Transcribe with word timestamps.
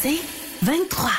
C'est 0.00 0.20
23. 0.62 1.10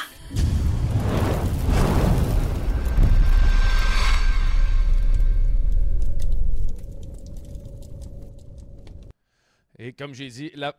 Et 9.79 9.91
comme 9.91 10.13
j'ai 10.13 10.29
dit, 10.29 10.51
la 10.55 10.77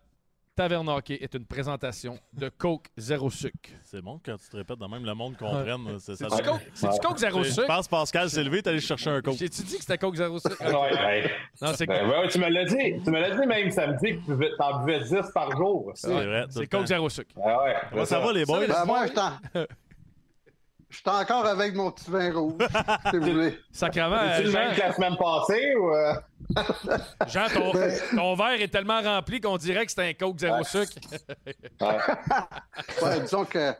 Taverne 0.60 0.90
Hockey 0.90 1.14
est 1.22 1.32
une 1.34 1.46
présentation 1.46 2.18
de 2.34 2.50
Coke 2.50 2.88
Zéro 2.98 3.30
Sucre. 3.30 3.70
C'est 3.80 4.02
bon 4.02 4.20
quand 4.22 4.36
tu 4.36 4.46
te 4.50 4.58
répètes 4.58 4.78
de 4.78 4.84
même, 4.84 5.06
le 5.06 5.14
monde 5.14 5.34
comprenne. 5.38 5.98
C'est 5.98 6.16
ça. 6.16 6.26
C'est 6.28 6.36
du 6.36 6.42
Coke, 6.42 6.60
c'est 6.74 6.90
du 6.92 6.98
Coke 6.98 7.16
Zéro 7.16 7.42
Je 7.42 7.48
Sucre. 7.50 7.66
pense 7.66 7.88
Pascal 7.88 8.28
s'est 8.28 8.44
levé, 8.44 8.60
t'es 8.62 8.68
allé 8.68 8.80
chercher 8.80 9.08
un 9.08 9.22
coke. 9.22 9.36
J'ai-tu 9.38 9.62
dit 9.62 9.76
que 9.76 9.80
c'était 9.80 9.96
Coke 9.96 10.16
Zéro 10.16 10.38
Sucre? 10.38 10.60
Ouais, 10.60 10.92
ouais. 10.94 11.30
Non, 11.62 11.68
c'est 11.74 11.86
Ben, 11.86 12.06
ouais, 12.06 12.28
tu 12.28 12.38
me 12.38 12.48
l'as 12.50 12.66
dit. 12.66 13.02
Tu 13.02 13.10
me 13.10 13.18
l'as 13.18 13.40
dit 13.40 13.46
même 13.46 13.70
samedi 13.70 14.16
que 14.16 14.20
tu 14.26 14.34
buvais- 14.34 14.50
t'en 14.58 14.84
buvais 14.84 15.00
10 15.00 15.30
par 15.32 15.50
jour. 15.56 15.92
C'est 15.94 16.12
vrai. 16.12 16.44
c'est 16.50 16.66
Coke. 16.66 16.86
Zéro 16.86 17.08
Sucre. 17.08 17.30
Ah 17.42 17.62
ouais. 17.94 18.04
Ça 18.04 18.20
va, 18.20 18.30
les 18.30 18.44
boys? 18.44 18.66
Ben, 18.66 18.84
moi, 18.84 19.06
je 19.06 19.12
t'en- 19.14 19.38
je 20.90 20.96
suis 20.96 21.08
encore 21.08 21.46
avec 21.46 21.74
mon 21.74 21.90
petit 21.90 22.10
vin 22.10 22.32
rouge, 22.32 22.54
si 23.10 23.16
vous 23.16 23.24
voulez. 23.24 23.58
Sacrement, 23.72 24.20
C'est 24.36 24.42
le 24.42 24.50
Jean, 24.50 24.58
même 24.58 24.74
que 24.74 24.80
la 24.80 24.92
semaine 24.92 25.16
passée 25.16 25.74
ou. 25.76 25.90
euh? 25.94 26.14
Jean, 27.28 27.46
ton, 27.52 27.72
Ben- 27.72 27.98
ton 28.14 28.34
verre 28.34 28.60
est 28.60 28.68
tellement 28.68 29.00
rempli 29.00 29.40
qu'on 29.40 29.56
dirait 29.56 29.86
que 29.86 29.92
c'est 29.92 30.08
un 30.08 30.12
Coke 30.14 30.38
Zéro 30.38 30.62
Sucre. 30.64 30.94
Ouais, 33.02 33.20
disons 33.20 33.44
que 33.44 33.72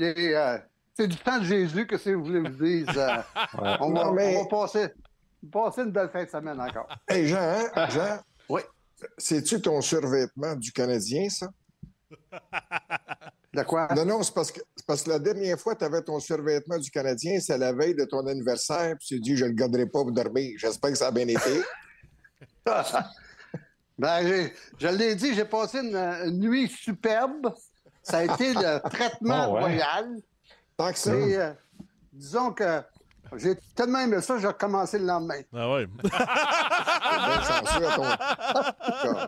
euh, 0.00 0.58
c'est 0.94 1.08
du 1.08 1.16
temps 1.16 1.38
de 1.38 1.44
Jésus 1.44 1.86
que 1.86 1.98
si 1.98 2.12
vous 2.12 2.24
voulez 2.24 2.40
vous 2.40 2.64
dire. 2.64 2.86
euh, 2.96 3.22
on, 3.80 3.92
va, 3.92 4.04
Non, 4.04 4.12
mais- 4.12 4.36
on 4.36 4.42
va 4.44 4.48
passer, 4.48 4.88
passer 5.50 5.82
une 5.82 5.90
belle 5.90 6.08
fin 6.10 6.24
de 6.24 6.28
semaine 6.30 6.60
encore. 6.60 6.88
Hey, 7.08 7.26
Jean, 7.26 7.38
hein? 7.74 7.88
Jean? 7.90 8.18
Oui. 8.48 8.60
C'est-tu 9.18 9.60
ton 9.60 9.80
survêtement 9.80 10.54
du 10.54 10.72
Canadien, 10.72 11.28
ça? 11.28 11.48
De 13.54 13.62
quoi? 13.64 13.88
Non, 13.94 14.04
non, 14.06 14.22
c'est 14.22 14.32
parce 14.32 14.50
que, 14.50 14.60
c'est 14.76 14.86
parce 14.86 15.02
que 15.02 15.10
la 15.10 15.18
dernière 15.18 15.58
fois, 15.58 15.74
tu 15.76 15.84
avais 15.84 16.00
ton 16.02 16.18
survêtement 16.20 16.78
du 16.78 16.90
Canadien, 16.90 17.38
c'est 17.38 17.58
la 17.58 17.72
veille 17.72 17.94
de 17.94 18.04
ton 18.04 18.26
anniversaire, 18.26 18.96
puis 18.98 19.08
tu 19.08 19.20
dis, 19.20 19.36
je 19.36 19.44
ne 19.44 19.50
le 19.50 19.54
garderai 19.54 19.84
pas 19.84 20.00
pour 20.00 20.12
dormir. 20.12 20.54
J'espère 20.58 20.90
que 20.90 20.96
ça 20.96 21.08
a 21.08 21.10
bien 21.10 21.28
été. 21.28 21.62
Ben, 23.98 24.50
je 24.78 24.88
l'ai 24.88 25.14
dit, 25.14 25.34
j'ai 25.34 25.44
passé 25.44 25.78
une, 25.78 25.94
une 25.94 26.38
nuit 26.40 26.66
superbe. 26.68 27.52
Ça 28.02 28.18
a 28.18 28.24
été 28.24 28.54
le 28.54 28.80
traitement 28.90 29.42
Ah 29.42 29.50
ouais? 29.50 29.60
royal. 29.60 30.16
Tant 30.76 30.92
que 30.92 30.98
ça. 30.98 31.14
Et, 31.14 31.36
euh, 31.36 31.52
disons 32.12 32.52
que 32.52 32.80
j'ai 33.38 33.54
tellement 33.74 33.98
aimé 34.00 34.20
ça, 34.20 34.38
j'ai 34.38 34.46
recommencé 34.46 34.98
le 34.98 35.06
lendemain. 35.06 35.40
Ah 35.56 35.70
ouais. 35.72 35.86
bien 36.02 37.40
chanceux 37.42 37.86
à 37.86 37.96
ton- 37.96 39.22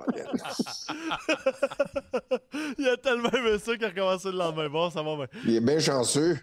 Il 2.78 2.88
a 2.88 2.96
tellement 2.96 3.30
aimé 3.30 3.58
ça 3.58 3.74
qu'il 3.76 3.84
a 3.84 3.88
recommencé 3.88 4.30
le 4.30 4.38
lendemain. 4.38 4.68
Bon, 4.68 4.90
ça 4.90 5.02
va 5.02 5.16
bien. 5.16 5.26
Il 5.44 5.56
est 5.56 5.60
bien 5.60 5.78
chanceux. 5.78 6.38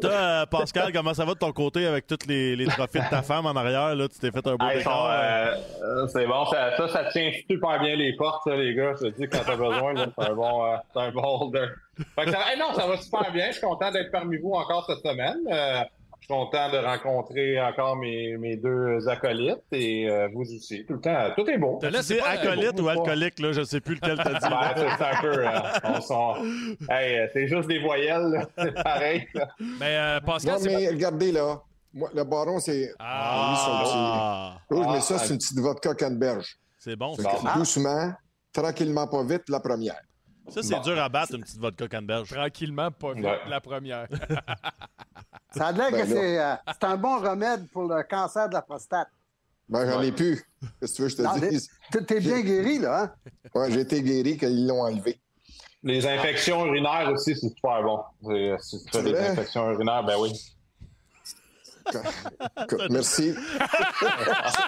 Toi, 0.00 0.10
euh, 0.10 0.46
Pascal, 0.46 0.92
comment 0.92 1.14
ça 1.14 1.24
va 1.24 1.34
de 1.34 1.38
ton 1.38 1.52
côté 1.52 1.86
avec 1.86 2.06
tous 2.06 2.18
les, 2.26 2.56
les 2.56 2.66
trophées 2.66 2.98
de 3.00 3.08
ta 3.08 3.22
femme 3.22 3.46
en 3.46 3.54
arrière? 3.56 3.94
Là, 3.94 4.08
tu 4.08 4.18
t'es 4.18 4.30
fait 4.30 4.46
un 4.46 4.56
beau 4.56 4.66
Hey, 4.66 4.78
décor. 4.78 5.08
euh, 5.10 5.54
euh, 5.82 6.06
c'est 6.08 6.26
bon, 6.26 6.44
ça, 6.46 6.76
ça, 6.76 6.88
ça 6.88 7.04
tient 7.10 7.30
super 7.48 7.80
bien 7.80 7.94
les 7.96 8.14
portes, 8.16 8.42
ça, 8.44 8.54
les 8.56 8.74
gars. 8.74 8.94
Je 9.00 9.08
te 9.08 9.16
dis, 9.20 9.28
quand 9.28 9.38
t'as 9.46 9.56
besoin, 9.56 9.94
c'est 9.96 10.30
un 10.30 10.34
bon, 10.34 10.64
euh, 10.66 10.76
c'est 10.92 11.00
un 11.00 11.10
bon 11.12 11.22
holder. 11.24 11.66
Fait 12.16 12.24
que 12.24 12.30
ça, 12.32 12.38
hey, 12.52 12.58
non, 12.58 12.74
ça 12.74 12.86
va 12.86 12.96
super 12.96 13.30
bien. 13.32 13.46
Je 13.48 13.52
suis 13.52 13.62
content 13.66 13.90
d'être 13.90 14.10
parmi 14.10 14.36
vous 14.38 14.52
encore 14.52 14.84
cette 14.86 15.02
semaine. 15.08 15.38
Euh, 15.50 15.82
je 16.22 16.26
suis 16.26 16.34
content 16.34 16.70
de 16.70 16.78
rencontrer 16.78 17.60
encore 17.60 17.96
mes, 17.96 18.36
mes 18.36 18.56
deux 18.56 19.08
acolytes 19.08 19.56
et 19.72 20.08
euh, 20.08 20.28
vous 20.32 20.42
aussi. 20.54 20.86
Tout 20.86 20.94
le 20.94 21.00
temps, 21.00 21.30
tout 21.36 21.48
est 21.50 21.58
beau. 21.58 21.78
T'as 21.80 21.88
Tu 21.88 21.94
laissé 21.96 22.20
acolyte 22.20 22.80
ou 22.80 22.88
alcoolique, 22.88 23.40
là, 23.40 23.50
je 23.50 23.64
sais 23.64 23.80
plus 23.80 23.96
lequel 23.96 24.16
t'as 24.18 24.34
dit. 24.38 24.46
Ben, 24.48 24.72
c'est 24.76 24.96
c'est 24.96 25.04
un 25.04 25.20
peu. 25.20 25.46
euh, 25.46 26.38
on 26.88 26.92
Hey, 26.92 27.28
c'est 27.32 27.48
juste 27.48 27.66
des 27.68 27.80
voyelles, 27.80 28.22
là. 28.30 28.46
c'est 28.56 28.72
pareil. 28.84 29.26
là. 29.34 29.48
Mais 29.58 29.96
euh, 29.96 30.20
Pascal, 30.20 30.54
Non, 30.54 30.58
c'est 30.60 30.76
mais 30.76 30.88
regardez 30.88 31.32
là. 31.32 31.60
Moi, 31.92 32.08
le 32.14 32.22
baron, 32.24 32.60
c'est. 32.60 32.92
Ah. 33.00 33.48
lui, 33.50 33.56
son 33.58 33.78
petit- 33.82 33.92
Ah, 33.96 34.58
Rouge, 34.70 34.86
mais 34.92 34.98
Ah, 34.98 35.00
ça, 35.00 35.18
c'est 35.18 35.32
une 35.34 35.38
petite 35.38 35.58
vodka 35.58 35.94
canneberge. 35.94 36.56
c'est 36.78 36.94
bon. 36.96 37.16
Que 37.16 37.58
Doucement, 37.58 38.12
tranquillement, 38.52 39.08
pas 39.08 39.24
vite, 39.24 39.48
la 39.48 39.58
première. 39.58 40.00
Ça, 40.48 40.62
c'est 40.62 40.74
Bon. 40.74 40.80
dur 40.82 40.98
à 41.00 41.08
battre, 41.08 41.34
une 41.34 41.42
petite 41.42 41.60
vodka 41.60 41.88
canneberge. 41.88 42.28
tranquillement 42.30 42.90
pas 42.92 43.12
vite 43.12 43.24
Ouais. 43.24 43.38
la 43.48 43.60
première. 43.60 44.06
Ça 45.54 45.66
a 45.68 45.72
l'air 45.72 45.90
Ben 45.90 46.02
que 46.02 46.06
c'est, 46.08 46.38
euh, 46.40 46.54
c'est 46.66 46.84
un 46.84 46.96
bon 46.96 47.18
remède 47.20 47.68
pour 47.70 47.84
le 47.84 48.02
cancer 48.04 48.48
de 48.48 48.54
la 48.54 48.62
prostate. 48.62 49.08
Ben, 49.68 49.90
j'en 49.90 50.02
ai 50.02 50.12
plus. 50.12 50.42
Qu'est-ce 50.80 50.92
que 50.92 50.96
tu 50.96 51.02
veux 51.02 51.08
que 51.08 51.14
je 51.14 51.38
te 51.40 51.48
dise? 51.50 51.68
T'es 51.90 52.04
t'es 52.04 52.20
bien 52.20 52.40
guéri, 52.40 52.78
là, 52.78 53.02
hein? 53.02 53.30
Ouais, 53.54 53.70
j'ai 53.70 53.80
été 53.80 54.02
guéri 54.02 54.36
quand 54.36 54.48
ils 54.48 54.66
l'ont 54.66 54.82
enlevé. 54.82 55.20
Les 55.82 56.06
infections 56.06 56.64
urinaires 56.66 57.10
aussi, 57.12 57.34
c'est 57.34 57.48
super 57.48 57.82
bon. 57.82 58.00
C'est- 58.24 58.56
Si 58.60 58.84
tu 58.84 58.90
fais 58.90 59.02
des 59.02 59.18
infections 59.18 59.70
urinaires, 59.72 60.04
ben 60.04 60.16
oui. 60.20 60.32
Merci. 62.90 63.34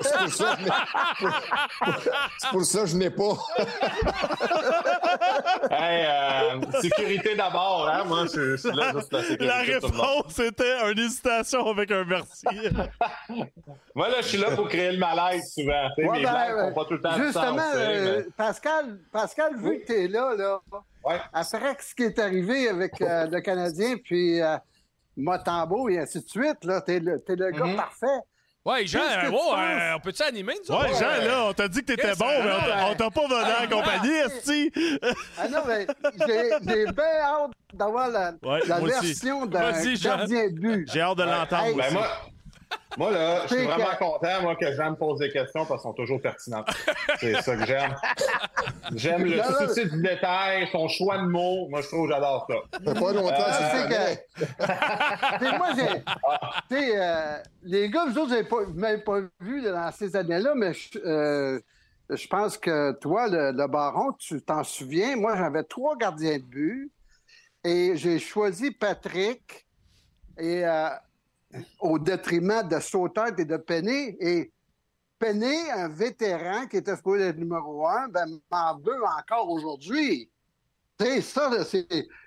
c'est 0.02 0.18
pour 0.18 0.32
ça 0.32 0.56
que 0.56 0.62
je 0.62 0.64
n'ai- 0.64 0.70
c'est 2.38 2.48
pour 2.50 2.64
ça 2.64 2.80
que 2.80 2.86
je 2.86 2.96
n'ai 2.96 3.10
pas. 3.10 3.34
Hey, 5.70 6.06
euh, 6.06 6.80
sécurité 6.80 7.34
d'abord, 7.34 7.88
hein? 7.88 8.04
Moi, 8.06 8.26
je, 8.32 8.56
je 8.56 8.56
suis 8.56 8.72
là 8.76 8.92
juste 8.94 9.08
pour 9.10 9.18
la 9.18 9.24
sécurité. 9.24 9.46
La 9.46 9.58
réponse 9.60 10.38
était 10.38 10.90
une 10.92 10.98
hésitation 10.98 11.66
avec 11.68 11.90
un 11.90 12.04
merci. 12.04 12.44
Moi, 13.94 14.08
là, 14.08 14.16
je 14.20 14.26
suis 14.26 14.38
là 14.38 14.50
pour 14.52 14.68
créer 14.68 14.92
le 14.92 14.98
malaise 14.98 15.42
souvent. 15.54 15.88
Tu 15.96 16.02
sais, 16.02 16.08
Ouais, 16.08 16.18
mes 16.18 16.24
ben, 16.24 16.30
blagues 16.32 16.50
euh, 16.58 16.68
font 16.68 16.74
pas 16.74 16.84
tout 16.84 16.94
le 16.94 17.00
temps 17.00 17.16
de 17.18 17.22
Justement, 17.24 17.58
sens. 17.58 17.72
tu 17.72 17.78
euh, 17.78 18.16
mais- 18.18 18.32
Pascal, 18.36 18.98
Pascal, 19.12 19.56
vu 19.56 19.80
que 19.80 19.86
t'es 19.86 20.08
là, 20.08 20.34
là, 20.36 20.60
Ouais. 21.04 21.20
après 21.32 21.76
ce 21.80 21.94
qui 21.94 22.02
est 22.04 22.18
arrivé 22.18 22.68
avec 22.68 23.00
euh, 23.00 23.26
le 23.26 23.40
Canadien, 23.40 23.96
puis 24.02 24.40
euh, 24.40 24.56
Motambo 25.16 25.88
et 25.88 25.98
ainsi 25.98 26.22
de 26.22 26.28
suite, 26.28 26.64
là, 26.64 26.80
t'es 26.80 26.98
le, 27.00 27.20
t'es 27.20 27.36
le 27.36 27.50
gars 27.50 27.64
Mhm. 27.64 27.76
parfait. 27.76 28.06
Ouais, 28.66 28.86
Jean, 28.86 29.00
euh, 29.00 29.30
oh, 29.30 29.54
euh, 29.58 29.92
on 29.96 30.00
peut-tu 30.00 30.22
animer, 30.22 30.54
nous 30.66 30.74
Ouais? 30.74 30.88
Jean, 30.94 31.22
là, 31.26 31.44
on 31.48 31.52
t'a 31.52 31.68
dit 31.68 31.80
que 31.80 31.84
t'étais 31.86 32.02
Qu'est-ce 32.02 32.18
bon, 32.18 32.24
mais 32.42 32.50
on 32.50 32.64
t'a- 32.66 32.86
on 32.90 32.94
t'a 32.94 33.10
pas 33.10 33.28
donné 33.28 33.50
Ah, 33.58 33.64
en 33.64 33.68
compagnie, 33.68 34.10
esti. 34.24 34.72
Ah 35.38 35.48
non, 35.48 35.58
mais 35.66 35.86
j'ai 36.26 36.50
j'ai 36.66 36.84
bien 36.86 37.04
hâte 37.20 37.50
d'avoir 37.74 38.08
la, 38.08 38.32
Ouais, 38.42 38.60
la 38.66 38.80
version 38.80 39.44
d'un 39.44 39.70
gardien 40.02 40.48
de 40.48 40.58
but. 40.58 40.90
J'ai 40.90 41.00
hâte 41.02 41.18
de 41.18 41.22
l'entendre 41.24 41.64
Hey, 41.66 41.74
Ben, 41.74 41.86
aussi. 41.88 41.96
Moi, 42.96 43.10
là, 43.10 43.42
je 43.46 43.54
suis 43.54 43.64
vraiment 43.64 43.86
que- 43.86 43.98
content, 43.98 44.42
moi, 44.42 44.56
que 44.56 44.72
Jean 44.72 44.90
me 44.92 44.96
pose 44.96 45.18
des 45.18 45.30
questions 45.30 45.64
parce 45.66 45.82
qu'elles 45.82 45.90
sont 45.90 45.92
toujours 45.94 46.20
pertinentes. 46.20 46.68
C'est 47.20 47.40
ça 47.42 47.56
que 47.56 47.66
j'aime. 47.66 47.94
J'aime 48.94 49.24
le 49.24 49.42
souci 49.42 49.88
du 49.88 50.02
détail, 50.02 50.68
son 50.70 50.86
choix 50.88 51.18
de 51.18 51.24
mots. 51.26 51.68
Moi, 51.68 51.80
je 51.80 51.88
trouve 51.88 52.06
que 52.08 52.14
j'adore 52.14 52.46
ça. 52.48 52.78
Ça 52.84 52.94
fait 52.94 53.00
pas 53.00 53.12
longtemps 53.12 53.34
Ah, 53.36 53.86
que 53.88 53.94
c'est. 53.94 54.26
T'sais, 55.38 55.58
moi, 55.58 55.68
j'ai. 55.76 56.02
t'sais, 56.76 56.92
euh, 56.96 57.38
les 57.62 57.88
gars, 57.90 58.04
vous 58.06 58.18
autres, 58.18 58.36
vous 58.36 58.44
pas, 58.48 58.64
vous 58.64 58.78
m'avez 58.78 58.98
pas 59.02 59.20
vu 59.40 59.62
dans 59.62 59.90
ces 59.92 60.14
années-là, 60.16 60.52
mais 60.54 60.72
je, 60.72 60.98
euh, 61.04 61.60
je 62.10 62.26
pense 62.28 62.56
que 62.58 62.92
toi, 63.00 63.28
le, 63.28 63.52
le 63.52 63.66
baron, 63.66 64.12
tu 64.18 64.40
t'en 64.42 64.62
souviens. 64.62 65.16
Moi, 65.16 65.36
j'avais 65.36 65.64
trois 65.64 65.96
gardiens 65.96 66.38
de 66.38 66.44
but 66.44 66.92
et 67.64 67.96
j'ai 67.96 68.18
choisi 68.18 68.70
Patrick 68.70 69.66
et, 70.38 70.64
euh, 70.66 70.88
au 71.80 71.98
détriment 71.98 72.66
de 72.66 72.78
Sauter 72.80 73.30
et 73.38 73.44
de 73.44 73.56
Penny. 73.56 74.16
Et 74.20 74.52
Penny, 75.18 75.70
un 75.70 75.88
vétéran 75.88 76.66
qui 76.66 76.78
était 76.78 76.96
supposé 76.96 77.24
être 77.24 77.38
numéro 77.38 77.86
un, 77.86 78.08
ben, 78.08 78.26
m'en 78.50 78.78
veut 78.78 79.02
encore 79.18 79.50
aujourd'hui. 79.50 80.30
Sais, 81.00 81.20
ça, 81.20 81.64
c'est 81.64 81.86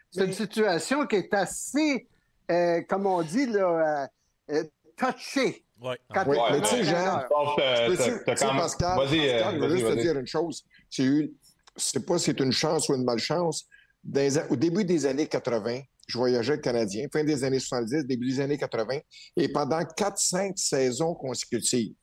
c'est 0.09 0.25
une 0.25 0.33
situation 0.33 1.05
qui 1.05 1.17
est 1.17 1.33
assez, 1.33 2.07
euh, 2.49 2.81
comme 2.87 3.05
on 3.05 3.21
dit, 3.21 3.45
là, 3.47 4.07
euh, 4.49 4.55
euh, 4.55 4.63
touchée. 4.95 5.63
Ouais. 5.79 5.97
Quand 6.13 6.23
Oui, 6.27 6.37
t'es 6.37 6.53
mais 6.53 6.61
tu 6.61 6.67
sais, 6.67 6.83
Jean, 6.85 8.57
Pascal, 8.57 8.99
je 9.07 9.59
veux 9.59 9.77
juste 9.77 9.89
te 9.89 10.01
dire 10.01 10.17
une 10.17 10.27
chose. 10.27 10.65
C'est 10.89 12.05
pas 12.05 12.17
si 12.17 12.25
c'est 12.25 12.39
une 12.39 12.51
chance 12.51 12.89
ou 12.89 12.95
une 12.95 13.03
malchance. 13.03 13.67
Dans 14.03 14.47
au 14.49 14.55
début 14.55 14.85
des 14.85 15.05
années 15.05 15.27
80, 15.27 15.81
je 16.07 16.17
voyageais 16.17 16.59
Canadien, 16.59 17.07
fin 17.11 17.23
des 17.23 17.43
années 17.43 17.59
70, 17.59 18.05
début 18.05 18.27
des 18.29 18.39
années 18.39 18.57
80, 18.57 18.99
et 19.35 19.49
pendant 19.49 19.79
4-5 19.83 20.53
saisons 20.57 21.13
consécutives, 21.13 21.93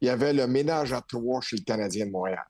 il 0.00 0.06
y 0.06 0.10
avait 0.10 0.32
le 0.32 0.46
ménage 0.46 0.92
à 0.92 1.00
trois 1.00 1.40
chez 1.40 1.56
le 1.56 1.62
Canadien 1.64 2.06
de 2.06 2.10
Montréal. 2.10 2.44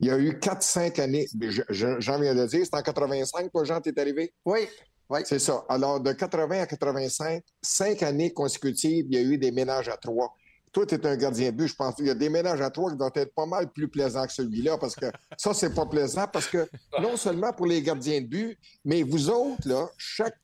Il 0.00 0.08
y 0.08 0.10
a 0.10 0.18
eu 0.18 0.38
4-5 0.38 0.98
années, 0.98 1.26
je- 1.40 1.62
je- 1.70 1.98
Jean 2.00 2.20
vient 2.20 2.34
de 2.34 2.42
le 2.42 2.46
dire, 2.46 2.64
c'est 2.64 2.74
en 2.74 2.82
85, 2.82 3.50
toi, 3.50 3.64
Jean, 3.64 3.80
t'es 3.80 3.98
arrivé? 3.98 4.34
Oui, 4.44 4.68
oui. 5.08 5.20
C'est 5.24 5.38
ça. 5.38 5.64
Alors, 5.70 6.00
de 6.00 6.12
80 6.12 6.60
à 6.60 6.66
85, 6.66 7.42
cinq 7.62 8.02
années 8.02 8.32
consécutives, 8.32 9.06
il 9.08 9.14
y 9.14 9.18
a 9.18 9.22
eu 9.22 9.38
des 9.38 9.52
ménages 9.52 9.88
à 9.88 9.96
trois. 9.96 10.34
Toi, 10.76 10.84
tu 10.84 10.94
es 10.94 11.06
un 11.06 11.16
gardien 11.16 11.52
de 11.52 11.56
but, 11.56 11.68
je 11.68 11.74
pense. 11.74 11.94
Il 12.00 12.06
y 12.06 12.10
a 12.10 12.14
des 12.14 12.28
ménages 12.28 12.60
à 12.60 12.68
trois 12.68 12.90
qui 12.90 12.98
doivent 12.98 13.10
être 13.14 13.34
pas 13.34 13.46
mal 13.46 13.72
plus 13.72 13.88
plaisants 13.88 14.26
que 14.26 14.32
celui-là, 14.34 14.76
parce 14.76 14.94
que 14.94 15.06
ça, 15.38 15.54
c'est 15.54 15.74
pas 15.74 15.86
plaisant, 15.86 16.26
parce 16.30 16.48
que 16.48 16.68
non 17.00 17.16
seulement 17.16 17.50
pour 17.54 17.64
les 17.64 17.80
gardiens 17.80 18.20
de 18.20 18.26
but, 18.26 18.58
mais 18.84 19.02
vous 19.02 19.30
autres, 19.30 19.66
là, 19.66 19.88
chaque 19.96 20.36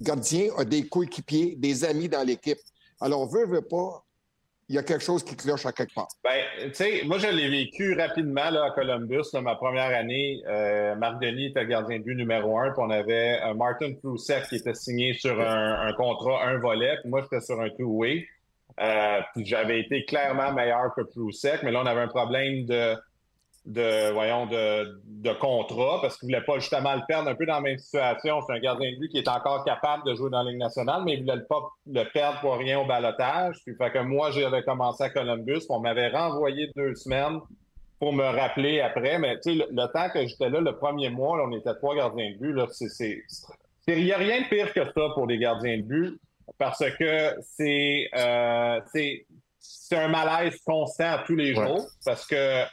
gardien 0.00 0.50
a 0.56 0.64
des 0.64 0.86
coéquipiers, 0.86 1.56
des 1.56 1.84
amis 1.84 2.08
dans 2.08 2.24
l'équipe. 2.24 2.60
Alors, 3.00 3.28
veut, 3.28 3.46
veut 3.46 3.62
pas, 3.62 4.04
il 4.68 4.76
y 4.76 4.78
a 4.78 4.84
quelque 4.84 5.02
chose 5.02 5.24
qui 5.24 5.34
cloche 5.34 5.66
à 5.66 5.72
quelque 5.72 5.92
part. 5.92 6.06
Ben, 6.22 6.44
tu 6.68 6.74
sais, 6.74 7.02
moi, 7.04 7.18
je 7.18 7.26
l'ai 7.26 7.48
vécu 7.48 7.94
rapidement 7.94 8.50
là, 8.50 8.66
à 8.66 8.70
Columbus. 8.70 9.24
Là, 9.32 9.40
ma 9.40 9.56
première 9.56 9.90
année, 9.90 10.40
euh, 10.46 10.94
Marc 10.94 11.20
Denis 11.20 11.46
était 11.46 11.66
gardien 11.66 11.98
de 11.98 12.04
but 12.04 12.14
numéro 12.14 12.56
un, 12.60 12.70
puis 12.70 12.80
on 12.80 12.90
avait 12.90 13.40
un 13.42 13.54
Martin 13.54 13.92
Proussek 13.94 14.46
qui 14.48 14.54
était 14.54 14.74
signé 14.74 15.14
sur 15.14 15.40
un, 15.40 15.88
un 15.88 15.92
contrat 15.94 16.46
un 16.46 16.58
volet, 16.58 16.96
puis 17.02 17.10
moi, 17.10 17.22
j'étais 17.22 17.44
sur 17.44 17.60
un 17.60 17.70
two-way. 17.70 18.24
Euh, 18.80 19.20
j'avais 19.36 19.80
été 19.80 20.04
clairement 20.04 20.52
meilleur 20.52 20.94
que 20.94 21.02
Proussek, 21.02 21.62
mais 21.62 21.70
là, 21.70 21.82
on 21.82 21.86
avait 21.86 22.00
un 22.00 22.08
problème 22.08 22.64
de 22.64 22.96
voyons, 23.66 24.46
de, 24.46 25.32
contrat 25.40 25.98
parce 26.02 26.18
qu'il 26.18 26.28
voulait 26.28 26.44
pas 26.44 26.58
justement 26.58 26.94
le 26.94 27.02
perdre 27.06 27.30
un 27.30 27.34
peu 27.34 27.46
dans 27.46 27.54
la 27.54 27.60
même 27.60 27.78
situation. 27.78 28.40
C'est 28.46 28.52
un 28.52 28.58
gardien 28.58 28.92
de 28.92 28.98
but 28.98 29.08
qui 29.08 29.18
est 29.18 29.28
encore 29.28 29.64
capable 29.64 30.04
de 30.04 30.14
jouer 30.14 30.30
dans 30.30 30.42
la 30.42 30.50
Ligue 30.50 30.60
nationale, 30.60 31.02
mais 31.04 31.14
il 31.14 31.20
voulait 31.20 31.42
pas 31.48 31.62
le 31.86 32.04
perdre 32.12 32.40
pour 32.40 32.56
rien 32.56 32.80
au 32.80 32.84
balotage. 32.84 33.56
Puis 33.64 33.74
fait 33.74 33.90
que 33.90 34.00
moi, 34.00 34.30
j'avais 34.30 34.62
commencé 34.62 35.04
à 35.04 35.10
Columbus, 35.10 35.62
on 35.70 35.80
m'avait 35.80 36.08
renvoyé 36.08 36.70
deux 36.76 36.94
semaines 36.94 37.40
pour 37.98 38.12
me 38.12 38.24
rappeler 38.24 38.80
après. 38.80 39.18
Mais 39.18 39.36
tu 39.40 39.56
sais, 39.56 39.66
le, 39.70 39.92
temps 39.92 40.10
que 40.10 40.26
j'étais 40.26 40.50
là, 40.50 40.60
le 40.60 40.76
premier 40.76 41.08
mois, 41.08 41.42
on 41.46 41.52
était 41.52 41.74
trois 41.74 41.96
gardiens 41.96 42.32
de 42.32 42.38
but. 42.38 42.54
Il 43.86 44.04
n'y 44.04 44.12
a 44.12 44.18
rien 44.18 44.42
de 44.42 44.48
pire 44.48 44.72
que 44.72 44.84
ça 44.84 45.08
pour 45.14 45.26
les 45.26 45.38
gardiens 45.38 45.78
de 45.78 45.82
but 45.82 46.20
parce 46.58 46.84
que 46.98 47.34
c'est, 47.56 48.08
euh, 48.16 48.80
c'est, 48.92 49.26
un 49.92 50.08
malaise 50.08 50.60
constant 50.66 51.18
tous 51.24 51.36
les 51.36 51.54
jours 51.54 51.86
parce 52.04 52.26
que 52.26 52.64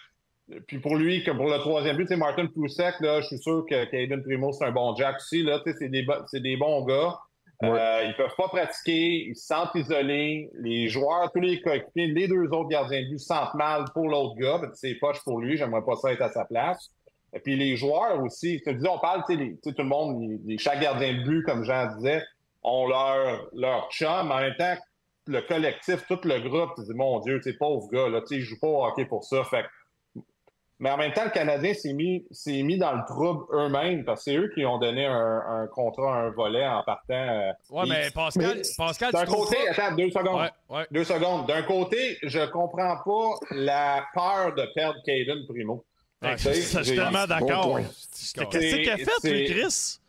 puis 0.68 0.80
pour 0.80 0.96
lui, 0.96 1.24
comme 1.24 1.38
pour 1.38 1.50
le 1.50 1.60
troisième 1.60 1.96
but, 1.96 2.08
c'est 2.10 2.18
Martin 2.18 2.48
Proussek, 2.48 2.96
là, 3.00 3.22
je 3.22 3.28
suis 3.28 3.38
sûr 3.38 3.66
que 3.70 3.86
Caden 3.86 4.22
Primo, 4.22 4.52
c'est 4.52 4.66
un 4.66 4.72
bon 4.72 4.96
Jack 4.96 5.16
aussi. 5.18 5.44
Là, 5.44 5.62
c'est 5.66 5.88
des, 5.88 6.06
des 6.34 6.58
bons 6.58 6.84
gars. 6.86 7.20
Euh, 7.64 8.06
ils 8.08 8.16
peuvent 8.16 8.36
pas 8.36 8.48
pratiquer, 8.48 9.28
ils 9.30 9.36
se 9.36 9.46
sentent 9.46 9.76
isolés. 9.76 10.50
Les 10.56 10.88
joueurs, 10.88 11.32
tous 11.32 11.42
les 11.42 11.62
coéquipiers, 11.62 12.08
les 12.08 12.28
deux 12.28 12.48
autres 12.48 12.70
gardiens 12.70 13.04
de 13.04 13.10
but 13.10 13.20
sentent 13.20 13.54
mal 13.54 13.86
pour 13.94 14.10
l'autre 14.10 14.36
gars. 14.36 14.60
C'est 14.74 14.96
poche 14.96 15.24
pour 15.24 15.40
lui, 15.40 15.58
j'aimerais 15.58 15.84
pas 15.84 15.96
ça 15.96 16.12
être 16.12 16.22
à 16.22 16.30
sa 16.30 16.46
place. 16.46 16.90
Et 17.34 17.40
puis 17.40 17.56
les 17.56 17.78
joueurs 17.78 18.22
aussi, 18.22 18.62
dis, 18.66 18.88
on 18.88 19.00
parle, 19.00 19.24
tu 19.30 19.38
sais, 19.38 19.74
tout 19.74 19.76
le 19.78 19.88
monde, 19.88 20.40
les, 20.46 20.58
chaque 20.58 20.82
gardien 20.82 21.14
de 21.14 21.24
but, 21.24 21.44
comme 21.44 21.64
Jean 21.64 21.96
disait, 21.96 22.24
ont 22.64 22.88
leur, 22.88 23.48
leur 23.54 23.90
chum. 23.92 24.32
En 24.32 24.40
même 24.40 24.56
temps, 24.58 24.76
le 25.28 25.42
collectif, 25.42 26.06
tout 26.08 26.20
le 26.24 26.40
groupe, 26.40 26.72
tu 26.76 26.84
dis, 26.84 26.94
mon 26.94 27.20
Dieu, 27.20 27.40
tu 27.42 27.52
sais, 27.52 27.58
pauvre 27.58 27.88
gars, 27.92 28.10
là, 28.10 28.22
tu 28.22 28.28
sais, 28.28 28.36
il 28.36 28.42
joue 28.42 28.60
pas 28.60 28.68
au 28.68 28.86
hockey 28.86 29.06
pour 29.06 29.24
ça. 29.24 29.44
Fait 29.44 29.66
mais 30.82 30.90
en 30.90 30.98
même 30.98 31.14
temps, 31.14 31.26
le 31.26 31.30
Canadien 31.30 31.76
s'est 31.76 31.94
mis, 31.94 32.26
s'est 32.32 32.64
mis 32.64 32.80
dans 32.80 32.94
le 32.94 33.06
trouble 33.06 33.46
eux-mêmes 33.54 34.04
parce 34.04 34.26
que 34.26 34.32
c'est 34.32 34.38
eux 34.38 34.52
qui 34.56 34.66
ont 34.66 34.80
donné 34.80 35.06
un, 35.06 35.68
contrat, 35.72 36.12
un 36.12 36.32
volet 36.32 36.66
en 36.66 36.82
partant. 36.82 37.14
Euh, 37.14 37.52
ouais, 37.70 37.84
mais 37.88 38.10
Pascal, 38.10 38.64
Pascal 38.76 39.12
D'un 39.12 39.26
côté, 39.26 39.58
attends, 39.70 39.96
deux 39.96 40.10
secondes. 40.10 40.50
Deux 40.90 41.04
secondes. 41.04 41.46
D'un 41.46 41.62
côté, 41.62 42.18
je 42.24 42.44
comprends 42.48 42.98
pas 43.06 43.46
la 43.52 44.08
peur 44.16 44.56
de 44.56 44.68
perdre 44.74 44.98
Caden 45.06 45.46
Primo. 45.48 45.86
je 46.24 46.50
suis 46.50 46.96
tellement 46.96 47.28
d'accord. 47.28 47.78
Qu'est-ce 47.80 48.76
qu'il 48.76 48.90
a 48.90 48.98
fait, 48.98 49.32
lui, 49.32 49.46
Chris? 49.52 50.00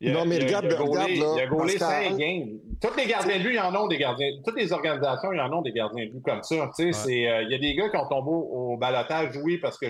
Non, 0.00 0.24
mais 0.26 0.38
regarde, 0.38 0.66
il 0.68 0.74
a 0.74 0.80
regarde, 0.80 1.10
là. 1.10 1.26
Il 1.36 1.40
a 1.40 1.46
gaulé 1.46 1.78
5 1.78 2.16
games. 2.16 2.58
Toutes 2.80 2.96
les 2.96 3.06
gardiens 3.06 3.38
de 3.38 3.42
but, 3.42 3.54
ils 3.54 3.60
en 3.60 3.74
ont 3.74 3.88
des 3.88 3.98
gardiens. 3.98 4.30
Toutes 4.44 4.56
les 4.56 4.72
organisations, 4.72 5.32
ils 5.32 5.40
en 5.40 5.52
ont 5.52 5.62
des 5.62 5.72
gardiens 5.72 6.06
de 6.06 6.10
but 6.12 6.22
comme 6.22 6.42
ça. 6.42 6.70
Tu 6.76 6.92
sais, 6.92 7.28
euh, 7.28 7.42
il 7.42 7.50
y 7.50 7.54
a 7.54 7.58
des 7.58 7.74
gars 7.74 7.88
qui 7.88 7.96
ont 7.96 8.08
tombé 8.08 8.30
au, 8.30 8.76
balotage, 8.76 9.36
oui, 9.42 9.58
parce 9.58 9.76
que 9.76 9.86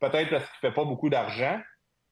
peut-être 0.00 0.30
parce 0.30 0.44
qu'ils 0.44 0.68
ne 0.68 0.70
fait 0.70 0.74
pas 0.74 0.84
beaucoup 0.84 1.10
d'argent. 1.10 1.60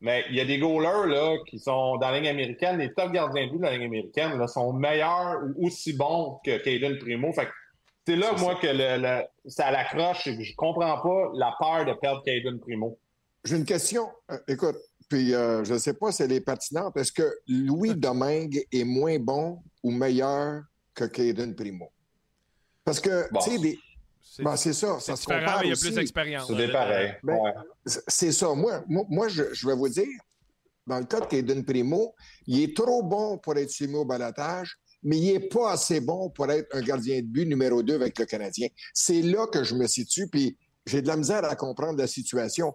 Mais 0.02 0.24
il 0.30 0.36
y 0.36 0.40
a 0.40 0.44
des 0.46 0.58
goalers 0.58 1.06
là, 1.06 1.36
qui 1.46 1.58
sont 1.58 1.96
dans 1.98 2.10
la 2.10 2.18
ligne 2.18 2.28
américaine. 2.28 2.78
Les 2.78 2.92
top 2.92 3.12
gardiens 3.12 3.46
de 3.46 3.52
but 3.52 3.58
de 3.58 3.62
la 3.62 3.72
ligne 3.72 3.84
américaine 3.84 4.38
là, 4.38 4.46
sont 4.46 4.72
meilleurs 4.72 5.40
ou 5.56 5.66
aussi 5.66 5.94
bons 5.94 6.40
que 6.44 6.56
Caden 6.58 6.98
Primo. 6.98 7.32
Fait 7.32 7.48
c'est 8.06 8.16
là, 8.16 8.32
moi, 8.38 8.56
que 8.56 8.66
le, 8.66 9.22
ça 9.46 9.70
l'accroche. 9.70 10.24
Je 10.24 10.54
comprends 10.56 11.00
pas 11.00 11.30
la 11.34 11.54
peur 11.60 11.84
de 11.84 11.92
perdre 11.92 12.22
Caden 12.24 12.58
Primo. 12.58 12.98
J'ai 13.44 13.56
une 13.56 13.64
question. 13.64 14.08
Euh, 14.30 14.38
écoute, 14.48 14.76
puis 15.10 15.34
euh, 15.34 15.64
je 15.64 15.74
ne 15.74 15.78
sais 15.78 15.92
pas 15.92 16.12
si 16.12 16.22
elle 16.22 16.32
est 16.32 16.40
pertinente. 16.40 16.96
Est-ce 16.96 17.12
que 17.12 17.28
Louis 17.48 17.94
Domingue 17.96 18.64
est 18.72 18.84
moins 18.84 19.18
bon 19.18 19.60
ou 19.82 19.90
meilleur 19.90 20.62
que 20.94 21.04
Caden 21.04 21.54
Primo? 21.54 21.90
Parce 22.84 23.00
que, 23.00 23.28
tu 23.44 23.50
sais, 23.50 23.58
des... 23.58 23.78
Ben, 24.38 24.56
c'est 24.56 24.72
ça, 24.72 25.00
ça 25.00 25.16
se 25.16 25.26
compare 25.26 25.64
il 25.64 25.70
y 25.70 25.72
a 25.72 25.76
plus 25.76 25.94
d'expérience. 25.94 26.46
C'est 26.46 26.72
pareil. 26.72 27.14
Ben, 27.24 27.36
c'est 27.84 28.30
ça. 28.30 28.54
Moi, 28.54 28.84
moi, 28.86 29.26
je, 29.28 29.66
vais 29.66 29.74
vous 29.74 29.88
dire, 29.88 30.06
dans 30.86 31.00
le 31.00 31.04
cas 31.04 31.20
de 31.20 31.26
Caden 31.26 31.64
Primo, 31.64 32.14
il 32.46 32.62
est 32.62 32.76
trop 32.76 33.02
bon 33.02 33.36
pour 33.38 33.56
être 33.56 33.70
soumis 33.70 33.96
au 33.96 34.04
balatage, 34.04 34.78
mais 35.02 35.18
il 35.18 35.32
n'est 35.32 35.48
pas 35.48 35.72
assez 35.72 36.00
bon 36.00 36.30
pour 36.30 36.50
être 36.52 36.68
un 36.76 36.82
gardien 36.82 37.20
de 37.20 37.26
but 37.26 37.46
numéro 37.46 37.82
2 37.82 37.96
avec 37.96 38.16
le 38.18 38.26
Canadien. 38.26 38.68
C'est 38.94 39.22
là 39.22 39.48
que 39.48 39.64
je 39.64 39.74
me 39.74 39.88
situe, 39.88 40.28
puis 40.28 40.56
j'ai 40.90 41.02
de 41.02 41.08
la 41.08 41.16
misère 41.16 41.44
à 41.44 41.54
comprendre 41.54 41.98
la 41.98 42.06
situation. 42.06 42.74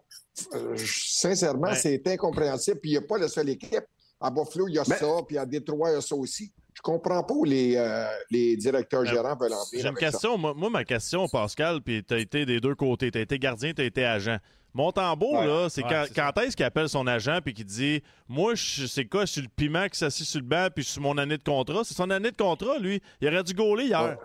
Euh, 0.53 0.75
sincèrement, 0.77 1.73
c'est 1.73 2.05
incompréhensible. 2.07 2.79
Puis 2.79 2.91
il 2.91 2.93
n'y 2.93 2.97
a 2.97 3.07
pas 3.07 3.17
la 3.17 3.27
seule 3.27 3.49
équipe. 3.49 3.83
À 4.19 4.31
Buffalo, 4.31 4.69
il 4.69 4.75
y 4.75 4.79
a 4.79 4.85
ça, 4.85 5.05
puis 5.27 5.37
à 5.37 5.45
Détroit, 5.45 5.91
il 5.91 5.95
y 5.95 5.97
a 5.97 6.01
ça 6.01 6.15
aussi. 6.15 6.51
Je 6.73 6.81
comprends 6.81 7.21
pas 7.21 7.33
où 7.33 7.43
les, 7.43 7.75
euh, 7.75 8.07
les 8.31 8.55
directeurs 8.55 9.03
ben, 9.03 9.09
gérants 9.09 9.35
veulent 9.35 9.53
en 9.53 9.63
venir. 9.65 9.83
J'ai 9.83 9.87
une 9.87 9.95
question. 9.95 10.37
Moi, 10.37 10.69
ma 10.69 10.85
question, 10.85 11.27
Pascal, 11.27 11.81
puis 11.81 12.03
tu 12.03 12.13
as 12.13 12.17
été 12.17 12.45
des 12.45 12.59
deux 12.59 12.75
côtés. 12.75 13.11
Tu 13.11 13.17
as 13.17 13.21
été 13.21 13.37
gardien, 13.37 13.73
tu 13.73 13.81
as 13.81 13.85
été 13.85 14.05
agent. 14.05 14.37
Mon 14.73 14.91
tambour, 14.91 15.41
là, 15.41 15.69
c'est 15.69 15.83
quand, 15.83 16.05
quand 16.13 16.37
est-ce 16.41 16.55
qu'il 16.55 16.65
appelle 16.65 16.89
son 16.89 17.07
agent 17.07 17.39
puis 17.43 17.53
qu'il 17.53 17.65
dit 17.65 18.03
Moi, 18.27 18.55
c'est 18.55 19.05
quoi, 19.05 19.25
je 19.25 19.31
suis 19.31 19.41
le 19.41 19.47
piment 19.47 19.87
qui 19.87 19.97
s'assit 19.97 20.25
sur 20.25 20.41
le 20.41 20.45
banc 20.45 20.67
puis 20.73 20.83
je 20.83 20.89
suis 20.89 21.01
mon 21.01 21.17
année 21.17 21.37
de 21.37 21.43
contrat? 21.43 21.83
C'est 21.85 21.93
son 21.93 22.09
année 22.09 22.31
de 22.31 22.35
contrat, 22.35 22.77
lui. 22.77 23.01
Il 23.21 23.27
aurait 23.29 23.43
dû 23.43 23.53
gauler 23.53 23.85
hier. 23.85 24.17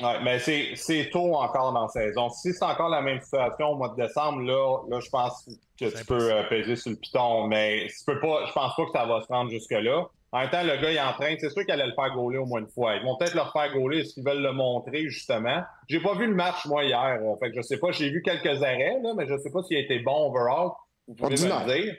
Oui, 0.00 0.10
mais 0.24 0.38
c'est 0.40 1.10
tôt 1.12 1.36
encore 1.36 1.72
dans 1.72 1.82
la 1.82 1.88
saison. 1.88 2.28
Si 2.28 2.52
c'est 2.52 2.64
encore 2.64 2.88
la 2.88 3.00
même 3.00 3.20
situation 3.20 3.70
au 3.70 3.76
mois 3.76 3.90
de 3.90 4.02
décembre, 4.02 4.40
là, 4.40 4.78
là 4.88 5.00
je 5.00 5.08
pense 5.08 5.48
que 5.78 5.84
tu 5.84 6.04
peux 6.04 6.32
euh, 6.32 6.42
peser 6.48 6.74
sur 6.74 6.90
le 6.90 6.96
piton, 6.96 7.46
mais 7.46 7.86
tu 7.86 8.04
peux 8.04 8.18
pas, 8.18 8.44
je 8.46 8.52
pense 8.52 8.74
pas 8.74 8.84
que 8.84 8.92
ça 8.92 9.06
va 9.06 9.22
se 9.22 9.28
rendre 9.28 9.50
jusque-là. 9.50 10.06
En 10.32 10.40
même 10.40 10.50
temps, 10.50 10.64
le 10.64 10.76
gars, 10.78 10.90
il 10.90 10.96
est 10.96 11.00
en 11.00 11.12
train, 11.12 11.36
c'est 11.38 11.48
sûr 11.48 11.62
qu'il 11.62 11.70
allait 11.70 11.86
le 11.86 11.94
faire 11.94 12.12
gauler 12.12 12.38
au 12.38 12.44
moins 12.44 12.58
une 12.58 12.66
fois. 12.66 12.96
Ils 12.96 13.04
vont 13.04 13.16
peut-être 13.16 13.34
le 13.34 13.42
faire 13.52 13.72
gauler 13.72 14.04
s'ils 14.04 14.24
veulent 14.24 14.42
le 14.42 14.52
montrer, 14.52 15.08
justement? 15.08 15.62
J'ai 15.88 16.00
pas 16.00 16.16
vu 16.16 16.26
le 16.26 16.34
match, 16.34 16.66
moi, 16.66 16.82
hier. 16.82 17.20
Euh, 17.22 17.36
fait 17.38 17.50
que 17.50 17.56
je 17.56 17.62
sais 17.62 17.78
pas, 17.78 17.92
j'ai 17.92 18.10
vu 18.10 18.20
quelques 18.20 18.64
arrêts, 18.64 18.98
là, 19.00 19.14
mais 19.16 19.28
je 19.28 19.36
sais 19.36 19.52
pas 19.52 19.62
s'il 19.62 19.76
a 19.76 19.80
été 19.80 20.00
bon 20.00 20.28
overall. 20.28 20.70
Vous 21.06 21.14
pouvez 21.14 21.30
me 21.30 21.36
dire. 21.36 21.94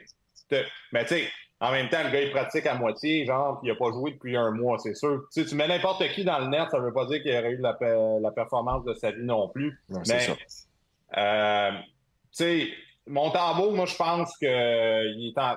Mais 0.92 1.06
tu 1.06 1.14
sais, 1.14 1.28
en 1.60 1.70
même 1.70 1.88
temps, 1.88 2.02
le 2.04 2.10
gars, 2.10 2.20
il 2.20 2.30
pratique 2.30 2.66
à 2.66 2.74
moitié, 2.74 3.24
genre, 3.24 3.60
il 3.62 3.70
n'a 3.70 3.76
pas 3.76 3.90
joué 3.90 4.12
depuis 4.12 4.36
un 4.36 4.50
mois, 4.50 4.78
c'est 4.78 4.94
sûr. 4.94 5.22
Tu, 5.32 5.42
sais, 5.42 5.48
tu 5.48 5.54
mets 5.54 5.66
n'importe 5.66 6.06
qui 6.08 6.22
dans 6.22 6.38
le 6.38 6.48
net, 6.48 6.68
ça 6.70 6.78
ne 6.78 6.84
veut 6.84 6.92
pas 6.92 7.06
dire 7.06 7.22
qu'il 7.22 7.32
aurait 7.32 7.52
eu 7.52 7.58
la, 7.58 7.76
la, 8.20 8.30
performance 8.30 8.84
de 8.84 8.92
sa 8.94 9.10
vie 9.10 9.24
non 9.24 9.48
plus. 9.48 9.80
Mais, 10.06 10.26
euh, 11.16 11.70
tu 11.72 11.78
sais, 12.30 12.68
Montembeau, 13.08 13.70
moi, 13.70 13.86
je 13.86 13.96
pense 13.96 14.36
que 14.36 15.14
il 15.14 15.28
est 15.28 15.38
en... 15.38 15.56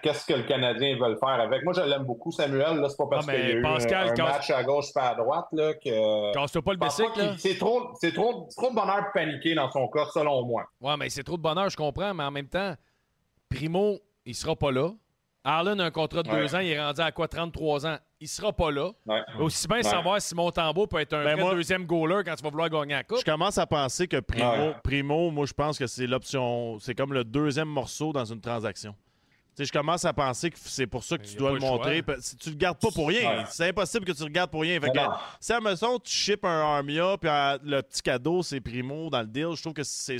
Qu'est-ce 0.00 0.24
que 0.24 0.34
le 0.34 0.44
Canadien 0.44 0.96
veut 0.96 1.16
faire 1.16 1.40
avec? 1.40 1.64
Moi, 1.64 1.72
je 1.74 1.80
l'aime 1.80 2.04
beaucoup, 2.04 2.30
Samuel. 2.30 2.78
Là, 2.78 2.88
c'est 2.88 2.96
pas 2.96 3.08
parce 3.10 3.26
qu'il 3.26 3.34
y 3.34 3.42
a 3.42 3.50
eu 3.50 3.66
un, 3.66 4.24
match 4.24 4.50
à 4.50 4.62
gauche 4.62 4.94
pas 4.94 5.10
à 5.10 5.14
droite 5.16 5.46
là, 5.52 5.74
que. 5.74 6.32
Casse-toi 6.32 6.62
pas 6.62 6.72
le 6.72 6.78
bicycle, 6.78 7.34
C'est 7.36 7.58
trop, 7.58 7.90
c'est 8.00 8.14
trop, 8.14 8.48
trop 8.56 8.70
de 8.70 8.76
bonheur 8.76 9.02
pour 9.02 9.12
paniquer 9.12 9.54
dans 9.56 9.70
son 9.72 9.88
cas, 9.88 10.06
selon 10.14 10.46
moi. 10.46 10.66
Ouais, 10.80 10.96
mais 10.96 11.10
c'est 11.10 11.24
trop 11.24 11.36
de 11.36 11.42
bonheur, 11.42 11.68
je 11.68 11.76
comprends, 11.76 12.14
mais 12.14 12.24
en 12.24 12.30
même 12.30 12.48
temps, 12.48 12.74
Primo, 13.50 13.98
il 14.24 14.34
sera 14.34 14.54
pas 14.54 14.70
là. 14.70 14.92
Arlen 15.48 15.80
a 15.80 15.86
un 15.86 15.90
contrat 15.90 16.22
de 16.22 16.30
deux 16.30 16.54
ans, 16.54 16.58
il 16.58 16.68
est 16.68 16.78
rendu 16.78 17.00
à 17.00 17.10
quoi 17.10 17.26
33 17.26 17.86
ans? 17.86 17.96
Il 18.20 18.28
sera 18.28 18.52
pas 18.52 18.70
là. 18.70 18.90
Aussi 19.38 19.66
bien 19.66 19.82
savoir 19.82 20.20
si 20.20 20.34
Montembeau 20.34 20.86
peut 20.86 21.00
être 21.00 21.14
un 21.14 21.24
ben, 21.24 21.50
deuxième 21.50 21.86
goaler 21.86 22.22
quand 22.22 22.34
tu 22.34 22.42
vas 22.42 22.50
vouloir 22.50 22.68
gagner 22.68 22.94
la 22.94 23.02
coupe. 23.02 23.20
Je 23.20 23.24
commence 23.24 23.56
à 23.56 23.66
penser 23.66 24.06
que 24.06 24.20
Primo, 24.20 24.74
Primo 24.84 25.30
moi 25.30 25.46
je 25.46 25.54
pense 25.54 25.78
que 25.78 25.86
c'est 25.86 26.06
l'option, 26.06 26.78
c'est 26.80 26.94
comme 26.94 27.14
le 27.14 27.24
deuxième 27.24 27.68
morceau 27.68 28.12
dans 28.12 28.26
une 28.26 28.42
transaction. 28.42 28.94
Tu 29.56 29.64
sais, 29.64 29.64
je 29.64 29.72
commence 29.72 30.04
à 30.04 30.12
penser 30.12 30.50
que 30.50 30.58
c'est 30.60 30.86
pour 30.86 31.02
ça 31.02 31.16
que 31.16 31.24
tu 31.24 31.34
dois 31.34 31.52
le 31.52 31.60
montrer. 31.60 32.04
Si 32.20 32.36
tu 32.36 32.50
le 32.50 32.56
gardes 32.56 32.78
pas 32.78 32.90
pour 32.90 33.08
rien, 33.08 33.44
c'est 33.46 33.70
impossible 33.70 34.04
que 34.04 34.12
tu 34.12 34.24
le 34.24 34.28
gardes 34.28 34.50
pour 34.50 34.60
rien. 34.60 34.78
Fait 34.80 34.90
que, 34.90 35.00
si 35.40 35.52
à 35.54 35.60
Maison, 35.60 35.98
tu 35.98 36.12
ships 36.12 36.44
un 36.44 36.76
Armia, 36.76 37.16
puis 37.18 37.30
le 37.64 37.80
petit 37.80 38.02
cadeau, 38.02 38.42
c'est 38.42 38.60
Primo 38.60 39.08
dans 39.08 39.22
le 39.22 39.26
deal, 39.26 39.48
je 39.54 39.62
trouve 39.62 39.72
que 39.72 39.82
c'est 39.82 40.18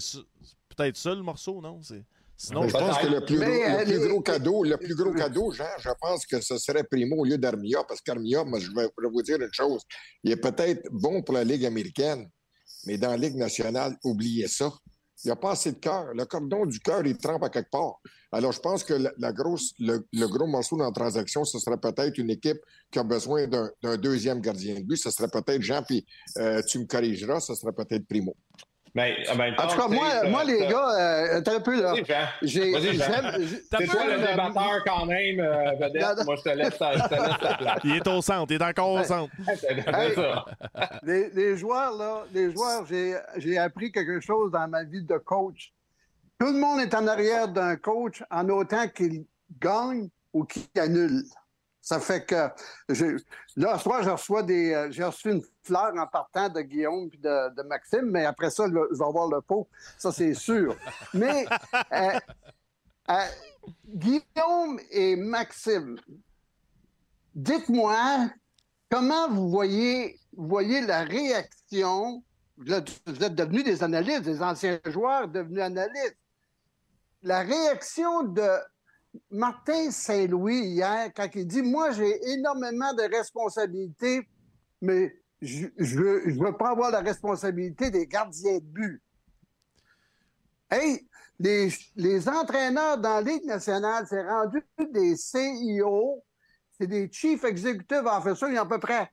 peut-être 0.75 0.97
ça 0.97 1.15
le 1.15 1.23
morceau, 1.23 1.61
non? 1.61 1.81
C'est... 1.83 2.03
Sinon, 2.40 2.68
je 2.68 2.73
pense 2.73 2.99
que 2.99 3.07
le 3.09 3.21
plus, 3.25 3.37
gros, 3.37 3.47
le 3.47 4.09
gros 4.09 4.21
cadeau, 4.21 4.62
le 4.62 4.76
plus 4.76 4.95
gros 4.95 5.12
cadeau, 5.12 5.50
Jean, 5.50 5.66
je 5.80 5.90
pense 6.00 6.25
que 6.25 6.40
ce 6.40 6.57
serait 6.57 6.85
Primo 6.85 7.16
au 7.16 7.25
lieu 7.25 7.37
d'Armia, 7.37 7.83
parce 7.83 8.00
qu'Armia, 8.00 8.45
moi, 8.45 8.61
je 8.61 8.71
vais, 8.71 8.88
vous 8.97 9.23
dire 9.23 9.40
une 9.40 9.52
chose, 9.52 9.83
il 10.23 10.30
est 10.30 10.37
peut-être 10.37 10.88
bon 10.92 11.21
pour 11.23 11.35
la 11.35 11.42
Ligue 11.42 11.66
américaine, 11.66 12.30
mais 12.87 12.97
dans 12.97 13.11
la 13.11 13.16
Ligue 13.16 13.35
nationale, 13.35 13.97
oubliez 14.04 14.47
ça. 14.47 14.73
Il 15.25 15.26
n'y 15.26 15.33
a 15.33 15.37
pas 15.37 15.50
assez 15.50 15.73
de 15.73 15.78
cœur. 15.78 16.14
Le 16.14 16.25
cordon 16.26 16.64
du 16.64 16.78
cœur, 16.78 17.04
il 17.04 17.18
trempe 17.18 17.42
à 17.42 17.49
quelque 17.49 17.71
part. 17.71 18.00
Alors, 18.30 18.52
je 18.52 18.61
pense 18.61 18.85
que 18.85 18.95
la, 18.95 19.33
grosse, 19.33 19.73
le, 19.80 19.99
gros 20.28 20.47
morceau 20.47 20.76
dans 20.76 20.85
la 20.85 20.92
transaction, 20.92 21.45
ce 21.45 21.59
serait 21.59 21.76
peut-être 21.76 22.18
une 22.18 22.30
équipe 22.30 22.59
qui 22.92 23.00
a 23.00 23.02
besoin 23.02 23.49
d'un 23.49 23.97
deuxième 23.97 24.40
gardien 24.40 24.76
de 24.76 24.85
but. 24.85 24.97
Ce 24.97 25.11
serait 25.11 25.26
peut-être 25.26 25.61
Jean, 25.61 25.83
puis 25.83 26.07
euh, 26.37 26.62
tu 26.68 26.78
me 26.78 26.85
corrigeras, 26.85 27.40
ce 27.40 27.57
serait 27.57 27.73
peut-être 27.73 28.07
Primo. 28.07 28.37
Mais, 28.99 29.55
en, 29.57 29.67
tout 29.69 29.78
cas, 29.78 29.88
moi, 29.88 30.25
moi 30.28 30.43
les 30.43 30.59
gars, 30.67 30.90
euh, 30.99 31.43
un 31.47 31.61
peu 31.61 31.81
là. 31.81 31.95
J'ai, 32.43 32.73
C'est 32.73 33.87
toi 33.87 34.07
le 34.07 34.19
débatteur 34.19 34.83
quand 34.85 35.07
même, 35.07 35.38
euh, 35.38 35.73
vedette. 35.81 36.25
moi, 36.25 36.35
je 36.35 36.43
te, 36.43 36.49
laisse, 36.49 36.75
je 36.75 37.09
te 37.09 37.14
laisse 37.14 37.38
ta 37.40 37.55
place. 37.55 37.78
Il 37.85 37.95
est 37.95 38.09
au 38.09 38.21
centre, 38.21 38.52
il 38.52 38.61
est 38.61 38.64
encore 38.64 38.95
au 38.95 39.05
centre. 39.05 39.33
les, 41.05 41.31
les, 41.31 41.57
joueurs, 41.57 41.97
là, 41.97 42.25
les 42.35 42.52
joueurs, 42.52 42.85
j'ai, 42.87 43.17
j'ai 43.37 43.57
appris 43.59 43.93
quelque 43.93 44.21
chose 44.21 44.50
dans 44.50 44.67
ma 44.67 44.83
vie 44.83 45.05
de 45.05 45.17
coach. 45.19 45.73
Tout 46.40 46.52
le 46.52 46.59
monde 46.59 46.81
est 46.81 46.95
en 46.95 47.07
arrière 47.07 47.47
d'un 47.47 47.76
coach 47.76 48.25
en 48.31 48.49
autant 48.49 48.88
qu'il 48.88 49.26
gagne 49.61 50.09
ou 50.33 50.45
qu'il 50.45 50.67
annule. 50.76 51.23
Ça 51.88 52.00
fait 52.00 52.26
que 52.26 52.35
là, 53.57 53.78
ce 53.78 53.83
soir, 53.83 54.02
je 54.02 54.11
reçois 54.11 54.42
des. 54.42 54.75
Euh, 54.75 54.90
j'ai 54.90 55.04
reçu 55.04 55.30
une 55.30 55.42
fleur 55.62 55.95
en 55.97 56.07
partant 56.07 56.50
de 56.50 56.61
Guillaume 56.61 57.09
et 57.14 57.16
de, 57.16 57.62
Maxime, 57.62 58.11
mais 58.11 58.26
après 58.26 58.50
ça, 58.50 58.66
je 58.66 58.75
vais 58.75 59.02
avoir 59.02 59.26
le 59.26 59.40
pot. 59.40 59.66
Ça, 59.97 60.12
c'est 60.12 60.35
sûr. 60.35 60.76
mais 61.14 61.47
euh, 61.95 62.11
euh, 63.09 63.14
Guillaume 63.87 64.78
et 64.90 65.16
Maxime, 65.16 65.99
dites-moi 67.35 68.28
comment 68.90 69.30
vous 69.30 69.49
voyez, 69.49 70.21
voyez 70.37 70.83
la 70.83 71.04
réaction. 71.04 72.23
Vous 72.59 72.71
êtes 72.71 73.35
devenus 73.35 73.64
des 73.64 73.83
analystes, 73.83 74.25
des 74.25 74.42
anciens 74.42 74.78
joueurs 74.85 75.26
devenus 75.26 75.62
analystes. 75.62 76.18
La 77.23 77.40
réaction 77.40 78.25
de 78.25 78.47
Martin 79.31 79.91
Saint-Louis 79.91 80.61
hier, 80.61 81.11
quand 81.15 81.29
il 81.35 81.47
dit 81.47 81.63
Moi, 81.63 81.93
j'ai 81.93 82.31
énormément 82.31 82.93
de 82.95 83.03
responsabilités, 83.03 84.27
mais 84.81 85.15
je 85.41 85.67
ne 85.67 86.45
veux, 86.45 86.57
pas 86.57 86.71
avoir 86.71 86.91
la 86.91 87.01
responsabilité 87.01 87.91
des 87.91 88.07
gardiens 88.07 88.59
de 88.59 88.65
but. 88.65 89.03
Hey, 90.71 91.07
les, 91.39 91.69
les 91.97 92.29
entraîneurs 92.29 92.99
dans 92.99 93.15
la 93.15 93.23
Ligue 93.23 93.45
nationale, 93.45 94.07
c'est 94.09 94.27
rendu 94.27 94.63
des 94.93 95.17
CIO, 95.17 96.23
c'est 96.79 96.87
des 96.87 97.09
Chief 97.11 97.45
Executive 97.45 98.07
Officers. 98.07 98.49
Il 98.49 98.55
y 98.55 98.59
a 98.59 98.63
à 98.63 98.67
peu 98.67 98.79
près 98.79 99.11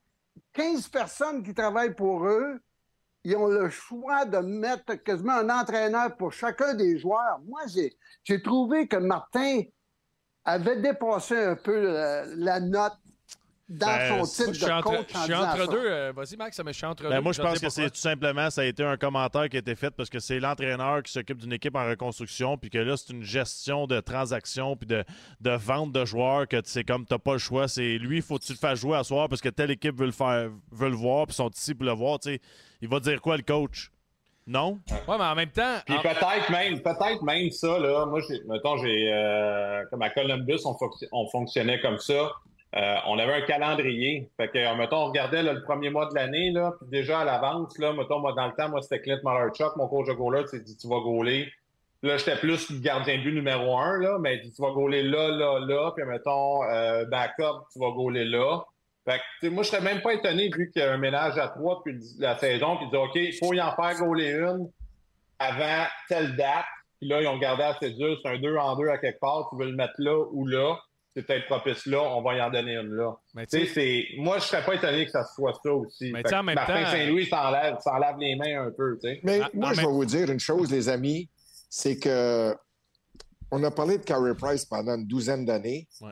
15 0.53 0.87
personnes 0.89 1.43
qui 1.43 1.53
travaillent 1.53 1.95
pour 1.95 2.25
eux. 2.25 2.59
Ils 3.23 3.35
ont 3.35 3.47
le 3.47 3.69
choix 3.69 4.25
de 4.25 4.37
mettre 4.37 4.95
quasiment 4.95 5.33
un 5.33 5.49
entraîneur 5.49 6.15
pour 6.15 6.31
chacun 6.31 6.75
des 6.75 6.97
joueurs. 6.99 7.39
Moi, 7.45 7.61
j'ai 8.23 8.41
trouvé 8.41 8.87
que 8.87 8.97
Martin 8.97 9.63
avait 10.45 10.77
dépassé 10.77 11.35
un 11.35 11.55
peu 11.55 12.25
la, 12.37 12.59
note 12.59 12.93
dans 13.67 13.87
ben, 13.87 14.25
son 14.25 14.45
titre 14.45 14.67
de 14.67 14.81
coach. 14.81 15.07
Je 15.11 15.19
suis 15.23 15.33
entre 15.33 15.71
deux. 15.71 15.85
Euh, 15.87 16.13
vas-y, 16.15 16.37
Max, 16.37 16.55
ça 16.55 16.63
me 16.63 16.71
suis 16.71 16.85
entre 16.85 17.03
ben, 17.03 17.15
deux. 17.15 17.21
Moi, 17.21 17.31
je 17.33 17.41
pense 17.41 17.59
que 17.59 17.69
c'est 17.69 17.89
tout 17.89 17.95
simplement, 17.95 18.51
ça 18.51 18.61
a 18.61 18.65
été 18.65 18.83
un 18.83 18.95
commentaire 18.95 19.49
qui 19.49 19.55
a 19.55 19.59
été 19.59 19.75
fait 19.75 19.89
parce 19.89 20.09
que 20.09 20.19
c'est 20.19 20.39
l'entraîneur 20.39 21.01
qui 21.01 21.11
s'occupe 21.11 21.39
d'une 21.39 21.53
équipe 21.53 21.75
en 21.75 21.87
reconstruction, 21.87 22.59
puis 22.59 22.69
que 22.69 22.77
là, 22.77 22.95
c'est 22.95 23.11
une 23.11 23.23
gestion 23.23 23.87
de 23.87 23.99
transactions, 23.99 24.77
puis 24.77 24.85
de, 24.85 25.03
de 25.41 25.49
vente 25.49 25.91
de 25.91 26.05
joueurs, 26.05 26.47
que 26.47 26.57
c'est 26.63 26.83
comme, 26.83 27.05
t'as 27.05 27.17
pas 27.17 27.33
le 27.33 27.39
choix. 27.39 27.67
C'est 27.67 27.97
lui, 27.97 28.21
faut 28.21 28.37
que 28.37 28.43
tu 28.43 28.53
le 28.53 28.59
fasses 28.59 28.79
jouer 28.79 28.97
à 28.97 29.03
soir 29.03 29.27
parce 29.29 29.41
que 29.41 29.49
telle 29.49 29.71
équipe 29.71 29.97
veut 29.97 30.05
le 30.05 30.11
faire, 30.11 30.51
veut 30.71 30.89
le 30.89 30.95
voir, 30.95 31.25
puis 31.25 31.35
sont 31.35 31.49
ici 31.49 31.73
pour 31.73 31.85
le 31.85 31.93
voir. 31.93 32.19
sais 32.21 32.39
Il 32.81 32.87
va 32.87 32.99
dire 32.99 33.19
quoi, 33.19 33.35
le 33.35 33.43
coach? 33.43 33.91
Non? 34.47 34.79
Ouais, 35.07 35.17
mais 35.17 35.23
en 35.23 35.35
même 35.35 35.49
temps. 35.49 35.77
Puis 35.85 35.95
peut-être 36.03 36.51
même, 36.51 36.79
peut-être 36.79 37.23
même 37.23 37.49
ça, 37.49 37.79
là. 37.79 38.05
Moi, 38.05 38.21
mettons, 38.47 38.77
j'ai. 38.77 39.11
Euh, 39.11 39.83
comme 39.89 40.03
à 40.03 40.11
Columbus, 40.11 40.61
on, 41.11 41.27
fonctionnait 41.27 41.81
comme 41.81 41.97
ça. 41.97 42.31
Euh, 42.75 42.95
on 43.07 43.17
avait 43.17 43.33
un 43.33 43.41
calendrier. 43.41 44.29
Fait 44.37 44.49
que, 44.49 44.77
mettons, 44.77 44.97
on 44.97 45.05
regardait 45.07 45.41
le 45.41 45.63
premier 45.63 45.89
mois 45.89 46.07
de 46.07 46.15
l'année, 46.15 46.51
là, 46.51 46.73
puis 46.79 46.89
déjà 46.89 47.21
à 47.21 47.25
l'avance, 47.25 47.77
là, 47.79 47.93
mettons, 47.93 48.19
moi, 48.19 48.33
dans 48.33 48.47
le 48.47 48.53
temps, 48.53 48.69
moi, 48.69 48.81
c'était 48.81 48.99
Clint 48.99 49.19
Malarchuk, 49.23 49.75
mon 49.77 49.87
coach 49.87 50.07
de 50.07 50.13
goaler, 50.13 50.43
tu 50.49 50.61
dit, 50.61 50.77
tu 50.77 50.87
vas 50.87 50.99
gauler. 50.99 51.51
Là, 52.03 52.17
j'étais 52.17 52.35
plus 52.35 52.71
gardien 52.81 53.17
de 53.17 53.23
but 53.23 53.33
numéro 53.33 53.77
un, 53.77 53.97
là, 53.99 54.17
mais 54.19 54.35
il 54.35 54.41
dit, 54.41 54.53
tu 54.53 54.61
vas 54.61 54.71
gauler 54.71 55.01
là, 55.01 55.29
là, 55.29 55.59
là, 55.59 55.91
puis 55.95 56.05
mettons, 56.05 56.63
euh, 56.65 57.05
backup, 57.05 57.65
tu 57.71 57.79
vas 57.79 57.91
gauler 57.91 58.25
là. 58.25 58.63
Fait 59.07 59.21
que, 59.41 59.47
moi, 59.49 59.63
je 59.63 59.69
serais 59.69 59.81
même 59.81 60.01
pas 60.01 60.13
étonné 60.13 60.49
vu 60.55 60.71
qu'il 60.71 60.81
y 60.81 60.85
a 60.85 60.91
un 60.91 60.97
ménage 60.97 61.37
à 61.37 61.49
trois 61.49 61.83
depuis 61.85 61.99
la 62.17 62.37
saison, 62.37 62.77
puis 62.77 62.87
dit 62.89 62.95
OK, 62.95 63.15
il 63.15 63.33
faut 63.33 63.53
y 63.53 63.61
en 63.61 63.75
faire 63.75 63.95
gauler 63.99 64.31
une 64.31 64.69
avant 65.37 65.85
telle 66.09 66.35
date. 66.35 66.65
Puis 66.99 67.09
là, 67.09 67.21
ils 67.21 67.27
ont 67.27 67.37
gardé 67.37 67.63
la 67.63 67.77
cédule, 67.77 68.17
c'est 68.23 68.29
un 68.29 68.39
deux 68.39 68.55
en 68.55 68.75
deux 68.75 68.87
à 68.87 68.97
quelque 68.97 69.19
part, 69.19 69.47
tu 69.51 69.57
veux 69.57 69.69
le 69.69 69.75
mettre 69.75 69.93
là 69.97 70.25
ou 70.31 70.47
là. 70.47 70.77
C'est 71.15 71.25
peut-être 71.25 71.45
propice 71.45 71.85
là, 71.85 72.01
on 72.01 72.21
va 72.21 72.35
y 72.35 72.41
en 72.41 72.49
donner 72.49 72.73
une 72.73 72.89
là. 72.89 73.13
Mais 73.35 73.45
tu 73.45 73.65
sais, 73.67 74.05
moi, 74.17 74.39
je 74.39 74.45
serais 74.45 74.65
pas 74.65 74.75
étonné 74.75 75.05
que 75.05 75.11
ça 75.11 75.23
soit 75.23 75.53
ça 75.63 75.71
aussi. 75.71 76.11
Mais 76.11 76.33
en 76.33 76.43
même 76.43 76.55
Martin 76.55 76.85
Saint-Louis 76.87 77.27
s'enlève, 77.27 77.77
s'enlève 77.79 78.17
les 78.19 78.35
mains 78.35 78.65
un 78.65 78.71
peu. 78.71 78.97
Mais 79.23 79.39
ah, 79.41 79.49
moi, 79.53 79.71
je 79.73 79.81
vais 79.81 79.87
vous 79.87 80.03
dire 80.03 80.29
une 80.29 80.41
chose, 80.41 80.69
les 80.71 80.89
amis, 80.89 81.29
c'est 81.69 81.97
que 81.99 82.53
on 83.51 83.63
a 83.63 83.71
parlé 83.71 83.97
de 83.97 84.03
Carey 84.03 84.33
Price 84.37 84.65
pendant 84.65 84.95
une 84.95 85.07
douzaine 85.07 85.45
d'années. 85.45 85.87
Ouais. 86.01 86.11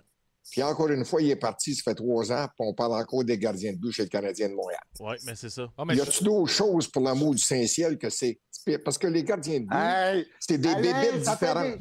Puis 0.53 0.61
encore 0.61 0.87
une 0.89 1.03
fois, 1.03 1.19
il 1.19 1.31
est 1.31 1.35
parti, 1.35 1.73
ça 1.73 1.81
fait 1.83 1.95
trois 1.95 2.31
ans, 2.31 2.45
puis 2.45 2.67
on 2.67 2.75
parle 2.75 2.93
encore 2.93 3.23
des 3.23 3.39
gardiens 3.39 3.71
de 3.71 3.77
but 3.77 3.91
chez 3.91 4.03
le 4.03 4.07
Canadien 4.09 4.49
de 4.49 4.53
Montréal. 4.53 4.81
Oui, 4.99 5.15
mais 5.25 5.33
c'est 5.33 5.49
ça. 5.49 5.67
Ah, 5.75 5.83
y 5.91 5.99
a-tu 5.99 6.23
d'autres 6.23 6.51
choses 6.51 6.87
pour 6.87 7.01
l'amour 7.01 7.33
du 7.33 7.41
Saint-Ciel 7.41 7.97
que 7.97 8.11
c'est. 8.11 8.39
Parce 8.85 8.99
que 8.99 9.07
les 9.07 9.23
gardiens 9.23 9.61
de 9.61 9.65
but, 9.65 10.27
c'est 10.39 10.59
des 10.59 10.75
bébés 10.75 11.17
différents. 11.17 11.73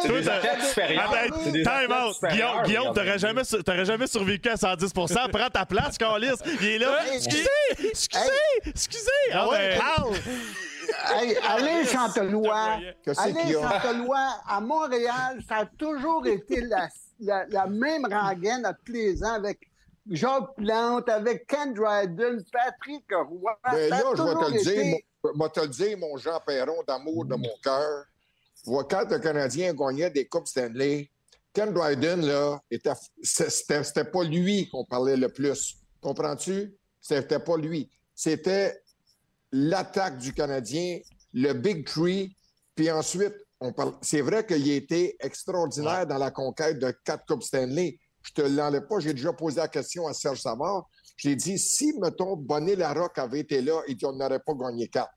c'est 0.00 0.08
des 0.08 0.26
athlètes 0.26 0.74
Time 1.52 1.92
out. 1.92 2.16
Guillaume, 2.30 2.62
Guillaume 2.64 2.94
t'aurais 2.94 3.18
jamais, 3.18 3.42
jamais 3.84 4.06
survécu 4.06 4.48
à 4.48 4.54
110% 4.54 5.28
Prends 5.30 5.50
ta 5.50 5.66
place, 5.66 5.98
Carlis. 5.98 6.28
Il 6.62 6.66
est 6.66 6.78
là. 6.78 6.98
Excusez, 7.12 7.46
excusez, 7.90 8.22
excusez. 8.64 9.10
Ah 9.32 9.50
ouais, 9.50 9.76
parle. 9.76 10.14
Hey, 11.14 11.36
Alain 11.46 11.84
Chantelois, 11.84 12.80
Alain 13.18 13.52
Chantelois, 13.52 14.40
à 14.48 14.60
Montréal, 14.60 15.40
ça 15.46 15.58
a 15.58 15.66
toujours 15.66 16.26
été 16.26 16.62
la 16.62 16.88
la, 17.22 17.66
même 17.66 18.04
rengaine 18.04 18.64
à 18.64 18.74
tous 18.74 18.92
les 18.92 19.22
ans 19.22 19.34
avec 19.34 19.58
Jacques 20.10 20.54
Plante, 20.56 21.08
avec 21.08 21.46
Ken 21.46 21.72
Dryden, 21.72 22.42
Patrick 22.52 23.04
Roy. 23.10 23.58
Mais 23.72 23.88
ben 23.88 23.90
là, 23.90 24.02
je 24.16 24.22
vais 24.22 24.34
te, 24.34 24.52
le 24.52 24.62
dire, 24.62 24.96
mon, 25.34 25.48
te 25.48 25.60
le 25.60 25.68
dire, 25.68 25.98
mon 25.98 26.16
Jean 26.16 26.40
Perron, 26.44 26.82
d'amour 26.86 27.24
de 27.24 27.36
mon 27.36 27.54
cœur. 27.62 28.04
Quand 28.64 29.10
le 29.10 29.18
Canadien 29.18 29.74
gagnait 29.74 30.10
des 30.10 30.26
Coupes 30.26 30.46
Stanley, 30.46 31.10
Ken 31.52 31.72
Dryden, 31.72 32.24
là, 32.26 32.60
c'était 33.22 34.04
pas 34.04 34.24
lui 34.24 34.68
qu'on 34.70 34.84
parlait 34.84 35.16
le 35.16 35.28
plus. 35.28 35.76
Comprends-tu? 36.00 36.76
C'était 37.00 37.38
pas 37.38 37.56
lui. 37.56 37.90
C'était 38.14 38.82
l'attaque 39.50 40.18
du 40.18 40.32
Canadien, 40.32 41.00
le 41.32 41.52
Big 41.52 41.86
Tree, 41.86 42.36
puis 42.74 42.90
ensuite 42.90 43.34
c'est 44.00 44.20
vrai 44.20 44.46
qu'il 44.46 44.70
a 44.70 44.74
été 44.74 45.16
extraordinaire 45.20 46.06
dans 46.06 46.18
la 46.18 46.30
conquête 46.30 46.78
de 46.78 46.92
quatre 47.04 47.24
Coupes 47.26 47.42
Stanley. 47.42 47.98
Je 48.22 48.32
te 48.32 48.42
l'enlève 48.42 48.86
pas. 48.86 49.00
J'ai 49.00 49.14
déjà 49.14 49.32
posé 49.32 49.56
la 49.56 49.68
question 49.68 50.06
à 50.06 50.14
Serge 50.14 50.40
Savard. 50.40 50.88
J'ai 51.16 51.36
dit, 51.36 51.58
si, 51.58 51.92
mettons, 52.00 52.36
Bonnet 52.36 52.76
Larocque 52.76 53.18
avait 53.18 53.40
été 53.40 53.60
là, 53.60 53.80
et 53.86 53.96
on 54.04 54.12
n'aurait 54.12 54.40
pas 54.40 54.54
gagné 54.54 54.88
quatre. 54.88 55.12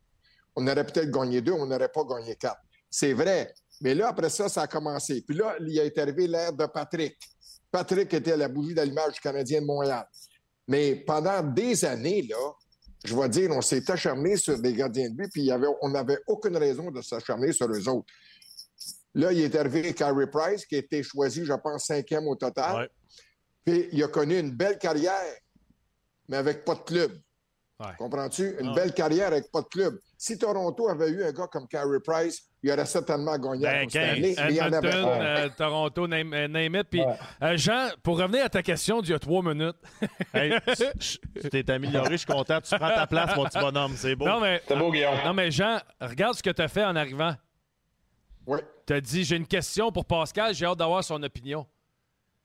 On 0.56 0.68
aurait 0.68 0.86
peut-être 0.86 1.12
gagné 1.12 1.42
deux, 1.42 1.54
on 1.54 1.66
n'aurait 1.66 1.90
pas 1.90 2.04
gagné 2.04 2.36
quatre. 2.36 2.62
C'est 2.90 3.14
vrai. 3.14 3.54
Mais 3.82 3.94
là, 3.94 4.10
après 4.10 4.30
ça, 4.30 4.48
ça 4.50 4.64
a 4.64 4.68
commencé. 4.68 5.22
Puis 5.22 5.36
là, 5.36 5.56
il 5.60 5.80
a 5.80 5.84
été 5.84 6.02
arrivé 6.02 6.28
l'ère 6.28 6.54
de 6.54 6.66
Patrick. 6.66 7.18
Patrick 7.72 8.14
était 8.14 8.38
la 8.38 8.48
bougie 8.48 8.74
d'allumage 8.74 9.14
du 9.14 9.20
Canadien 9.20 9.62
de 9.62 9.66
Montréal. 9.66 10.06
Mais 10.68 10.96
pendant 10.96 11.44
des 11.44 11.84
années, 11.86 12.22
là, 12.30 12.54
je 13.04 13.16
vais 13.16 13.30
dire, 13.30 13.52
on 13.52 13.62
s'est 13.62 13.90
acharné 13.92 14.38
sur 14.38 14.60
des 14.60 14.74
gardiens 14.74 15.10
de 15.10 15.16
but, 15.16 15.30
puis 15.32 15.52
on 15.82 15.90
n'avait 15.90 16.20
aucune 16.28 16.58
raison 16.58 16.90
de 16.90 17.02
s'acharner 17.02 17.52
sur 17.52 17.68
eux 17.68 17.90
autres. 17.90 18.08
Là, 19.16 19.32
il 19.32 19.42
est 19.42 19.56
arrivé 19.56 19.94
Carey 19.94 20.28
Price, 20.28 20.66
qui 20.66 20.76
a 20.76 20.80
été 20.80 21.02
choisi, 21.02 21.46
je 21.46 21.54
pense, 21.54 21.86
cinquième 21.86 22.28
au 22.28 22.36
total. 22.36 22.90
Puis 23.66 23.88
il 23.92 24.04
a 24.04 24.08
connu 24.10 24.38
une 24.38 24.52
belle 24.52 24.78
carrière, 24.78 25.34
mais 26.28 26.38
avec 26.38 26.66
pas 26.66 26.76
de 26.76 26.82
club. 26.82 27.12
Comprends-tu? 27.98 28.56
Une 28.60 28.70
ah. 28.70 28.74
belle 28.74 28.94
carrière 28.94 29.28
avec 29.28 29.52
pas 29.52 29.62
de 29.62 29.68
club. 29.68 30.00
Si 30.18 30.38
Toronto 30.38 30.88
avait 30.88 31.10
eu 31.10 31.24
un 31.24 31.32
gars 31.32 31.48
comme 31.48 31.68
Carey 31.68 32.00
Price, 32.06 32.42
il 32.64 32.72
aurait 32.72 32.86
certainement 32.86 33.38
gagné 33.38 33.64
ben, 33.64 34.26
Edmonton, 34.26 35.10
euh, 35.22 35.50
Toronto, 35.58 36.08
name, 36.08 36.34
euh, 36.34 36.48
name 36.48 36.76
it. 36.76 36.88
Puis, 36.90 37.02
euh, 37.02 37.58
Jean, 37.58 37.90
pour 38.02 38.18
revenir 38.18 38.46
à 38.46 38.50
ta 38.50 38.64
question 38.64 39.02
d'il 39.02 39.12
y 39.12 39.14
a 39.14 39.20
trois 39.20 39.44
minutes. 39.44 39.76
tu 41.42 41.50
t'es 41.50 41.70
amélioré, 41.70 42.12
je 42.12 42.18
suis 42.18 42.26
content. 42.26 42.62
Tu 42.62 42.76
prends 42.78 42.96
ta 42.96 43.08
place, 43.08 43.36
mon 43.36 43.46
petit 43.46 43.60
bonhomme. 43.60 43.94
C'est 43.98 44.16
beau. 44.16 44.26
C'est 44.68 44.78
beau, 44.78 44.92
Guillaume. 44.92 45.16
Non, 45.26 45.34
mais 45.34 45.52
Jean, 45.52 45.80
regarde 46.00 46.36
ce 46.36 46.44
que 46.44 46.52
tu 46.52 46.62
as 46.62 46.70
fait 46.70 46.86
en 46.86 46.96
arrivant. 46.96 47.36
Oui. 48.48 48.60
Tu 48.86 48.94
as 48.94 49.02
dit 49.02 49.24
j'ai 49.24 49.36
une 49.36 49.48
question 49.48 49.92
pour 49.92 50.06
Pascal, 50.06 50.54
j'ai 50.54 50.66
hâte 50.66 50.78
d'avoir 50.78 51.04
son 51.04 51.22
opinion. 51.24 51.66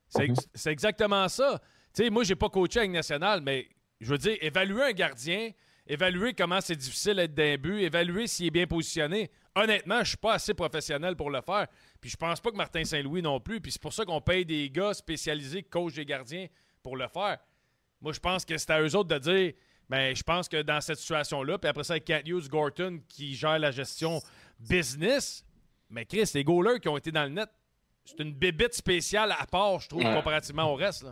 C'est 0.09 0.29
mhm. 0.29 0.37
exactement 0.67 1.29
ça. 1.29 1.61
Tu 1.95 2.05
sais, 2.05 2.11
moi, 2.11 2.25
j'ai 2.25 2.37
pas 2.37 2.49
coaché 2.49 2.81
avec 2.81 2.91
National, 2.91 3.41
mais 3.41 3.69
je 4.01 4.11
veux 4.11 4.19
dire, 4.19 4.37
évaluer 4.41 4.83
un 4.83 4.93
gardien, 4.93 5.51
évaluer 5.87 6.35
comment 6.35 6.61
c'est 6.61 6.77
difficile 6.77 7.17
d'être 7.17 7.35
d'un 7.35 7.57
but, 7.57 7.81
évaluer 7.81 8.27
s'il 8.27 8.47
est 8.47 8.51
bien 8.51 8.67
positionné. 8.67 9.31
Honnêtement, 9.55 10.01
je 10.01 10.11
suis 10.11 10.17
pas 10.17 10.35
assez 10.35 10.55
professionnel 10.55 11.17
pour 11.17 11.31
le 11.31 11.41
faire. 11.43 11.67
Puis 12.01 12.11
je 12.11 12.17
pense 12.17 12.41
pas 12.41 12.51
que 12.51 12.57
Martin 12.57 12.85
Saint-Louis 12.85 13.23
non 13.23 13.41
plus. 13.41 13.61
Puis 13.61 13.73
c'est 13.73 13.83
pour 13.83 13.93
ça 13.93 14.05
qu'on 14.05 14.21
paye 14.21 14.45
des 14.45 14.71
gars 14.71 14.95
spécialisés, 14.95 15.63
coach 15.63 15.95
des 15.95 16.05
gardiens, 16.05 16.47
pour 16.83 16.97
le 16.97 17.09
faire. 17.09 17.39
Moi, 18.01 18.13
je 18.13 18.21
pense 18.21 18.45
que 18.45 18.57
c'est 18.57 18.71
à 18.71 18.81
eux 18.81 18.97
autres 18.97 19.09
de 19.09 19.19
dire 19.19 19.53
Mais 19.89 20.15
je 20.15 20.23
pense 20.23 20.49
que 20.49 20.63
dans 20.63 20.81
cette 20.81 20.99
situation-là, 20.99 21.59
puis 21.59 21.69
après 21.69 21.85
ça, 21.85 21.95
avec 21.95 22.05
Cat 22.05 22.23
Hughes, 22.25 22.49
Gorton 22.49 23.01
qui 23.09 23.35
gère 23.35 23.59
la 23.59 23.71
gestion 23.71 24.23
business, 24.59 25.45
mais 25.91 26.05
Chris, 26.05 26.31
les 26.35 26.45
goalers 26.45 26.81
qui 26.81 26.89
ont 26.89 26.97
été 26.97 27.11
dans 27.11 27.25
le 27.25 27.31
net, 27.31 27.49
c'est 28.05 28.21
une 28.21 28.33
bébite 28.33 28.75
spéciale 28.75 29.35
à 29.39 29.47
part, 29.47 29.81
je 29.81 29.89
trouve, 29.89 30.03
comparativement 30.03 30.73
au 30.73 30.75
reste. 30.75 31.07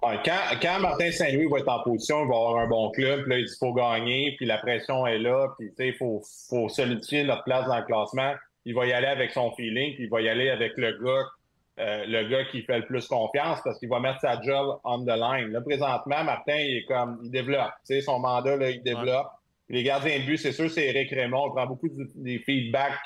quand, 0.00 0.80
Martin 0.80 1.10
Saint-Louis 1.12 1.46
va 1.46 1.58
être 1.58 1.68
en 1.68 1.82
position, 1.82 2.24
il 2.24 2.28
va 2.28 2.34
avoir 2.34 2.56
un 2.58 2.66
bon 2.66 2.90
club, 2.90 3.22
puis 3.22 3.30
là, 3.30 3.38
il 3.38 3.48
faut 3.58 3.72
gagner, 3.72 4.34
puis 4.36 4.46
la 4.46 4.58
pression 4.58 5.06
est 5.06 5.18
là, 5.18 5.48
puis 5.58 5.70
il 5.78 5.94
faut, 5.94 6.22
faut 6.48 6.68
solidifier 6.68 7.24
notre 7.24 7.44
place 7.44 7.66
dans 7.66 7.78
le 7.78 7.84
classement. 7.84 8.34
Il 8.64 8.74
va 8.74 8.86
y 8.86 8.92
aller 8.92 9.06
avec 9.06 9.30
son 9.32 9.52
feeling, 9.52 9.94
puis 9.94 10.04
il 10.04 10.10
va 10.10 10.20
y 10.20 10.28
aller 10.28 10.50
avec 10.50 10.72
le 10.76 10.92
gars 10.92 11.26
euh, 11.78 12.04
le 12.06 12.28
gars 12.28 12.44
qui 12.50 12.62
fait 12.62 12.78
le 12.78 12.84
plus 12.84 13.06
confiance 13.06 13.60
parce 13.64 13.78
qu'il 13.78 13.88
va 13.88 13.98
mettre 13.98 14.20
sa 14.20 14.40
job 14.42 14.78
on 14.84 15.04
the 15.04 15.16
line. 15.16 15.52
Là, 15.52 15.62
présentement, 15.62 16.22
Martin, 16.22 16.56
il 16.56 16.78
est 16.78 16.84
comme, 16.84 17.18
il 17.24 17.30
développe. 17.30 17.72
Son 18.04 18.18
mandat, 18.18 18.56
là, 18.56 18.70
il 18.70 18.82
développe. 18.82 19.28
Les 19.70 19.82
gardiens 19.82 20.18
de 20.18 20.24
but, 20.24 20.36
c'est 20.36 20.52
sûr, 20.52 20.70
c'est 20.70 20.86
Eric 20.88 21.10
Raymond. 21.10 21.46
On 21.46 21.50
prend 21.50 21.66
beaucoup 21.66 21.88
des 22.14 22.38
feedbacks 22.40 22.98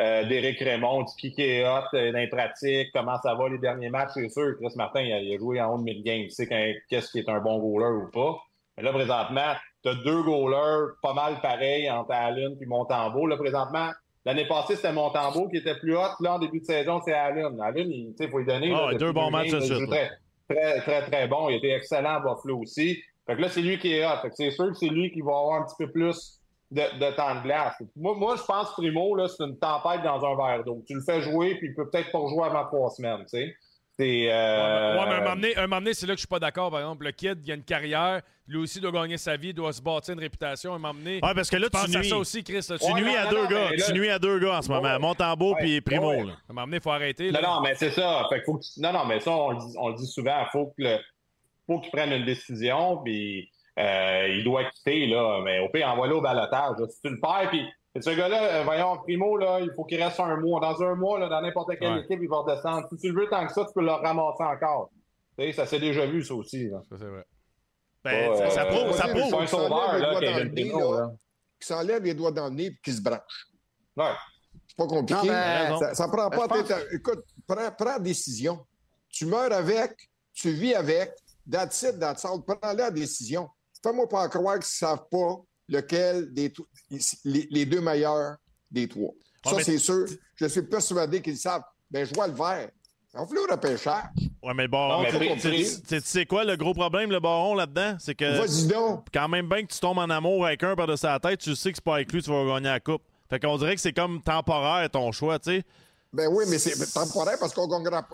euh, 0.00 0.24
d'Éric 0.24 0.58
Raymond, 0.60 1.04
du 1.04 1.30
qui 1.30 1.42
est 1.42 1.64
hot 1.64 1.82
euh, 1.94 2.10
dans 2.12 2.18
les 2.18 2.28
pratiques, 2.28 2.88
comment 2.94 3.18
ça 3.22 3.34
va 3.34 3.48
les 3.48 3.58
derniers 3.58 3.90
matchs, 3.90 4.12
c'est 4.14 4.30
sûr. 4.30 4.56
Chris 4.56 4.72
Martin, 4.76 5.02
il 5.02 5.34
a, 5.34 5.38
joué 5.38 5.60
en 5.60 5.74
haut 5.74 5.78
de 5.78 5.84
mid-game. 5.84 6.22
Il 6.22 6.30
sait 6.30 6.48
qu'est-ce 6.88 7.10
qui 7.10 7.18
est 7.18 7.28
un 7.28 7.40
bon 7.40 7.58
goaler 7.58 8.04
ou 8.04 8.10
pas. 8.10 8.38
Mais 8.76 8.82
là, 8.82 8.92
présentement, 8.92 9.54
tu 9.82 9.90
as 9.90 9.94
deux 9.96 10.22
goalers 10.22 10.94
pas 11.02 11.12
mal 11.12 11.40
pareils 11.42 11.90
entre 11.90 12.12
Allen 12.12 12.56
et 12.60 12.66
Montembeau. 12.66 13.26
Là, 13.26 13.36
présentement, 13.36 13.90
L'année 14.26 14.46
passée, 14.46 14.76
c'était 14.76 14.92
Montembeau 14.92 15.48
qui 15.48 15.56
était 15.56 15.76
plus 15.76 15.96
haut. 15.96 16.14
Là, 16.20 16.34
en 16.34 16.38
début 16.38 16.60
de 16.60 16.64
saison, 16.64 17.00
c'est 17.02 17.14
Allen. 17.14 17.58
Allen, 17.60 17.90
il 17.90 18.28
faut 18.30 18.38
lui 18.38 18.44
donner. 18.44 18.70
Ah, 18.74 18.94
deux 18.94 19.12
bons 19.12 19.30
matchs 19.30 19.50
de 19.50 19.60
suite. 19.60 19.88
Très, 19.88 20.10
très, 20.48 20.80
très, 20.82 21.02
très 21.06 21.26
bon. 21.26 21.48
Il 21.48 21.56
était 21.56 21.70
excellent 21.70 22.16
à 22.16 22.20
Buffalo 22.20 22.58
aussi. 22.58 23.02
Fait 23.26 23.36
que 23.36 23.40
là, 23.40 23.48
c'est 23.48 23.62
lui 23.62 23.78
qui 23.78 23.94
est 23.94 24.04
hot. 24.04 24.28
c'est 24.34 24.50
sûr 24.50 24.68
que 24.68 24.74
c'est 24.74 24.88
lui 24.88 25.10
qui 25.10 25.22
va 25.22 25.32
avoir 25.32 25.62
un 25.62 25.64
petit 25.64 25.76
peu 25.78 25.90
plus 25.90 26.39
de, 26.70 26.82
de 26.98 27.16
temps 27.16 27.34
de 27.36 27.42
glace. 27.42 27.74
Moi, 27.96 28.14
moi 28.14 28.36
je 28.36 28.42
pense 28.42 28.70
que 28.70 28.74
Primo, 28.76 29.16
là, 29.16 29.28
c'est 29.28 29.42
une 29.44 29.58
tempête 29.58 30.02
dans 30.02 30.24
un 30.24 30.36
verre 30.36 30.64
d'eau. 30.64 30.82
Tu 30.86 30.94
le 30.94 31.02
fais 31.02 31.20
jouer, 31.22 31.56
puis 31.56 31.68
il 31.68 31.74
peut 31.74 31.88
peut-être 31.90 32.12
pas 32.12 32.20
jouer 32.28 32.44
avant 32.44 32.66
trois 32.66 32.90
semaines, 32.90 33.22
tu 33.22 33.38
sais. 33.38 33.56
C'est. 33.96 34.32
Euh... 34.32 34.98
Ouais, 34.98 35.06
mais 35.36 35.56
un 35.56 35.66
moment 35.66 35.80
donné, 35.80 35.94
c'est 35.94 36.06
là 36.06 36.14
que 36.14 36.18
je 36.18 36.22
suis 36.22 36.28
pas 36.28 36.38
d'accord. 36.38 36.70
Par 36.70 36.80
exemple, 36.80 37.04
le 37.04 37.12
kid, 37.12 37.40
il 37.44 37.52
a 37.52 37.54
une 37.54 37.64
carrière, 37.64 38.22
lui 38.46 38.58
aussi 38.58 38.80
doit 38.80 38.92
gagner 38.92 39.18
sa 39.18 39.36
vie, 39.36 39.48
il 39.48 39.54
doit 39.54 39.72
se 39.72 39.82
bâtir 39.82 40.14
une 40.14 40.20
réputation. 40.20 40.72
Un 40.72 40.78
moment 40.78 40.94
donné. 40.94 41.16
Ouais, 41.16 41.34
parce 41.34 41.50
que 41.50 41.56
là, 41.56 41.68
tu, 41.68 41.98
nuis. 41.98 42.08
ça 42.08 42.16
aussi, 42.16 42.42
Chris. 42.42 42.62
tu 42.62 42.94
nuis 42.94 43.16
à 43.16 43.26
deux 43.26 43.46
gars. 43.46 43.70
Tu 43.86 43.92
nuis 43.92 44.08
à 44.08 44.18
deux 44.18 44.38
gars 44.38 44.58
en 44.58 44.62
ce 44.62 44.70
moment. 44.70 44.98
Montembeau 44.98 45.54
puis 45.56 45.80
Primo. 45.80 46.12
Là. 46.12 46.18
À 46.18 46.22
un 46.22 46.54
moment 46.54 46.66
donné, 46.66 46.76
il 46.78 46.82
faut 46.82 46.92
arrêter. 46.92 47.30
Non, 47.30 47.42
non, 47.42 47.60
mais 47.60 47.74
c'est 47.74 47.90
ça. 47.90 48.24
Fait 48.30 48.42
faut 48.44 48.60
Non, 48.78 48.92
non, 48.92 49.04
mais 49.04 49.20
ça, 49.20 49.32
on 49.32 49.50
le 49.50 49.58
dit, 49.58 49.74
on 49.76 49.88
le 49.88 49.94
dit 49.96 50.06
souvent. 50.06 50.40
Il 50.40 50.50
faut 50.50 50.66
que 50.66 50.82
le... 50.82 50.98
faut 51.66 51.80
qu'il 51.80 51.90
prenne 51.90 52.12
une 52.12 52.24
décision, 52.24 53.02
puis 53.04 53.50
euh, 53.78 54.28
il 54.28 54.44
doit 54.44 54.64
quitter, 54.64 55.06
là. 55.06 55.40
Mais 55.44 55.60
au 55.60 55.68
pire, 55.68 55.88
envoie-le 55.88 56.16
au 56.16 56.20
balotage. 56.20 56.76
Si 56.88 57.00
tu 57.02 57.10
le 57.10 57.20
perds, 57.20 57.48
puis 57.50 57.64
ce 57.98 58.10
gars-là, 58.10 58.42
euh, 58.42 58.62
voyons, 58.64 58.98
Primo, 58.98 59.36
là, 59.36 59.60
il 59.60 59.70
faut 59.74 59.84
qu'il 59.84 60.02
reste 60.02 60.20
un 60.20 60.36
mois. 60.36 60.60
Dans 60.60 60.82
un 60.82 60.94
mois, 60.94 61.18
là, 61.18 61.28
dans 61.28 61.40
n'importe 61.40 61.76
quelle 61.78 61.98
équipe, 61.98 62.20
il 62.22 62.28
va 62.28 62.38
redescendre. 62.38 62.86
Si 62.90 62.98
tu 62.98 63.12
le 63.12 63.20
veux 63.20 63.28
tant 63.28 63.46
que 63.46 63.52
ça, 63.52 63.64
tu 63.64 63.72
peux 63.74 63.82
le 63.82 63.92
ramasser 63.92 64.42
encore. 64.42 64.90
Tu 65.38 65.46
sais, 65.46 65.52
ça 65.52 65.66
s'est 65.66 65.80
déjà 65.80 66.06
vu, 66.06 66.22
ça 66.24 66.34
aussi. 66.34 66.68
Là. 66.68 66.82
Ça, 66.88 66.96
c'est 66.98 67.06
vrai. 67.06 67.24
Ben, 68.04 68.36
ça, 68.36 68.50
ça, 68.50 68.64
prouve. 68.66 68.92
Ça 68.92 69.08
prouve. 69.08 69.28
C'est 69.28 69.36
un 69.36 69.46
sauveur, 69.46 69.98
là, 69.98 70.20
Kevin 70.20 70.52
Primo, 70.52 70.94
là. 70.94 71.10
Qui 71.58 71.66
s'enlève 71.66 72.02
les 72.02 72.14
doigts 72.14 72.32
dans 72.32 72.48
le 72.48 72.54
nez 72.54 72.66
et 72.66 72.76
qui 72.82 72.92
se 72.92 73.02
branche. 73.02 73.48
Ouais. 73.96 74.12
C'est 74.66 74.76
pas 74.76 74.86
compliqué. 74.86 75.26
ça, 75.26 75.94
ça 75.94 76.08
prend 76.08 76.30
pas 76.30 76.48
tête 76.48 76.88
Écoute, 76.92 77.24
prends, 77.46 77.70
prends 77.76 77.98
décision. 77.98 78.64
Tu 79.10 79.26
meurs 79.26 79.52
avec, 79.52 79.92
tu 80.32 80.50
vis 80.50 80.74
avec. 80.74 81.12
That's 81.50 81.82
it, 81.82 81.98
that's 81.98 82.24
all. 82.24 82.40
Prends 82.46 82.72
la 82.72 82.90
décision. 82.90 83.48
Fais-moi 83.82 84.08
pas 84.08 84.28
croire 84.28 84.54
qu'ils 84.54 84.60
ne 84.60 84.88
savent 84.88 85.06
pas 85.10 85.40
lequel 85.68 86.32
des 86.32 86.52
les, 87.24 87.48
les, 87.50 87.66
deux 87.66 87.80
meilleurs 87.80 88.36
des 88.70 88.88
trois. 88.88 89.12
ça, 89.44 89.62
c'est 89.62 89.78
sûr. 89.78 90.06
Je 90.36 90.46
suis 90.46 90.62
persuadé 90.62 91.22
qu'ils 91.22 91.38
savent. 91.38 91.62
Ben, 91.90 92.06
je 92.06 92.14
vois 92.14 92.28
le 92.28 92.34
vert. 92.34 92.70
On 93.14 93.26
fait 93.26 93.34
le 93.34 93.52
repêchage. 93.52 94.04
Ouais, 94.42 94.54
mais 94.54 94.62
le 94.64 94.68
baron, 94.68 95.04
tu 95.04 96.00
sais 96.00 96.26
quoi 96.26 96.44
le 96.44 96.56
gros 96.56 96.72
problème, 96.72 97.10
le 97.10 97.18
baron, 97.18 97.54
là-dedans? 97.54 97.96
C'est 97.98 98.14
que. 98.14 98.38
Vas-y 98.38 98.68
donc. 98.68 99.06
Quand 99.12 99.28
même 99.28 99.48
bien 99.48 99.62
que 99.62 99.72
tu 99.72 99.80
tombes 99.80 99.98
en 99.98 100.08
amour 100.08 100.46
avec 100.46 100.62
un 100.62 100.76
par-dessus 100.76 101.06
la 101.06 101.18
tête, 101.18 101.40
tu 101.40 101.56
sais 101.56 101.70
que 101.72 101.76
c'est 101.76 101.84
pas 101.84 101.96
avec 101.96 102.12
lui 102.12 102.20
que 102.20 102.24
tu 102.24 102.30
vas 102.30 102.44
gagner 102.46 102.68
la 102.68 102.80
coupe. 102.80 103.02
Fait 103.28 103.40
qu'on 103.40 103.56
dirait 103.58 103.74
que 103.74 103.80
c'est 103.80 103.92
comme 103.92 104.22
temporaire 104.22 104.88
ton 104.90 105.10
choix, 105.12 105.38
tu 105.38 105.50
sais. 105.50 105.64
Ben 106.12 106.28
oui, 106.28 106.44
mais 106.48 106.58
c'est 106.58 106.92
temporaire 106.92 107.36
parce 107.38 107.54
qu'on 107.54 107.68
ne 107.68 107.72
gagnera, 107.72 108.04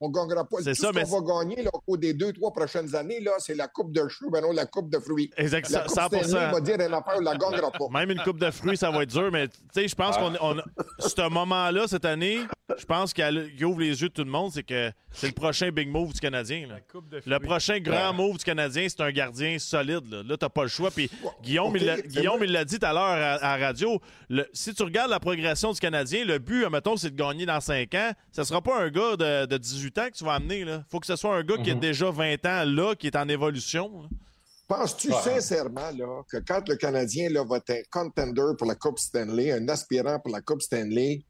on, 0.00 0.08
gagnera 0.08 0.44
pas. 0.44 0.56
C'est 0.64 0.72
ça, 0.72 0.88
ce 0.88 0.94
mais... 0.94 1.02
qu'on 1.04 1.20
va 1.20 1.44
gagner 1.44 1.62
là, 1.62 1.70
au 1.74 1.80
cours 1.80 1.98
des 1.98 2.14
deux, 2.14 2.32
trois 2.32 2.50
prochaines 2.50 2.94
années, 2.94 3.20
là, 3.20 3.32
c'est 3.38 3.54
la 3.54 3.68
coupe 3.68 3.92
de 3.92 4.08
choux, 4.08 4.30
ben 4.30 4.40
non, 4.40 4.52
la 4.52 4.64
coupe 4.64 4.88
de 4.88 4.98
fruits. 4.98 5.30
Exactement. 5.36 5.80
La 5.80 6.08
coupe 6.08 6.18
100%. 6.18 6.52
va 6.52 6.60
dire 6.60 6.76
elle 6.80 6.94
affaire, 6.94 7.16
on 7.18 7.20
la 7.20 7.36
gagnera 7.36 7.70
pas. 7.70 7.88
Même 7.90 8.10
une 8.10 8.22
coupe 8.22 8.38
de 8.38 8.50
fruits, 8.50 8.78
ça 8.78 8.90
va 8.90 9.02
être 9.02 9.10
dur, 9.10 9.30
mais 9.30 9.48
tu 9.48 9.54
sais, 9.74 9.86
je 9.86 9.94
pense 9.94 10.16
qu'on 10.16 10.34
on, 10.40 10.56
ce 10.98 11.28
moment-là, 11.28 11.86
cette 11.86 12.06
année, 12.06 12.40
je 12.78 12.84
pense 12.86 13.12
qu'il 13.12 13.64
ouvre 13.64 13.80
les 13.80 14.00
yeux 14.00 14.08
de 14.08 14.14
tout 14.14 14.24
le 14.24 14.30
monde, 14.30 14.50
c'est 14.52 14.62
que 14.62 14.90
c'est 15.10 15.26
le 15.26 15.34
prochain 15.34 15.70
big 15.70 15.88
move 15.88 16.14
du 16.14 16.20
Canadien. 16.20 16.66
Là. 16.66 16.76
Le 17.26 17.38
prochain 17.38 17.78
grand 17.80 18.14
move 18.14 18.38
du 18.38 18.44
Canadien, 18.44 18.86
c'est 18.88 19.02
un 19.02 19.10
gardien 19.10 19.58
solide. 19.58 20.10
Là, 20.10 20.22
là 20.22 20.36
tu 20.36 20.44
n'as 20.44 20.48
pas 20.48 20.62
le 20.62 20.68
choix. 20.68 20.90
Puis 20.90 21.10
Guillaume, 21.42 21.76
il 21.76 22.52
l'a 22.52 22.64
dit 22.64 22.78
tout 22.78 22.86
à 22.86 22.92
l'heure 22.92 23.02
à, 23.02 23.58
la 23.58 23.66
radio. 23.66 24.00
si 24.52 24.74
tu 24.74 24.82
regardes 24.82 25.10
la 25.10 25.20
progression 25.20 25.72
du 25.72 25.80
Canadien, 25.80 26.24
le 26.24 26.38
but, 26.38 26.66
mettons, 26.70 26.96
c'est 26.96 27.10
de 27.10 27.16
gagner 27.16 27.41
dans 27.46 27.60
5 27.60 27.94
ans. 27.94 28.12
Ce 28.32 28.40
ne 28.40 28.44
sera 28.44 28.62
pas 28.62 28.80
un 28.80 28.90
gars 28.90 29.16
de, 29.16 29.56
18 29.56 29.98
ans 29.98 30.06
que 30.06 30.16
tu 30.16 30.24
vas 30.24 30.34
amener. 30.34 30.60
Il 30.60 30.84
faut 30.90 31.00
que 31.00 31.06
ce 31.06 31.16
soit 31.16 31.36
un 31.36 31.42
gars 31.42 31.56
qui 31.58 31.70
a 31.70 31.74
mhm. 31.74 31.80
déjà 31.80 32.10
20 32.10 32.46
ans 32.46 32.64
là, 32.64 32.94
qui 32.94 33.06
est 33.06 33.16
en 33.16 33.28
évolution. 33.28 34.08
Penses-tu 34.68 35.12
sincèrement 35.12 35.90
là, 35.96 36.22
que 36.30 36.38
quand 36.38 36.66
le 36.68 36.76
Canadien 36.76 37.28
là, 37.30 37.44
va 37.44 37.58
être 37.58 37.70
un 37.70 37.82
contender 37.90 38.56
pour 38.56 38.66
la 38.66 38.74
Coupe 38.74 38.98
Stanley, 38.98 39.52
un 39.52 39.68
aspirant 39.68 40.18
pour 40.18 40.32
la 40.32 40.40
Coupe 40.40 40.62
Stanley, 40.62 41.24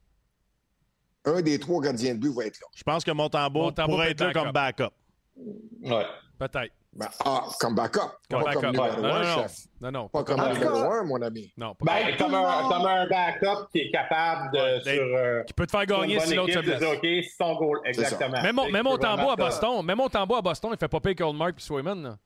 un 1.25 1.41
des 1.41 1.59
trois 1.59 1.81
gardiens 1.81 2.13
de 2.13 2.19
but 2.19 2.33
va 2.33 2.45
être 2.45 2.59
là? 2.59 2.67
Je 2.75 2.83
pense 2.83 3.03
que 3.03 3.11
Montembeau, 3.11 3.71
pourrait 3.71 4.11
être 4.11 4.21
là 4.21 4.33
comme 4.33 4.51
backup. 4.51 4.93
Ouais. 5.35 6.05
Peut-être. 6.37 6.73
Ben, 6.95 7.07
ah, 7.25 7.47
comme 7.59 7.73
backup. 7.73 8.01
Comme 8.29 8.43
pas 8.43 8.45
backup. 8.45 8.61
comme 8.61 8.71
numéro 8.71 9.01
non, 9.01 9.13
un, 9.15 9.23
non, 9.23 9.41
chef. 9.41 9.57
Non, 9.81 9.91
non. 9.91 10.09
Pas, 10.09 10.23
comme 10.23 10.53
numéro 10.53 10.77
un, 10.77 11.03
mon 11.03 11.21
ami. 11.23 11.51
Non, 11.57 11.73
pas 11.73 11.85
ben, 11.85 12.17
comme, 12.17 12.35
un, 12.35 12.69
comme 12.69 12.85
un 12.85 13.07
backup 13.07 13.67
qui 13.71 13.79
est 13.79 13.91
capable 13.91 14.51
de. 14.53 14.59
Ouais, 14.59 14.95
sur, 14.95 15.03
euh, 15.03 15.43
qui 15.43 15.53
peut 15.53 15.65
te 15.65 15.71
faire 15.71 15.85
gagner 15.87 16.19
si 16.19 16.35
l'autre 16.35 16.53
se 16.53 16.59
blesse. 16.59 16.83
OK, 16.83 16.99
c'est 17.01 17.23
son 17.37 17.55
goal. 17.55 17.79
Exactement. 17.85 18.41
Même, 18.41 18.59
même 18.71 18.83
Montembeau 18.83 19.31
à 19.31 19.35
Boston. 19.35 19.83
Même 19.83 19.97
Montembeau 19.97 20.35
à 20.35 20.41
Boston, 20.41 20.71
il 20.73 20.77
fait 20.77 20.87
pas 20.87 20.99
pire 20.99 21.33
Mark 21.33 21.55
et 21.57 21.61
Swayman. 21.61 22.17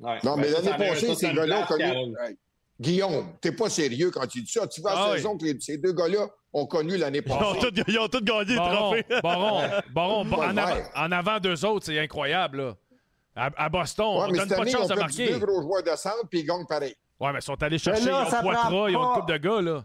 Ouais. 0.00 0.18
Non, 0.24 0.36
mais 0.36 0.50
l'année 0.50 0.76
passée, 0.76 1.14
ces 1.14 1.32
gars-là 1.32 1.60
ont 1.60 1.66
connu. 1.66 2.16
Guillaume, 2.80 3.26
t'es 3.40 3.52
pas 3.52 3.70
sérieux 3.70 4.10
quand 4.10 4.26
tu 4.26 4.42
dis 4.42 4.50
ça. 4.50 4.66
Tu 4.66 4.80
vois 4.80 4.94
la 4.94 5.04
ah 5.04 5.16
saison 5.16 5.38
que 5.38 5.44
ces 5.60 5.78
deux 5.78 5.92
gars-là 5.92 6.26
ont 6.52 6.66
connu 6.66 6.96
l'année 6.96 7.22
passée. 7.22 7.70
Ils 7.86 7.98
ont 8.00 8.08
tous 8.08 8.20
gagné 8.20 8.54
le 8.54 8.56
trophée. 8.56 9.04
Baron, 9.22 9.62
baron, 9.94 10.20
en, 10.32 10.56
avant, 10.56 10.82
en 10.96 11.12
avant 11.12 11.38
d'eux 11.38 11.64
autres, 11.64 11.86
c'est 11.86 11.98
incroyable. 12.00 12.58
Là. 12.58 12.74
À, 13.34 13.68
Boston, 13.68 14.06
ouais, 14.06 14.24
on 14.28 14.32
donne 14.32 14.48
pas 14.48 14.64
de 14.64 14.70
chance 14.70 14.88
de 14.88 14.94
marquer. 14.94 15.30
Ils 15.30 15.36
ont 15.36 15.38
deux 15.38 15.46
gros 15.46 15.62
joueurs 15.62 15.82
de 15.82 15.96
centre 15.96 16.28
puis 16.30 16.40
ils 16.40 16.46
gagnent 16.46 16.66
pareil. 16.66 16.94
Ouais, 17.18 17.32
mais 17.32 17.38
ils 17.38 17.42
sont 17.42 17.62
allés 17.62 17.78
chercher, 17.78 18.10
là, 18.10 18.26
ils 18.28 18.34
ont 18.34 18.40
Poitras, 18.40 18.90
ils 18.90 18.96
ont 18.96 19.08
une 19.08 19.20
coupe 19.20 19.28
de 19.28 19.36
gars, 19.38 19.60
là. 19.62 19.84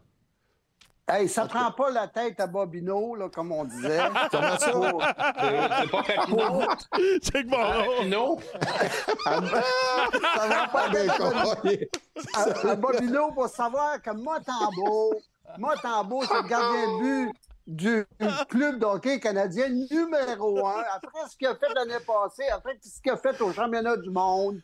Hey, 1.09 1.29
ça 1.29 1.45
prend 1.45 1.71
pas 1.71 1.89
la 1.89 2.09
tête 2.09 2.37
à 2.41 2.47
Bobino, 2.47 3.15
là, 3.15 3.29
comme 3.29 3.53
on 3.53 3.63
disait. 3.63 3.97
Comment 4.29 4.57
ça? 4.59 4.71
C'est 5.79 5.89
pas 5.89 6.03
Papineau. 6.03 6.61
C'est 7.21 7.43
que 7.43 7.47
bon. 7.47 8.05
Non. 8.07 8.37
ça 9.23 10.47
va 10.47 10.67
pas 10.67 10.89
bien. 10.89 11.07
À, 12.33 12.69
à 12.71 12.75
Bobino, 12.75 13.31
pour 13.31 13.47
savoir 13.47 14.01
que 14.01 14.09
Motambo, 14.09 15.13
Motambo, 15.57 16.25
c'est 16.25 16.41
le 16.41 16.47
gardien 16.49 16.87
de 16.87 16.99
but 16.99 17.33
du 17.67 18.05
club 18.49 18.79
d'hockey 18.79 19.19
canadien 19.19 19.69
numéro 19.69 20.65
un. 20.65 20.83
Après 20.95 21.29
ce 21.29 21.37
qu'il 21.37 21.47
a 21.47 21.55
fait 21.55 21.73
l'année 21.75 22.03
passée, 22.05 22.47
après 22.51 22.77
ce 22.81 23.01
qu'il 23.01 23.11
a 23.11 23.17
fait 23.17 23.39
au 23.41 23.51
championnat 23.51 23.97
du 23.97 24.09
monde. 24.09 24.59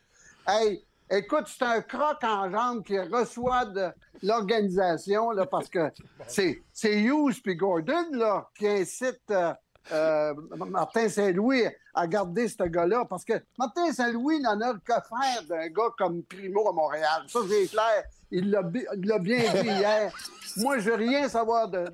Hey, 0.47 0.83
Écoute, 1.09 1.45
c'est 1.47 1.63
un 1.63 1.81
croc 1.81 2.23
en 2.23 2.49
jambe 2.49 2.83
qui 2.83 2.97
reçoit 2.97 3.65
de 3.65 3.89
l'organisation 4.23 5.29
parce 5.51 5.69
que 5.69 5.91
c'est 6.27 6.61
Hughes 6.83 7.39
puis 7.43 7.55
Gordon 7.55 8.05
là, 8.13 8.49
qui 8.57 8.67
incitent 8.67 9.19
euh, 9.29 9.53
euh, 9.91 10.33
Martin 10.55 11.09
Saint-Louis 11.09 11.65
à 11.93 12.07
garder 12.07 12.47
ce 12.47 12.63
gars-là. 12.63 13.05
Parce 13.07 13.25
que 13.25 13.33
Martin 13.59 13.91
Saint-Louis 13.91 14.39
n'en 14.39 14.59
a 14.61 14.73
que 14.73 14.93
faire 14.93 15.43
d'un 15.47 15.67
gars 15.67 15.93
comme 15.97 16.23
Primo 16.23 16.69
à 16.69 16.71
Montréal. 16.71 17.23
Ça, 17.27 17.39
c'est 17.47 17.67
clair. 17.67 18.05
Il 18.35 18.49
l'a 18.49 18.63
bien 18.63 19.53
dit 19.53 19.67
hier. 19.67 20.11
Moi, 20.57 20.79
je 20.79 20.89
veux 20.89 20.95
rien 20.95 21.29
savoir 21.29 21.69
de, 21.69 21.85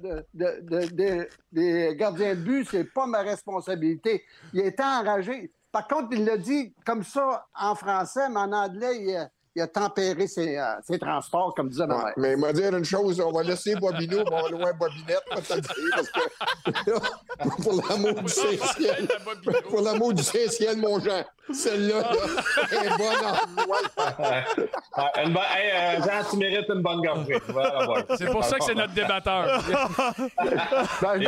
des 1.52 1.96
gardiens 1.98 2.34
de 2.34 2.40
but. 2.40 2.68
C'est 2.72 2.86
pas 2.86 3.06
ma 3.06 3.20
responsabilité. 3.24 4.24
Il 4.54 4.62
est 4.62 4.80
enragé. 4.80 5.52
Par 5.70 5.86
contre, 5.86 6.08
il 6.14 6.24
l'a 6.24 6.38
dit 6.38 6.74
comme 6.86 7.04
ça 7.04 7.46
en 7.54 7.76
français, 7.76 8.30
mais 8.30 8.40
en 8.40 8.54
anglais, 8.54 9.02
il, 9.02 9.30
a 9.62 9.68
tempéré 9.68 10.28
ses, 10.28 10.58
euh, 10.58 10.64
ses, 10.84 11.00
transports, 11.00 11.54
comme 11.56 11.70
disait 11.70 11.88
ma 11.88 11.98
mère. 11.98 12.14
Mais 12.18 12.32
il 12.34 12.38
m'a 12.38 12.54
dit 12.54 12.64
une 12.64 12.84
chose, 12.84 13.20
on 13.20 13.32
va 13.32 13.44
laisser 13.44 13.76
Bobino, 13.76 14.24
on 14.26 14.42
va 14.42 14.50
louer 14.50 14.72
Bobinette, 14.80 15.06
dire, 15.08 15.22
parce 15.36 16.10
que 16.84 16.92
pour 17.64 17.90
l'amour 17.90 18.22
du 18.22 18.30
Saint-Ciel, 18.30 19.08
pour 19.70 19.82
l'amour 19.82 20.14
du 20.14 20.24
Saint-Ciel, 20.24 20.78
mon 20.78 21.00
Jean, 21.00 21.24
Celle-là, 21.52 22.00
est 22.72 22.98
bonne 22.98 23.26
en 23.26 23.38
une 25.24 25.38
hey, 25.38 25.72
euh, 25.74 26.02
Jean, 26.04 26.30
tu 26.30 26.38
mérites 26.38 26.70
une 26.70 26.82
bonne 26.82 27.02
gorgée. 27.02 27.40
C'est 28.18 28.32
pour 28.32 28.44
ça 28.44 28.58
que 28.58 28.66
c'est 28.66 28.76
notre 28.76 28.94
débatteur. 28.94 29.64
Ben, 31.02 31.22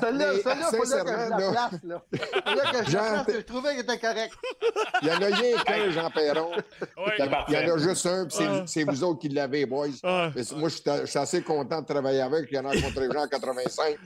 celle-là, 0.00 0.32
celle-là, 0.42 0.66
faut 0.70 0.82
que 0.82 0.88
je 0.88 0.96
la 0.96 1.36
place. 1.36 1.80
Là. 1.84 2.02
Là 2.12 2.72
que 2.72 2.84
je 2.84 2.90
Jean, 2.90 3.24
je 3.28 3.40
trouvais 3.40 3.70
qu'elle 3.70 3.80
était 3.80 3.98
correct. 3.98 4.34
Il 5.02 5.08
y 5.08 5.10
en 5.10 5.14
a 5.14 5.26
rien 5.26 5.56
qu'un, 5.58 5.90
Jean 5.90 6.10
Perron. 6.10 6.50
Il 7.48 7.54
y 7.54 7.56
en 7.56 7.74
a 7.74 7.78
juste 7.78 8.06
un, 8.06 8.26
puis 8.26 8.44
c'est 8.66 8.84
vous 8.84 9.04
autres 9.04 9.20
qui 9.20 9.28
l'avez, 9.28 9.66
boys. 9.66 9.88
Moi, 10.02 10.68
je 10.68 11.06
suis 11.06 11.18
assez 11.18 11.42
content 11.42 11.80
de 11.80 11.86
travailler 11.86 12.20
avec. 12.20 12.48
Il 12.50 12.56
y 12.56 12.58
en 12.58 12.64
a 12.66 12.72
rencontré 12.72 13.08
Jean 13.12 13.24
en 13.24 13.28
85. 13.28 13.96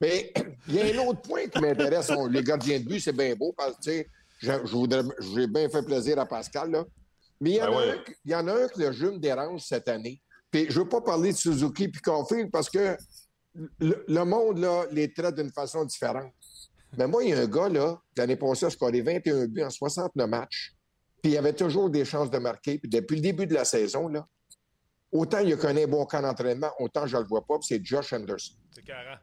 Mais 0.00 0.32
il 0.68 0.74
y 0.74 0.80
a 0.80 1.02
un 1.02 1.06
autre 1.06 1.22
point 1.22 1.46
qui 1.46 1.60
m'intéresse. 1.60 2.10
Les 2.30 2.42
gardiens 2.42 2.78
de 2.78 2.84
but, 2.84 3.00
c'est 3.00 3.12
bien 3.12 3.34
beau 3.34 3.54
parce 3.56 3.76
que, 3.84 4.04
j'ai 4.40 5.46
bien 5.46 5.68
fait 5.68 5.82
plaisir 5.82 6.18
à 6.18 6.26
Pascal, 6.26 6.70
là. 6.70 6.84
Mais 7.40 7.50
il 7.50 7.56
y, 7.56 7.62
en 7.62 7.70
ben 7.72 7.76
a 7.76 7.80
un, 7.80 7.96
il 8.24 8.30
y 8.30 8.34
en 8.34 8.48
a 8.48 8.52
un 8.52 8.68
que 8.68 8.80
le 8.80 8.92
jeu 8.92 9.10
me 9.10 9.18
dérange 9.18 9.62
cette 9.62 9.88
année. 9.88 10.22
Puis 10.50 10.66
je 10.70 10.78
ne 10.78 10.84
veux 10.84 10.88
pas 10.88 11.00
parler 11.00 11.32
de 11.32 11.36
Suzuki 11.36 11.88
puis 11.88 12.00
Caulfield 12.00 12.50
parce 12.50 12.70
que 12.70 12.96
le, 13.80 14.24
monde, 14.24 14.58
là, 14.58 14.84
les 14.90 15.12
traite 15.12 15.34
d'une 15.34 15.50
façon 15.50 15.84
différente. 15.84 16.32
Mais 16.96 17.06
moi, 17.06 17.24
il 17.24 17.30
y 17.30 17.32
a 17.32 17.40
un 17.40 17.46
gars, 17.46 17.68
là, 17.68 18.00
l'année 18.16 18.36
passée, 18.36 18.66
a 18.66 18.70
scoré 18.70 19.00
21 19.00 19.46
buts 19.46 19.64
en 19.64 19.70
69 19.70 20.28
matchs. 20.28 20.72
Puis 21.24 21.32
il 21.32 21.38
avait 21.38 21.54
toujours 21.54 21.88
des 21.88 22.04
chances 22.04 22.30
de 22.30 22.36
marquer. 22.36 22.76
Puis 22.76 22.90
depuis 22.90 23.16
le 23.16 23.22
début 23.22 23.46
de 23.46 23.54
la 23.54 23.64
saison, 23.64 24.08
là, 24.08 24.28
autant 25.10 25.38
il 25.38 25.54
a 25.54 25.68
un 25.68 25.86
bon 25.86 26.04
camp 26.04 26.20
d'entraînement, 26.20 26.70
autant 26.78 27.06
je 27.06 27.16
ne 27.16 27.22
le 27.22 27.26
vois 27.26 27.46
pas. 27.46 27.54
C'est 27.62 27.82
Josh 27.82 28.12
Anderson. 28.12 28.52
C'est 28.70 28.84
carré. 28.84 29.16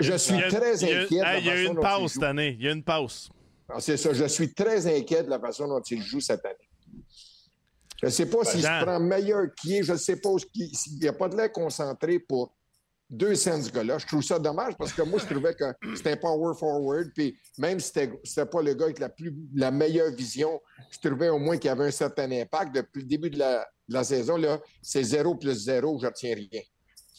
Je 0.00 0.16
suis 0.16 0.40
très 0.48 0.82
inquiet. 0.82 1.06
Il 1.12 1.16
y 1.18 1.20
a, 1.20 1.38
il 1.38 1.46
y 1.46 1.50
a 1.50 1.62
une 1.62 1.76
pause 1.76 2.14
cette 2.14 2.24
année. 2.24 2.56
Il 2.58 2.64
y 2.64 2.68
a 2.68 2.72
une 2.72 2.82
pause. 2.82 3.30
Ah, 3.68 3.78
c'est 3.78 3.96
ça. 3.96 4.12
Je 4.12 4.24
suis 4.24 4.52
très 4.52 4.84
inquiet 4.84 5.22
de 5.22 5.30
la 5.30 5.38
façon 5.38 5.68
dont 5.68 5.80
il 5.82 6.02
joue 6.02 6.18
cette 6.18 6.44
année. 6.44 6.68
Je 8.00 8.06
ne 8.06 8.10
sais 8.10 8.26
pas 8.26 8.38
ben, 8.38 8.44
s'il 8.44 8.62
se 8.62 8.82
prend 8.84 8.98
meilleur 8.98 9.46
qui 9.54 9.76
est. 9.76 9.84
Je 9.84 9.92
ne 9.92 9.98
sais 9.98 10.16
pas 10.16 10.30
s'il 10.72 10.98
n'y 10.98 11.06
a 11.06 11.12
pas 11.12 11.28
de 11.28 11.36
l'air 11.36 11.52
concentré 11.52 12.18
pour 12.18 12.52
deux 13.12 13.34
scènes 13.34 13.62
ce 13.62 13.70
gars-là. 13.70 13.98
Je 13.98 14.06
trouve 14.06 14.22
ça 14.22 14.38
dommage 14.38 14.74
parce 14.76 14.92
que 14.92 15.02
moi, 15.02 15.20
je 15.20 15.32
trouvais 15.32 15.54
que 15.54 15.64
c'était 15.94 16.12
un 16.12 16.16
power 16.16 16.54
forward. 16.58 17.10
Puis 17.14 17.36
même 17.58 17.78
si 17.78 17.88
c'était, 17.88 18.06
n'était 18.08 18.46
pas 18.46 18.62
le 18.62 18.74
gars 18.74 18.86
avec 18.86 18.98
la, 18.98 19.10
plus, 19.10 19.34
la 19.54 19.70
meilleure 19.70 20.10
vision, 20.12 20.60
je 20.90 21.06
trouvais 21.06 21.28
au 21.28 21.38
moins 21.38 21.58
qu'il 21.58 21.70
avait 21.70 21.84
un 21.84 21.90
certain 21.90 22.30
impact. 22.32 22.74
Depuis 22.74 23.02
le 23.02 23.06
début 23.06 23.30
de 23.30 23.38
la, 23.38 23.66
de 23.88 23.94
la 23.94 24.02
saison, 24.02 24.36
là, 24.36 24.58
c'est 24.80 25.04
zéro 25.04 25.34
plus 25.34 25.52
zéro, 25.52 25.98
je 26.00 26.06
retiens 26.06 26.34
rien. 26.34 26.62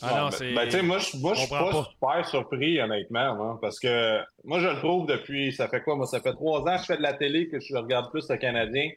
Ah 0.02 0.30
non, 0.32 0.38
ben, 0.38 0.70
ben, 0.70 0.86
moi, 0.86 0.98
je 0.98 1.16
ne 1.16 1.36
suis 1.36 1.48
pas, 1.48 1.84
super 1.92 2.28
surpris, 2.28 2.82
honnêtement, 2.82 3.58
parce 3.62 3.80
que 3.80 4.20
moi, 4.44 4.60
je 4.60 4.68
le 4.68 4.78
trouve 4.78 5.06
depuis, 5.06 5.54
ça 5.54 5.70
fait 5.70 5.82
quoi? 5.82 5.96
Moi, 5.96 6.08
ça 6.08 6.20
fait 6.20 6.34
trois 6.34 6.60
ans 6.62 6.76
que 6.76 6.82
je 6.82 6.86
fais 6.86 6.98
de 6.98 7.04
la 7.04 7.14
télé, 7.14 7.48
que 7.48 7.60
je 7.60 7.76
regarde 7.76 8.10
plus 8.12 8.28
le 8.28 8.36
Canadien. 8.38 8.90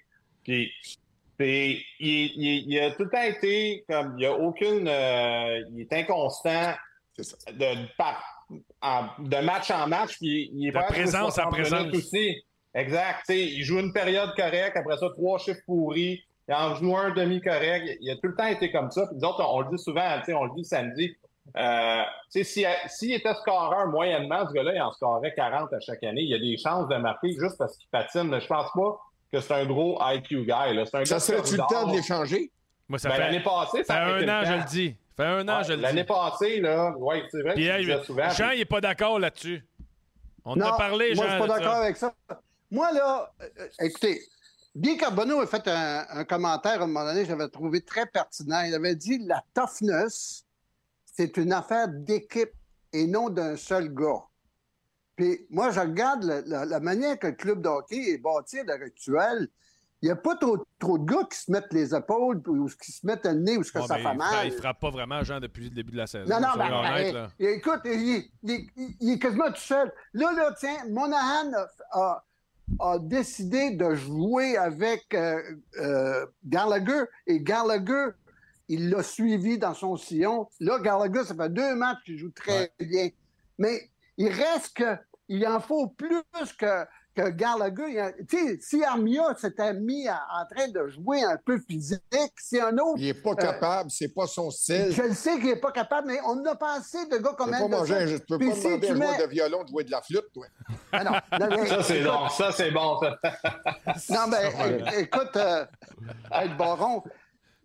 Puis, 0.42 0.72
il, 1.38 1.82
il, 2.00 2.80
a 2.80 2.90
tout 2.92 3.04
le 3.04 3.10
temps 3.10 3.22
été 3.22 3.84
comme, 3.88 4.14
il 4.16 4.20
n'y 4.20 4.26
a 4.26 4.32
aucune, 4.32 4.88
euh, 4.88 5.62
il 5.72 5.82
est 5.82 5.92
inconstant 5.92 6.72
de, 7.18 7.76
de 9.18 9.44
match 9.44 9.70
en 9.70 9.86
match, 9.86 10.18
puis 10.18 10.50
il 10.54 10.68
est 10.68 10.72
pas 10.72 10.84
présence 10.84 11.38
à 11.38 11.46
présence. 11.46 11.94
Aussi. 11.94 12.42
Exact. 12.74 13.24
il 13.30 13.62
joue 13.62 13.78
une 13.80 13.92
période 13.92 14.34
correcte, 14.36 14.76
après 14.76 14.98
ça, 14.98 15.08
trois 15.10 15.38
chiffres 15.38 15.62
pourris. 15.66 16.22
Il 16.48 16.54
en 16.54 16.74
joue 16.76 16.96
un 16.96 17.10
demi-correct. 17.10 17.98
Il 18.00 18.10
a 18.10 18.16
tout 18.16 18.28
le 18.28 18.36
temps 18.36 18.46
été 18.46 18.70
comme 18.70 18.90
ça. 18.90 19.06
Puis 19.06 19.16
nous 19.16 19.28
autres, 19.28 19.44
on, 19.48 19.60
le 19.62 19.76
dit 19.76 19.82
souvent, 19.82 20.20
on 20.28 20.44
le 20.44 20.54
dit 20.56 20.64
samedi. 20.64 21.16
Euh, 21.56 22.02
s'il 22.28 22.44
si 22.88 23.12
était 23.12 23.34
scoreur 23.34 23.88
moyennement, 23.88 24.46
ce 24.46 24.52
gars-là, 24.52 24.74
il 24.74 24.80
en 24.80 24.92
scorerait 24.92 25.34
40 25.34 25.72
à 25.72 25.80
chaque 25.80 26.02
année. 26.04 26.22
Il 26.22 26.34
a 26.34 26.38
des 26.38 26.56
chances 26.56 26.88
de 26.88 26.96
marquer 26.96 27.32
juste 27.32 27.56
parce 27.58 27.76
qu'il 27.76 27.88
patine. 27.90 28.38
Je 28.38 28.46
pense 28.46 28.70
pas 28.74 28.98
que 29.32 29.40
c'est 29.40 29.54
un 29.54 29.66
gros 29.66 29.98
IQ 30.02 30.40
guy. 30.42 30.74
Là. 30.74 30.84
Un 30.92 31.04
ça 31.04 31.18
serait-tu 31.18 31.56
le 31.56 31.62
temps 31.68 31.88
de 31.88 31.96
l'échanger? 31.96 32.50
Moi, 32.88 32.98
ça 32.98 33.08
ben, 33.08 33.16
fait 33.16 33.20
l'année 33.22 33.42
passée, 33.42 33.82
ça 33.82 33.94
fait 33.94 34.24
un 34.24 34.28
an, 34.28 34.44
je 34.44 34.52
le 34.52 34.64
dis. 34.68 34.96
Fait 35.16 35.24
un 35.24 35.48
an, 35.48 35.62
je 35.62 35.70
le 35.70 35.76
dis. 35.76 35.82
L'année 35.82 36.04
passée, 36.04 36.60
là, 36.60 36.94
oui, 36.98 37.22
c'est 37.30 37.42
vrai. 37.42 37.54
Puis, 37.54 37.66
que 37.66 38.04
souvent, 38.04 38.28
Jean, 38.30 38.50
il 38.50 38.58
n'est 38.58 38.64
pas 38.64 38.80
d'accord 38.80 39.18
là-dessus. 39.18 39.64
On 40.44 40.52
en 40.52 40.60
a 40.60 40.76
parlé, 40.76 41.14
Jean. 41.14 41.22
Moi, 41.22 41.26
je 41.26 41.38
suis 41.38 41.48
pas 41.48 41.58
d'accord 41.58 41.74
avec 41.76 41.96
ça. 41.96 42.14
Moi, 42.70 42.92
là, 42.92 43.32
euh, 43.40 43.68
écoutez, 43.80 44.20
Guy 44.76 44.98
Carbonneau 44.98 45.40
a 45.40 45.46
fait 45.46 45.66
un, 45.68 46.24
commentaire 46.24 46.82
à 46.82 46.84
un 46.84 46.86
moment 46.86 47.04
donné, 47.04 47.24
j'avais 47.24 47.48
trouvé 47.48 47.80
très 47.80 48.04
pertinent. 48.04 48.60
Il 48.62 48.74
avait 48.74 48.94
dit 48.94 49.18
la 49.18 49.42
toughness, 49.54 50.44
c'est 51.06 51.38
une 51.38 51.52
affaire 51.52 51.88
d'équipe 51.88 52.52
et 52.92 53.06
non 53.06 53.30
d'un 53.30 53.56
seul 53.56 53.88
gars. 53.94 54.22
Puis 55.16 55.46
moi, 55.48 55.70
je 55.70 55.80
regarde 55.80 56.24
la, 56.46 56.80
manière 56.80 57.18
que 57.18 57.28
le 57.28 57.32
club 57.32 57.62
de 57.62 57.68
hockey 57.68 58.10
est 58.10 58.18
bâti 58.18 58.58
à 58.58 58.64
l'heure 58.64 58.82
actuelle. 58.82 59.48
Il 60.02 60.06
n'y 60.06 60.12
a 60.12 60.16
pas 60.16 60.36
trop, 60.36 60.58
trop, 60.78 60.98
de 60.98 61.04
gars 61.04 61.26
qui 61.30 61.38
se 61.38 61.50
mettent 61.50 61.72
les 61.72 61.94
épaules 61.94 62.42
ou 62.46 62.68
qui 62.68 62.92
se 62.92 63.06
mettent 63.06 63.24
le 63.24 63.32
nez 63.32 63.56
ou 63.56 63.62
ce 63.62 63.72
que 63.72 63.80
ça 63.80 63.96
fait 63.96 64.14
mal. 64.14 64.46
Il 64.46 64.52
ne 64.52 64.58
frappe 64.58 64.78
pas 64.78 64.90
vraiment, 64.90 65.22
Jean, 65.24 65.40
depuis 65.40 65.64
le 65.64 65.70
début 65.70 65.92
de 65.92 65.96
la 65.96 66.06
saison. 66.06 66.28
Non, 66.28 66.40
non, 66.40 66.56
ben, 66.56 67.28
écoute, 67.38 67.80
il, 67.84 69.10
est 69.10 69.18
quasiment 69.18 69.48
tout 69.48 69.60
seul. 69.60 69.90
Là, 70.12 70.32
là, 70.32 70.54
tiens, 70.58 70.76
Monahan 70.90 71.50
a 71.92 72.24
a 72.78 72.98
décidé 72.98 73.70
de 73.70 73.94
jouer 73.94 74.56
avec 74.56 75.14
euh, 75.14 75.40
euh, 75.78 76.26
Gallagher 76.44 77.04
et 77.26 77.40
Gallagher, 77.40 78.08
il 78.68 78.90
l'a 78.90 79.02
suivi 79.02 79.58
dans 79.58 79.74
son 79.74 79.96
sillon. 79.96 80.48
Là, 80.60 80.80
Gallagher, 80.80 81.24
ça 81.24 81.34
fait 81.34 81.52
deux 81.52 81.74
matchs 81.76 82.02
qu'il 82.04 82.18
joue 82.18 82.30
très 82.30 82.72
bien. 82.80 83.08
Mais 83.58 83.90
il 84.16 84.28
reste 84.28 84.76
qu'il 84.76 85.46
en 85.46 85.60
faut 85.60 85.88
plus 85.88 86.22
que 86.58 86.84
que 87.16 87.30
Gallagher, 87.30 88.12
tu 88.28 88.36
sais, 88.36 88.58
si 88.60 88.84
Armia 88.84 89.34
s'était 89.38 89.72
mis 89.72 90.06
en 90.08 90.54
train 90.54 90.68
de 90.68 90.88
jouer 90.88 91.24
un 91.24 91.38
peu 91.42 91.58
physique, 91.58 92.00
c'est 92.36 92.60
un 92.60 92.76
autre. 92.76 92.98
Il 92.98 93.06
n'est 93.06 93.14
pas 93.14 93.30
euh, 93.30 93.34
capable, 93.34 93.90
c'est 93.90 94.12
pas 94.12 94.26
son 94.26 94.50
style. 94.50 94.92
Je 94.92 95.02
le 95.02 95.14
sais 95.14 95.36
qu'il 95.36 95.46
n'est 95.46 95.56
pas 95.56 95.72
capable, 95.72 96.08
mais 96.08 96.18
on 96.26 96.44
a 96.44 96.54
passé 96.54 97.06
de 97.06 97.16
gars 97.16 97.34
comme 97.36 97.50
Tu 97.50 97.62
peux 97.62 97.70
pas 97.70 97.78
manger, 97.78 98.18
peux 98.28 98.38
pas 98.38 98.44
demander 98.44 98.88
à 98.88 98.92
un 98.92 98.96
joueur 98.96 99.18
de 99.18 99.30
violon 99.30 99.64
de 99.64 99.68
jouer 99.68 99.84
de 99.84 99.90
la 99.90 100.02
flûte, 100.02 100.26
toi. 100.34 100.46
Ah 100.92 101.04
non, 101.04 101.12
ça, 101.66 101.82
c'est 101.82 102.02
bon, 102.02 102.28
ça, 102.28 102.52
c'est 102.52 102.70
bon, 102.70 103.00
ça. 103.00 103.18
non, 104.10 104.26
mais 104.28 105.00
écoute, 105.00 105.36
euh, 105.36 105.64
Baron, 106.58 107.02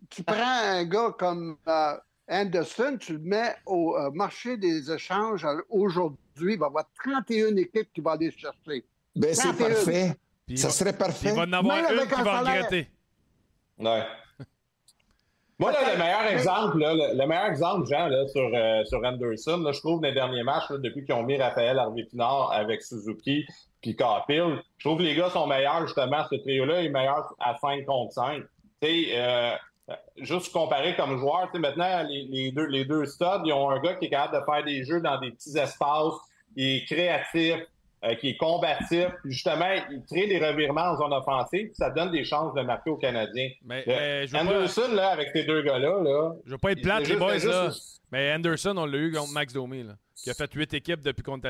tu 0.08 0.22
prends 0.22 0.36
un 0.36 0.84
gars 0.84 1.14
comme 1.18 1.56
euh, 1.68 1.96
Anderson, 2.28 2.96
tu 2.98 3.14
le 3.14 3.18
mets 3.18 3.54
au 3.66 3.96
euh, 3.96 4.10
marché 4.12 4.56
des 4.56 4.90
échanges 4.90 5.46
aujourd'hui, 5.68 6.54
il 6.54 6.58
va 6.58 6.66
y 6.66 6.68
avoir 6.68 6.84
31 7.02 7.56
équipes 7.56 7.92
qui 7.92 8.00
vont 8.00 8.10
aller 8.10 8.30
chercher. 8.30 8.86
Ben, 9.14 9.34
c'est 9.34 9.56
parfait. 9.56 10.12
ça 10.56 10.70
serait 10.70 10.96
parfait. 10.96 11.30
Il 11.30 11.34
va 11.34 11.42
en 11.42 11.52
avoir 11.52 11.78
une 11.78 12.08
qui 12.08 12.22
va 12.22 12.40
regretter. 12.40 12.88
Ouais. 13.78 14.02
Moi, 15.58 15.72
le 15.72 15.98
meilleur 15.98 16.26
exemple, 16.26 16.78
le, 16.78 17.26
meilleur 17.26 17.46
exemple, 17.46 17.86
Jean, 17.88 18.08
là, 18.08 18.26
sur, 18.26 18.50
euh, 18.52 18.84
sur 18.84 19.04
Anderson, 19.04 19.58
là, 19.58 19.70
je 19.70 19.78
trouve, 19.78 20.02
les 20.02 20.12
derniers 20.12 20.42
matchs, 20.42 20.68
depuis 20.70 21.04
qu'ils 21.04 21.14
ont 21.14 21.22
mis 21.22 21.36
Raphaël 21.36 21.78
Harvey-Pinard 21.78 22.50
avec 22.52 22.82
Suzuki 22.82 23.46
puis 23.80 23.94
Carpill, 23.94 24.60
je 24.78 24.88
trouve 24.88 24.98
que 24.98 25.04
les 25.04 25.14
gars 25.14 25.30
sont 25.30 25.46
meilleurs, 25.46 25.86
justement. 25.86 26.24
Ce 26.30 26.36
trio-là 26.36 26.82
est 26.82 26.88
meilleur 26.88 27.32
à 27.38 27.56
5 27.60 27.84
contre 27.84 28.12
5. 28.12 28.42
Euh, 28.84 29.54
juste 30.16 30.52
comparer 30.52 30.96
comme 30.96 31.18
joueur, 31.18 31.48
maintenant, 31.54 32.02
les, 32.08 32.26
les, 32.28 32.50
deux, 32.50 32.66
les 32.66 32.84
deux 32.84 33.06
studs, 33.06 33.42
ils 33.44 33.52
ont 33.52 33.70
un 33.70 33.80
gars 33.80 33.94
qui 33.94 34.06
est 34.06 34.10
capable 34.10 34.40
de 34.40 34.44
faire 34.44 34.64
des 34.64 34.84
jeux 34.84 35.00
dans 35.00 35.20
des 35.20 35.30
petits 35.30 35.56
espaces, 35.56 36.14
il 36.56 36.76
est 36.76 36.84
créatif, 36.86 37.60
euh, 38.04 38.14
qui 38.16 38.30
est 38.30 38.36
combatif. 38.36 39.06
Justement, 39.24 39.70
il 39.90 40.02
crée 40.04 40.26
des 40.26 40.44
revirements 40.44 40.90
en 40.90 40.96
zone 40.96 41.12
offensive, 41.12 41.70
ça 41.74 41.90
donne 41.90 42.10
des 42.10 42.24
chances 42.24 42.52
de 42.54 42.62
marquer 42.62 42.90
aux 42.90 42.96
Canadiens. 42.96 43.48
Mais, 43.64 43.84
euh, 43.86 44.26
Anderson, 44.34 44.92
là, 44.92 45.10
avec 45.10 45.28
ces 45.32 45.44
deux 45.44 45.62
gars-là, 45.62 46.00
là, 46.02 46.32
je 46.44 46.50
veux 46.50 46.58
pas 46.58 46.72
être 46.72 46.82
plate, 46.82 47.06
les 47.08 47.14
boys, 47.14 47.38
là. 47.38 47.70
Mais 48.10 48.32
Anderson, 48.34 48.74
on 48.76 48.86
l'a 48.86 48.98
eu 48.98 49.12
contre 49.12 49.32
Max 49.32 49.52
Domi, 49.54 49.84
là, 49.84 49.94
qui 50.16 50.30
a 50.30 50.34
fait 50.34 50.52
huit 50.52 50.74
équipes 50.74 51.00
depuis 51.00 51.22
qu'on 51.22 51.38
a, 51.38 51.40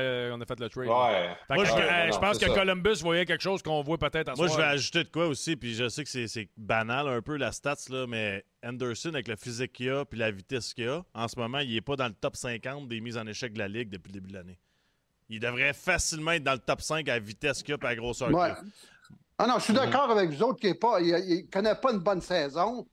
fait 0.45 0.59
le 0.59 0.69
trade. 0.69 0.87
Ouais. 0.87 1.35
Moi, 1.49 1.65
je, 1.65 2.19
pense 2.19 2.37
que 2.37 2.53
Columbus 2.53 3.01
voyait 3.01 3.25
quelque 3.25 3.41
chose 3.41 3.63
qu'on 3.63 3.81
voit 3.81 3.97
peut-être 3.97 4.29
en 4.29 4.35
Moi, 4.37 4.47
je 4.47 4.55
vais 4.55 4.63
ajouter 4.63 5.03
de 5.03 5.09
quoi 5.09 5.25
aussi, 5.25 5.55
puis 5.55 5.73
je 5.73 5.89
sais 5.89 6.03
que 6.03 6.09
c'est 6.09 6.49
banal 6.55 7.07
un 7.07 7.21
peu 7.21 7.35
la 7.35 7.51
stats, 7.51 7.75
là, 7.89 8.05
mais 8.07 8.45
Anderson, 8.63 9.09
avec 9.09 9.27
le 9.27 9.35
physique 9.35 9.73
qu'il 9.73 9.89
a 9.89 10.05
puis 10.05 10.19
la 10.19 10.29
vitesse 10.29 10.73
qu'il 10.73 10.87
a, 10.87 11.03
en 11.15 11.27
ce 11.27 11.37
moment, 11.37 11.59
il 11.59 11.75
est 11.75 11.81
pas 11.81 11.95
dans 11.95 12.07
le 12.07 12.13
top 12.13 12.35
50 12.35 12.87
des 12.87 13.01
mises 13.01 13.17
en 13.17 13.25
échec 13.25 13.53
de 13.53 13.59
la 13.59 13.67
Ligue 13.67 13.89
depuis 13.89 14.13
le 14.13 14.19
début 14.19 14.29
de 14.29 14.37
l'année. 14.37 14.59
Il 15.29 15.39
devrait 15.39 15.73
facilement 15.73 16.31
être 16.31 16.43
dans 16.43 16.53
le 16.53 16.59
top 16.59 16.81
5 16.81 17.07
à 17.09 17.19
vitesse 17.19 17.63
qu'il 17.63 17.73
a 17.73 17.77
et 17.81 17.85
à 17.85 17.95
grosseur 17.95 18.31
ouais. 18.31 18.51
Ah 19.37 19.47
non, 19.47 19.55
je 19.57 19.63
suis 19.63 19.73
d'accord 19.73 20.11
avec 20.11 20.29
vous 20.29 20.43
autres 20.43 20.59
qu'il 20.59 20.71
ne 20.71 21.51
connaît 21.51 21.75
pas 21.75 21.91
une 21.91 21.99
bonne 21.99 22.21
saison. 22.21 22.87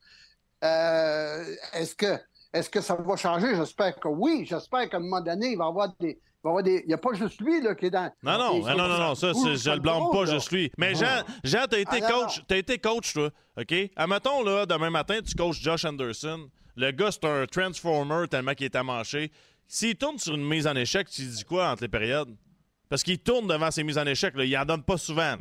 Euh, 0.64 1.44
est-ce 1.74 1.94
que 1.94 2.18
est-ce 2.52 2.68
que 2.68 2.80
ça 2.80 2.96
va 2.96 3.16
changer? 3.16 3.54
J'espère 3.54 3.98
que 3.98 4.08
oui. 4.08 4.44
J'espère 4.48 4.88
qu'à 4.88 4.96
un 4.96 5.00
moment 5.00 5.20
donné, 5.20 5.52
il 5.52 5.58
va 5.58 5.66
y 5.66 5.68
avoir 5.68 5.88
des. 6.00 6.18
Il 6.42 6.86
n'y 6.86 6.94
a 6.94 6.98
pas 6.98 7.12
juste 7.12 7.38
lui 7.42 7.60
là, 7.60 7.74
qui 7.74 7.86
est 7.86 7.90
dans. 7.90 8.10
Non, 8.22 8.38
non, 8.38 8.66
non, 8.66 8.88
non, 8.88 8.98
non, 8.98 9.14
ça, 9.14 9.32
je 9.32 9.70
le 9.70 9.78
blâme 9.78 10.04
pas 10.10 10.24
juste 10.24 10.50
lui. 10.50 10.72
Mais 10.78 10.94
Jean, 10.94 11.22
Jean 11.44 11.66
tu 11.68 11.76
as 11.76 11.80
été 11.80 12.00
ah, 12.02 12.10
coach, 12.10 12.42
as 12.50 12.56
été 12.56 12.78
coach, 12.78 13.12
toi. 13.12 13.30
OK? 13.58 13.74
Admettons, 13.94 14.42
là, 14.42 14.64
demain 14.64 14.88
matin, 14.88 15.18
tu 15.22 15.34
coaches 15.34 15.60
Josh 15.60 15.84
Anderson. 15.84 16.48
Le 16.76 16.92
gars, 16.92 17.10
c'est 17.12 17.26
un 17.26 17.44
transformer 17.46 18.26
tellement 18.28 18.54
qu'il 18.54 18.64
est 18.64 18.76
amanché. 18.76 19.30
S'il 19.72 19.94
tourne 19.94 20.18
sur 20.18 20.34
une 20.34 20.44
mise 20.44 20.66
en 20.66 20.74
échec, 20.74 21.08
tu 21.08 21.22
dis 21.22 21.44
quoi 21.44 21.70
entre 21.70 21.82
les 21.82 21.88
périodes? 21.88 22.36
Parce 22.88 23.04
qu'il 23.04 23.20
tourne 23.20 23.46
devant 23.46 23.70
ses 23.70 23.84
mises 23.84 23.98
en 23.98 24.04
échec, 24.04 24.34
là, 24.34 24.44
il 24.44 24.58
en 24.58 24.64
donne 24.64 24.82
pas 24.82 24.98
souvent. 24.98 25.36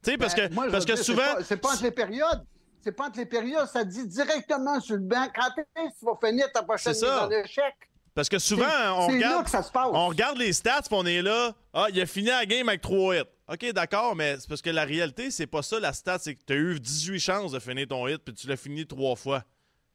Tu 0.00 0.12
sais, 0.12 0.16
parce 0.16 0.32
que, 0.32 0.46
ben, 0.46 0.70
parce 0.70 0.84
que 0.84 0.94
souvent. 0.94 1.24
C'est 1.42 1.56
pas, 1.56 1.72
entre 1.72 1.82
les 1.82 1.90
périodes. 1.90 2.46
C'est 2.82 2.92
pas 2.92 3.08
entre 3.08 3.18
les 3.18 3.26
périodes. 3.26 3.66
Ça 3.66 3.82
dit 3.82 4.06
directement 4.06 4.78
sur 4.78 4.94
le 4.94 5.00
banc. 5.00 5.26
Quand 5.34 5.48
est-ce 5.56 5.90
que 5.90 5.98
tu 5.98 6.04
vas 6.04 6.28
finir 6.28 6.46
ta 6.52 6.62
prochaine 6.62 6.92
mise 6.92 7.02
en 7.02 7.30
échec? 7.30 7.74
Parce 8.14 8.28
que 8.28 8.38
souvent, 8.38 8.64
on 8.92 9.08
regarde, 9.08 9.46
on 9.92 10.06
regarde 10.06 10.38
les 10.38 10.52
stats 10.52 10.82
et 10.88 10.94
on 10.94 11.04
est 11.04 11.22
là. 11.22 11.52
Ah, 11.74 11.86
il 11.92 12.00
a 12.00 12.06
fini 12.06 12.28
la 12.28 12.46
game 12.46 12.68
avec 12.68 12.80
3 12.80 13.16
hits. 13.16 13.22
OK, 13.48 13.72
d'accord, 13.72 14.14
mais 14.14 14.36
c'est 14.38 14.48
parce 14.48 14.62
que 14.62 14.70
la 14.70 14.84
réalité, 14.84 15.32
c'est 15.32 15.48
pas 15.48 15.62
ça 15.62 15.80
la 15.80 15.92
stat. 15.92 16.20
C'est 16.20 16.36
que 16.36 16.44
tu 16.46 16.52
as 16.52 16.56
eu 16.56 16.78
18 16.78 17.18
chances 17.18 17.50
de 17.50 17.58
finir 17.58 17.88
ton 17.88 18.06
hit 18.06 18.18
puis 18.24 18.32
tu 18.32 18.46
l'as 18.46 18.56
fini 18.56 18.86
trois 18.86 19.16
fois. 19.16 19.42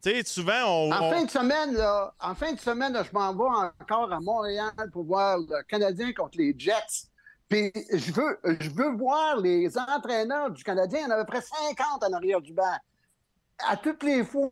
Tu 0.03 0.09
sais, 0.09 0.23
souvent, 0.23 0.65
on. 0.65 0.91
En 0.91 1.09
fin 1.11 1.23
de 1.23 1.29
semaine, 1.29 1.73
là, 1.73 2.13
en 2.19 2.33
fin 2.33 2.53
de 2.53 2.59
semaine, 2.59 2.97
je 3.03 3.11
m'en 3.13 3.33
vais 3.33 3.69
encore 3.79 4.11
à 4.11 4.19
Montréal 4.19 4.71
pour 4.91 5.03
voir 5.03 5.37
le 5.37 5.61
Canadien 5.63 6.11
contre 6.13 6.37
les 6.39 6.55
Jets. 6.57 7.07
Puis 7.47 7.71
je 7.93 8.11
veux, 8.13 8.39
je 8.59 8.69
veux 8.71 8.95
voir 8.95 9.37
les 9.37 9.77
entraîneurs 9.77 10.49
du 10.49 10.63
Canadien. 10.63 11.01
Il 11.01 11.03
y 11.03 11.05
en 11.07 11.11
a 11.11 11.15
à 11.15 11.25
peu 11.25 11.31
près 11.33 11.41
50 11.41 12.03
en 12.03 12.13
arrière 12.13 12.41
du 12.41 12.53
banc. 12.53 12.77
À 13.67 13.77
toutes 13.77 14.01
les 14.03 14.23
fois, 14.23 14.51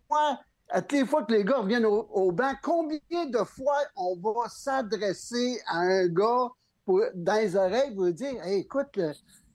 à 0.69 0.81
toutes 0.81 0.99
les 0.99 1.05
fois 1.05 1.23
que 1.23 1.31
les 1.31 1.43
gars 1.43 1.57
reviennent 1.57 1.85
au, 1.85 2.31
banc, 2.31 2.51
combien 2.61 2.99
de 3.09 3.43
fois 3.43 3.77
on 3.95 4.15
va 4.17 4.49
s'adresser 4.49 5.59
à 5.65 5.79
un 5.79 6.07
gars 6.07 6.49
pour, 6.85 7.01
dans 7.15 7.35
les 7.35 7.55
oreilles 7.55 7.95
pour 7.95 8.03
lui 8.03 8.13
dire 8.13 8.35
écoute, 8.45 8.99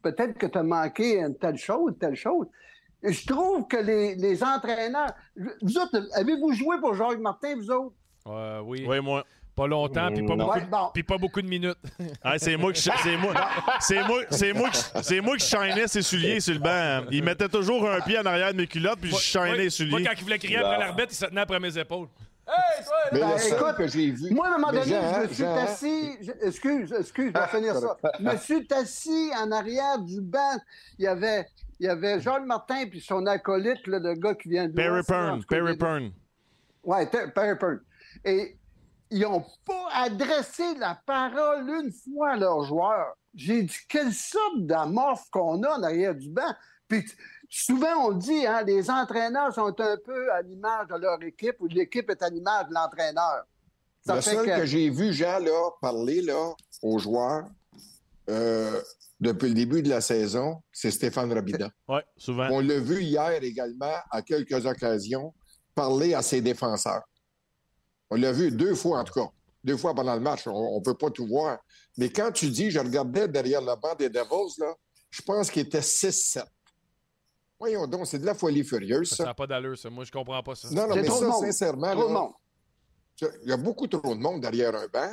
peut-être 0.03 0.39
que 0.39 0.47
tu 0.47 0.59
as 0.59 0.63
manqué 0.63 1.21
une 1.21 1.37
telle 1.37 1.59
chose, 1.59 1.93
telle 2.01 2.17
chose. 2.17 2.47
Je 3.05 3.27
trouve 3.27 3.67
que 3.69 3.77
les, 3.77 4.43
entraîneurs. 4.43 5.13
Vous 5.63 5.79
autres, 5.79 6.09
avez-vous 6.15 6.53
joué 6.53 6.79
pour 6.81 6.95
Jacques 6.95 7.19
Martin, 7.19 7.55
vous 7.57 7.71
autres? 7.71 7.95
Euh, 8.27 8.61
oui. 8.65 8.85
Oui, 8.89 9.01
moi. 9.01 9.25
Pas 9.55 9.69
longtemps, 9.69 10.09
puis 10.13 10.27
pas, 10.27 10.35
beaucoup, 10.35 10.59
de, 10.59 11.03
pas 11.03 11.17
beaucoup 11.19 11.41
de 11.41 11.47
minutes. 11.47 11.79
Ah, 12.25 12.39
c'est 12.39 12.57
moi 12.57 12.73
qui 12.73 12.83
c'est 12.83 13.17
moi, 13.17 13.35
c'est 13.79 14.03
moi, 14.03 14.21
c'est 14.29 14.53
moi, 14.53 14.69
c'est 15.01 15.21
moi 15.21 15.37
qui 15.37 15.47
chaînais 15.47 15.87
ses 15.87 16.03
souliers 16.03 16.41
sur 16.41 16.55
le 16.55 16.59
banc. 16.59 17.07
Il 17.13 17.23
mettait 17.23 17.49
toujours 17.49 17.89
un 17.89 18.01
pied 18.01 18.19
en 18.19 18.27
arrière 18.27 18.53
de 18.53 18.57
mes 18.57 18.67
culottes, 18.67 18.99
puis 19.01 19.11
je 19.11 19.17
chaînais 19.17 19.57
les 19.59 19.71
souliers. 19.71 19.91
Moi, 19.91 20.01
quand 20.03 20.15
il 20.19 20.25
voulait 20.25 20.39
crier 20.39 20.57
après 20.57 20.79
l'arbitre, 20.79 21.09
il 21.13 21.15
se 21.15 21.27
tenait 21.27 21.43
après 21.43 21.61
mes 21.61 21.79
épaules. 21.79 22.09
Hey, 22.47 22.85
toi, 22.85 22.95
Mais 23.13 23.21
ben, 23.21 23.37
écoute, 23.37 23.77
que 23.77 23.89
j'ai 23.89 24.11
vu. 24.11 24.31
Moi, 24.35 24.47
à 24.47 24.51
un 24.51 24.59
moment 24.59 24.73
donné, 24.73 24.85
je 24.85 25.23
me 25.23 25.33
suis 25.33 25.45
assis. 25.45 26.19
Excuse, 26.43 26.93
excuse, 26.99 27.33
je 27.35 27.41
vais 27.41 27.49
finir 27.49 27.75
ça. 27.77 27.97
Je 28.19 28.25
me 28.25 28.37
suis 28.37 28.67
assis 28.71 29.31
en 29.41 29.51
arrière 29.51 29.99
du 30.01 30.21
banc. 30.21 30.59
Il 30.99 31.05
y 31.05 31.09
avait, 31.09 31.47
il 31.85 31.89
y 31.89 31.91
avait 31.91 32.19
Jean 32.19 32.41
Martin 32.47 32.87
puis 32.87 33.03
son 33.03 33.27
acolyte, 33.27 33.87
là, 33.87 33.99
le 33.99 34.15
gars 34.15 34.35
qui 34.35 34.49
vient 34.49 34.67
de. 34.67 34.73
Perry 34.73 35.03
Pern. 35.07 35.45
Perry 35.45 35.77
Pern. 35.77 36.13
Ouais, 36.83 37.07
Perry 37.07 37.59
Pern. 37.59 37.81
Et 38.25 38.57
ils 39.11 39.21
n'ont 39.21 39.45
pas 39.67 39.89
adressé 39.93 40.75
la 40.79 40.99
parole 41.05 41.69
une 41.69 41.93
fois 41.93 42.31
à 42.31 42.37
leurs 42.37 42.65
joueurs. 42.65 43.19
J'ai 43.35 43.65
dit, 43.65 43.77
quelle 43.87 44.15
sorte 44.15 44.61
d'amorphe 44.61 45.29
qu'on 45.31 45.63
a 45.63 45.79
en 45.79 45.83
arrière 45.83 46.15
du 46.15 46.31
banc. 46.31 46.55
Puis 46.89 47.05
souvent, 47.51 48.07
on 48.07 48.13
dit, 48.13 48.47
hein, 48.47 48.63
les 48.63 48.89
entraîneurs 48.91 49.53
sont 49.53 49.79
un 49.79 49.97
peu 50.07 50.33
à 50.33 50.41
l'image 50.41 50.87
de 50.89 50.97
leur 50.97 51.23
équipe 51.23 51.57
ou 51.61 51.67
l'équipe 51.67 52.09
est 52.09 52.23
à 52.23 52.31
l'image 52.31 52.69
de 52.69 52.75
l'entraîneur. 52.75 53.45
Le 54.07 54.21
seul 54.23 54.47
que, 54.47 54.65
j'ai 54.65 54.89
vu 54.89 55.13
Jean 55.13 55.39
là, 55.39 55.71
parler 55.83 56.23
là, 56.23 56.55
aux 56.83 56.99
joueurs 56.99 57.45
euh, 58.31 58.81
depuis 59.21 59.49
le 59.49 59.55
début 59.55 59.83
de 59.83 59.89
la 59.89 60.01
saison, 60.01 60.63
c'est 60.73 60.91
Stéphane 60.91 61.33
Rabida. 61.33 61.71
Oui, 61.89 62.01
souvent. 62.17 62.49
On 62.51 62.61
l'a 62.61 62.79
vu 62.79 63.03
hier 63.03 63.43
également, 63.43 63.95
à 64.11 64.23
quelques 64.23 64.67
occasions, 64.67 65.35
parler 65.75 66.15
à 66.15 66.23
ses 66.23 66.41
défenseurs. 66.41 67.03
On 68.11 68.17
l'a 68.17 68.33
vu 68.33 68.51
deux 68.51 68.75
fois, 68.75 69.01
en 69.01 69.05
tout 69.05 69.15
cas. 69.15 69.29
Deux 69.63 69.77
fois 69.77 69.95
pendant 69.95 70.15
le 70.15 70.21
match. 70.21 70.47
On 70.47 70.79
ne 70.79 70.85
peut 70.85 70.97
pas 70.97 71.11
tout 71.11 71.27
voir. 71.27 71.59
Mais 71.97 72.11
quand 72.11 72.31
tu 72.33 72.51
dis, 72.51 72.71
je 72.71 72.79
regardais 72.79 73.29
derrière 73.29 73.61
le 73.61 73.75
banc 73.81 73.95
des 73.99 74.11
Devils, 74.11 74.55
là, 74.59 74.75
je 75.11 75.23
pense 75.23 75.51
qu'il 75.51 75.63
était 75.63 75.81
6-7. 75.81 76.45
Voyons 77.59 77.87
donc, 77.87 78.07
c'est 78.07 78.19
de 78.19 78.27
la 78.27 78.35
folie 78.35 78.65
furieuse, 78.65 79.11
ça. 79.11 79.25
N'a 79.25 79.33
pas 79.35 79.47
d'allure, 79.47 79.79
ça. 79.79 79.89
Moi, 79.89 80.05
je 80.05 80.13
comprends 80.13 80.43
pas 80.43 80.55
ça. 80.55 80.69
Non, 80.71 80.89
non, 80.89 80.97
mais 80.97 81.05
ça, 81.05 81.33
sincèrement, 81.33 82.37
il 83.21 83.49
y 83.49 83.53
a 83.53 83.57
beaucoup 83.57 83.87
trop 83.87 84.15
de 84.15 84.21
monde 84.21 84.41
derrière 84.41 84.75
un 84.75 84.87
banc. 84.89 85.13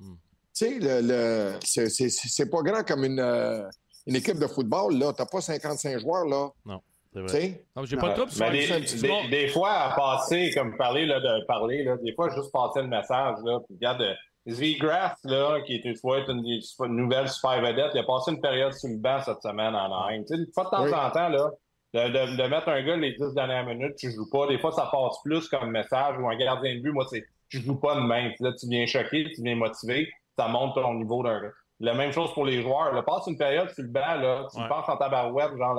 Hmm. 0.00 0.14
Tu 0.54 0.66
sais, 0.66 0.78
le, 0.80 1.58
c'est 1.62 2.50
pas 2.50 2.62
grand 2.62 2.82
comme 2.82 3.04
une, 3.04 3.20
euh, 3.20 3.68
une 4.06 4.16
équipe 4.16 4.38
de 4.38 4.46
football, 4.46 4.98
là. 4.98 5.12
T'as 5.16 5.26
pas 5.26 5.40
55 5.40 5.98
joueurs, 6.00 6.26
là. 6.26 6.48
Non. 6.66 6.80
Non, 7.14 7.84
j'ai 7.84 7.96
pas 7.98 8.14
de 8.14 8.14
trouble 8.14 8.32
des, 8.52 9.28
des, 9.28 9.48
fois, 9.48 9.70
à 9.70 9.94
passer, 9.94 10.50
comme 10.54 10.78
parler, 10.78 11.04
là, 11.04 11.20
de 11.20 11.44
parler, 11.44 11.84
là, 11.84 11.96
des 12.02 12.14
fois, 12.14 12.30
juste 12.34 12.50
passer 12.50 12.80
le 12.80 12.88
message, 12.88 13.36
là, 13.44 13.60
puis 13.66 13.74
regarde, 13.74 14.02
Zvigraf, 14.48 15.18
là, 15.24 15.60
qui 15.60 15.74
est 15.74 15.84
une 15.84 15.96
fois 15.96 16.20
une, 16.26 16.42
une, 16.44 16.96
nouvelle 16.96 17.28
super 17.28 17.60
vedette, 17.60 17.90
il 17.94 18.00
a 18.00 18.04
passé 18.04 18.32
une 18.32 18.40
période 18.40 18.72
sur 18.72 18.88
le 18.88 18.96
banc 18.96 19.20
cette 19.20 19.42
semaine 19.42 19.74
en 19.74 20.06
Inde. 20.08 20.24
Tu 20.26 20.34
sais, 20.34 20.40
une 20.40 20.52
fois 20.52 20.64
de 20.64 20.70
temps 20.70 21.06
en 21.06 21.10
temps, 21.10 21.28
là, 21.28 21.50
de, 21.94 22.00
de, 22.08 22.42
de, 22.42 22.48
mettre 22.48 22.68
un 22.70 22.82
gars 22.82 22.96
les 22.96 23.12
10 23.12 23.34
dernières 23.34 23.66
minutes, 23.66 23.96
tu 23.96 24.10
joues 24.10 24.28
pas. 24.30 24.46
Des 24.46 24.58
fois, 24.58 24.72
ça 24.72 24.88
passe 24.90 25.16
plus 25.22 25.46
comme 25.48 25.70
message 25.70 26.16
ou 26.18 26.28
un 26.28 26.36
gardien 26.36 26.76
de 26.76 26.80
but. 26.80 26.92
Moi, 26.92 27.06
c'est 27.10 27.22
je 27.48 27.60
joue 27.60 27.76
pas 27.76 27.96
de 27.96 28.00
même. 28.00 28.32
Là, 28.40 28.52
tu 28.58 28.66
viens 28.66 28.86
choquer, 28.86 29.30
tu 29.34 29.42
viens 29.42 29.54
motiver, 29.54 30.10
ça 30.38 30.48
monte 30.48 30.74
ton 30.74 30.94
niveau 30.94 31.22
d'un 31.22 31.40
La 31.80 31.94
même 31.94 32.12
chose 32.12 32.32
pour 32.34 32.44
les 32.44 32.62
joueurs. 32.62 32.92
Là, 32.92 33.02
passe 33.02 33.26
une 33.26 33.38
période 33.38 33.70
sur 33.70 33.82
le 33.84 33.90
banc, 33.90 34.14
là, 34.16 34.46
tu 34.52 34.60
penses 34.68 34.88
en 34.88 34.96
tabarouette, 34.96 35.56
genre 35.56 35.76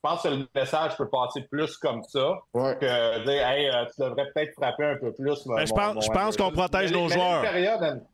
je 0.00 0.08
pense 0.08 0.22
que 0.22 0.28
le 0.28 0.48
message 0.54 0.96
peut 0.96 1.08
passer 1.08 1.42
plus 1.50 1.76
comme 1.78 2.04
ça 2.04 2.38
que 2.54 3.24
dire 3.24 3.48
hey, 3.48 3.68
euh, 3.68 3.84
tu 3.86 4.00
devrais 4.00 4.26
peut-être 4.32 4.52
frapper 4.54 4.84
un 4.84 4.96
peu 4.96 5.12
plus. 5.12 5.42
Je 5.44 5.72
pense, 5.72 6.04
je 6.06 6.10
pense 6.10 6.36
qu'on 6.36 6.52
protège 6.52 6.92
nos 6.92 7.08
joueurs. 7.08 7.44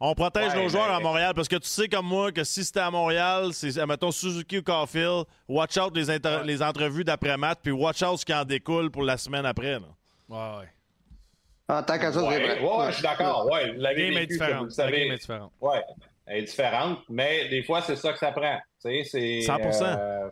On 0.00 0.14
protège 0.14 0.54
nos 0.54 0.68
joueurs 0.68 0.90
à 0.90 0.98
Montréal 0.98 1.34
parce 1.34 1.46
que 1.46 1.56
tu 1.56 1.68
sais 1.68 1.87
comme 1.87 2.06
moi 2.06 2.32
que 2.32 2.42
si 2.42 2.64
c'était 2.64 2.80
à 2.80 2.90
Montréal, 2.90 3.50
c'est 3.52 3.84
mettons 3.84 4.10
Suzuki 4.10 4.58
ou 4.58 4.62
Caulfield, 4.62 5.26
watch 5.46 5.76
out 5.76 5.94
les, 5.94 6.06
les 6.44 6.62
entrevues 6.62 7.04
d'après-match 7.04 7.58
puis 7.62 7.72
watch 7.72 8.02
out 8.02 8.18
ce 8.18 8.24
qui 8.24 8.32
en 8.32 8.46
découle 8.46 8.90
pour 8.90 9.02
la 9.02 9.18
semaine 9.18 9.44
après. 9.44 9.78
Là. 9.78 9.87
Ouais, 10.30 10.60
ouais. 10.60 10.73
En 11.68 11.83
tant 11.83 11.98
que 11.98 12.12
ça, 12.12 12.12
c'est 12.12 12.20
vrai. 12.20 12.61
Ouais, 12.61 12.87
je 12.88 12.92
suis 12.92 13.03
d'accord. 13.03 13.50
Ouais, 13.50 13.72
la 13.77 13.94
game 13.94 14.16
est 14.16 14.27
différente. 14.27 14.77
La 14.77 14.90
game 14.90 15.12
est 15.12 15.18
différente. 15.18 15.53
Ouais, 15.61 15.83
elle 16.27 16.38
est 16.38 16.42
différente, 16.42 16.98
mais 17.09 17.48
des 17.48 17.62
fois, 17.62 17.83
c'est 17.83 17.96
ça 17.96 18.12
que 18.12 18.18
ça 18.18 18.33
prend. 18.33 18.59
Tu 18.83 19.05
sais, 19.05 19.05
c'est. 19.05 19.40
100 19.42 19.83
euh, 19.83 20.31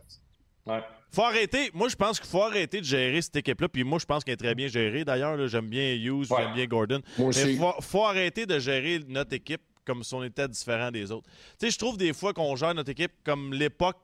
ouais 0.67 0.81
faut 1.13 1.21
arrêter. 1.21 1.69
Moi, 1.73 1.89
je 1.89 1.95
pense 1.95 2.19
qu'il 2.19 2.29
faut 2.29 2.41
arrêter 2.41 2.79
de 2.79 2.85
gérer 2.85 3.21
cette 3.21 3.35
équipe-là. 3.35 3.69
Puis 3.69 3.83
moi, 3.83 3.99
je 3.99 4.05
pense 4.05 4.23
qu'elle 4.23 4.33
est 4.33 4.37
très 4.37 4.55
bien 4.55 4.67
gérée. 4.67 5.05
D'ailleurs, 5.05 5.47
j'aime 5.47 5.69
bien 5.69 5.93
Hughes, 5.93 6.25
j'aime 6.25 6.53
bien 6.53 6.65
Gordon. 6.65 7.01
Moi 7.17 7.27
aussi. 7.29 7.59
Mais 7.59 7.71
faut, 7.81 8.03
arrêter 8.03 8.45
de 8.45 8.57
gérer 8.57 8.99
notre 9.07 9.33
équipe 9.33 9.61
comme 9.85 10.03
si 10.03 10.13
on 10.15 10.23
était 10.23 10.47
différent 10.47 10.91
des 10.91 11.11
autres. 11.11 11.29
Tu 11.59 11.67
sais, 11.67 11.71
je 11.71 11.77
trouve 11.77 11.97
des 11.97 12.13
fois 12.13 12.33
qu'on 12.33 12.55
gère 12.55 12.73
notre 12.73 12.89
équipe 12.89 13.11
comme 13.23 13.53
l'époque 13.53 13.97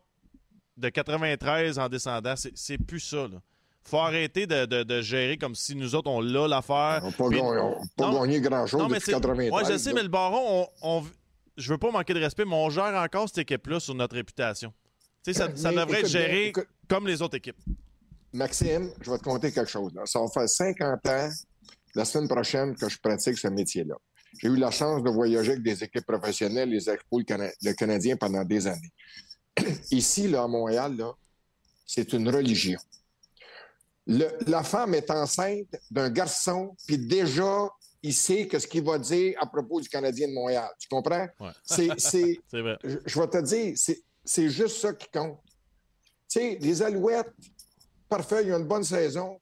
de 0.77 0.89
93 0.89 1.79
en 1.79 1.89
descendant. 1.89 2.35
C'est 2.35 2.77
plus 2.77 2.99
ça, 2.99 3.27
là 3.27 3.39
faut 3.83 3.97
arrêter 3.97 4.45
de, 4.45 5.01
gérer 5.01 5.37
comme 5.37 5.55
si 5.55 5.75
nous 5.75 5.95
autres, 5.95 6.09
on 6.09 6.21
l'a 6.21 6.47
l'affaire. 6.47 7.01
On 7.03 7.29
n'a 7.29 7.75
pas, 7.97 8.11
gagné 8.11 8.41
grand-chose 8.41 8.87
depuis 8.87 9.11
93. 9.11 9.49
Moi, 9.49 9.63
je 9.63 9.77
sais, 9.77 9.93
mais 9.93 10.03
le 10.03 10.09
baron, 10.09 10.67
on, 10.81 11.03
je 11.57 11.71
veux 11.71 11.77
pas 11.77 11.91
manquer 11.91 12.13
de 12.13 12.19
respect, 12.19 12.45
mais 12.45 12.55
on 12.55 12.69
gère 12.69 12.95
encore 12.95 13.27
cette 13.27 13.39
équipe-là 13.39 13.79
sur 13.79 13.95
notre 13.95 14.15
réputation. 14.15 14.73
Tu 15.23 15.33
sais, 15.33 15.51
ça, 15.55 15.71
devrait 15.71 16.01
être 16.01 16.07
géré 16.07 16.53
comme 16.87 17.07
les 17.07 17.21
autres 17.21 17.37
équipes. 17.37 17.57
Maxime, 18.31 18.91
je 19.01 19.11
vais 19.11 19.17
te 19.17 19.23
conter 19.23 19.51
quelque 19.51 19.69
chose. 19.69 19.91
Ça 20.05 20.19
va 20.19 20.27
faire 20.27 20.47
50 20.47 21.07
ans, 21.07 21.29
la 21.95 22.05
semaine 22.05 22.27
prochaine, 22.27 22.75
que 22.75 22.87
je 22.87 22.97
pratique 22.99 23.37
ce 23.37 23.47
métier-là. 23.47 23.95
J'ai 24.37 24.47
eu 24.47 24.55
la 24.55 24.71
chance 24.71 25.03
de 25.03 25.09
voyager 25.09 25.51
avec 25.51 25.63
des 25.63 25.83
équipes 25.83 26.05
professionnelles, 26.05 26.69
les 26.69 26.89
Expos, 26.89 27.23
le, 27.27 27.73
Canadien 27.73 28.15
pendant 28.15 28.43
des 28.43 28.67
années. 28.67 28.93
Ici, 29.91 30.27
là, 30.27 30.43
à 30.43 30.47
Montréal, 30.47 30.95
là, 30.95 31.11
c'est 31.85 32.13
une 32.13 32.29
religion. 32.29 32.79
La 34.09 34.63
femme 34.63 34.95
est 34.95 35.11
enceinte 35.11 35.67
d'un 35.91 36.09
garçon, 36.09 36.75
puis 36.87 36.97
déjà, 36.97 37.69
il 38.01 38.13
sait 38.13 38.47
que 38.47 38.57
ce 38.57 38.67
qu'il 38.67 38.83
va 38.83 38.97
dire 38.97 39.35
à 39.39 39.45
propos 39.45 39.81
du 39.81 39.89
Canadien 39.89 40.27
de 40.27 40.33
Montréal. 40.33 40.69
Tu 40.79 40.87
comprends? 40.89 41.27
C'est, 41.63 41.87
vrai. 42.53 42.77
Je, 42.83 42.97
je 43.05 43.19
vais 43.19 43.27
te 43.27 43.41
dire, 43.41 43.75
c'est 44.23 44.49
juste 44.49 44.77
ça 44.77 44.93
qui 44.93 45.07
compte. 45.11 45.39
Tu 46.29 46.39
sais, 46.39 46.57
les 46.61 46.81
Alouettes, 46.81 47.33
parfait, 48.07 48.45
ils 48.45 48.53
ont 48.53 48.59
une 48.59 48.67
bonne 48.67 48.83
saison. 48.83 49.39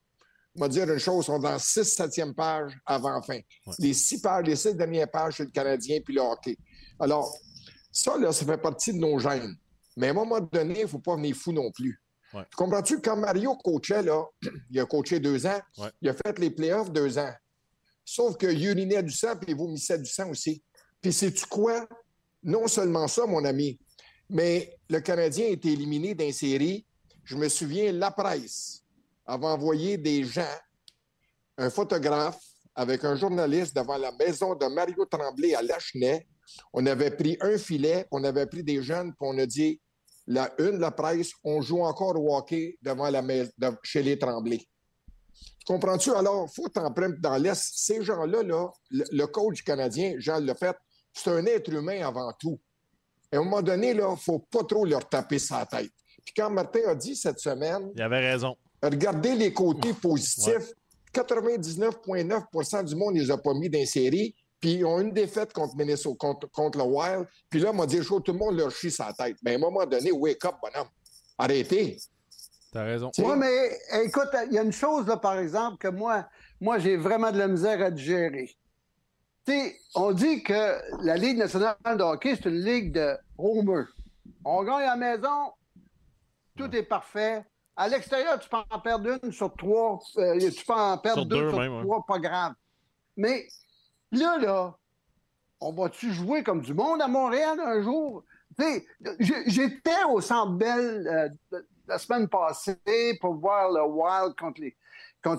On 0.55 0.61
va 0.61 0.67
dire 0.69 0.89
une 0.89 0.97
chose, 0.97 1.25
sont 1.25 1.39
dans 1.39 1.59
6 1.59 1.81
7e 1.97 2.33
page 2.33 2.73
avant 2.85 3.21
fin. 3.21 3.39
Les 3.79 3.93
six 3.93 4.19
pages, 4.21 4.45
les 4.45 4.55
six 4.55 4.73
dernières 4.73 5.09
pages, 5.09 5.35
c'est 5.37 5.43
le 5.43 5.51
Canadien 5.51 5.99
puis 6.03 6.15
le 6.15 6.21
hockey. 6.21 6.57
Alors, 6.99 7.31
ça, 7.91 8.17
là, 8.17 8.31
ça 8.31 8.45
fait 8.45 8.57
partie 8.57 8.91
de 8.91 8.97
nos 8.97 9.19
gènes. 9.19 9.55
Mais 9.95 10.07
à 10.07 10.11
un 10.11 10.13
moment 10.13 10.39
donné, 10.39 10.79
il 10.79 10.83
ne 10.83 10.87
faut 10.87 10.99
pas 10.99 11.15
venir 11.15 11.35
fou 11.35 11.51
non 11.51 11.71
plus. 11.71 12.01
Tu 12.43 12.55
comprends-tu? 12.55 13.01
Quand 13.01 13.17
Mario 13.17 13.55
coachait, 13.55 14.03
là, 14.03 14.25
il 14.71 14.79
a 14.79 14.85
coaché 14.85 15.19
deux 15.19 15.45
ans, 15.45 15.59
il 16.01 16.09
a 16.09 16.13
fait 16.13 16.37
les 16.39 16.49
playoffs 16.49 16.91
deux 16.91 17.17
ans. 17.17 17.33
Sauf 18.03 18.37
que 18.37 18.47
urinait 18.47 19.03
du 19.03 19.11
sang 19.11 19.35
puis 19.35 19.51
il 19.51 19.57
vomissait 19.57 19.97
du 19.97 20.09
sang 20.09 20.29
aussi. 20.29 20.63
Puis 21.01 21.11
sais-tu 21.11 21.45
quoi? 21.45 21.87
Non 22.43 22.67
seulement 22.67 23.07
ça, 23.07 23.25
mon 23.25 23.43
ami, 23.43 23.79
mais 24.29 24.77
le 24.89 24.99
Canadien 24.99 25.47
a 25.47 25.49
été 25.49 25.71
éliminé 25.71 26.15
d'un 26.15 26.31
série. 26.31 26.85
Je 27.23 27.35
me 27.35 27.49
souviens, 27.49 27.91
la 27.91 28.11
presse 28.11 28.83
avait 29.25 29.45
envoyé 29.45 29.97
des 29.97 30.23
gens, 30.23 30.55
un 31.57 31.69
photographe 31.69 32.39
avec 32.75 33.03
un 33.03 33.15
journaliste 33.15 33.75
devant 33.75 33.97
la 33.97 34.11
maison 34.13 34.55
de 34.55 34.65
Mario 34.67 35.05
Tremblay 35.05 35.55
à 35.55 35.61
Lachenay. 35.61 36.27
On 36.71 36.85
avait 36.85 37.11
pris 37.11 37.37
un 37.41 37.57
filet, 37.57 38.05
on 38.11 38.23
avait 38.23 38.45
pris 38.45 38.63
des 38.63 38.81
jeunes, 38.81 39.09
puis 39.09 39.17
on 39.21 39.37
a 39.37 39.45
dit 39.45 39.81
la 40.27 40.53
une 40.59 40.73
de 40.73 40.81
la 40.81 40.91
presse, 40.91 41.31
on 41.43 41.61
joue 41.61 41.81
encore 41.81 42.21
au 42.21 42.35
hockey 42.35 42.77
devant 42.81 43.09
la 43.09 43.23
chez 43.83 44.03
les 44.03 44.19
Tremblay. 44.19 44.59
Comprends-tu? 45.65 46.11
Alors, 46.11 46.47
il 46.49 46.55
faut 46.55 46.69
t'en 46.69 46.91
prendre 46.93 47.15
dans 47.19 47.37
l'Est. 47.37 47.71
Ces 47.75 48.01
gens-là, 48.03 48.43
là, 48.43 48.71
le, 48.89 49.25
coach 49.25 49.63
canadien, 49.63 50.15
Jean 50.17 50.45
fait, 50.55 50.75
c'est 51.13 51.29
un 51.29 51.45
être 51.45 51.71
humain 51.71 52.05
avant 52.07 52.31
tout. 52.39 52.59
Et 53.31 53.35
à 53.35 53.39
un 53.39 53.43
moment 53.43 53.61
donné, 53.61 53.91
il 53.91 53.97
ne 53.97 54.15
faut 54.15 54.39
pas 54.39 54.63
trop 54.63 54.85
leur 54.85 55.07
taper 55.07 55.39
sa 55.39 55.65
tête. 55.65 55.91
Puis 56.23 56.33
quand 56.35 56.49
Martin 56.49 56.79
a 56.87 56.95
dit 56.95 57.15
cette 57.15 57.39
semaine... 57.39 57.91
Il 57.95 58.01
avait 58.01 58.31
raison. 58.31 58.55
Regardez 58.81 59.35
les 59.35 59.51
côtés 59.51 59.93
positifs. 59.93 60.73
99,9% 61.13 62.85
du 62.85 62.95
monde 62.95 63.15
ne 63.15 63.21
les 63.21 63.31
a 63.31 63.37
pas 63.37 63.53
mis 63.53 63.69
dans. 63.69 64.35
Puis 64.59 64.75
ils 64.75 64.85
ont 64.85 64.99
une 64.99 65.11
défaite 65.11 65.53
contre 65.53 65.75
Minnesota, 65.75 66.33
contre, 66.51 66.77
le 66.77 66.83
Wild. 66.83 67.27
Puis 67.49 67.59
là, 67.59 67.69
on 67.71 67.73
m'a 67.73 67.85
dit, 67.85 67.99
tout 67.99 68.23
le 68.27 68.33
monde 68.33 68.57
leur 68.57 68.71
chie 68.71 68.89
sa 68.89 69.13
tête. 69.13 69.37
Mais 69.43 69.53
à 69.53 69.55
un 69.55 69.59
moment 69.59 69.85
donné, 69.85 70.11
wake 70.11 70.43
up, 70.45 70.55
bonhomme. 70.61 70.89
Arrêtez. 71.37 71.97
T'as 72.71 72.83
raison. 72.83 73.11
Oui, 73.19 73.33
mais 73.37 73.77
écoute, 74.03 74.29
il 74.47 74.53
y 74.53 74.57
a 74.57 74.63
une 74.63 74.71
chose, 74.71 75.07
là, 75.07 75.17
par 75.17 75.37
exemple, 75.37 75.77
que 75.77 75.87
moi, 75.87 76.27
moi 76.59 76.79
j'ai 76.79 76.97
vraiment 76.97 77.31
de 77.31 77.37
la 77.37 77.47
misère 77.47 77.81
à 77.81 77.91
digérer. 77.91 78.55
sais, 79.45 79.75
on 79.95 80.11
dit 80.11 80.43
que 80.43 81.03
la 81.03 81.15
Ligue 81.15 81.37
nationale 81.37 81.75
de 81.85 82.03
hockey, 82.03 82.35
c'est 82.35 82.49
une 82.49 82.61
ligue 82.61 82.93
de 82.93 83.15
homer. 83.37 83.83
On 84.43 84.63
gagne 84.63 84.83
à 84.83 84.95
la 84.95 85.17
maison, 85.17 85.53
tout 86.57 86.75
est 86.75 86.83
parfait. 86.83 87.45
À 87.75 87.87
l'extérieur, 87.87 88.39
tu 88.39 88.49
peux 88.49 88.57
en 88.57 88.79
perdre 88.79 89.19
une 89.23 89.31
sur 89.31 89.53
trois. 89.55 89.99
Euh, 90.17 90.39
tu 90.39 90.65
peux 90.65 90.73
en 90.73 90.97
perdre 90.97 91.25
deux, 91.25 91.49
sur 91.49 91.83
trois, 91.83 92.05
pas 92.07 92.19
grave. 92.19 92.53
Mais 93.15 93.47
Là, 94.11 94.37
là, 94.37 94.77
on 95.59 95.73
va-tu 95.73 96.13
jouer 96.13 96.43
comme 96.43 96.61
du 96.61 96.73
monde 96.73 97.01
à 97.01 97.07
Montréal 97.07 97.59
un 97.59 97.81
jour? 97.81 98.23
J'étais 99.19 100.03
au 100.09 100.21
Centre 100.21 100.53
Bell 100.53 101.07
euh, 101.51 101.59
la 101.87 101.97
semaine 101.97 102.27
passée 102.27 103.17
pour 103.19 103.35
voir 103.35 103.71
le 103.71 103.83
Wild 103.83 104.35
contre, 104.35 104.61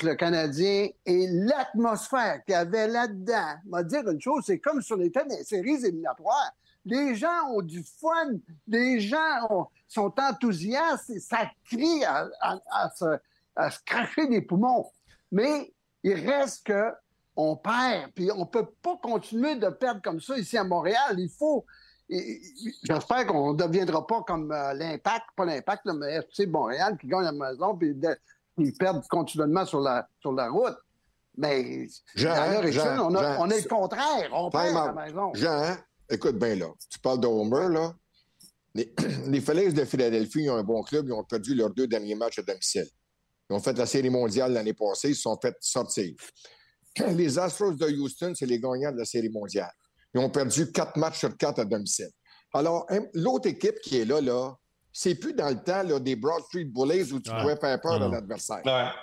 le 0.04 0.14
Canadien 0.14 0.88
et 1.06 1.26
l'atmosphère 1.28 2.44
qu'il 2.44 2.52
y 2.52 2.56
avait 2.56 2.88
là-dedans. 2.88 3.54
m'a 3.66 3.82
dire 3.82 4.06
une 4.08 4.20
chose, 4.20 4.44
c'est 4.46 4.58
comme 4.58 4.82
sur 4.82 4.96
les 4.96 5.10
séries 5.44 5.84
éliminatoires. 5.84 6.52
Les 6.84 7.14
gens 7.14 7.48
ont 7.50 7.62
du 7.62 7.82
fun, 7.82 8.32
les 8.66 9.00
gens 9.00 9.68
sont 9.86 10.12
enthousiastes 10.18 11.10
et 11.10 11.20
ça 11.20 11.50
crie 11.64 12.04
à 12.04 12.90
se 12.90 13.84
cracher 13.84 14.26
des 14.26 14.42
poumons. 14.42 14.90
Mais 15.32 15.72
il 16.02 16.14
reste 16.14 16.66
que 16.66 16.92
on 17.38 17.56
perd. 17.56 18.10
Puis 18.14 18.30
on 18.32 18.40
ne 18.40 18.44
peut 18.44 18.66
pas 18.82 18.98
continuer 19.00 19.54
de 19.54 19.68
perdre 19.68 20.02
comme 20.02 20.20
ça 20.20 20.36
ici 20.36 20.58
à 20.58 20.64
Montréal. 20.64 21.16
Il 21.16 21.30
faut. 21.30 21.64
J'espère 22.10 23.26
qu'on 23.26 23.52
ne 23.52 23.56
deviendra 23.56 24.06
pas 24.06 24.22
comme 24.22 24.50
euh, 24.50 24.74
l'Impact, 24.74 25.26
pas 25.36 25.44
l'Impact, 25.44 25.82
mais 25.94 26.16
FC 26.16 26.46
Montréal 26.46 26.96
qui 26.98 27.06
gagne 27.06 27.24
la 27.24 27.32
maison 27.32 27.76
puis 27.76 27.94
ils 28.56 28.72
perdent 28.72 29.06
continuellement 29.08 29.66
sur 29.66 29.80
la, 29.80 30.08
sur 30.20 30.32
la 30.32 30.48
route. 30.48 30.76
Mais 31.36 31.86
Jean, 32.16 32.32
on, 32.98 33.14
on, 33.14 33.50
est 33.50 33.62
le 33.62 33.68
contraire. 33.68 34.30
On 34.32 34.50
perd 34.50 34.76
à 34.76 34.86
la 34.86 34.92
maison. 34.92 35.32
Jean, 35.34 35.76
écoute 36.10 36.36
bien 36.38 36.56
là. 36.56 36.66
Tu 36.90 36.98
parles 36.98 37.20
de 37.20 37.28
Homer, 37.28 37.68
là. 37.68 37.94
Les, 38.74 38.92
les 39.26 39.72
de 39.72 39.84
Philadelphie 39.84 40.50
ont 40.50 40.56
un 40.56 40.64
bon 40.64 40.82
club. 40.82 41.06
Ils 41.06 41.12
ont 41.12 41.22
perdu 41.22 41.54
leurs 41.54 41.70
deux 41.70 41.86
derniers 41.86 42.16
matchs 42.16 42.40
à 42.40 42.42
domicile. 42.42 42.88
Ils 43.48 43.54
ont 43.54 43.60
fait 43.60 43.76
la 43.78 43.86
Série 43.86 44.10
mondiale 44.10 44.52
l'année 44.54 44.74
passée. 44.74 45.10
Ils 45.10 45.14
se 45.14 45.22
sont 45.22 45.38
fait 45.40 45.54
sortir. 45.60 46.14
les 47.16 47.38
Astros 47.38 47.72
de 47.72 47.86
Houston, 47.86 48.32
c'est 48.34 48.46
les 48.46 48.58
gagnants 48.58 48.92
de 48.92 48.98
la 48.98 49.04
Série 49.04 49.28
mondiale. 49.28 49.72
Ils 50.14 50.20
ont 50.20 50.30
perdu 50.30 50.70
quatre 50.72 50.96
matchs 50.96 51.18
sur 51.18 51.36
quatre 51.36 51.60
à 51.60 51.64
domicile. 51.64 52.10
Alors, 52.54 52.86
l'autre 53.14 53.48
équipe 53.48 53.78
qui 53.82 53.98
est 53.98 54.04
là, 54.04 54.20
là, 54.20 54.54
c'est 54.92 55.14
plus 55.14 55.34
dans 55.34 55.50
le 55.50 55.62
temps 55.62 55.82
là, 55.82 56.00
des 56.00 56.16
Broad 56.16 56.42
Street 56.44 56.64
Bullies 56.64 57.12
où 57.12 57.20
tu 57.20 57.30
pouvais 57.30 57.56
faire 57.56 57.80
peur 57.80 58.02
à 58.02 58.08
l'adversaire. 58.08 58.62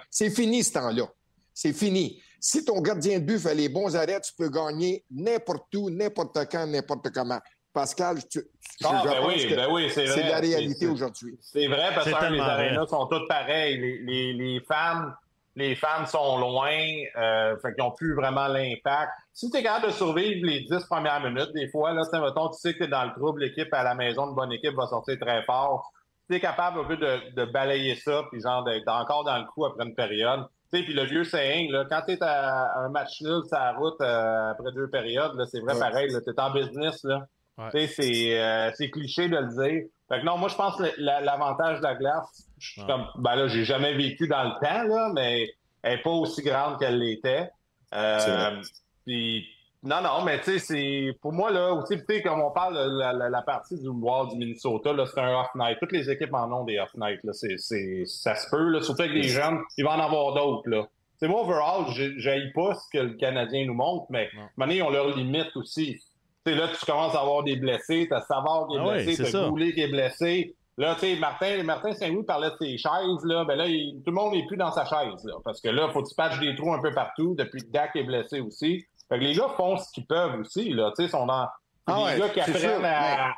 C'est 0.09 0.31
fini 0.31 0.63
ce 0.63 0.73
temps-là. 0.73 1.07
C'est 1.53 1.73
fini. 1.73 2.21
Si 2.39 2.65
ton 2.65 2.81
gardien 2.81 3.19
de 3.19 3.25
but 3.25 3.39
fait 3.39 3.55
les 3.55 3.69
bons 3.69 3.95
arrêts, 3.95 4.19
tu 4.19 4.33
peux 4.37 4.49
gagner 4.49 5.05
n'importe 5.09 5.73
où, 5.75 5.89
n'importe 5.89 6.37
quand, 6.51 6.67
n'importe 6.67 7.11
comment. 7.11 7.39
Pascal, 7.71 8.17
je, 8.33 8.39
ah, 8.83 9.03
ben 9.05 9.27
oui, 9.27 9.53
ben 9.53 9.67
oui, 9.69 9.89
c'est 9.93 10.05
la 10.05 10.39
réalité 10.39 10.87
aujourd'hui. 10.87 11.37
C'est 11.41 11.67
vrai 11.67 11.89
parce 11.93 12.05
que 12.05 12.33
les 12.33 12.39
arénas 12.39 12.87
sont 12.87 13.05
toutes 13.07 13.27
pareilles. 13.27 13.77
Les, 13.77 13.97
les, 13.99 14.33
les 14.33 14.61
fans 14.61 15.11
les 15.55 15.75
fans 15.75 16.05
sont 16.05 16.37
loin, 16.37 16.77
euh, 17.15 17.57
fait 17.59 17.73
qu'ils 17.73 17.83
n'ont 17.83 17.91
plus 17.91 18.13
vraiment 18.13 18.47
l'impact. 18.47 19.11
Si 19.33 19.49
tu 19.49 19.57
es 19.57 19.63
capable 19.63 19.87
de 19.87 19.91
survivre 19.91 20.45
les 20.45 20.61
dix 20.61 20.83
premières 20.85 21.21
minutes, 21.21 21.51
des 21.53 21.69
fois, 21.69 21.93
là, 21.93 22.03
mettons, 22.13 22.49
tu 22.49 22.59
sais 22.59 22.73
que 22.73 22.79
tu 22.79 22.83
es 22.83 22.87
dans 22.87 23.05
le 23.05 23.11
trouble, 23.11 23.41
l'équipe 23.41 23.73
à 23.73 23.83
la 23.83 23.95
maison, 23.95 24.27
une 24.27 24.35
bonne 24.35 24.51
équipe 24.51 24.75
va 24.75 24.87
sortir 24.87 25.17
très 25.19 25.43
fort. 25.43 25.91
Si 26.21 26.27
tu 26.29 26.35
es 26.35 26.39
capable 26.39 26.79
un 26.81 26.83
peu 26.83 26.97
de, 26.97 27.33
de 27.35 27.45
balayer 27.45 27.95
ça, 27.95 28.23
puis 28.31 28.41
genre 28.41 28.63
d'être 28.63 28.87
encore 28.89 29.23
dans 29.23 29.37
le 29.37 29.45
coup 29.45 29.65
après 29.65 29.85
une 29.85 29.95
période. 29.95 30.45
Tu 30.71 30.79
sais, 30.79 30.83
puis 30.83 30.93
le 30.93 31.03
vieux 31.03 31.23
saying, 31.23 31.71
là, 31.71 31.85
quand 31.89 32.01
tu 32.07 32.13
es 32.13 32.23
à 32.23 32.79
un 32.79 32.89
match 32.89 33.21
nul 33.21 33.43
sur 33.47 33.57
la 33.57 33.73
route 33.73 34.01
euh, 34.01 34.51
après 34.51 34.71
deux 34.73 34.89
périodes, 34.89 35.39
c'est 35.49 35.61
vrai 35.61 35.77
pareil, 35.77 36.09
tu 36.09 36.29
es 36.29 36.39
en 36.39 36.51
business. 36.51 37.03
Là. 37.03 37.27
Euh, 37.59 38.71
c'est 38.73 38.89
cliché 38.89 39.29
de 39.29 39.37
le 39.37 39.47
dire. 39.47 39.83
Fait 40.07 40.19
que 40.19 40.25
non, 40.25 40.37
moi, 40.37 40.49
je 40.49 40.55
pense 40.55 40.75
que 40.75 40.83
l'avantage 40.97 41.79
de 41.79 41.83
la 41.83 41.95
glace, 41.95 42.49
je 42.59 42.85
comme, 42.85 43.07
ben 43.17 43.35
là, 43.35 43.47
j'ai 43.47 43.65
jamais 43.65 43.93
vécu 43.93 44.27
dans 44.27 44.43
le 44.43 44.51
temps, 44.61 44.83
là, 44.83 45.11
mais 45.13 45.49
elle 45.81 45.97
n'est 45.97 46.01
pas 46.01 46.11
aussi 46.11 46.43
grande 46.43 46.79
qu'elle 46.79 46.99
l'était. 46.99 47.49
Euh, 47.93 48.61
puis, 49.05 49.47
non, 49.83 50.01
non, 50.01 50.23
mais 50.23 50.39
tu 50.39 50.57
sais, 50.57 50.59
c'est 50.59 51.17
pour 51.21 51.31
moi, 51.31 51.51
là, 51.51 51.73
aussi, 51.73 51.97
tu 51.97 52.03
sais, 52.07 52.21
comme 52.21 52.41
on 52.41 52.51
parle 52.51 52.75
de 52.75 53.29
la, 53.29 53.41
partie 53.41 53.79
du 53.79 53.87
Wild 53.87 54.31
du 54.31 54.37
Minnesota, 54.37 54.93
là, 54.93 55.05
c'est 55.05 55.19
un 55.19 55.39
off-night. 55.39 55.77
Toutes 55.79 55.91
les 55.91 56.09
équipes 56.09 56.33
en 56.33 56.51
ont 56.51 56.65
des 56.65 56.79
off-night, 56.79 57.19
là. 57.23 57.33
C'est, 57.33 58.05
ça 58.05 58.35
se 58.35 58.49
peut, 58.49 58.69
là, 58.69 58.81
surtout 58.81 59.03
avec 59.03 59.13
les 59.13 59.27
jeunes, 59.27 59.59
il 59.77 59.85
va 59.85 59.91
en 59.91 59.99
avoir 59.99 60.33
d'autres, 60.33 60.69
là. 60.69 60.87
C'est 61.17 61.27
moi, 61.27 61.41
overall, 61.41 61.85
j'aille 62.17 62.51
pas 62.53 62.75
ce 62.75 62.89
que 62.91 63.01
le 63.01 63.13
Canadien 63.13 63.65
nous 63.65 63.73
montre, 63.73 64.05
mais 64.09 64.29
donné, 64.57 64.81
on 64.81 64.89
leur 64.89 65.15
limite 65.15 65.55
aussi. 65.55 66.01
Sais, 66.45 66.53
là, 66.53 66.67
tu 66.67 66.85
commences 66.85 67.15
à 67.15 67.21
avoir 67.21 67.43
des 67.43 67.55
blessés, 67.55 68.07
t'as 68.07 68.21
Savard 68.21 68.67
qui 68.69 68.75
est 68.75 68.79
ah 68.79 68.91
blessé, 68.91 69.31
t'as 69.31 69.49
Goulet 69.49 69.73
qui 69.73 69.81
est 69.81 69.87
blessé. 69.87 70.55
Là, 70.77 70.93
tu 70.93 71.01
sais, 71.01 71.15
Martin, 71.15 71.63
Martin 71.63 71.93
Saint-Louis 71.93 72.23
parlait 72.23 72.49
de 72.49 72.55
ses 72.59 72.77
chaises, 72.77 73.23
là. 73.23 73.45
Ben 73.45 73.55
là, 73.55 73.65
tout 73.65 74.11
le 74.11 74.11
monde 74.11 74.33
n'est 74.33 74.45
plus 74.45 74.57
dans 74.57 74.71
sa 74.71 74.85
chaise, 74.85 75.23
là. 75.23 75.35
Parce 75.43 75.59
que 75.59 75.69
là, 75.69 75.89
faut 75.89 76.03
que 76.03 76.09
tu 76.09 76.15
patches 76.15 76.39
des 76.39 76.55
trous 76.55 76.73
un 76.73 76.81
peu 76.81 76.91
partout 76.91 77.33
depuis 77.35 77.61
que 77.61 77.71
Dak 77.71 77.95
est 77.95 78.03
blessé 78.03 78.41
aussi. 78.41 78.85
Fait 79.09 79.17
que 79.17 79.23
les 79.23 79.33
gars 79.33 79.49
font 79.55 79.77
ce 79.77 79.91
qu'ils 79.91 80.05
peuvent 80.05 80.39
aussi, 80.41 80.69
là. 80.71 80.91
Tu 80.95 81.03
sais, 81.03 81.09
sont 81.09 81.25
dans. 81.25 81.47
Ah 81.87 82.13
les 82.13 82.19
gars 82.19 82.29
qui 82.29 82.41
apprennent 82.41 82.83
à, 82.83 83.33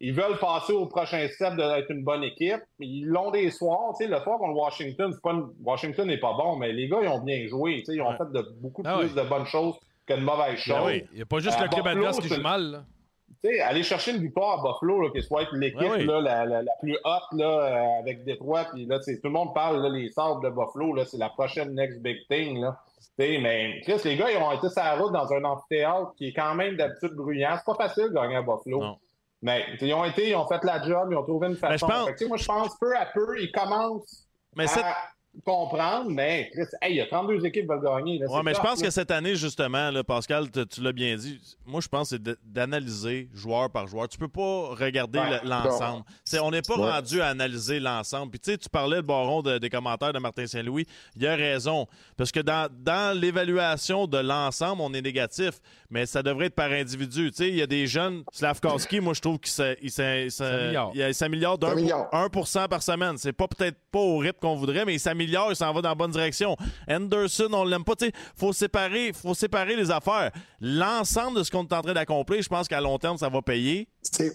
Ils 0.00 0.14
veulent 0.14 0.38
passer 0.38 0.72
au 0.72 0.86
prochain 0.86 1.26
step 1.28 1.56
d'être 1.56 1.90
une 1.90 2.04
bonne 2.04 2.22
équipe. 2.22 2.62
Ils 2.78 3.06
l'ont 3.06 3.30
des 3.30 3.50
soirs. 3.50 3.94
Tu 3.98 4.04
sais, 4.04 4.10
le 4.10 4.20
soir 4.20 4.38
contre 4.38 4.56
Washington, 4.56 5.12
pas 5.22 5.34
Washington 5.62 6.06
n'est 6.06 6.18
pas 6.18 6.32
bon, 6.32 6.56
mais 6.56 6.72
les 6.72 6.88
gars, 6.88 6.98
ils 7.02 7.08
ont 7.08 7.20
bien 7.20 7.46
joué. 7.48 7.78
Tu 7.80 7.86
sais, 7.86 7.94
ils 7.96 8.02
ont 8.02 8.16
fait 8.16 8.30
de, 8.32 8.54
beaucoup 8.60 8.82
ah 8.86 8.98
plus 8.98 9.14
de 9.14 9.22
bonnes 9.22 9.46
choses 9.46 9.74
que 10.06 10.14
de 10.14 10.20
mauvaises 10.20 10.52
ben 10.52 10.56
choses. 10.56 10.86
oui. 10.86 11.04
Il 11.12 11.16
n'y 11.16 11.22
a 11.22 11.26
pas 11.26 11.38
juste 11.40 11.60
le 11.60 11.68
club 11.68 11.86
adverse 11.86 12.18
qui 12.20 12.28
joue 12.28 12.40
mal, 12.40 12.62
là 12.62 12.84
sais, 13.42 13.60
aller 13.60 13.82
chercher 13.82 14.12
une 14.12 14.22
victoire 14.22 14.60
à 14.60 14.62
Buffalo, 14.62 15.02
là, 15.02 15.10
qui 15.10 15.22
soit 15.22 15.46
l'équipe 15.52 15.80
la, 15.80 16.20
la, 16.44 16.62
la, 16.62 16.72
plus 16.80 16.96
haute 17.04 17.38
là, 17.38 17.46
euh, 17.46 18.00
avec 18.00 18.24
Détroit, 18.24 18.66
puis 18.72 18.86
là, 18.86 18.98
tout 18.98 19.10
le 19.24 19.30
monde 19.30 19.54
parle 19.54 19.82
là, 19.82 19.88
les 19.88 20.10
sortes 20.10 20.42
de 20.42 20.50
Buffalo, 20.50 20.94
là, 20.94 21.04
c'est 21.04 21.18
la 21.18 21.30
prochaine 21.30 21.74
next 21.74 22.00
big 22.00 22.18
thing. 22.28 22.60
Là. 22.60 22.78
mais 23.18 23.80
Chris, 23.82 24.00
les 24.04 24.16
gars, 24.16 24.30
ils 24.30 24.36
ont 24.36 24.52
été 24.52 24.68
sur 24.68 24.82
la 24.82 24.96
route 24.96 25.12
dans 25.12 25.32
un 25.32 25.44
amphithéâtre 25.44 26.14
qui 26.16 26.28
est 26.28 26.32
quand 26.32 26.54
même 26.54 26.76
d'habitude 26.76 27.12
bruyant. 27.14 27.56
C'est 27.56 27.76
pas 27.76 27.88
facile 27.88 28.08
de 28.10 28.14
gagner 28.14 28.36
à 28.36 28.42
Buffalo. 28.42 28.96
Mais 29.42 29.64
ils 29.80 29.94
ont 29.94 30.04
été, 30.04 30.28
ils 30.28 30.36
ont 30.36 30.46
fait 30.46 30.62
la 30.64 30.82
job, 30.82 31.08
ils 31.10 31.16
ont 31.16 31.22
trouvé 31.22 31.48
une 31.48 31.56
façon. 31.56 31.86
moi, 31.86 32.36
je 32.36 32.44
pense 32.44 32.78
peu 32.78 32.94
à 32.94 33.06
peu, 33.06 33.40
ils 33.40 33.50
commencent 33.50 34.26
mais 34.56 34.66
à 34.78 34.94
comprendre, 35.44 36.10
mais 36.10 36.50
il 36.88 36.94
y 36.94 37.00
a 37.00 37.06
32 37.06 37.44
équipes 37.44 37.62
qui 37.62 37.68
veulent 37.68 37.82
gagner. 37.82 38.20
Oui, 38.28 38.40
mais 38.44 38.54
je 38.54 38.60
pense 38.60 38.82
que 38.82 38.90
cette 38.90 39.10
année, 39.10 39.34
justement, 39.36 39.90
là, 39.90 40.04
Pascal, 40.04 40.48
tu 40.50 40.80
l'as 40.80 40.92
bien 40.92 41.16
dit, 41.16 41.40
moi, 41.66 41.80
je 41.80 41.88
pense 41.88 42.10
que 42.10 42.16
c'est 42.16 42.38
d'analyser 42.44 43.28
joueur 43.32 43.70
par 43.70 43.86
joueur. 43.86 44.08
Tu 44.08 44.18
peux 44.18 44.28
pas 44.28 44.74
regarder 44.74 45.20
l'ensemble. 45.44 46.04
On 46.42 46.50
n'est 46.50 46.62
pas 46.62 46.76
rendu 46.76 47.20
à 47.20 47.28
analyser 47.28 47.80
l'ensemble. 47.80 48.30
Puis, 48.30 48.40
tu 48.40 48.50
sais, 48.52 48.58
tu 48.58 48.68
parlais, 48.68 48.96
le 48.96 49.02
baron, 49.02 49.42
des 49.42 49.70
commentaires 49.70 50.12
de 50.12 50.18
Martin 50.18 50.46
Saint-Louis. 50.46 50.86
Il 51.16 51.26
a 51.26 51.36
raison. 51.36 51.86
Parce 52.16 52.32
que 52.32 52.40
dans, 52.40 52.68
dans 52.70 53.18
l'évaluation 53.18 54.06
de 54.06 54.18
l'ensemble, 54.18 54.82
on 54.82 54.92
est 54.94 55.02
négatif, 55.02 55.60
mais 55.90 56.06
ça 56.06 56.22
devrait 56.22 56.46
être 56.46 56.54
par 56.54 56.70
individu. 56.70 57.30
Tu 57.30 57.36
sais, 57.36 57.48
il 57.48 57.56
y 57.56 57.62
a 57.62 57.66
des 57.66 57.86
jeunes, 57.86 58.24
Slavkowski, 58.32 59.00
moi, 59.00 59.14
je 59.14 59.20
trouve 59.20 59.38
qu'il 59.38 59.52
s'améliore 61.14 61.58
d'un 61.58 61.76
1 62.12 62.28
par 62.68 62.82
semaine. 62.82 63.16
C'est 63.18 63.32
pas 63.32 63.48
peut-être 63.48 63.78
pas 63.90 63.98
au 63.98 64.18
rythme 64.18 64.38
qu'on 64.40 64.56
voudrait, 64.56 64.84
mais 64.84 64.94
il 64.94 65.00
s'améliore 65.00 65.29
il 65.30 65.56
s'en 65.56 65.72
va 65.72 65.80
dans 65.80 65.88
la 65.88 65.94
bonne 65.94 66.10
direction. 66.10 66.56
Anderson, 66.88 67.48
on 67.52 67.64
l'aime 67.64 67.84
pas. 67.84 67.94
Il 68.00 68.12
faut 68.36 68.52
séparer, 68.52 69.12
faut 69.12 69.34
séparer 69.34 69.76
les 69.76 69.90
affaires. 69.90 70.30
L'ensemble 70.60 71.38
de 71.38 71.42
ce 71.42 71.50
qu'on 71.50 71.64
est 71.64 71.72
en 71.72 71.82
train 71.82 71.94
d'accomplir, 71.94 72.42
je 72.42 72.48
pense 72.48 72.68
qu'à 72.68 72.80
long 72.80 72.98
terme, 72.98 73.16
ça 73.16 73.28
va 73.28 73.42
payer. 73.42 73.88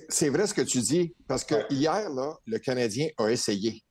C'est 0.10 0.30
vrai 0.30 0.48
ce 0.48 0.54
que 0.54 0.62
tu 0.62 0.80
dis, 0.80 1.14
parce 1.28 1.44
que 1.44 1.56
hier, 1.70 2.10
là, 2.10 2.36
le 2.46 2.60
Canadien 2.60 3.08
a 3.18 3.30
essayé. 3.30 3.84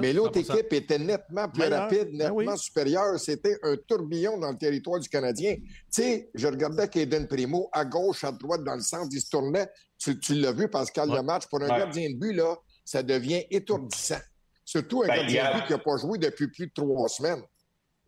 Mais 0.00 0.12
l'autre 0.12 0.38
équipe 0.38 0.72
était 0.72 0.98
nettement 0.98 1.48
plus 1.48 1.64
rapide, 1.64 2.08
ben 2.12 2.28
nettement 2.34 2.56
supérieure. 2.56 3.18
C'était 3.18 3.56
un 3.62 3.76
tourbillon 3.88 4.38
dans 4.38 4.50
le 4.50 4.58
territoire 4.58 5.00
du 5.00 5.08
Canadien. 5.08 5.56
Tu 5.56 5.66
sais, 5.90 6.30
je 6.34 6.46
regardais 6.46 6.88
Kaden 6.88 7.26
Primo 7.26 7.70
à 7.72 7.84
gauche, 7.84 8.22
à 8.24 8.32
droite, 8.32 8.62
dans 8.64 8.74
le 8.74 8.82
centre, 8.82 9.08
il 9.10 9.20
se 9.20 9.30
tournait. 9.30 9.68
Tu, 9.98 10.34
l'as 10.34 10.52
vu, 10.52 10.68
Pascal, 10.68 11.10
le 11.10 11.22
match. 11.22 11.46
Pour 11.48 11.62
un 11.62 11.68
gardien 11.68 12.10
de 12.10 12.16
but, 12.16 12.34
là, 12.34 12.54
ça 12.84 13.02
devient 13.02 13.44
étourdissant. 13.50 14.20
Surtout 14.72 15.02
un 15.02 15.08
ben, 15.08 15.26
gardien 15.26 15.60
qui 15.66 15.72
n'a 15.72 15.78
pas 15.78 15.96
joué 15.98 16.18
depuis 16.18 16.48
plus 16.48 16.66
de 16.66 16.72
trois 16.72 17.08
semaines. 17.08 17.42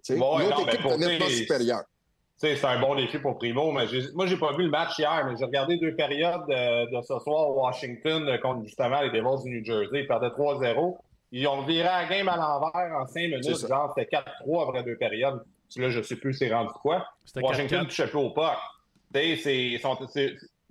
L'autre 0.09 0.69
équipe 0.69 0.87
est 0.87 0.99
nettement 0.99 1.29
supérieure 1.29 1.85
c'est 2.39 2.65
un 2.65 2.81
bon 2.81 2.95
défi 2.95 3.19
pour 3.19 3.39
Primo. 3.39 3.73
Mais 3.73 3.87
moi, 4.15 4.27
j'ai 4.27 4.37
pas 4.37 4.53
vu 4.53 4.65
le 4.65 4.71
match 4.71 4.99
hier, 4.99 5.25
mais 5.27 5.37
j'ai 5.39 5.45
regardé 5.45 5.79
deux 5.79 5.95
périodes 5.95 6.47
de, 6.49 7.01
ce 7.03 7.19
soir 7.21 7.57
Washington 7.57 8.29
euh, 8.29 8.39
contre 8.39 8.65
justement 8.65 9.01
les 9.01 9.11
Devils 9.11 9.45
du 9.45 9.59
New 9.59 9.65
Jersey. 9.65 10.01
Ils 10.01 10.07
perdaient 10.07 10.29
3-0. 10.29 10.99
Ils 11.33 11.49
ont 11.49 11.63
viré 11.63 11.85
la 11.85 12.05
game 12.07 12.29
à 12.29 12.37
l'envers 12.37 13.01
en 13.01 13.07
cinq 13.07 13.23
minutes. 13.23 13.45
Genre, 13.45 13.95
c'était 13.97 14.17
4-3 14.47 14.69
après 14.69 14.83
deux 14.83 14.97
périodes. 14.97 15.43
Là, 15.77 15.91
je 15.91 16.03
sais 16.03 16.17
plus 16.17 16.35
c'est 16.35 16.53
rendu 16.53 16.73
quoi. 16.83 17.07
Washington 17.37 17.87
touchait 17.87 18.07
plus 18.07 18.19
au 18.19 18.31
puck. 18.31 18.59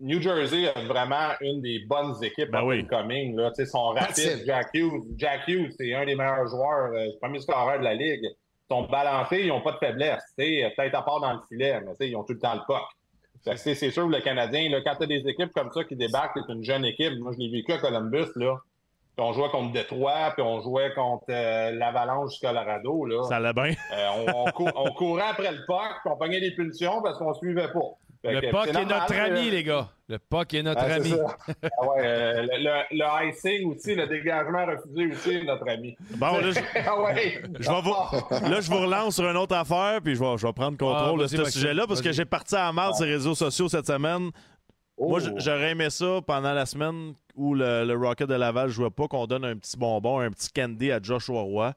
New 0.03 0.21
Jersey 0.21 0.67
a 0.67 0.81
vraiment 0.81 1.31
une 1.41 1.61
des 1.61 1.79
bonnes 1.87 2.13
équipes 2.21 2.51
ben 2.51 2.63
oui. 2.63 2.85
coming. 2.85 3.35
Là. 3.35 3.51
Ils 3.57 3.65
sont 3.65 3.89
rapides. 3.89 4.43
Jack 4.45 4.67
Hughes, 4.73 5.03
Jack 5.17 5.47
Hughes 5.47 5.71
c'est 5.77 5.93
un 5.93 6.05
des 6.05 6.15
meilleurs 6.15 6.47
joueurs, 6.47 6.91
euh, 6.93 7.07
premier 7.21 7.39
scoreur 7.39 7.79
de 7.79 7.83
la 7.83 7.95
Ligue 7.95 8.29
sont 8.69 8.83
balancés, 8.83 9.41
ils 9.41 9.47
n'ont 9.47 9.61
pas 9.61 9.73
de 9.73 9.77
faiblesse. 9.77 10.23
Peut-être 10.37 10.95
à 10.95 11.01
part 11.01 11.19
dans 11.19 11.33
le 11.33 11.39
filet, 11.47 11.79
mais 11.81 12.07
ils 12.07 12.15
ont 12.15 12.23
tout 12.23 12.33
le 12.33 12.39
temps 12.39 12.55
le 12.55 12.61
puck. 12.65 13.57
C'est 13.57 13.91
sûr, 13.91 14.07
le 14.07 14.21
Canadien, 14.21 14.69
là, 14.69 14.79
quand 14.81 14.95
tu 14.95 15.03
as 15.03 15.07
des 15.07 15.27
équipes 15.27 15.51
comme 15.53 15.69
ça 15.71 15.83
qui 15.83 15.95
débarquent, 15.95 16.39
c'est 16.47 16.53
une 16.53 16.63
jeune 16.63 16.85
équipe. 16.85 17.13
Moi, 17.19 17.33
je 17.33 17.39
l'ai 17.39 17.49
vécu 17.49 17.73
à 17.73 17.77
Columbus. 17.77 18.31
Là. 18.37 18.55
Puis 19.15 19.25
on 19.25 19.33
jouait 19.33 19.49
contre 19.49 19.73
Détroit, 19.73 20.31
puis 20.33 20.43
on 20.43 20.61
jouait 20.61 20.93
contre 20.93 21.25
euh, 21.29 21.71
l'Avalanche 21.71 22.33
du 22.33 22.39
Colorado. 22.39 23.05
Là. 23.05 23.23
Ça 23.23 23.35
allait 23.35 23.53
bien. 23.53 23.73
Euh, 23.93 24.33
on, 24.75 24.91
courait 24.93 25.23
après 25.29 25.51
le 25.51 25.65
puck, 25.67 25.99
puis 26.01 26.11
on 26.11 26.17
pognait 26.17 26.39
des 26.39 26.51
pulsions 26.51 27.01
parce 27.01 27.17
qu'on 27.17 27.29
ne 27.29 27.35
suivait 27.35 27.71
pas. 27.71 27.97
Le 28.24 28.51
puck 28.51 28.67
est, 28.67 28.86
notre 28.86 29.15
ami, 29.15 29.49
les 29.49 29.63
gars. 29.63 29.89
Le 30.07 30.17
puck 30.17 30.53
est 30.53 30.63
notre 30.63 30.84
ami. 30.84 31.13
ah 31.47 31.88
ouais, 31.88 32.05
euh, 32.05 32.47
le, 32.91 33.30
icing 33.30 33.69
aussi, 33.69 33.95
le 33.95 34.07
dégagement 34.07 34.65
refusé 34.65 35.07
aussi 35.07 35.32
est 35.32 35.43
notre 35.43 35.69
ami. 35.69 35.95
Bon, 36.15 36.38
là, 36.38 36.51
je, 36.51 36.59
ah 36.88 37.01
ouais. 37.01 37.41
je 37.59 37.69
vais 37.69 37.82
vous, 37.82 38.49
là, 38.49 38.61
je 38.61 38.69
vous 38.71 38.80
relance 38.80 39.15
sur 39.15 39.30
une 39.30 39.36
autre 39.36 39.55
affaire, 39.55 39.99
puis 40.01 40.15
je 40.15 40.21
vais, 40.21 40.38
je 40.38 40.47
vais 40.47 40.53
prendre 40.53 40.78
contrôle 40.78 41.19
ah, 41.19 41.24
de 41.24 41.28
ce 41.28 41.43
sujet-là, 41.45 41.86
parce 41.86 42.01
que 42.01 42.13
j'ai 42.13 42.24
parti 42.24 42.55
à 42.55 42.71
marre 42.71 42.95
sur 42.95 43.05
les 43.05 43.13
réseaux 43.13 43.36
sociaux 43.36 43.67
cette 43.67 43.88
semaine. 43.88 44.30
Moi, 44.97 45.19
oh. 45.21 45.30
j'aurais 45.38 45.71
aimé 45.71 45.89
ça 45.89 46.19
pendant 46.26 46.53
la 46.53 46.65
semaine 46.65 47.13
où 47.36 47.55
le, 47.55 47.84
le 47.84 47.95
Rocket 47.95 48.30
de 48.30 48.36
Laval 48.36 48.67
ne 48.67 48.71
jouait 48.71 48.89
pas, 48.89 49.07
qu'on 49.07 49.28
donne 49.28 49.43
un 49.43 49.57
petit 49.57 49.78
bonbon, 49.78 50.19
un 50.19 50.30
petit 50.30 50.49
candy 50.49 50.91
à 50.91 51.01
Joshua 51.01 51.41
Roy. 51.41 51.74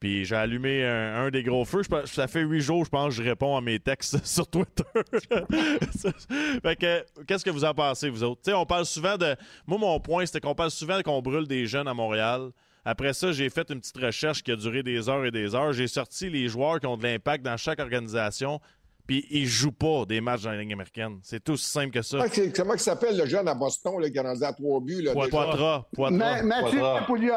Puis 0.00 0.24
j'ai 0.24 0.36
allumé 0.36 0.84
un, 0.84 1.28
des 1.30 1.42
gros 1.42 1.64
feux. 1.64 1.82
ça 2.04 2.28
fait 2.28 2.42
huit 2.42 2.60
jours, 2.60 2.84
je 2.84 2.90
pense, 2.90 3.16
que 3.16 3.22
je 3.22 3.28
réponds 3.28 3.56
à 3.56 3.60
mes 3.60 3.80
textes 3.80 4.24
sur 4.24 4.46
Twitter. 4.46 4.84
fait 6.62 6.76
que, 6.76 7.24
qu'est-ce 7.24 7.44
que 7.44 7.50
vous 7.50 7.64
en 7.64 7.74
pensez, 7.74 8.08
vous 8.08 8.22
autres? 8.22 8.52
on 8.52 8.66
parle 8.66 8.86
souvent 8.86 9.16
de. 9.16 9.34
Moi, 9.66 9.78
mon 9.78 9.98
point, 9.98 10.24
c'était 10.24 10.40
qu'on 10.40 10.54
parle 10.54 10.70
souvent 10.70 11.02
qu'on 11.02 11.20
brûle 11.20 11.48
des 11.48 11.66
jeunes 11.66 11.88
à 11.88 11.94
Montréal. 11.94 12.50
Après 12.84 13.12
ça, 13.12 13.32
j'ai 13.32 13.50
fait 13.50 13.70
une 13.70 13.80
petite 13.80 13.98
recherche 13.98 14.42
qui 14.42 14.52
a 14.52 14.56
duré 14.56 14.82
des 14.82 15.08
heures 15.08 15.24
et 15.24 15.30
des 15.30 15.54
heures. 15.54 15.72
J'ai 15.72 15.88
sorti 15.88 16.30
les 16.30 16.48
joueurs 16.48 16.80
qui 16.80 16.86
ont 16.86 16.96
de 16.96 17.02
l'impact 17.02 17.44
dans 17.44 17.56
chaque 17.56 17.80
organisation. 17.80 18.60
Puis 19.06 19.26
ils 19.30 19.46
jouent 19.46 19.72
pas 19.72 20.04
des 20.04 20.20
matchs 20.20 20.42
dans 20.42 20.52
la 20.52 20.58
Ligue 20.58 20.72
américaine. 20.72 21.18
C'est 21.22 21.42
tout 21.42 21.56
simple 21.56 21.90
que 21.90 22.02
ça. 22.02 22.18
comment 22.54 22.74
il 22.74 22.80
s'appelle 22.80 23.16
le 23.16 23.26
jeune 23.26 23.48
à 23.48 23.54
Boston 23.54 24.00
là, 24.00 24.10
qui 24.10 24.18
a 24.18 24.22
rendu 24.22 24.44
à 24.44 24.52
trois 24.52 24.80
buts? 24.80 25.02
Là, 25.02 25.12
Poitras. 25.12 25.84
Mathieu 26.10 26.80
Pouliot. 27.06 27.32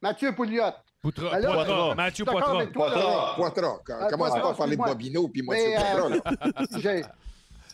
Mathieu 0.00 0.34
Pouliot. 0.34 0.72
Poutra, 1.02 1.40
ben 1.40 1.52
Poitras. 1.52 1.94
Mathieu 1.94 2.24
Poitras. 2.24 2.66
Poitras. 2.66 3.34
Poitras. 3.36 3.78
Commence 4.10 4.30
pas 4.30 4.50
à 4.50 4.54
parler 4.54 4.76
de 4.76 4.82
Bobino 4.82 5.28
puis 5.28 5.42
Mathieu 5.42 5.74
Poitras. 5.74 7.08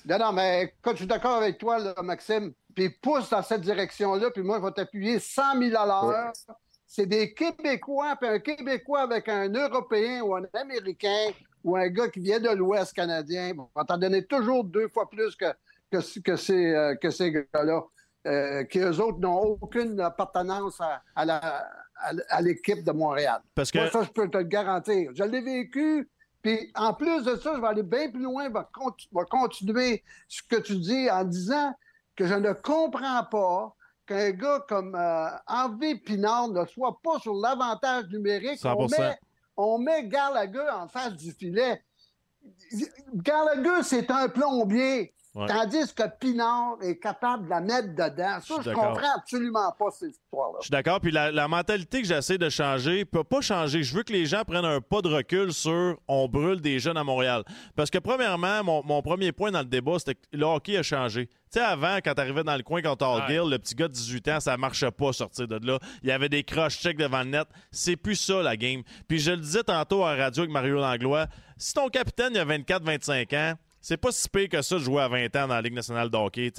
non, 0.06 0.18
non, 0.18 0.32
mais 0.32 0.74
quand 0.82 0.92
je 0.92 0.96
suis 0.98 1.06
d'accord 1.06 1.36
avec 1.36 1.58
toi, 1.58 1.78
là, 1.78 1.94
Maxime, 2.02 2.52
puis 2.74 2.90
pousse 2.90 3.30
dans 3.30 3.42
cette 3.42 3.62
direction-là, 3.62 4.30
puis 4.30 4.42
moi, 4.42 4.58
je 4.58 4.64
vais 4.64 4.72
t'appuyer 4.72 5.18
100 5.18 5.58
000 5.60 5.76
à 5.76 5.86
l'heure. 5.86 6.32
C'est 6.86 7.06
des 7.06 7.32
Québécois, 7.32 8.16
puis 8.20 8.28
un 8.28 8.38
Québécois 8.38 9.02
avec 9.02 9.28
un 9.28 9.48
Européen 9.48 10.22
ou 10.22 10.34
un 10.34 10.42
Américain 10.52 11.30
ou 11.64 11.76
un 11.76 11.88
gars 11.88 12.08
qui 12.08 12.20
vient 12.20 12.40
de 12.40 12.50
l'Ouest 12.50 12.92
canadien, 12.92 13.52
va 13.74 13.84
t'en 13.84 13.96
donner 13.96 14.24
toujours 14.24 14.64
deux 14.64 14.88
fois 14.88 15.08
plus 15.08 15.34
que, 15.36 15.46
que, 15.90 16.20
que 16.20 16.36
ces, 16.36 16.74
euh, 16.74 16.94
que 16.96 17.10
ces 17.10 17.32
gars-là. 17.32 17.82
Euh, 18.24 18.62
qui 18.64 18.78
eux 18.78 19.00
autres 19.00 19.18
n'ont 19.18 19.58
aucune 19.60 19.98
appartenance 20.00 20.80
à, 20.80 21.02
à 21.16 21.24
la, 21.24 21.68
à, 22.28 22.42
l'équipe 22.42 22.82
de 22.82 22.92
Montréal. 22.92 23.40
Parce 23.54 23.70
que... 23.70 23.88
ça, 23.90 24.02
je 24.02 24.10
peux 24.10 24.28
te 24.28 24.38
le 24.38 24.44
garantir. 24.44 25.10
Je 25.14 25.24
l'ai 25.24 25.40
vécu. 25.40 26.08
Puis 26.42 26.70
en 26.74 26.92
plus 26.92 27.24
de 27.24 27.36
ça, 27.36 27.52
je 27.54 27.60
vais 27.60 27.68
aller 27.68 27.82
bien 27.82 28.10
plus 28.10 28.22
loin, 28.22 28.48
je 28.48 28.52
vais, 28.52 29.24
continuer 29.30 30.02
ce 30.28 30.42
que 30.42 30.56
tu 30.56 30.76
dis 30.76 31.08
en 31.08 31.24
disant 31.24 31.72
que 32.16 32.26
je 32.26 32.34
ne 32.34 32.52
comprends 32.52 33.24
pas 33.30 33.76
qu'un 34.06 34.30
gars 34.32 34.64
comme 34.68 34.96
euh, 34.96 35.28
Henri 35.46 35.94
Pinard 36.00 36.48
ne 36.48 36.66
soit 36.66 36.98
pas 37.02 37.20
sur 37.20 37.34
l'avantage 37.34 38.06
numérique. 38.10 38.60
On 38.64 38.88
met, 38.88 39.18
on 39.56 39.78
met 39.78 40.08
Gallagher 40.08 40.68
en 40.72 40.88
face 40.88 41.14
du 41.14 41.30
filet. 41.32 41.80
Gallagher, 43.14 43.82
c'est 43.84 44.10
un 44.10 44.28
plombier. 44.28 45.14
Tandis 45.34 45.94
que 45.94 46.02
Pinard 46.20 46.76
est 46.82 46.98
capable 46.98 47.44
de 47.44 47.50
la 47.50 47.60
mettre 47.60 47.88
dedans. 47.88 48.38
Ça, 48.42 48.56
je, 48.62 48.70
comprends 48.70 49.16
absolument 49.16 49.72
pas 49.78 49.90
cette 49.90 50.10
histoire-là. 50.10 50.58
Je 50.60 50.64
suis 50.64 50.70
d'accord. 50.70 51.00
Puis 51.00 51.10
la, 51.10 51.48
mentalité 51.48 52.02
que 52.02 52.08
j'essaie 52.08 52.36
de 52.36 52.50
changer 52.50 53.06
peut 53.06 53.24
pas 53.24 53.40
changer. 53.40 53.82
Je 53.82 53.94
veux 53.96 54.02
que 54.02 54.12
les 54.12 54.26
gens 54.26 54.44
prennent 54.44 54.64
un 54.64 54.82
pas 54.82 55.00
de 55.00 55.08
recul 55.08 55.52
sur 55.54 55.98
on 56.06 56.28
brûle 56.28 56.60
des 56.60 56.78
jeunes 56.78 56.98
à 56.98 57.04
Montréal. 57.04 57.44
Parce 57.76 57.88
que, 57.88 57.98
premièrement, 57.98 58.82
mon, 58.84 59.02
premier 59.02 59.32
point 59.32 59.50
dans 59.50 59.60
le 59.60 59.64
débat, 59.64 59.98
c'était 59.98 60.14
que 60.14 60.20
le 60.32 60.44
hockey 60.44 60.76
a 60.76 60.82
changé. 60.82 61.26
Tu 61.26 61.58
sais, 61.58 61.60
avant, 61.60 61.96
quand 62.04 62.14
t'arrivais 62.14 62.44
dans 62.44 62.56
le 62.56 62.62
coin 62.62 62.82
contre 62.82 63.26
Gill, 63.26 63.48
le 63.48 63.58
petit 63.58 63.74
gars 63.74 63.88
de 63.88 63.92
18 63.92 64.28
ans, 64.28 64.40
ça 64.40 64.56
marchait 64.56 64.90
pas 64.90 65.12
sortir 65.12 65.48
de 65.48 65.66
là. 65.66 65.78
Il 66.02 66.08
y 66.10 66.12
avait 66.12 66.28
des 66.28 66.44
cross-checks 66.44 66.96
devant 66.98 67.20
le 67.20 67.30
net. 67.30 67.48
C'est 67.70 67.96
plus 67.96 68.16
ça, 68.16 68.42
la 68.42 68.56
game. 68.56 68.82
Puis 69.08 69.18
je 69.18 69.30
le 69.30 69.38
disais 69.38 69.62
tantôt 69.62 70.04
à 70.04 70.14
la 70.14 70.24
radio 70.24 70.42
avec 70.42 70.52
Mario 70.52 70.76
Langlois, 70.76 71.26
si 71.56 71.72
ton 71.72 71.88
capitaine 71.88 72.32
il 72.34 72.38
a 72.38 72.44
24-25 72.44 73.36
ans, 73.36 73.54
c'est 73.82 73.96
pas 73.96 74.12
si 74.12 74.28
pire 74.28 74.48
que 74.48 74.62
ça 74.62 74.76
de 74.76 74.80
jouer 74.80 75.02
à 75.02 75.08
20 75.08 75.24
ans 75.36 75.48
dans 75.48 75.54
la 75.54 75.60
Ligue 75.60 75.74
nationale 75.74 76.08
de 76.08 76.16
hockey. 76.16 76.52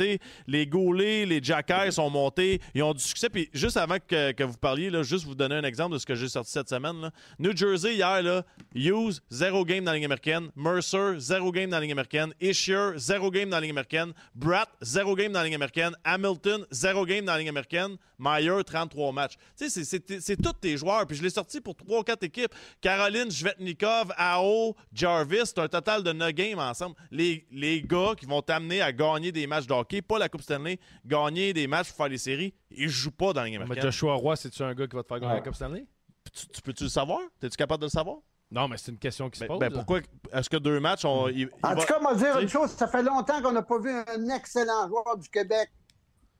les 0.46 0.68
goalés, 0.68 1.26
les 1.26 1.42
jackers 1.42 1.94
sont 1.94 2.10
montés, 2.10 2.60
ils 2.76 2.84
ont 2.84 2.94
du 2.94 3.02
succès. 3.02 3.30
Puis 3.30 3.50
juste 3.54 3.78
avant 3.78 3.98
que, 4.06 4.44
vous 4.44 4.58
parliez, 4.58 4.90
là, 4.90 5.04
juste 5.04 5.26
vous 5.26 5.34
donner 5.34 5.56
un 5.56 5.64
exemple 5.64 5.94
de 5.94 6.00
ce 6.00 6.06
que 6.06 6.16
j'ai 6.16 6.28
sorti 6.28 6.52
cette 6.52 6.70
semaine. 6.70 7.10
New 7.40 7.56
Jersey, 7.56 7.96
hier, 7.96 8.22
là, 8.22 8.44
Hughes, 8.76 9.22
zéro 9.30 9.64
game 9.64 9.86
dans 9.86 9.92
la 9.92 9.98
Ligue 9.98 10.06
américaine. 10.06 10.50
Mercer, 10.56 11.20
zéro 11.20 11.52
game 11.52 11.70
dans 11.70 11.78
la 11.78 11.82
Ligue 11.82 11.94
américaine. 11.94 12.34
Ishier, 12.42 12.92
zéro 12.98 13.32
game 13.32 13.50
dans 13.50 13.58
la 13.58 13.62
Ligue 13.62 13.72
américaine. 13.72 14.12
Bratt, 14.36 14.70
zéro 14.82 15.16
game 15.16 15.32
dans 15.32 15.40
la 15.40 15.46
Ligue 15.46 15.56
américaine. 15.56 15.94
Hamilton, 16.04 16.66
zéro 16.72 17.06
game 17.06 17.26
dans 17.26 17.34
la 17.34 17.40
Ligue 17.40 17.50
américaine. 17.50 17.96
Meyer, 18.20 18.64
33 18.66 19.12
matchs. 19.12 19.36
C'est 19.56 20.42
tous 20.42 20.54
tes 20.54 20.78
joueurs. 20.78 21.06
Puis 21.08 21.18
je 21.18 21.24
l'ai 21.24 21.30
sorti 21.30 21.62
pour 21.62 21.76
3-4 21.76 22.26
équipes. 22.26 22.54
Caroline, 22.82 23.32
Jvetnikov, 23.32 24.14
Ao, 24.18 24.76
Jarvis, 24.92 25.46
c'est 25.46 25.60
un 25.60 25.68
total 25.68 26.04
de 26.04 26.12
9 26.12 26.32
games 26.34 26.60
ensemble 26.60 26.96
les, 27.12 27.82
gars 27.82 28.14
qui 28.18 28.26
vont 28.26 28.42
t'amener 28.42 28.82
à 28.82 28.92
gagner 28.92 29.32
des 29.32 29.48
matchs 29.48 29.68
de 29.68 29.74
hockey, 29.74 30.02
pas 30.02 30.20
la 30.20 30.30
Coupe 30.30 30.42
Stanley, 30.42 30.80
gagner 31.06 31.54
des 31.54 31.68
matchs 31.68 31.90
pour 31.90 31.98
faire 31.98 32.10
les 32.10 32.18
séries, 32.18 32.54
ils 32.72 32.90
jouent 32.90 33.12
pas 33.12 33.34
dans 33.34 33.44
Ligue 33.44 33.56
américaine. 33.56 33.78
Mais 33.78 33.92
Joshua 33.92 34.16
Roy, 34.16 34.36
c'est-tu 34.36 34.64
un 34.64 34.74
gars 34.74 34.88
qui 34.88 34.96
va 34.96 35.04
te 35.04 35.08
faire 35.08 35.20
gagner 35.20 35.36
la 35.36 35.42
Coupe 35.42 35.56
Stanley? 35.56 35.86
Tu, 36.32 36.62
peux-tu 36.62 36.84
le 36.84 36.90
savoir? 36.90 37.20
Es-tu 37.42 37.56
capable 37.58 37.82
de 37.82 37.88
le 37.88 37.92
savoir? 37.92 38.18
Non, 38.50 38.68
mais 38.68 38.78
c'est 38.78 38.92
une 38.92 39.00
question 39.00 39.30
qui 39.30 39.40
se 39.40 39.46
ben, 39.46 39.48
pose. 39.48 39.60
Ben 39.60 39.72
pourquoi 39.72 40.00
est-ce 40.32 40.50
que 40.50 40.58
deux 40.58 40.80
matchs, 40.80 41.06
on, 41.06 41.26
En 41.28 41.76
tout 41.76 41.86
cas, 41.86 42.00
moi 42.00 42.16
dire 42.16 42.40
une 42.40 42.50
chose, 42.50 42.70
ça 42.72 42.88
fait 42.88 43.02
longtemps 43.02 43.42
qu'on 43.42 43.52
n'a 43.52 43.64
pas 43.64 43.80
vu 43.80 43.90
un 43.90 44.30
excellent 44.30 44.88
joueur 44.88 45.18
du 45.18 45.28
Québec 45.30 45.72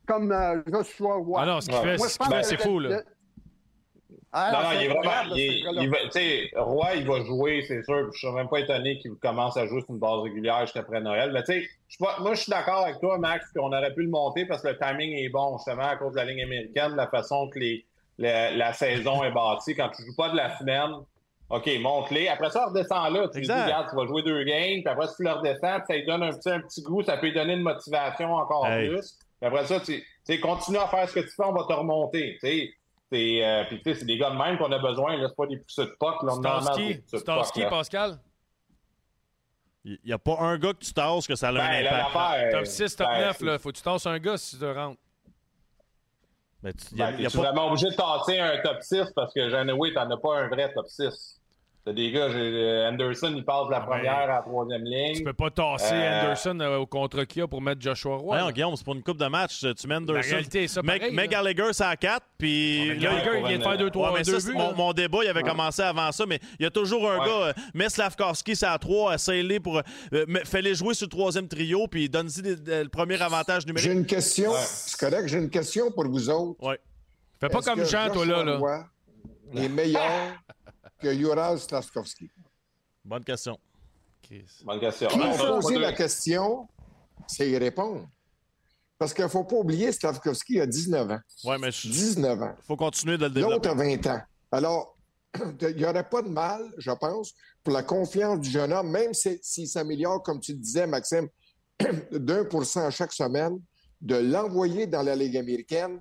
comme 0.06 0.32
euh, 0.32 0.62
Joshua 0.72 1.16
Roy. 1.16 1.40
Ah 1.42 1.46
non, 1.46 1.62
ce 1.62 1.70
qu'il 1.70 1.78
fait, 1.78 2.30
ben, 2.30 2.44
c'est 2.44 2.62
fou, 2.62 2.80
là. 2.80 3.02
Ah, 4.36 4.52
non, 4.52 4.64
non, 4.64 4.80
il 4.80 4.86
est 4.86 4.88
vraiment. 4.88 6.02
Tu 6.06 6.12
sais, 6.12 6.50
Roy, 6.56 6.96
il 6.96 7.08
va 7.08 7.24
jouer, 7.24 7.64
c'est 7.68 7.84
sûr. 7.84 8.00
Je 8.00 8.06
ne 8.06 8.12
suis 8.12 8.32
même 8.32 8.50
pas 8.50 8.62
étonné 8.62 8.98
qu'il 8.98 9.14
commence 9.22 9.56
à 9.58 9.68
jouer 9.68 9.82
sur 9.82 9.92
une 9.92 10.00
base 10.00 10.22
régulière 10.24 10.62
juste 10.62 10.76
après 10.76 11.02
Noël. 11.02 11.32
Mais 11.32 11.44
tu 11.44 11.62
sais, 11.62 11.70
moi, 12.00 12.34
je 12.34 12.42
suis 12.42 12.50
d'accord 12.50 12.84
avec 12.84 13.00
toi, 13.00 13.20
Max, 13.20 13.52
qu'on 13.54 13.72
aurait 13.72 13.94
pu 13.94 14.02
le 14.02 14.10
monter 14.10 14.46
parce 14.48 14.64
que 14.64 14.70
le 14.70 14.78
timing 14.80 15.16
est 15.18 15.30
bon, 15.30 15.58
justement, 15.58 15.84
à 15.84 15.98
cause 15.98 16.14
de 16.14 16.18
la 16.18 16.26
ligne 16.26 16.42
américaine, 16.42 16.96
la 16.96 17.08
façon 17.08 17.48
que 17.50 17.60
les, 17.60 17.86
la, 18.18 18.74
saison 18.74 19.24
est 19.24 19.32
bâtie. 19.32 19.76
Quand 19.76 19.90
tu 19.90 20.02
ne 20.02 20.08
joues 20.08 20.16
pas 20.16 20.30
de 20.30 20.38
la 20.38 20.58
semaine, 20.58 20.92
OK, 21.52 21.70
monte-les. 21.80 22.28
Après 22.28 22.50
ça, 22.50 22.66
redescends 22.66 23.10
là. 23.10 23.28
Tu 23.32 23.42
dis, 23.42 23.52
regarde, 23.52 23.88
tu 23.92 23.96
vas 23.96 24.08
jouer 24.08 24.24
deux 24.24 24.44
games. 24.46 24.82
Puis 24.82 24.88
après, 24.88 25.08
si 25.10 25.18
tu 25.18 25.24
le 25.26 25.32
redescends, 25.32 25.86
ça 25.88 25.96
lui 25.96 26.06
donne 26.08 26.24
un 26.24 26.34
petit, 26.34 26.50
un 26.50 26.62
petit 26.62 26.82
goût, 26.82 27.04
ça 27.04 27.18
peut 27.18 27.28
lui 27.28 27.34
donner 27.34 27.54
une 27.54 27.62
motivation 27.62 28.34
encore 28.34 28.66
plus. 28.66 29.20
Puis 29.44 29.48
après 29.48 29.66
ça, 29.66 29.78
tu 29.82 30.02
sais, 30.24 30.40
continue 30.40 30.78
à 30.78 30.88
faire 30.88 31.10
ce 31.10 31.16
que 31.16 31.20
tu 31.20 31.28
fais, 31.28 31.44
on 31.44 31.52
va 31.52 31.66
te 31.66 31.74
remonter. 31.74 32.38
Tu 32.42 32.48
sais 32.48 32.74
c'est 33.12 33.46
euh, 33.46 33.64
des 34.06 34.18
gars 34.18 34.32
de 34.32 34.38
même 34.38 34.58
qu'on 34.58 34.72
a 34.72 34.80
besoin. 34.80 35.20
C'est 35.22 35.36
pas 35.36 35.46
des 35.46 35.58
poussées 35.58 35.86
de 35.86 35.96
poc. 36.00 36.16
Starsky, 37.16 37.66
Pascal? 37.70 38.18
Il 39.84 40.00
n'y 40.06 40.14
a 40.14 40.18
pas 40.18 40.38
un 40.40 40.58
gars 40.58 40.74
que 40.74 40.80
tu 40.80 40.94
tasses 40.94 41.28
que 41.28 41.36
ça 41.36 41.50
a 41.50 41.52
ben, 41.52 41.60
un 41.60 42.08
impact. 42.08 42.54
top 42.54 42.66
6, 42.66 42.96
top 42.96 43.08
9, 43.08 43.40
ben, 43.40 43.46
là, 43.46 43.60
faut 43.60 43.70
que 43.70 43.78
tu 43.78 43.84
tasses 43.84 44.08
un 44.08 44.18
gars 44.18 44.38
si 44.38 44.58
tu 44.58 44.66
rentres. 44.66 45.00
Mais 46.64 46.74
tu 46.74 46.96
ben, 46.96 47.20
es 47.20 47.28
vraiment 47.28 47.68
obligé 47.68 47.90
de 47.90 47.96
tasser 47.96 48.40
un 48.40 48.58
top 48.62 48.82
6 48.82 49.12
parce 49.14 49.34
que, 49.34 49.46
tu 49.46 49.94
t'en 49.94 50.10
as 50.10 50.18
pas 50.18 50.40
un 50.40 50.48
vrai 50.48 50.74
top 50.74 50.88
6. 50.88 51.42
T'as 51.86 51.92
des 51.92 52.12
gars, 52.12 52.30
euh, 52.30 52.90
Anderson, 52.90 53.34
il 53.36 53.44
passe 53.44 53.66
de 53.66 53.72
la 53.72 53.82
première 53.82 54.20
à 54.20 54.28
la 54.28 54.42
troisième 54.42 54.86
ligne. 54.86 55.18
Tu 55.18 55.24
peux 55.24 55.34
pas 55.34 55.50
tasser 55.50 55.94
euh, 55.94 56.22
Anderson 56.22 56.58
euh, 56.62 56.78
au 56.78 56.86
contre 56.86 57.26
qui 57.26 57.42
a 57.42 57.48
pour 57.48 57.62
mettre 57.62 57.82
Joshua 57.82 58.16
Roy. 58.16 58.40
Non, 58.40 58.52
Guillaume, 58.52 58.78
c'est 58.78 58.86
pour 58.86 58.96
une 58.96 59.04
coupe 59.04 59.18
de 59.18 59.26
match. 59.26 59.60
Tu 59.60 59.88
mets 59.88 59.96
Anderson. 59.96 60.14
La 60.14 60.22
réalité, 60.22 60.70
ça 60.70 60.82
Mec, 60.82 61.14
pareil, 61.14 61.28
Gallagher, 61.28 61.74
c'est 61.74 61.84
à 61.84 61.98
4. 61.98 62.26
Puis. 62.38 62.98
Gallagher, 63.00 63.32
il 63.40 63.48
vient 63.48 63.58
de 63.58 63.64
faire 63.64 63.78
2 63.78 63.90
3 63.90 64.14
ouais, 64.14 64.22
buts. 64.22 64.32
Mon, 64.54 64.74
mon, 64.74 64.94
débat, 64.94 65.20
il 65.24 65.28
avait 65.28 65.44
commencé 65.44 65.82
avant 65.82 66.10
ça, 66.14 66.26
mais 66.26 66.40
il 66.58 66.64
y 66.64 66.66
a 66.66 66.72
toujours 66.72 67.12
un 67.12 67.18
gars. 67.18 67.54
Mets 67.74 67.90
Slavkovski, 67.90 68.56
c'est 68.56 68.66
à 68.66 68.78
3. 68.78 69.16
Essaye-les 69.16 69.60
pour. 69.60 69.82
Fais-les 70.46 70.76
jouer 70.76 70.94
sur 70.94 71.08
le 71.08 71.12
troisième 71.12 71.50
trio, 71.50 71.88
puis 71.88 72.08
donne-y 72.08 72.42
le 72.66 72.88
premier 72.88 73.22
avantage 73.22 73.66
numérique. 73.66 73.90
J'ai 73.90 73.94
une 73.94 74.06
question. 74.06 74.54
C'est 74.56 74.98
correct, 74.98 75.28
j'ai 75.28 75.38
une 75.38 75.50
question 75.50 75.92
pour 75.92 76.08
vous 76.08 76.30
autres. 76.30 76.56
Oui. 76.62 76.76
Fais 77.42 77.50
pas 77.50 77.60
comme 77.60 77.84
Jean, 77.84 78.10
toi, 78.10 78.26
là. 78.26 78.44
là. 78.46 78.86
Les 79.52 79.68
meilleurs 79.68 80.34
que 81.04 81.14
Ural 81.14 81.60
Slavkovski. 81.60 82.32
Bonne 83.04 83.24
question. 83.24 83.58
Bonne 84.64 84.80
question. 84.80 85.10
Qui 85.10 85.20
poser 85.38 85.80
la 85.80 85.94
question, 85.94 86.68
c'est 87.28 87.50
y 87.50 87.58
répondre. 87.58 88.08
Parce 88.98 89.14
qu'il 89.14 89.26
ne 89.26 89.30
faut 89.30 89.44
pas 89.44 89.58
oublier, 89.58 89.92
Stavkovski 89.92 90.62
a 90.62 90.66
19 90.66 91.12
ans. 91.12 91.20
Oui, 91.44 91.56
mais 91.60 91.70
19 91.70 92.42
ans. 92.42 92.56
Il 92.58 92.66
faut 92.66 92.78
continuer 92.78 93.18
de 93.18 93.26
le 93.26 93.30
développer. 93.30 93.54
L'autre 93.54 93.70
a 93.70 93.74
20 93.74 94.08
ans. 94.08 94.22
Alors, 94.52 94.98
il 95.62 95.76
n'y 95.76 95.86
aurait 95.86 96.08
pas 96.08 96.22
de 96.22 96.30
mal, 96.30 96.62
je 96.78 96.92
pense, 96.92 97.34
pour 97.64 97.74
la 97.74 97.84
confiance 97.84 98.40
du 98.40 98.50
jeune 98.50 98.72
homme, 98.72 98.92
même 98.92 99.14
s'il 99.14 99.68
s'améliore, 99.68 100.24
comme 100.24 100.40
tu 100.40 100.54
disais, 100.54 100.88
Maxime, 100.88 101.28
d'un 102.12 102.46
pour 102.46 102.66
cent 102.66 102.90
chaque 102.92 103.12
semaine, 103.12 103.60
de 104.00 104.16
l'envoyer 104.16 104.88
dans 104.88 105.02
la 105.02 105.16
Ligue 105.16 105.38
américaine 105.38 106.00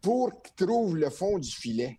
pour 0.00 0.30
qu'il 0.42 0.66
trouve 0.66 0.96
le 0.96 1.10
fond 1.10 1.38
du 1.38 1.50
filet. 1.50 1.98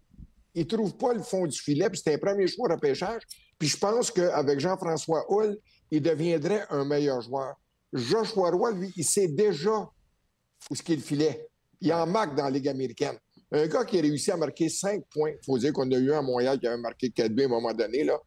Il 0.55 0.61
ne 0.61 0.67
trouve 0.67 0.95
pas 0.95 1.13
le 1.13 1.21
fond 1.21 1.45
du 1.45 1.57
filet, 1.57 1.89
puis 1.89 1.99
c'est 2.03 2.13
un 2.13 2.17
premier 2.17 2.47
choix 2.47 2.69
de 2.69 2.73
repêchage. 2.73 3.21
Puis 3.59 3.67
je 3.67 3.77
pense 3.77 4.09
qu'avec 4.09 4.59
Jean-François 4.59 5.25
Hull, 5.29 5.57
il 5.91 6.01
deviendrait 6.01 6.65
un 6.69 6.85
meilleur 6.85 7.21
joueur. 7.21 7.55
Joshua 7.93 8.51
Roy, 8.51 8.71
lui, 8.71 8.93
il 8.95 9.03
sait 9.03 9.27
déjà 9.27 9.87
où 10.69 10.75
ce 10.75 10.81
qu'il 10.81 11.01
filait. 11.01 11.47
Il 11.81 11.93
en 11.93 12.07
marque 12.07 12.35
dans 12.35 12.45
la 12.45 12.51
Ligue 12.51 12.69
américaine. 12.69 13.17
Un 13.51 13.67
gars 13.67 13.85
qui 13.85 13.99
a 13.99 14.01
réussi 14.01 14.31
à 14.31 14.37
marquer 14.37 14.69
5 14.69 15.03
points. 15.11 15.31
Il 15.31 15.45
faut 15.45 15.57
dire 15.57 15.71
qu'on 15.71 15.89
a 15.91 15.95
eu 15.95 16.13
un 16.13 16.21
Montréal 16.21 16.59
qui 16.59 16.67
avait 16.67 16.81
marqué 16.81 17.09
4 17.09 17.31
buts 17.31 17.43
à 17.43 17.45
un 17.45 17.49
moment 17.49 17.73
donné. 17.73 18.03
Là, 18.03 18.17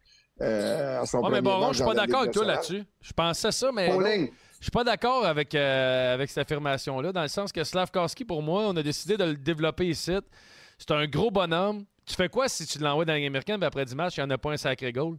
euh, 0.41 1.01
à 1.01 1.07
son 1.07 1.29
mais 1.29 1.41
bon, 1.41 1.73
je 1.73 1.79
suis 1.79 1.85
pas 1.85 1.95
d'accord 1.95 2.21
avec 2.21 2.33
toi 2.33 2.45
là-dessus. 2.45 2.85
Je 3.01 3.13
pensais 3.13 3.53
ça, 3.53 3.73
mais. 3.73 3.91
Je 4.61 4.65
suis 4.65 4.73
pas 4.73 4.83
d'accord 4.83 5.25
avec, 5.25 5.55
euh, 5.55 6.15
avec 6.15 6.29
cette 6.29 6.39
affirmation-là, 6.39 7.13
dans 7.13 7.23
le 7.23 7.29
sens 7.29 7.53
que 7.53 7.63
Slavkowski, 7.63 8.25
pour 8.25 8.43
moi, 8.43 8.65
on 8.67 8.77
a 8.77 8.83
décidé 8.83 9.17
de 9.17 9.23
le 9.23 9.37
développer 9.37 9.87
ici. 9.87 10.13
C'est 10.79 10.91
un 10.91 11.07
gros 11.07 11.31
bonhomme. 11.31 11.85
Tu 12.09 12.15
fais 12.15 12.29
quoi 12.31 12.49
si 12.49 12.67
tu 12.67 12.79
l'envoies 12.79 13.05
dans 13.05 13.13
la 13.13 13.19
Ligue 13.19 13.27
américaine, 13.27 13.63
et 13.63 13.67
après 13.67 13.85
10 13.85 13.95
matchs, 13.95 14.17
il 14.17 14.21
n'y 14.21 14.27
en 14.27 14.31
a 14.31 14.39
pas 14.39 14.51
un 14.51 14.57
sacré 14.57 14.91
goal? 14.93 15.19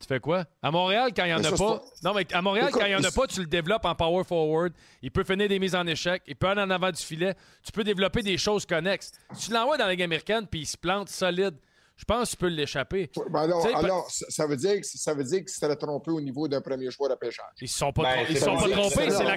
Tu 0.00 0.08
fais 0.08 0.18
quoi? 0.18 0.44
À 0.60 0.72
Montréal, 0.72 1.12
quand 1.16 1.24
il 1.24 1.28
n'y 1.28 1.34
en 1.34 1.44
a 1.44 1.52
pas. 1.52 1.82
Non, 2.02 2.12
mais 2.12 2.26
à 2.34 2.42
Montréal, 2.42 2.70
quand 2.72 2.84
il 2.84 2.88
n'y 2.88 2.96
en 2.96 3.04
a 3.04 3.12
pas, 3.12 3.28
tu 3.28 3.40
le 3.40 3.46
développes 3.46 3.84
en 3.84 3.94
power 3.94 4.24
forward. 4.24 4.72
Il 5.00 5.12
peut 5.12 5.22
finir 5.22 5.48
des 5.48 5.60
mises 5.60 5.76
en 5.76 5.86
échec. 5.86 6.22
Il 6.26 6.34
peut 6.34 6.48
aller 6.48 6.62
en 6.62 6.70
avant 6.70 6.90
du 6.90 7.00
filet. 7.00 7.34
Tu 7.62 7.70
peux 7.70 7.84
développer 7.84 8.22
des 8.22 8.36
choses 8.36 8.66
connexes. 8.66 9.12
Si 9.32 9.46
tu 9.46 9.54
l'envoies 9.54 9.78
dans 9.78 9.84
la 9.84 9.92
Ligue 9.92 10.02
américaine 10.02 10.48
puis 10.50 10.62
il 10.62 10.66
se 10.66 10.76
plante 10.76 11.08
solide, 11.08 11.54
je 11.96 12.04
pense 12.04 12.30
que 12.30 12.30
tu 12.32 12.36
peux 12.38 12.48
l'échapper. 12.48 13.10
Ben 13.30 13.42
alors, 13.42 13.66
alors 13.76 14.10
ça, 14.10 14.46
veut 14.46 14.56
dire 14.56 14.80
que, 14.80 14.86
ça 14.86 15.14
veut 15.14 15.22
dire 15.22 15.44
que 15.44 15.50
serait 15.50 15.76
trompé 15.76 16.10
au 16.10 16.20
niveau 16.20 16.48
d'un 16.48 16.60
premier 16.60 16.90
choix 16.90 17.08
de 17.08 17.14
pêchage. 17.14 17.44
Ils 17.60 17.64
ne 17.64 17.68
sont 17.68 17.92
pas, 17.92 18.02
ben, 18.02 18.26
ils 18.28 18.36
sont 18.36 18.56
pas 18.56 18.68
trompés. 18.68 19.10
C'est 19.10 19.22
la, 19.22 19.36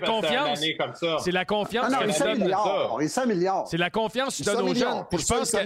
confiance. 0.00 0.60
C'est 1.22 1.32
la 1.32 1.44
confiance. 1.44 1.86
Ah 1.88 2.00
non, 2.00 3.00
il 3.00 3.08
s'améliore. 3.08 3.68
C'est 3.68 3.76
la 3.76 3.90
confiance 3.90 4.38
que 4.38 4.42
tu 4.42 4.44
donnes 4.44 4.68
aux 4.68 4.74
jeunes. 4.74 5.04
Je 5.12 5.16
pense, 5.16 5.50
que, 5.50 5.58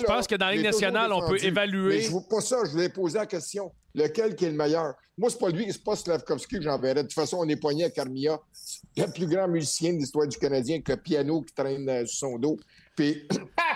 je 0.00 0.04
pense 0.04 0.26
que 0.26 0.34
dans 0.34 0.46
la 0.46 0.54
Ligue 0.54 0.64
nationale, 0.64 1.12
on 1.12 1.26
peut 1.28 1.42
évaluer. 1.42 2.02
je 2.02 2.10
pas 2.28 2.40
ça. 2.40 2.56
Je 2.64 2.70
voulais 2.72 2.88
poser 2.88 3.18
la 3.18 3.26
question. 3.26 3.70
Lequel 3.94 4.36
qui 4.36 4.44
est 4.44 4.50
le 4.50 4.56
meilleur? 4.56 4.94
Moi, 5.16 5.30
c'est 5.30 5.38
pas 5.38 5.48
lui, 5.48 5.66
c'est 5.72 5.82
pas 5.82 5.96
Slavkovski 5.96 6.56
que 6.56 6.62
j'enverrais. 6.62 7.02
De 7.02 7.02
toute 7.02 7.14
façon, 7.14 7.38
on 7.40 7.48
est 7.48 7.56
poigné 7.56 7.84
à 7.84 7.90
Carmilla, 7.90 8.38
le 8.96 9.06
plus 9.06 9.26
grand 9.26 9.48
musicien 9.48 9.92
de 9.92 9.98
l'histoire 9.98 10.28
du 10.28 10.36
Canadien, 10.36 10.76
avec 10.76 10.88
le 10.88 10.96
piano 10.96 11.42
qui 11.42 11.54
traîne 11.54 11.88
euh, 11.88 12.06
sur 12.06 12.28
son 12.28 12.38
dos. 12.38 12.56
Puis 12.94 13.26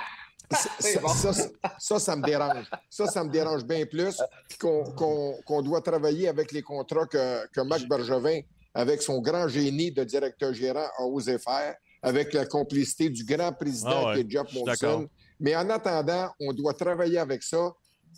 ça, 1.79 1.99
ça, 1.99 2.17
me 2.17 2.23
dérange. 2.23 2.71
Ça, 2.91 3.07
ça 3.07 3.25
me 3.25 3.31
dérange 3.31 3.65
bien 3.65 3.85
plus 3.87 4.21
qu'on 4.59 5.63
doit 5.63 5.81
travailler 5.81 6.29
avec 6.29 6.53
les 6.53 6.63
contrats 6.63 7.07
que, 7.07 7.47
que 7.49 7.61
Marc 7.61 7.87
Bergevin, 7.89 8.41
avec 8.75 9.03
son 9.03 9.21
grand 9.21 9.49
génie 9.49 9.91
de 9.91 10.05
directeur 10.05 10.53
gérant, 10.55 10.87
a 10.99 11.03
osé 11.05 11.39
faire, 11.39 11.77
avec 12.03 12.33
la 12.33 12.47
complicité 12.47 13.09
du 13.11 13.25
grand 13.25 13.53
président 13.53 14.09
ah 14.09 14.15
qui 14.15 14.21
est 14.21 14.31
Jeff 14.31 14.53
Monson. 14.55 15.09
Mais 15.39 15.57
en 15.57 15.69
attendant, 15.71 16.31
on 16.41 16.53
doit 16.53 16.75
travailler 16.75 17.19
avec 17.19 17.43
ça. 17.43 17.73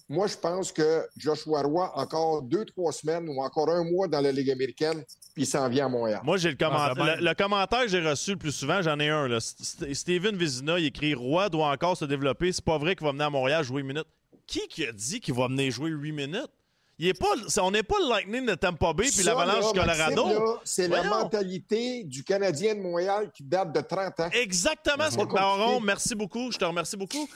Moi, 0.09 0.27
je 0.27 0.37
pense 0.37 0.73
que 0.73 1.07
Joshua 1.17 1.63
Roy, 1.63 1.91
encore 1.95 2.43
deux, 2.43 2.65
trois 2.65 2.93
semaines 2.93 3.29
ou 3.29 3.43
encore 3.43 3.69
un 3.71 3.85
mois 3.85 4.09
dans 4.09 4.21
la 4.21 4.33
Ligue 4.33 4.51
américaine, 4.51 5.05
puis 5.35 5.45
il 5.45 5.47
s'en 5.47 5.69
vient 5.69 5.87
à 5.87 5.89
Montréal. 5.89 6.21
Moi, 6.25 6.37
j'ai 6.37 6.51
le, 6.51 6.57
ah, 6.61 6.95
le, 7.21 7.35
commentaire 7.35 7.83
que 7.83 7.89
j'ai 7.89 8.01
reçu 8.01 8.33
le 8.33 8.37
plus 8.37 8.53
souvent, 8.53 8.83
j'en 8.83 8.99
ai 9.01 9.09
un. 9.09 9.29
Là. 9.29 9.41
Steven 9.41 10.37
Vizina, 10.37 10.79
il 10.79 10.87
écrit 10.87 11.15
Roy 11.15 11.49
doit 11.49 11.71
encore 11.71 11.97
se 11.97 12.05
développer. 12.05 12.53
C'est 12.53 12.65
pas 12.65 12.79
vrai 12.79 12.95
qu'il 12.95 13.05
va 13.05 13.13
venir 13.13 13.27
à 13.27 13.31
Montréal 13.31 13.65
jouer 13.65 13.83
8 13.83 13.89
minutes. 13.89 14.07
Qui 14.47 14.67
qui 14.69 14.87
a 14.87 14.93
dit 14.93 15.21
qu'il 15.21 15.35
va 15.35 15.49
venir 15.49 15.71
jouer 15.71 15.91
8 15.91 16.13
minutes? 16.13 16.51
Il 16.99 17.09
est 17.09 17.19
pas, 17.19 17.35
on 17.61 17.71
n'est 17.73 17.83
pas 17.83 17.97
le 17.99 18.09
Lightning 18.09 18.47
de 18.47 18.55
Tampa 18.55 18.93
Bay 18.93 19.09
puis 19.13 19.25
l'Avalanche 19.25 19.73
du 19.73 19.81
Colorado. 19.81 20.61
C'est 20.65 20.87
la 20.87 21.03
mentalité 21.03 22.05
du 22.05 22.23
Canadien 22.23 22.77
de 22.77 22.81
Montréal 22.81 23.31
qui 23.35 23.43
date 23.43 23.73
de 23.73 23.81
30 23.81 24.21
ans. 24.21 24.29
Exactement. 24.33 25.09
Baron, 25.27 25.81
merci 25.81 26.15
beaucoup. 26.15 26.53
Je 26.53 26.59
te 26.59 26.65
remercie 26.65 26.97
beaucoup. 26.97 27.29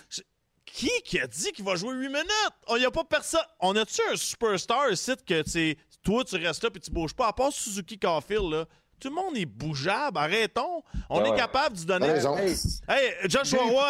Qui 0.73 0.91
qui 1.05 1.21
a 1.21 1.27
dit 1.27 1.53
qu'il 1.53 1.65
va 1.65 1.77
jouer 1.77 1.95
8 1.95 2.09
minutes? 2.09 2.53
Il 2.71 2.77
n'y 2.79 2.85
a 2.85 2.91
pas 2.91 3.05
personne. 3.05 3.41
On 3.61 3.75
a-tu 3.77 4.01
un 4.13 4.17
superstar 4.17 4.91
ici 4.91 5.13
que 5.27 5.43
toi, 6.03 6.25
tu 6.25 6.37
restes 6.37 6.63
là 6.63 6.71
et 6.75 6.81
tu 6.81 6.91
bouges 6.91 7.15
pas? 7.15 7.29
À 7.29 7.33
part 7.33 7.53
Suzuki 7.53 7.99
Caulfield, 7.99 8.51
là, 8.51 8.65
tout 9.01 9.09
le 9.09 9.15
monde 9.15 9.37
est 9.37 9.47
bougeable. 9.47 10.19
Arrêtons. 10.19 10.83
On 11.09 11.25
est 11.25 11.37
capable 11.37 11.77
de 11.77 11.85
donner. 11.85 12.09
Hey, 12.09 12.57
hey, 12.89 13.13
Joshua 13.29 13.63
Roy, 13.63 13.89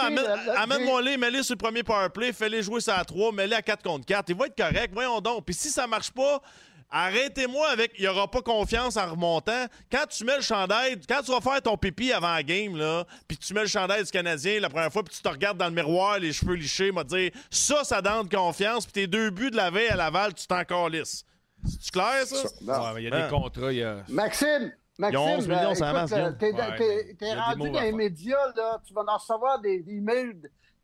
amène-moi 0.56 1.02
les, 1.02 1.16
mets-les 1.16 1.42
sur 1.42 1.54
le 1.54 1.58
premier 1.58 1.82
powerplay, 1.82 2.32
fais-les 2.32 2.62
jouer 2.62 2.80
ça 2.80 2.96
à 2.96 3.04
3, 3.04 3.32
mets-les 3.32 3.56
à 3.56 3.62
4 3.62 3.82
contre 3.82 4.06
4. 4.06 4.28
Il 4.28 4.36
va 4.36 4.46
être 4.46 4.56
correct. 4.56 4.90
Voyons 4.92 5.20
donc. 5.20 5.44
Puis 5.44 5.54
si 5.54 5.70
ça 5.70 5.86
marche 5.86 6.10
pas, 6.10 6.42
Arrêtez-moi 6.90 7.68
avec 7.68 7.92
il 7.98 8.02
n'y 8.02 8.08
aura 8.08 8.30
pas 8.30 8.40
confiance 8.40 8.96
en 8.96 9.10
remontant. 9.10 9.66
Quand 9.92 10.06
tu 10.08 10.24
mets 10.24 10.36
le 10.36 10.42
chandail, 10.42 10.98
quand 11.06 11.20
tu 11.22 11.30
vas 11.30 11.40
faire 11.40 11.60
ton 11.60 11.76
pipi 11.76 12.12
avant 12.12 12.32
la 12.32 12.42
game, 12.42 12.76
là, 12.76 13.04
puis 13.26 13.36
tu 13.36 13.52
mets 13.52 13.62
le 13.62 13.66
chandail 13.66 14.04
du 14.04 14.10
Canadien 14.10 14.60
la 14.60 14.70
première 14.70 14.90
fois, 14.90 15.02
puis 15.02 15.14
tu 15.14 15.20
te 15.20 15.28
regardes 15.28 15.58
dans 15.58 15.66
le 15.66 15.74
miroir, 15.74 16.18
les 16.18 16.32
cheveux 16.32 16.54
lichés, 16.54 16.90
m'a 16.90 17.04
dire 17.04 17.30
ça, 17.50 17.84
ça 17.84 18.00
donne 18.00 18.28
confiance, 18.28 18.86
puis 18.86 18.92
tes 18.92 19.06
deux 19.06 19.30
buts 19.30 19.50
de 19.50 19.56
la 19.56 19.70
veille 19.70 19.88
à 19.88 19.96
Laval, 19.96 20.32
tu 20.32 20.46
t'en 20.46 20.64
calisses. 20.64 21.24
C'est 21.66 21.92
clair, 21.92 22.24
ça? 22.24 22.94
il 22.96 23.04
y 23.04 23.06
a 23.08 23.10
des 23.10 23.16
hein? 23.16 23.28
contrats. 23.28 23.72
Y 23.72 23.82
a... 23.82 24.04
Maxime! 24.08 24.72
Maxime, 24.98 25.20
11 25.20 25.48
millions, 25.48 25.74
ça 25.74 25.92
masse, 25.92 26.10
T'es 26.10 27.34
rendu 27.34 27.70
dans 27.70 27.80
les 27.80 27.92
médias, 27.92 28.52
là, 28.56 28.80
tu 28.84 28.92
vas 28.92 29.04
en 29.06 29.16
recevoir 29.16 29.60
des 29.60 29.84
emails 29.88 30.34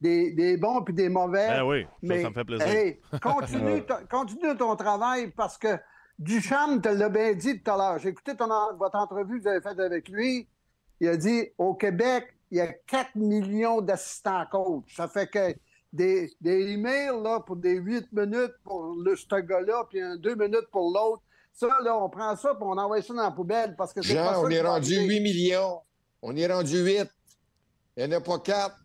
des, 0.00 0.32
des, 0.32 0.56
bons 0.56 0.82
puis 0.82 0.94
des 0.94 1.08
mauvais. 1.08 1.48
Ben 1.48 1.64
oui, 1.64 1.86
ça, 2.06 2.22
ça 2.22 2.28
me 2.28 2.34
fait 2.34 2.44
plaisir. 2.44 2.66
Hey, 2.66 3.00
continue, 3.22 3.82
continue 4.10 4.56
ton 4.56 4.76
travail 4.76 5.32
parce 5.34 5.56
que 5.56 5.78
Duchamp 6.18 6.80
te 6.80 6.88
l'a 6.88 7.08
bien 7.08 7.34
dit 7.34 7.60
tout 7.60 7.70
à 7.70 7.76
l'heure. 7.76 7.98
J'ai 7.98 8.10
écouté 8.10 8.32
votre 8.34 8.96
entrevue 8.96 9.38
que 9.38 9.42
vous 9.42 9.48
avez 9.48 9.60
faite 9.60 9.80
avec 9.80 10.08
lui. 10.08 10.48
Il 11.00 11.08
a 11.08 11.16
dit 11.16 11.48
au 11.58 11.74
Québec, 11.74 12.34
il 12.50 12.58
y 12.58 12.60
a 12.60 12.72
4 12.72 13.16
millions 13.16 13.80
d'assistants 13.80 14.46
coach. 14.50 14.94
Ça 14.94 15.08
fait 15.08 15.26
que 15.26 15.54
des, 15.92 16.30
des 16.40 16.72
emails 16.72 17.20
là, 17.22 17.40
pour 17.40 17.56
des 17.56 17.74
8 17.74 18.12
minutes 18.12 18.54
pour 18.62 18.94
le, 18.94 19.16
ce 19.16 19.40
gars-là, 19.40 19.86
puis 19.88 20.00
un 20.00 20.16
2 20.16 20.34
minutes 20.36 20.68
pour 20.70 20.92
l'autre. 20.92 21.22
Ça, 21.52 21.68
là, 21.82 21.96
on 21.96 22.08
prend 22.08 22.34
ça 22.36 22.50
et 22.50 22.56
on 22.62 22.78
envoie 22.78 23.00
ça 23.02 23.14
dans 23.14 23.22
la 23.22 23.30
poubelle 23.30 23.76
parce 23.76 23.92
que 23.92 24.02
c'est 24.02 24.14
Jean, 24.14 24.42
on 24.42 24.50
est 24.50 24.60
rendu 24.60 24.96
8 24.96 25.20
millions. 25.20 25.80
On 26.22 26.34
est 26.36 26.52
rendu 26.52 26.78
8. 26.78 27.08
Il 27.96 28.06
n'y 28.06 28.14
en 28.14 28.18
a 28.18 28.20
pas 28.20 28.38
4. 28.38 28.76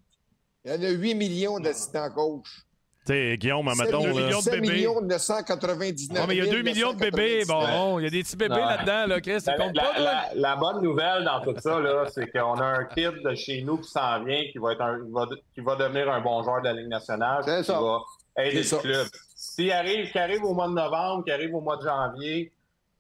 Il 0.66 0.72
y 0.72 0.76
en 0.76 0.84
a 0.84 0.90
8 0.90 1.16
millions 1.16 1.60
d'assistants 1.60 2.12
coach. 2.12 2.66
Tu 3.10 3.38
Guillaume, 3.38 3.66
mettons. 3.76 4.02
7 4.02 4.16
millions 4.16 4.40
de 4.40 4.52
bébés. 4.52 4.70
millions 4.70 5.02
999 5.02 6.20
Non, 6.20 6.28
mais 6.28 6.36
il 6.36 6.46
y 6.46 6.48
a 6.48 6.52
2 6.52 6.62
millions 6.62 6.94
de 6.94 7.00
bébés. 7.00 7.44
Bon, 7.48 7.98
il 7.98 8.04
y 8.04 8.06
a 8.06 8.10
des 8.12 8.22
petits 8.22 8.36
bébés 8.36 8.56
là-dedans, 8.56 9.08
là, 9.08 9.20
Chris. 9.20 9.42
Ça 9.42 9.54
compte 9.54 9.76
la, 9.76 9.84
pas, 9.84 10.00
la, 10.00 10.30
la, 10.36 10.56
bonne 10.56 10.84
nouvelle 10.84 11.24
dans 11.24 11.42
tout 11.42 11.56
ça, 11.60 11.80
là, 11.80 12.06
c'est 12.14 12.32
qu'on 12.32 12.54
a 12.60 12.66
un 12.66 12.86
kid 12.86 13.14
de 13.24 13.34
chez 13.34 13.64
nous 13.64 13.78
qui 13.78 13.90
s'en 13.90 14.24
vient, 14.24 14.44
qui 14.52 14.60
va, 14.60 14.74
être 14.74 14.82
un, 14.82 15.04
qui 15.04 15.12
va, 15.12 15.28
qui 15.56 15.62
va 15.62 15.76
devenir 15.76 16.12
un 16.12 16.22
bon 16.22 16.44
joueur 16.44 16.62
de 16.62 16.68
la 16.68 16.74
Ligue 16.74 16.88
nationale. 16.88 17.42
C'est 17.46 17.64
ça. 17.64 17.78
Qui 17.78 17.84
va 17.84 18.46
aider 18.46 18.62
le 18.62 18.78
club. 18.78 19.08
S'il 19.36 19.72
arrive, 19.72 20.12
qui 20.12 20.20
arrive 20.20 20.44
au 20.44 20.54
mois 20.54 20.68
de 20.68 20.74
novembre, 20.74 21.24
qui 21.24 21.32
arrive 21.32 21.56
au 21.56 21.62
mois 21.62 21.78
de 21.78 21.84
janvier, 21.84 22.52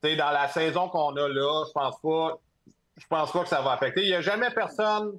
dans 0.02 0.32
la 0.32 0.48
saison 0.48 0.90
qu'on 0.90 1.16
a 1.18 1.28
là, 1.28 1.66
je 1.68 1.72
pense 1.72 2.00
pas. 2.02 2.40
Je 2.98 3.08
pense 3.08 3.32
pas 3.32 3.44
que 3.44 3.50
ça 3.50 3.62
va 3.62 3.74
affecter. 3.74 4.02
Il 4.02 4.08
n'y 4.08 4.16
a 4.16 4.22
jamais 4.22 4.50
personne, 4.50 5.12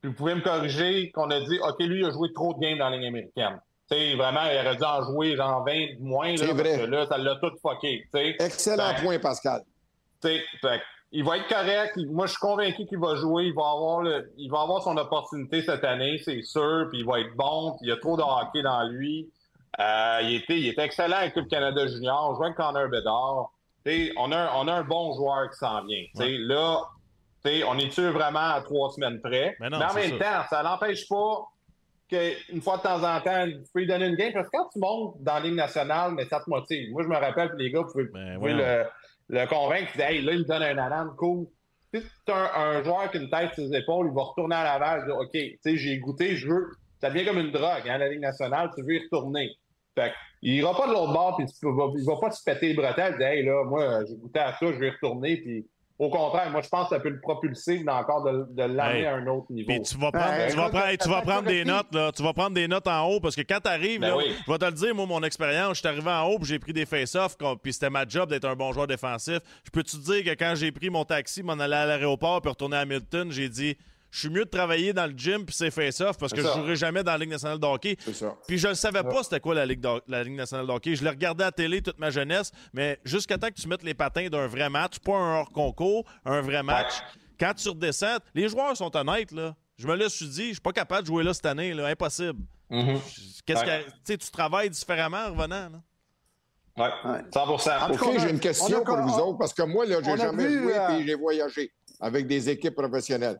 puis 0.00 0.10
vous 0.10 0.16
pouvez 0.16 0.34
me 0.34 0.42
corriger, 0.42 1.10
qu'on 1.12 1.30
a 1.30 1.40
dit 1.40 1.58
OK, 1.60 1.78
lui, 1.80 2.00
il 2.00 2.04
a 2.04 2.10
joué 2.10 2.32
trop 2.34 2.52
de 2.52 2.58
games 2.58 2.78
dans 2.78 2.90
la 2.90 2.96
Ligue 2.96 3.06
américaine. 3.06 3.60
Sais, 3.88 4.14
vraiment, 4.14 4.40
il 4.50 4.58
aurait 4.58 4.76
dû 4.76 4.84
en 4.84 5.02
jouer 5.04 5.36
genre 5.36 5.64
20 5.64 6.00
moins. 6.00 6.34
Là, 6.34 6.52
vrai. 6.52 6.62
Parce 6.62 6.76
que 6.76 6.90
là, 6.90 7.06
ça 7.06 7.18
l'a 7.18 7.36
tout 7.36 7.52
fucké. 7.60 8.04
Excellent 8.38 8.94
point, 9.02 9.18
Pascal. 9.18 9.62
Il 10.24 10.40
il 11.12 11.22
va 11.22 11.36
être 11.36 11.48
correct. 11.48 11.96
Moi, 12.08 12.26
je 12.26 12.32
suis 12.32 12.40
convaincu 12.40 12.86
qu'il 12.86 12.98
va 12.98 13.14
jouer. 13.14 13.44
Il 13.44 13.54
va 13.54 13.70
avoir 13.70 14.02
le, 14.02 14.32
il 14.36 14.50
va 14.50 14.62
avoir 14.62 14.82
son 14.82 14.96
opportunité 14.96 15.62
cette 15.62 15.84
année, 15.84 16.20
c'est 16.24 16.42
sûr. 16.42 16.88
Puis 16.90 17.00
il 17.00 17.06
va 17.06 17.20
être 17.20 17.36
bon. 17.36 17.76
Puis 17.78 17.86
il 17.86 17.88
y 17.90 17.92
a 17.92 17.96
trop 17.98 18.16
de 18.16 18.22
hockey 18.22 18.62
dans 18.62 18.82
lui. 18.88 19.30
Euh, 19.78 20.18
il, 20.22 20.34
était, 20.36 20.58
il 20.58 20.68
était 20.68 20.82
excellent 20.82 21.18
avec 21.18 21.36
le 21.36 21.44
Canada 21.44 21.86
Junior. 21.86 22.30
On 22.30 22.34
joue 22.34 22.44
avec 22.44 22.56
Connor 22.56 22.88
Bedard. 22.88 23.50
on, 24.16 24.32
a, 24.32 24.52
on 24.56 24.66
a 24.66 24.72
un 24.72 24.82
bon 24.82 25.14
joueur 25.14 25.50
qui 25.50 25.58
s'en 25.58 25.84
vient. 25.84 26.04
Là, 26.16 26.80
on 27.66 27.78
est-tu 27.78 28.08
vraiment 28.08 28.54
à 28.54 28.62
trois 28.62 28.90
semaines 28.90 29.20
près? 29.20 29.56
Mais, 29.60 29.72
en 29.74 29.94
même 29.94 30.18
temps, 30.18 30.42
ça 30.48 30.62
n'empêche 30.62 31.08
pas 31.08 31.46
qu'une 32.14 32.62
fois 32.62 32.78
de 32.78 32.82
temps 32.82 33.02
en 33.02 33.20
temps, 33.20 33.46
tu 33.46 33.70
peux 33.72 33.80
lui 33.80 33.86
donner 33.86 34.06
une 34.06 34.16
game. 34.16 34.32
Parce 34.32 34.48
que 34.48 34.56
quand 34.56 34.68
tu 34.72 34.78
montes 34.78 35.16
dans 35.20 35.34
la 35.34 35.40
Ligue 35.40 35.54
nationale, 35.54 36.12
mais 36.14 36.24
ça 36.26 36.40
te 36.40 36.48
motive. 36.48 36.90
Moi, 36.92 37.02
je 37.02 37.08
me 37.08 37.16
rappelle 37.16 37.50
que 37.50 37.56
les 37.56 37.70
gars, 37.70 37.80
vous 37.80 37.92
pouvez, 37.92 38.04
ben, 38.12 38.38
le, 38.40 38.84
le, 39.28 39.46
convaincre. 39.46 39.98
Hey, 39.98 40.22
là, 40.22 40.32
il 40.32 40.44
donne 40.44 40.62
un 40.62 40.78
alarme, 40.78 41.14
cool. 41.16 41.46
Si 41.92 42.02
tu 42.26 42.32
as 42.32 42.58
un, 42.58 42.82
joueur 42.82 43.10
qui 43.10 43.18
a 43.18 43.20
une 43.20 43.30
tête 43.30 43.54
sur 43.54 43.66
ses 43.66 43.76
épaules, 43.76 44.08
il 44.08 44.14
va 44.14 44.22
retourner 44.22 44.56
à 44.56 44.64
Laval. 44.64 45.04
Il 45.06 45.56
dit, 45.62 45.72
OK, 45.72 45.76
j'ai 45.76 45.98
goûté, 45.98 46.36
je 46.36 46.48
veux. 46.48 46.70
Ça 47.00 47.10
devient 47.10 47.24
comme 47.24 47.38
une 47.38 47.52
drogue, 47.52 47.88
hein, 47.88 47.98
la 47.98 48.08
Ligue 48.08 48.20
nationale. 48.20 48.70
Tu 48.74 48.82
veux 48.82 48.94
y 48.94 49.00
retourner. 49.00 49.50
Fait 49.94 50.12
il 50.42 50.54
ira 50.56 50.76
pas 50.76 50.86
de 50.86 50.92
l'autre 50.92 51.12
bord, 51.12 51.36
puis 51.36 51.46
il 51.46 51.68
va, 51.70 51.84
il 51.96 52.04
va 52.04 52.16
pas 52.20 52.30
se 52.30 52.44
péter 52.44 52.68
les 52.68 52.74
bretelles, 52.74 53.16
dire, 53.16 53.26
hey, 53.28 53.44
là, 53.44 53.64
moi, 53.64 54.04
j'ai 54.06 54.14
goûté 54.14 54.40
à 54.40 54.52
ça, 54.52 54.66
je 54.72 54.78
vais 54.78 54.88
y 54.88 54.90
retourner, 54.90 55.38
puis 55.38 55.66
au 55.96 56.10
contraire, 56.10 56.50
moi, 56.50 56.60
je 56.60 56.68
pense 56.68 56.88
que 56.88 56.96
ça 56.96 57.00
peut 57.00 57.08
le 57.08 57.20
propulser 57.20 57.84
encore 57.88 58.24
de, 58.24 58.46
de 58.50 58.62
l'amener 58.64 59.06
à 59.06 59.14
un 59.14 59.26
autre 59.28 59.46
niveau. 59.50 59.68
Puis 59.68 59.82
tu 59.82 59.96
vas 59.96 60.10
prendre, 60.10 60.46
tu 60.50 60.56
vas 60.56 60.68
prendre, 60.68 60.96
tu 60.96 61.08
vas 61.08 61.22
prendre 61.22 61.48
des 61.48 61.64
notes, 61.64 61.94
là. 61.94 62.10
Tu 62.10 62.22
vas 62.22 62.32
prendre 62.32 62.54
des 62.54 62.66
notes 62.66 62.88
en 62.88 63.06
haut 63.06 63.20
parce 63.20 63.36
que 63.36 63.42
quand 63.42 63.60
tu 63.62 63.70
arrives, 63.70 64.00
ben 64.00 64.16
je 64.44 64.50
vais 64.50 64.58
te 64.58 64.64
le 64.64 64.72
dire, 64.72 64.94
moi, 64.94 65.06
mon 65.06 65.22
expérience, 65.22 65.74
je 65.74 65.78
suis 65.80 65.88
arrivé 65.88 66.10
en 66.10 66.26
haut 66.26 66.38
puis 66.38 66.48
j'ai 66.48 66.58
pris 66.58 66.72
des 66.72 66.84
face-offs, 66.84 67.36
puis 67.62 67.72
c'était 67.72 67.90
ma 67.90 68.06
job 68.06 68.28
d'être 68.28 68.44
un 68.44 68.56
bon 68.56 68.72
joueur 68.72 68.88
défensif. 68.88 69.38
Je 69.64 69.70
peux 69.70 69.84
te 69.84 69.96
dire 69.96 70.24
que 70.24 70.30
quand 70.36 70.54
j'ai 70.56 70.72
pris 70.72 70.90
mon 70.90 71.04
taxi, 71.04 71.42
m'en 71.42 71.52
aller 71.52 71.74
à 71.74 71.86
l'aéroport 71.86 72.40
puis 72.40 72.50
retourner 72.50 72.76
à 72.76 72.80
Hamilton, 72.80 73.30
j'ai 73.30 73.48
dit 73.48 73.76
je 74.14 74.20
suis 74.20 74.30
mieux 74.30 74.44
de 74.44 74.48
travailler 74.50 74.92
dans 74.92 75.06
le 75.06 75.12
gym 75.16 75.44
puis 75.44 75.56
c'est 75.56 75.72
face-off 75.72 76.16
parce 76.16 76.32
que 76.32 76.40
je 76.40 76.46
jouerai 76.46 76.76
jamais 76.76 77.02
dans 77.02 77.10
la 77.10 77.18
Ligue 77.18 77.30
nationale 77.30 77.58
de 77.58 77.66
hockey. 77.66 77.96
Puis 78.46 78.58
je 78.58 78.68
ne 78.68 78.74
savais 78.74 79.02
pas 79.02 79.24
c'était 79.24 79.40
quoi 79.40 79.56
la 79.56 79.66
Ligue, 79.66 79.84
la 80.06 80.22
Ligue 80.22 80.36
nationale 80.36 80.68
de 80.68 80.70
hockey. 80.70 80.94
Je 80.94 81.02
l'ai 81.02 81.10
regardé 81.10 81.42
à 81.42 81.48
la 81.48 81.52
télé 81.52 81.82
toute 81.82 81.98
ma 81.98 82.10
jeunesse, 82.10 82.52
mais 82.72 83.00
jusqu'à 83.04 83.36
temps 83.38 83.48
que 83.48 83.60
tu 83.60 83.66
mettes 83.66 83.82
les 83.82 83.94
patins 83.94 84.28
d'un 84.28 84.46
vrai 84.46 84.70
match, 84.70 85.00
pas 85.00 85.16
un 85.16 85.40
hors-concours, 85.40 86.04
un 86.24 86.42
vrai 86.42 86.62
match. 86.62 86.92
Quand 87.40 87.54
tu 87.54 87.68
redescends, 87.68 88.18
les 88.36 88.48
joueurs 88.48 88.76
sont 88.76 88.96
honnêtes, 88.96 89.32
là. 89.32 89.56
Je 89.76 89.88
me 89.88 89.96
le 89.96 90.08
suis 90.08 90.28
dit, 90.28 90.48
je 90.48 90.52
suis 90.52 90.60
pas 90.60 90.72
capable 90.72 91.02
de 91.02 91.06
jouer 91.08 91.24
là 91.24 91.34
cette 91.34 91.46
année, 91.46 91.74
là. 91.74 91.88
Impossible. 91.88 92.40
Mm-hmm. 92.70 93.42
Qu'est-ce 93.44 93.64
que, 93.64 94.16
tu 94.16 94.30
travailles 94.30 94.70
différemment 94.70 95.26
en 95.26 95.30
revenant, 95.32 95.70
là? 95.70 95.82
Oui, 96.76 96.86
100% 97.32 97.92
OK, 97.92 98.20
j'ai 98.20 98.30
une 98.30 98.40
question 98.40 98.82
pour 98.82 98.96
vous 98.96 99.14
autres, 99.14 99.38
parce 99.38 99.54
que 99.54 99.62
moi, 99.62 99.86
là, 99.86 99.98
j'ai 100.02 100.16
jamais 100.16 100.50
joué 100.50 100.72
et 100.72 100.78
euh, 100.78 101.02
j'ai 101.06 101.14
voyagé 101.14 101.72
avec 102.00 102.26
des 102.26 102.50
équipes 102.50 102.74
professionnelles. 102.74 103.38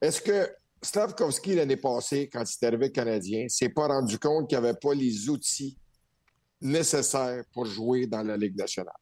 Est-ce 0.00 0.20
que 0.20 0.50
Slavkovski, 0.82 1.54
l'année 1.54 1.76
passée, 1.76 2.28
quand 2.32 2.42
il 2.42 2.64
est 2.64 2.66
arrivé 2.66 2.90
canadien, 2.90 3.46
s'est 3.48 3.68
pas 3.68 3.86
rendu 3.86 4.18
compte 4.18 4.48
qu'il 4.48 4.58
n'avait 4.58 4.74
pas 4.74 4.94
les 4.94 5.28
outils 5.28 5.78
nécessaires 6.60 7.44
pour 7.52 7.66
jouer 7.66 8.06
dans 8.06 8.22
la 8.22 8.36
Ligue 8.36 8.58
nationale? 8.58 8.94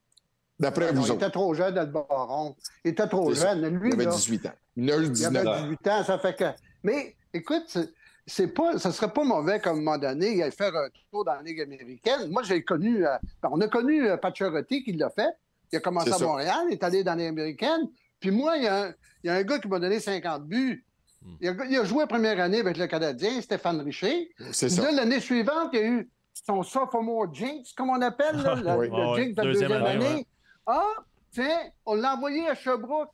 D'après 0.58 0.92
vous 0.92 1.06
Il 1.06 1.12
était 1.14 1.30
trop 1.30 1.54
jeune, 1.54 1.74
le 1.74 1.86
baron. 1.86 2.54
Il 2.84 2.90
était 2.90 3.08
trop 3.08 3.32
jeune. 3.32 3.66
Lui, 3.78 3.88
il 3.88 3.94
avait 3.94 4.14
18 4.14 4.46
ans. 4.46 4.52
Il 4.76 4.92
a 4.92 4.98
eu 4.98 5.08
19 5.08 5.32
il 5.32 5.48
avait 5.48 5.62
18 5.62 5.88
ans. 5.88 6.04
Ça 6.04 6.18
fait 6.18 6.36
que... 6.36 6.44
Mais 6.82 7.16
écoute, 7.32 7.78
c'est 8.26 8.48
pas, 8.48 8.78
ça 8.78 8.92
serait 8.92 9.12
pas 9.12 9.24
mauvais 9.24 9.60
comme 9.60 9.78
un 9.78 9.82
moment 9.82 9.98
donné, 9.98 10.32
il 10.32 10.42
allait 10.42 10.50
faire 10.50 10.74
un 10.74 10.88
tour 11.10 11.24
dans 11.24 11.34
la 11.34 11.42
Ligue 11.42 11.60
américaine. 11.60 12.30
Moi, 12.30 12.42
j'ai 12.42 12.62
connu, 12.62 13.06
euh, 13.06 13.16
on 13.42 13.60
a 13.60 13.68
connu 13.68 14.08
euh, 14.08 14.16
Pacioretty 14.16 14.84
qui 14.84 14.92
l'a 14.92 15.10
fait. 15.10 15.30
Il 15.72 15.76
a 15.76 15.80
commencé 15.80 16.12
à 16.12 16.18
Montréal, 16.18 16.66
il 16.68 16.72
est 16.72 16.84
allé 16.84 17.04
dans 17.04 17.14
les 17.14 17.26
américaines. 17.26 17.88
Puis 18.18 18.30
moi, 18.30 18.56
il 18.56 18.64
y, 18.64 18.68
a 18.68 19.34
un, 19.34 19.42
gars 19.42 19.58
qui 19.58 19.68
m'a 19.68 19.78
donné 19.78 20.00
50 20.00 20.44
buts. 20.46 20.84
Hmm. 21.22 21.36
Il 21.40 21.76
a, 21.78 21.84
joué 21.84 22.00
la 22.00 22.06
première 22.06 22.40
année 22.40 22.60
avec 22.60 22.76
le 22.76 22.86
Canadien, 22.86 23.40
Stéphane 23.40 23.80
Richer. 23.80 24.30
C'est 24.52 24.68
ça. 24.68 24.82
Là, 24.82 24.92
l'année 24.92 25.20
suivante, 25.20 25.70
il 25.72 25.78
y 25.78 25.82
a 25.82 25.86
eu 25.86 26.10
son 26.46 26.62
sophomore 26.62 27.32
jinx, 27.32 27.72
comme 27.72 27.90
on 27.90 28.00
appelle, 28.02 28.36
là, 28.36 28.54
le, 28.76 29.16
jinx 29.16 29.34
de 29.34 29.42
la 29.42 29.44
deuxième, 29.44 29.72
année. 29.72 30.26
Ah, 30.66 30.94
tiens, 31.30 31.70
on 31.86 31.94
l'a 31.94 32.14
envoyé 32.14 32.48
à 32.48 32.54
Sherbrooke. 32.54 33.10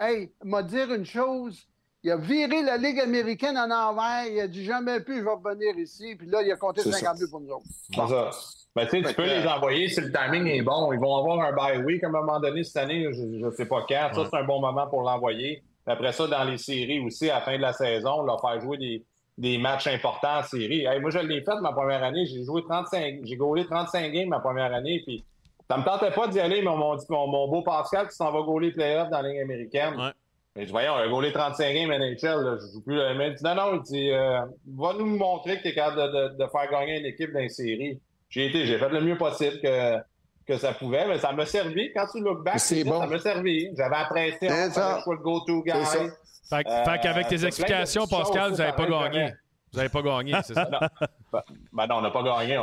Hey, 0.00 0.32
m'a 0.44 0.62
dire 0.62 0.92
une 0.92 1.04
chose. 1.04 1.67
Il 2.04 2.10
a 2.12 2.16
viré 2.16 2.62
la 2.62 2.76
Ligue 2.76 3.00
américaine 3.00 3.58
en 3.58 3.70
envers. 3.70 4.26
Il 4.30 4.40
a 4.40 4.46
dit 4.46 4.64
jamais 4.64 5.00
plus, 5.00 5.18
je 5.18 5.24
vais 5.24 5.30
revenir 5.30 5.76
ici. 5.78 6.14
Puis 6.16 6.28
là, 6.28 6.42
il 6.42 6.52
a 6.52 6.56
compté 6.56 6.82
50 6.82 7.18
buts 7.18 7.28
pour 7.30 7.40
nous 7.40 7.50
autres. 7.50 7.66
C'est 7.92 8.06
ça. 8.06 8.30
Ben, 8.76 8.86
tu 8.86 9.14
peux 9.14 9.24
les 9.24 9.46
envoyer 9.46 9.88
si 9.88 10.00
le 10.00 10.12
timing 10.12 10.46
est 10.46 10.62
bon. 10.62 10.92
Ils 10.92 11.00
vont 11.00 11.16
avoir 11.16 11.40
un 11.40 11.52
bye 11.52 11.82
week 11.84 12.04
à 12.04 12.06
un 12.06 12.10
moment 12.10 12.38
donné 12.38 12.62
cette 12.62 12.76
année, 12.76 13.08
je 13.12 13.44
ne 13.44 13.50
sais 13.50 13.66
pas 13.66 13.84
quand. 13.88 14.10
Ça, 14.14 14.28
c'est 14.30 14.36
un 14.36 14.44
bon 14.44 14.60
moment 14.60 14.86
pour 14.86 15.02
l'envoyer. 15.02 15.64
Après 15.86 16.12
ça, 16.12 16.26
dans 16.26 16.44
les 16.44 16.58
séries 16.58 17.00
aussi, 17.00 17.30
à 17.30 17.36
la 17.36 17.40
fin 17.40 17.56
de 17.56 17.62
la 17.62 17.72
saison, 17.72 18.22
leur 18.22 18.40
faire 18.40 18.60
jouer 18.60 18.76
des, 18.76 19.04
des 19.38 19.58
matchs 19.58 19.86
importants 19.86 20.38
en 20.38 20.42
série. 20.42 20.86
moi, 21.00 21.10
je 21.10 21.18
l'ai 21.18 21.42
fait 21.42 21.60
ma 21.60 21.72
première 21.72 22.04
année. 22.04 22.26
J'ai 22.26 22.44
joué 22.44 22.62
35, 22.62 23.20
j'ai 23.24 23.36
gaulé 23.36 23.64
35 23.64 24.12
games 24.12 24.28
ma 24.28 24.40
première 24.40 24.72
année. 24.72 25.02
Puis 25.04 25.24
ça 25.68 25.78
me 25.78 25.84
tentait 25.84 26.10
pas 26.12 26.28
d'y 26.28 26.38
aller, 26.38 26.60
mais 26.60 26.68
on 26.68 26.76
m'a 26.76 26.96
dit 26.96 27.06
mon, 27.08 27.26
mon, 27.26 27.48
beau 27.48 27.62
Pascal 27.62 28.08
qui 28.08 28.14
s'en 28.14 28.30
va 28.30 28.42
gauler 28.42 28.70
playoff 28.70 29.08
dans 29.10 29.22
la 29.22 29.28
ligne 29.28 29.40
américaine. 29.40 29.94
Ouais. 29.96 30.12
Mais 30.56 30.66
je 30.66 30.70
voyons, 30.70 30.94
un 30.94 31.08
gaulé 31.08 31.32
35 31.32 31.72
games 31.72 31.90
NHL, 31.90 32.42
là, 32.42 32.56
je 32.60 32.72
joue 32.72 32.82
plus 32.82 32.96
le 32.96 33.14
même. 33.14 33.34
Non, 33.42 33.54
non, 33.54 33.74
il 33.74 33.82
dit 33.82 34.10
euh, 34.10 34.40
va 34.76 34.92
nous 34.94 35.06
montrer 35.06 35.58
que 35.58 35.62
tu 35.62 35.68
es 35.68 35.74
capable 35.74 36.12
de, 36.12 36.36
de, 36.36 36.50
faire 36.50 36.70
gagner 36.70 36.98
une 36.98 37.06
équipe 37.06 37.32
dans 37.32 37.48
série 37.48 38.00
j'ai 38.28 38.46
été, 38.46 38.66
j'ai 38.66 38.78
fait 38.78 38.88
le 38.88 39.00
mieux 39.00 39.16
possible 39.16 39.58
que, 39.60 39.96
que 40.46 40.58
ça 40.58 40.72
pouvait, 40.72 41.06
mais 41.06 41.18
ça 41.18 41.32
m'a 41.32 41.46
servi. 41.46 41.92
Quand 41.94 42.06
tu 42.12 42.20
look 42.20 42.44
back, 42.44 42.58
ça 42.58 42.76
m'a 42.84 43.18
servi. 43.18 43.70
J'avais 43.76 43.96
apprécié, 43.96 44.48
je 44.48 45.10
le 45.10 45.16
go-to 45.16 45.62
guy. 45.62 45.72
Fait, 46.50 46.66
fait 46.66 47.00
qu'avec 47.02 47.28
tes 47.28 47.42
euh, 47.42 47.46
explications, 47.46 48.06
Pascal, 48.06 48.52
vous 48.52 48.56
n'avez 48.58 48.72
pas 48.72 48.86
gagné. 48.86 49.32
Vous 49.72 49.78
n'avez 49.78 49.88
pas 49.88 50.02
gagné, 50.02 50.34
c'est 50.44 50.54
ça? 50.54 50.68
Ben, 51.30 51.42
ben, 51.74 51.86
non, 51.88 51.96
on 51.96 52.00
n'a 52.00 52.10
pas 52.10 52.22
gagné. 52.22 52.58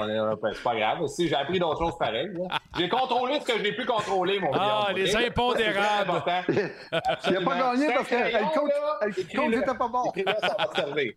C'est 0.56 0.64
pas 0.64 0.76
grave. 0.76 1.06
Si 1.06 1.28
j'ai 1.28 1.36
appris 1.36 1.60
d'autres 1.60 1.78
choses 1.78 1.96
pareilles. 2.00 2.32
J'ai 2.76 2.90
contrôlé 2.90 3.40
ce 3.40 3.46
que 3.46 3.60
je 3.60 3.62
n'ai 3.62 3.74
pu 3.74 3.86
contrôler, 3.86 4.40
mon 4.40 4.50
Ah, 4.54 4.88
les 4.92 5.16
impondérables. 5.16 6.24
Il 6.48 7.34
n'a 7.34 7.42
pas 7.42 7.60
gagné 7.60 7.94
parce 7.94 8.08
que 8.10 8.16
le 8.16 9.36
coach 9.36 9.50
n'était 9.50 9.78
pas 9.78 9.88
bon. 9.88 10.12
ça 10.42 10.56
va 10.58 10.70
servir. 10.76 11.14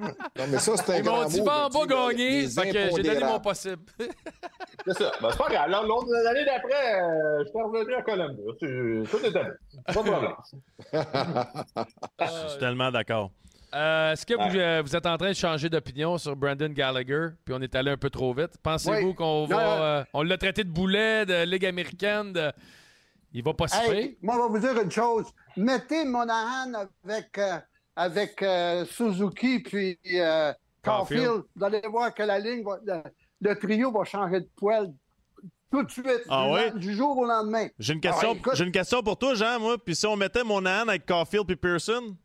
Non, 0.00 0.46
mais 0.48 0.58
ça, 0.58 0.76
c'est 0.78 0.94
un 0.94 0.96
Ils 0.96 1.04
m'ont 1.04 1.24
dit, 1.26 1.40
va 1.42 1.68
pas 1.72 1.86
gagner. 1.86 2.48
Fait 2.48 2.72
que 2.72 2.96
j'ai 2.96 3.02
donné 3.04 3.24
mon 3.24 3.38
possible. 3.38 3.82
c'est 4.86 4.94
ça. 4.94 5.12
Ben, 5.22 5.28
c'est 5.30 5.38
pas 5.38 5.48
grave. 5.48 5.70
L'année 5.70 6.44
d'après, 6.44 7.02
euh, 7.02 7.44
je 7.44 7.50
suis 7.50 7.62
revenu 7.62 7.94
à 7.94 8.02
Columbus. 8.02 9.06
Tout 9.08 9.24
est 9.24 9.36
allé. 9.36 9.50
Pas 9.86 9.92
de 9.92 10.10
problème. 10.10 10.34
Je 12.20 12.48
suis 12.48 12.58
tellement 12.58 12.90
d'accord. 12.90 13.30
Euh, 13.74 14.12
est-ce 14.12 14.26
que 14.26 14.34
vous, 14.34 14.56
euh, 14.56 14.82
vous, 14.84 14.96
êtes 14.96 15.06
en 15.06 15.16
train 15.16 15.28
de 15.28 15.34
changer 15.34 15.68
d'opinion 15.68 16.18
sur 16.18 16.34
Brandon 16.34 16.68
Gallagher, 16.68 17.28
puis 17.44 17.54
on 17.56 17.60
est 17.60 17.74
allé 17.74 17.90
un 17.90 17.96
peu 17.96 18.10
trop 18.10 18.34
vite? 18.34 18.58
Pensez-vous 18.62 19.14
qu'on 19.14 19.46
va. 19.46 19.82
Euh, 19.82 20.04
on 20.12 20.22
l'a 20.22 20.38
traité 20.38 20.64
de 20.64 20.70
boulet, 20.70 21.24
de 21.24 21.44
Ligue 21.44 21.66
américaine, 21.66 22.32
de... 22.32 22.52
il 23.32 23.44
va 23.44 23.54
pas 23.54 23.68
se 23.68 23.76
hey, 23.76 24.18
Moi, 24.22 24.34
je 24.34 24.40
vais 24.40 24.58
vous 24.58 24.66
dire 24.66 24.82
une 24.82 24.90
chose. 24.90 25.26
Mettez 25.56 26.04
Monahan 26.04 26.88
avec, 27.04 27.40
avec 27.94 28.44
Suzuki 28.86 29.60
puis 29.60 29.98
Caulfield. 30.82 31.44
Vous 31.54 31.64
allez 31.64 31.82
voir 31.88 32.12
que 32.12 32.22
la 32.24 32.38
ligne, 32.38 32.64
le, 33.40 33.54
trio 33.54 33.92
va 33.92 34.04
changer 34.04 34.40
de 34.40 34.48
poil 34.56 34.92
tout 35.70 35.84
de 35.84 35.90
suite, 35.90 36.24
ah 36.28 36.70
du, 36.74 36.96
jour 36.96 37.16
au 37.16 37.24
lendemain. 37.24 37.68
J'ai 37.78 37.92
une, 37.92 38.00
question, 38.00 38.36
ah 38.44 38.50
j'ai 38.54 38.64
une 38.64 38.72
question 38.72 39.04
pour 39.04 39.16
toi, 39.16 39.34
Jean, 39.34 39.60
moi. 39.60 39.76
Puis 39.78 39.94
si 39.94 40.04
on 40.04 40.16
mettait 40.16 40.42
Monahan 40.42 40.88
avec 40.88 41.06
Caulfield 41.06 41.46
puis 41.46 41.54
Pearson? 41.54 42.16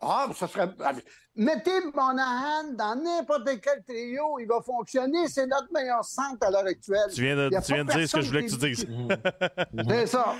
Ah, 0.00 0.28
ça 0.34 0.46
serait. 0.46 0.68
Ah, 0.84 0.92
mettez 1.34 1.80
Monahan 1.94 2.72
dans 2.74 3.02
n'importe 3.02 3.48
quel 3.62 3.82
trio, 3.82 4.38
il 4.38 4.46
va 4.46 4.60
fonctionner. 4.60 5.26
C'est 5.28 5.46
notre 5.46 5.72
meilleur 5.72 6.04
centre 6.04 6.46
à 6.46 6.50
l'heure 6.50 6.66
actuelle. 6.66 7.10
Tu 7.14 7.22
viens 7.22 7.36
de, 7.36 7.48
tu 7.48 7.72
viens 7.72 7.84
de 7.84 7.92
dire 7.92 8.08
ce 8.08 8.16
que 8.16 8.22
je 8.22 8.28
voulais 8.28 8.44
que 8.44 8.50
tu 8.50 8.58
dises. 8.58 8.86
C'est 9.88 10.06
ça. 10.06 10.34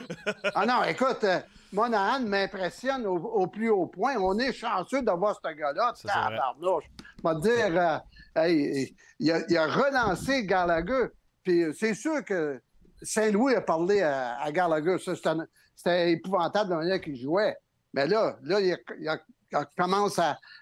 Ah 0.55 0.67
non, 0.67 0.85
écoute, 0.85 1.25
euh, 1.25 1.41
Monahan 1.73 2.21
m'impressionne 2.21 3.07
au, 3.07 3.47
plus 3.47 3.71
haut 3.71 3.87
point. 3.87 4.17
On 4.17 4.39
est 4.39 4.53
chanceux 4.53 5.01
d'avoir 5.01 5.41
ce 5.43 5.55
gars-là. 5.55 5.95
Je 5.97 7.29
vais 7.29 7.35
te 7.35 7.41
dire, 7.41 8.03
euh, 8.37 8.83
il, 9.19 9.57
a, 9.57 9.67
relancé 9.67 10.45
Gallagher. 10.45 11.07
Puis 11.43 11.63
euh, 11.63 11.73
c'est 11.73 11.95
sûr 11.95 12.23
que 12.25 12.61
Saint-Louis 13.01 13.55
a 13.55 13.63
parlé 13.63 14.03
à, 14.03 14.39
à 14.39 14.53
Gallagher. 14.53 14.97
C'était 14.99 16.13
épouvantable 16.13 16.71
la 16.71 16.77
manière 16.77 17.01
qu'il 17.01 17.17
jouait. 17.17 17.57
Mais 17.95 18.07
là, 18.07 18.37
là 18.43 18.61
il, 18.61 18.73
a, 18.73 19.13
a 19.13 19.17
il 19.19 19.36
commence 19.77 20.19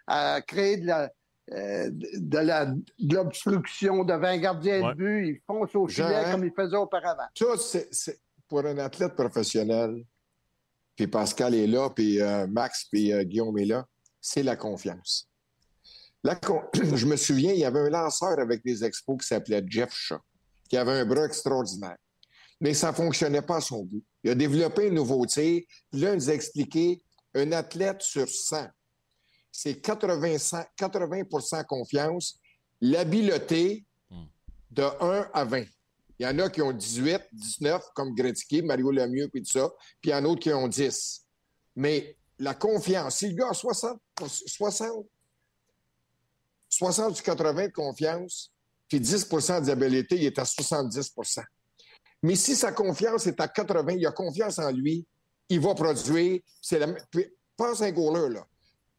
à, 0.07 0.41
créer 0.43 0.79
de 0.79 0.87
la, 0.87 1.11
euh, 1.53 1.91
de 1.93 3.15
l'obstruction 3.15 4.03
devant 4.03 4.35
gardien 4.39 4.89
de 4.91 4.95
but, 4.95 5.29
il 5.29 5.41
fonce 5.47 5.75
au 5.75 5.87
filet 5.87 6.25
comme 6.31 6.45
il 6.45 6.53
faisait 6.53 6.77
auparavant. 6.77 7.27
Ça, 7.35 7.85
c'est, 7.91 8.19
pour 8.49 8.61
un 8.61 8.79
athlète 8.79 9.15
professionnel, 9.15 10.05
puis 10.97 11.07
Pascal 11.07 11.55
est 11.55 11.67
là, 11.67 11.91
puis 11.91 12.21
euh, 12.21 12.47
Max, 12.47 12.87
puis 12.91 13.13
euh, 13.13 13.25
Guillaume 13.25 13.59
est 13.59 13.67
là, 13.67 13.87
c'est 14.23 14.43
la 14.43 14.57
confiance. 14.57 15.29
je 16.25 17.07
me 17.07 17.17
souviens, 17.17 17.53
il 17.53 17.59
y 17.59 17.65
avait 17.67 17.81
un 17.81 17.91
lanceur 17.91 18.39
avec 18.39 18.65
des 18.65 18.83
expos 18.83 19.19
qui 19.21 19.27
s'appelait 19.27 19.63
Jeff 19.67 19.93
Shaw, 19.93 20.21
qui 20.71 20.79
avait 20.79 20.93
un 20.93 21.05
bras 21.05 21.27
extraordinaire. 21.27 21.99
mais 22.59 22.73
ça 22.73 22.89
ne 22.91 22.95
fonctionnait 22.95 23.43
pas 23.43 23.57
à 23.57 23.61
son 23.61 23.83
goût. 23.83 24.03
Il 24.23 24.31
a 24.31 24.35
développé 24.35 24.89
un 24.89 24.93
nouveau 24.93 25.27
tir. 25.27 25.61
Puis 25.91 26.01
là, 26.01 26.13
il 26.13 26.15
nous 26.15 26.31
a 26.31 26.33
expliqué 26.33 27.03
un 27.35 27.53
athlète 27.53 28.03
sur 28.03 28.29
100. 28.29 28.67
C'est 29.51 29.81
80, 29.81 30.65
80 30.77 31.65
confiance, 31.65 32.41
l'habileté 32.81 33.85
de 34.71 34.83
1 34.83 35.31
à 35.33 35.45
20. 35.45 35.65
Il 36.19 36.27
y 36.27 36.29
en 36.29 36.39
a 36.39 36.49
qui 36.49 36.63
ont 36.63 36.73
18, 36.73 37.23
19, 37.33 37.83
comme 37.95 38.15
Gretzky, 38.15 38.63
Mario 38.63 38.91
Lemieux, 38.91 39.29
puis 39.29 39.43
tout 39.43 39.51
ça. 39.51 39.69
Puis 40.01 40.11
il 40.11 40.13
y 40.13 40.15
en 40.15 40.19
a 40.19 40.23
d'autres 40.23 40.41
qui 40.41 40.53
ont 40.53 40.69
10. 40.69 41.25
Mais 41.77 42.17
la 42.39 42.55
confiance, 42.55 43.17
si 43.17 43.29
le 43.29 43.35
gars 43.35 43.51
a 43.51 43.55
60, 43.55 44.01
60, 44.47 45.07
60 46.69 47.15
du 47.15 47.23
80 47.23 47.67
de 47.67 47.73
confiance, 47.73 48.53
puis 48.89 49.01
10% 49.01 49.65
d'habilité, 49.65 50.17
il 50.17 50.25
est 50.25 50.39
à 50.39 50.45
70% 50.45 51.43
Mais 52.23 52.37
si 52.37 52.55
sa 52.55 52.73
confiance 52.73 53.27
est 53.27 53.41
à 53.41 53.49
80, 53.49 53.93
il 53.93 54.07
a 54.07 54.13
confiance 54.13 54.59
en 54.59 54.71
lui, 54.71 55.07
il 55.49 55.61
va 55.61 55.75
produire. 55.75 56.41
C'est 56.61 56.79
la... 56.79 56.89
pense 57.57 57.83
à 57.83 57.87
un 57.87 57.93
goaler, 57.93 58.35
là. 58.35 58.47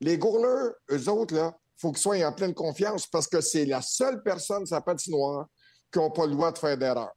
Les 0.02 0.18
goalers, 0.18 0.74
eux 0.92 1.10
autres, 1.10 1.36
là, 1.36 1.56
il 1.78 1.82
faut 1.82 1.92
qu'ils 1.92 2.02
soient 2.02 2.26
en 2.26 2.34
pleine 2.34 2.54
confiance 2.54 3.08
parce 3.08 3.28
que 3.28 3.42
c'est 3.42 3.66
la 3.66 3.82
seule 3.82 4.22
personne 4.24 4.66
sa 4.66 4.82
patinoire 4.82 5.48
qui 5.92 6.00
n'a 6.00 6.10
pas 6.10 6.26
le 6.26 6.34
droit 6.34 6.52
de 6.52 6.58
faire 6.58 6.78
d'erreur. 6.78 7.12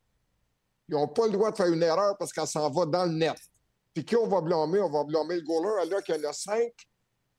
Ils 0.89 0.95
n'ont 0.95 1.09
pas 1.09 1.27
le 1.27 1.33
droit 1.33 1.51
de 1.51 1.57
faire 1.57 1.67
une 1.67 1.83
erreur 1.83 2.17
parce 2.19 2.33
qu'elle 2.33 2.47
s'en 2.47 2.71
va 2.71 2.87
dans 2.87 3.05
le 3.05 3.13
net. 3.13 3.37
Puis 3.93 4.05
qui 4.05 4.17
on 4.17 4.27
va 4.27 4.41
blâmer? 4.41 4.81
On 4.81 4.91
va 4.91 5.05
blâmer 5.05 5.37
le 5.37 5.43
goaler 5.43 5.83
alors 5.83 6.03
qu'il 6.03 6.15
y 6.15 6.27
en 6.27 6.31
a 6.31 6.33
cinq 6.33 6.73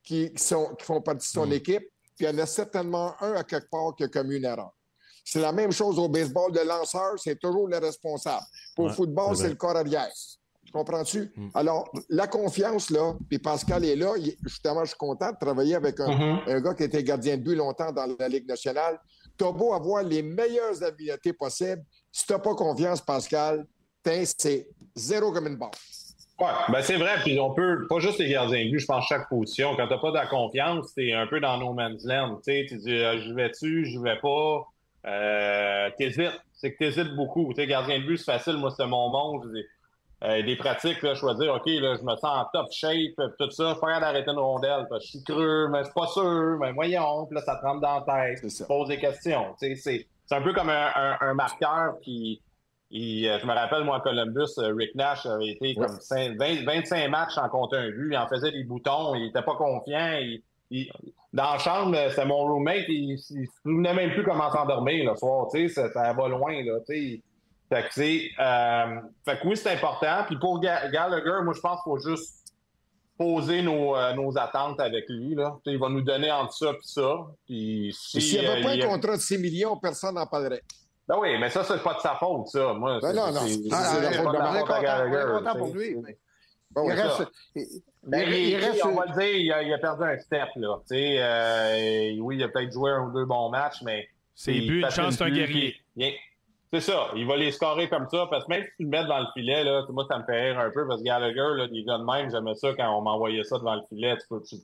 qui, 0.04 0.32
sont, 0.38 0.76
qui 0.76 0.86
font 0.86 1.02
partie 1.02 1.28
de 1.28 1.34
son 1.34 1.48
mm. 1.48 1.54
équipe, 1.54 1.88
puis 2.16 2.26
il 2.26 2.26
y 2.26 2.30
en 2.30 2.38
a 2.38 2.46
certainement 2.46 3.14
un 3.22 3.34
à 3.34 3.44
quelque 3.44 3.70
part 3.70 3.96
qui 3.96 4.04
a 4.04 4.08
commis 4.08 4.38
une 4.38 4.46
erreur. 4.46 4.72
C'est 5.24 5.42
la 5.42 5.52
même 5.52 5.72
chose 5.72 6.00
au 6.00 6.10
baseball. 6.10 6.52
Le 6.54 6.64
lanceur, 6.64 7.14
c'est 7.18 7.40
toujours 7.40 7.68
le 7.68 7.78
responsable. 7.78 8.46
Pour 8.76 8.88
le 8.88 8.94
football, 8.94 9.38
c'est 9.38 9.50
le 9.50 9.56
corps 9.56 9.78
arrière. 9.78 10.12
Comprends-tu? 10.72 11.32
Mm. 11.36 11.49
Alors, 11.53 11.91
la 12.09 12.28
confiance, 12.28 12.89
là, 12.89 13.13
puis 13.28 13.39
Pascal 13.39 13.86
est 13.86 13.95
là. 13.95 14.13
justement, 14.43 14.84
je 14.84 14.89
suis 14.89 14.97
content 14.97 15.32
de 15.32 15.38
travailler 15.39 15.76
avec 15.76 15.99
un, 15.99 16.09
mm-hmm. 16.09 16.49
un, 16.49 16.61
gars 16.61 16.74
qui 16.74 16.84
était 16.84 17.03
gardien 17.03 17.38
de 17.38 17.43
but 17.43 17.55
longtemps 17.55 17.91
dans 17.91 18.07
la 18.20 18.28
Ligue 18.28 18.47
nationale. 18.47 18.99
T'as 19.38 19.51
beau 19.51 19.74
avoir 19.74 20.03
les 20.03 20.22
meilleures 20.22 20.84
habiletés 20.84 21.34
possibles. 21.34 21.84
Si 22.11 22.26
t'as 22.28 22.39
pas 22.39 22.55
confiance, 22.55 23.01
Pascal, 23.01 23.65
c'est 24.03 24.67
zéro 24.95 25.32
comme 25.32 25.47
une 25.47 25.57
barre. 25.57 25.72
Oui, 26.39 26.47
ben 26.70 26.82
c'est 26.82 26.95
vrai. 26.95 27.15
Puis 27.24 27.39
on 27.39 27.53
peut, 27.53 27.86
pas 27.89 27.99
juste 27.99 28.17
les 28.20 28.30
gardiens 28.30 28.65
de 28.65 28.72
but, 28.72 28.80
je 28.80 28.86
pense 28.86 29.05
chaque 29.07 29.28
position. 29.28 29.76
Quand 29.76 29.88
t'as 29.88 29.97
pas 29.97 30.09
de 30.09 30.15
la 30.15 30.26
confiance, 30.26 30.93
t'es 30.93 31.11
un 31.11 31.28
peu 31.28 31.39
dans 31.41 31.57
no 31.57 31.74
man's 31.74 32.05
land. 32.05 32.38
Tu 32.38 32.43
sais, 32.43 32.65
tu 32.70 32.78
dis, 32.78 32.95
euh, 32.95 33.20
je 33.20 33.34
vais-tu, 33.34 33.86
je 33.86 33.99
vais 33.99 34.17
pas? 34.22 34.65
Euh, 35.05 35.89
t'hésites. 35.97 36.39
C'est 36.53 36.74
que 36.74 36.78
t'hésites 36.78 37.13
beaucoup. 37.15 37.53
Tu 37.53 37.61
sais, 37.61 37.67
gardien 37.67 37.99
de 37.99 38.05
but, 38.05 38.17
c'est 38.17 38.32
facile. 38.32 38.57
Moi, 38.57 38.74
c'est 38.76 38.88
mon 38.88 39.09
monde. 39.09 39.51
Euh, 40.22 40.43
des 40.43 40.57
pratiques, 40.57 41.01
là, 41.01 41.13
je 41.13 41.38
dire, 41.38 41.53
OK, 41.53 41.65
là, 41.65 41.95
je 41.95 42.03
me 42.03 42.15
sens 42.17 42.26
en 42.26 42.45
top 42.51 42.67
shape, 42.72 43.15
tout 43.39 43.51
ça, 43.51 43.74
je 43.74 43.80
pas 43.80 43.99
d'arrêter 44.01 44.32
une 44.32 44.39
rondelle, 44.39 44.86
parce 44.89 45.01
que 45.01 45.05
je 45.05 45.09
suis 45.11 45.24
creux, 45.24 45.70
mais 45.70 45.84
c'est 45.86 45.93
pas 45.93 46.07
sûr, 46.07 46.57
mais 46.59 46.74
voyons, 46.74 47.26
puis 47.26 47.36
là, 47.36 47.41
ça 47.41 47.55
te 47.55 47.65
rentre 47.65 47.80
dans 47.80 48.03
la 48.05 48.36
tête, 48.36 48.41
tu 48.41 48.63
poses 48.65 48.89
des 48.89 48.99
questions. 48.99 49.55
C'est, 49.57 49.76
c'est 49.76 50.05
un 50.32 50.41
peu 50.41 50.51
comme 50.53 50.70
un, 50.70 51.17
un, 51.22 51.34
marqueur 51.34 51.99
qui. 52.01 52.41
Euh, 52.91 53.39
je 53.39 53.45
me 53.45 53.53
rappelle, 53.53 53.86
moi, 53.86 53.97
à 53.97 53.99
Columbus, 54.01 54.57
euh, 54.57 54.74
Rick 54.76 54.93
Nash 54.95 55.26
avait 55.26 55.51
été 55.51 55.76
comme 55.76 55.97
25 56.09 57.07
matchs 57.09 57.38
en 57.38 57.47
compte 57.47 57.74
un 57.74 57.89
but, 57.89 58.09
il 58.11 58.17
en 58.17 58.28
faisait 58.28 58.51
des 58.51 58.63
boutons, 58.65 59.15
il 59.15 59.28
était 59.28 59.43
pas 59.43 59.55
confiant. 59.55 60.20
Il, 60.72 60.91
dans 61.32 61.53
la 61.53 61.57
chambre, 61.59 61.95
c'était 62.09 62.26
mon 62.26 62.39
roommate, 62.39 62.86
il, 62.89 63.13
il, 63.13 63.17
se 63.20 63.34
souvenait 63.63 63.93
même 63.93 64.11
plus 64.11 64.24
comment 64.24 64.51
s'endormir 64.51 65.09
le 65.09 65.15
soir, 65.15 65.47
tu 65.51 65.67
sais, 65.67 65.74
ça, 65.74 65.91
ça 65.91 66.13
va 66.13 66.28
loin, 66.28 66.63
là, 66.63 66.80
tu 66.88 66.93
sais 66.93 67.22
fait 67.70 67.84
que, 67.84 68.01
euh, 68.01 69.01
fait 69.24 69.39
que 69.39 69.47
oui, 69.47 69.55
c'est 69.55 69.72
important. 69.72 70.24
Puis 70.26 70.38
pour 70.38 70.59
Gallagher, 70.59 71.43
moi, 71.43 71.53
je 71.55 71.61
pense 71.61 71.82
qu'il 71.84 71.91
faut 71.91 71.99
juste 71.99 72.39
poser 73.17 73.61
nos, 73.61 73.95
euh, 73.95 74.13
nos, 74.13 74.36
attentes 74.38 74.80
avec 74.80 75.05
lui. 75.09 75.36
Là. 75.36 75.57
Il 75.65 75.78
va 75.78 75.89
nous 75.89 76.01
donner 76.01 76.32
entre 76.32 76.53
ça 76.53 76.72
et 76.72 76.78
ça. 76.82 77.17
Puis 77.45 77.95
s'il 77.97 78.22
si, 78.22 78.39
n'y 78.39 78.47
avait 78.47 78.61
pas 78.61 78.72
un 78.72 78.88
contrat 78.88 79.17
de 79.17 79.22
6 79.22 79.38
millions, 79.38 79.78
personne 79.78 80.15
n'en 80.15 80.26
parlerait. 80.26 80.63
Ben 81.07 81.17
oui, 81.20 81.38
mais 81.39 81.49
ça, 81.49 81.63
c'est 81.63 81.84
pas 81.84 81.95
de 81.95 81.99
sa 81.99 82.15
faute, 82.15 82.47
ça. 82.47 82.74
Moi, 82.74 82.99
ben 83.01 83.13
non, 83.13 83.32
non. 83.32 83.41
C'est 83.41 83.70
la 83.70 84.11
faute 84.11 84.34
de 84.34 84.82
Gallagher. 84.82 85.26
content 85.32 85.55
pour 85.55 85.76
lui. 85.76 85.95
Ben 86.72 86.84
il 86.86 86.91
reste, 86.91 87.28
ben, 88.03 88.30
il, 88.32 88.55
reste... 88.57 88.86
On 88.86 88.93
va 88.93 89.05
le 89.07 89.20
dire, 89.20 89.36
il 89.36 89.51
a, 89.51 89.63
il 89.63 89.74
a 89.74 89.80
perdu 89.80 90.03
un 90.03 90.20
step. 90.20 90.49
Là. 90.55 90.78
Euh, 90.91 92.15
oui, 92.20 92.38
il 92.38 92.43
a 92.43 92.47
peut-être 92.47 92.72
joué 92.72 92.91
un 92.91 93.07
ou 93.07 93.11
deux 93.11 93.26
bons 93.26 93.49
matchs, 93.49 93.82
mais. 93.84 94.07
C'est 94.36 94.53
but, 94.53 94.82
une 94.82 94.91
chance, 94.91 95.15
c'est 95.15 95.24
un 95.24 95.32
guerrier. 95.32 95.76
C'est 96.72 96.82
ça. 96.82 97.07
Il 97.15 97.26
va 97.26 97.36
les 97.36 97.51
scorer 97.51 97.89
comme 97.89 98.07
ça. 98.09 98.28
Parce 98.30 98.45
que 98.45 98.49
même 98.49 98.63
si 98.63 98.70
tu 98.78 98.84
le 98.84 98.89
mets 98.89 99.05
dans 99.05 99.20
le 99.20 99.28
filet, 99.34 99.63
là, 99.63 99.84
moi, 99.89 100.05
ça 100.09 100.20
me 100.20 100.24
fait 100.24 100.51
rire 100.51 100.59
un 100.59 100.70
peu. 100.70 100.88
Parce 100.88 101.01
que 101.01 101.05
Gallagher, 101.05 101.55
là, 101.57 101.67
des 101.67 101.84
gars 101.84 101.97
de 101.97 102.03
même, 102.03 102.30
j'aimais 102.30 102.55
ça 102.55 102.70
quand 102.78 102.95
on 102.95 103.01
m'envoyait 103.01 103.43
ça 103.43 103.57
devant 103.57 103.76
le 103.76 103.82
filet. 103.89 104.15
Tu 104.17 104.28
peux, 104.30 104.41
tu, 104.41 104.55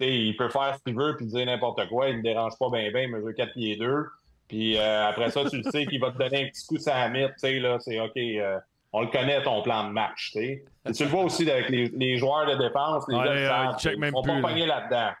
il 0.00 0.36
peut 0.36 0.48
faire 0.48 0.76
ce 0.76 0.82
qu'il 0.84 0.96
veut 0.96 1.16
puis 1.16 1.26
dire 1.26 1.46
n'importe 1.46 1.88
quoi. 1.88 2.08
Il 2.08 2.14
ne 2.14 2.18
me 2.18 2.22
dérange 2.22 2.58
pas 2.58 2.68
bien, 2.70 2.90
bien. 2.90 3.02
Il 3.02 3.10
me 3.10 3.20
veut 3.20 3.32
4 3.32 3.54
pieds 3.54 3.76
2. 3.76 4.06
Puis 4.48 4.76
euh, 4.76 5.06
après 5.06 5.30
ça, 5.30 5.44
tu 5.48 5.58
le 5.58 5.70
sais 5.70 5.86
qu'il 5.86 6.00
va 6.00 6.10
te 6.10 6.18
donner 6.18 6.44
un 6.44 6.48
petit 6.48 6.66
coup 6.66 6.76
sur 6.76 6.92
la 6.92 7.08
mythe. 7.08 7.32
Tu 7.34 7.38
sais, 7.38 7.58
là, 7.58 7.78
c'est 7.80 8.00
OK. 8.00 8.16
Euh, 8.16 8.58
on 8.92 9.02
le 9.02 9.06
connaît, 9.06 9.42
ton 9.42 9.62
plan 9.62 9.84
de 9.84 9.92
match. 9.92 10.32
Tu 10.32 10.40
sais. 10.40 10.64
tu 10.94 11.04
le 11.04 11.08
vois 11.08 11.22
aussi 11.22 11.48
avec 11.48 11.68
les, 11.70 11.88
les 11.88 12.16
joueurs 12.16 12.46
de 12.46 12.56
défense. 12.56 13.04
Les 13.08 13.16
gars, 13.16 13.76
ils 13.84 14.10
vont 14.10 14.22
pas 14.22 14.40
pogner 14.40 14.66
là-dedans 14.66 15.12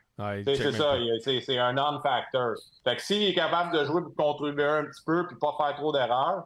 c'est 0.44 0.72
ça, 0.72 0.96
c'est 1.24 1.58
un 1.58 1.72
non-factor. 1.72 2.54
Fait 2.84 2.96
que 2.96 3.02
s'il 3.02 3.22
est 3.22 3.34
capable 3.34 3.76
de 3.76 3.84
jouer 3.84 4.02
pour 4.02 4.14
contribuer 4.14 4.64
un 4.64 4.84
petit 4.84 5.02
peu 5.04 5.26
puis 5.26 5.36
pas 5.40 5.54
faire 5.58 5.74
trop 5.76 5.92
d'erreurs, 5.92 6.44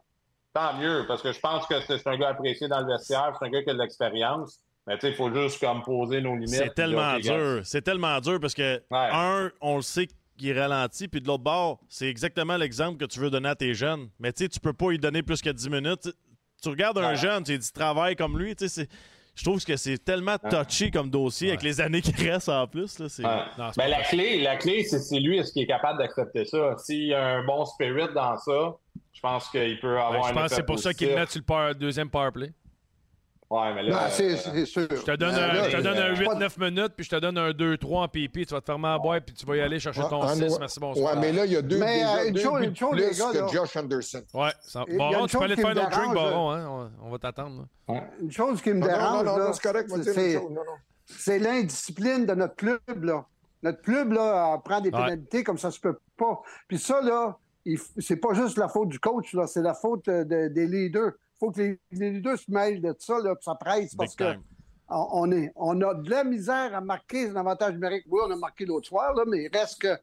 tant 0.52 0.74
mieux, 0.78 1.04
parce 1.06 1.22
que 1.22 1.32
je 1.32 1.40
pense 1.40 1.66
que 1.66 1.80
c'est 1.80 2.06
un 2.06 2.16
gars 2.16 2.28
apprécié 2.28 2.68
dans 2.68 2.80
le 2.80 2.86
vestiaire, 2.86 3.36
c'est 3.38 3.46
un 3.46 3.50
gars 3.50 3.62
qui 3.62 3.70
a 3.70 3.74
de 3.74 3.78
l'expérience. 3.78 4.60
Mais 4.86 4.94
tu 4.96 5.02
sais, 5.02 5.10
il 5.10 5.14
faut 5.14 5.32
juste 5.32 5.60
comme 5.60 5.82
poser 5.82 6.20
nos 6.20 6.34
limites. 6.34 6.50
C'est 6.50 6.74
tellement 6.74 7.18
dur. 7.18 7.60
C'est 7.64 7.82
tellement 7.82 8.20
dur 8.20 8.38
parce 8.38 8.54
que, 8.54 8.82
un, 8.90 9.50
on 9.60 9.76
le 9.76 9.82
sait 9.82 10.08
qu'il 10.36 10.58
ralentit, 10.58 11.08
puis 11.08 11.20
de 11.20 11.26
l'autre 11.26 11.42
bord, 11.42 11.80
c'est 11.88 12.06
exactement 12.06 12.56
l'exemple 12.56 12.98
que 12.98 13.06
tu 13.06 13.18
veux 13.18 13.30
donner 13.30 13.48
à 13.48 13.54
tes 13.54 13.72
jeunes. 13.74 14.08
Mais 14.18 14.32
tu 14.32 14.44
sais, 14.44 14.48
tu 14.48 14.60
peux 14.60 14.72
pas 14.72 14.90
lui 14.90 14.98
donner 14.98 15.22
plus 15.22 15.40
que 15.40 15.50
10 15.50 15.70
minutes. 15.70 16.10
Tu 16.62 16.68
regardes 16.68 16.98
un 16.98 17.14
jeune, 17.14 17.44
tu 17.44 17.56
dis 17.56 17.72
travaille 17.72 18.16
comme 18.16 18.38
lui, 18.38 18.54
tu 18.56 18.68
sais, 18.68 18.88
je 19.34 19.42
trouve 19.44 19.64
que 19.64 19.76
c'est 19.76 19.98
tellement 19.98 20.36
touché 20.38 20.90
comme 20.90 21.10
dossier 21.10 21.48
avec 21.48 21.62
les 21.62 21.80
années 21.80 22.00
qui 22.00 22.12
restent 22.28 22.48
en 22.48 22.66
plus. 22.66 22.98
Là, 22.98 23.06
ben, 23.76 23.88
la 23.88 24.02
clé, 24.02 24.40
la 24.40 24.56
clé 24.56 24.84
c'est 24.84 25.20
lui 25.20 25.38
est-ce 25.38 25.52
qu'il 25.52 25.62
est 25.62 25.66
capable 25.66 25.98
d'accepter 25.98 26.44
ça? 26.44 26.76
S'il 26.78 27.06
y 27.06 27.14
a 27.14 27.24
un 27.24 27.44
bon 27.44 27.64
spirit 27.64 28.12
dans 28.14 28.36
ça, 28.38 28.76
je 29.12 29.20
pense 29.20 29.48
qu'il 29.48 29.78
peut 29.80 29.98
avoir 29.98 30.12
ben, 30.12 30.28
Je 30.28 30.34
pense 30.34 30.50
que 30.50 30.54
c'est 30.56 30.66
pour 30.66 30.78
ça 30.78 30.94
qu'il 30.94 31.08
met 31.08 31.26
sur 31.26 31.42
le 31.48 31.74
deuxième 31.74 32.10
power 32.10 32.30
play. 32.32 32.52
Ouais, 33.54 33.72
mais 33.72 33.84
là. 33.84 34.10
c'est 34.10 34.36
sûr. 34.66 34.88
Je 34.90 35.02
te 35.04 35.16
donne 35.16 35.34
un, 35.34 36.10
un 36.10 36.14
8-9 36.14 36.70
minutes, 36.70 36.92
puis 36.96 37.04
je 37.04 37.10
te 37.10 37.20
donne 37.20 37.38
un 37.38 37.50
2-3 37.50 37.98
en 37.98 38.08
pipi. 38.08 38.44
Tu 38.46 38.52
vas 38.52 38.60
te 38.60 38.66
fermer 38.66 38.88
en 38.88 38.98
boîte, 38.98 39.26
puis 39.26 39.34
tu 39.34 39.46
vas 39.46 39.56
y 39.56 39.60
aller 39.60 39.78
chercher 39.78 40.02
ton 40.10 40.26
6. 40.26 40.58
Merci, 40.58 40.80
bonsoir. 40.80 41.14
Ouais, 41.14 41.20
mais 41.20 41.32
là, 41.32 41.46
il 41.46 41.52
y 41.52 41.56
a 41.56 41.62
deux, 41.62 41.78
mais, 41.78 41.98
déjà, 41.98 42.18
euh, 42.18 42.30
deux 42.32 42.40
chose, 42.40 42.60
buts 42.60 42.74
chose, 42.74 42.90
plus 42.90 43.18
gars, 43.18 43.46
que 43.46 43.52
Josh 43.52 43.76
Anderson. 43.76 44.22
Ouais. 44.34 44.50
Ça... 44.60 44.84
Baron, 44.98 45.26
tu 45.26 45.38
peux 45.38 45.44
aller 45.44 45.54
te 45.54 45.60
faire 45.60 45.74
notre 45.74 45.90
drink, 45.90 46.14
Baron. 46.14 46.50
Hein? 46.50 46.90
On, 47.00 47.10
va 47.10 47.18
t'attendre. 47.18 47.68
Une 48.20 48.32
chose 48.32 48.60
qui 48.60 48.72
me 48.72 48.82
dérange, 48.82 49.24
non, 49.24 49.38
non, 49.38 49.52
c'est 49.52 49.62
correct. 49.62 49.88
C'est 51.06 51.38
l'indiscipline 51.38 52.26
de 52.26 52.34
notre 52.34 52.56
club. 52.56 52.80
là. 53.04 53.24
Notre 53.62 53.82
club 53.82 54.12
là, 54.12 54.58
prend 54.64 54.80
des 54.80 54.90
pénalités 54.90 55.44
comme 55.44 55.58
ça 55.58 55.70
se 55.70 55.78
peut 55.78 55.96
pas. 56.16 56.42
Puis 56.66 56.78
ça, 56.78 57.00
là, 57.00 57.38
c'est 57.98 58.16
pas 58.16 58.34
juste 58.34 58.58
la 58.58 58.68
faute 58.68 58.88
du 58.88 58.98
coach, 58.98 59.32
là, 59.32 59.46
c'est 59.46 59.62
la 59.62 59.74
faute 59.74 60.08
euh, 60.08 60.24
des 60.24 60.66
leaders 60.66 61.12
faut 61.44 61.50
que 61.50 61.60
les, 61.60 61.78
les, 61.92 62.20
deux 62.20 62.36
se 62.36 62.50
mêlent 62.50 62.80
de 62.80 62.94
ça, 62.98 63.18
là, 63.18 63.34
ça 63.40 63.54
presse 63.54 63.94
parce 63.94 64.14
que 64.14 64.34
on, 64.88 65.30
est, 65.32 65.52
on 65.56 65.80
a 65.80 65.94
de 65.94 66.10
la 66.10 66.24
misère 66.24 66.74
à 66.74 66.80
marquer 66.80 67.28
un 67.28 67.36
avantage 67.36 67.72
numérique. 67.72 68.04
Oui, 68.08 68.20
on 68.26 68.30
a 68.30 68.36
marqué 68.36 68.66
l'autre 68.66 68.88
soir, 68.88 69.14
là, 69.14 69.24
mais 69.26 69.44
il 69.44 69.56
reste 69.56 69.80
que 69.80 69.96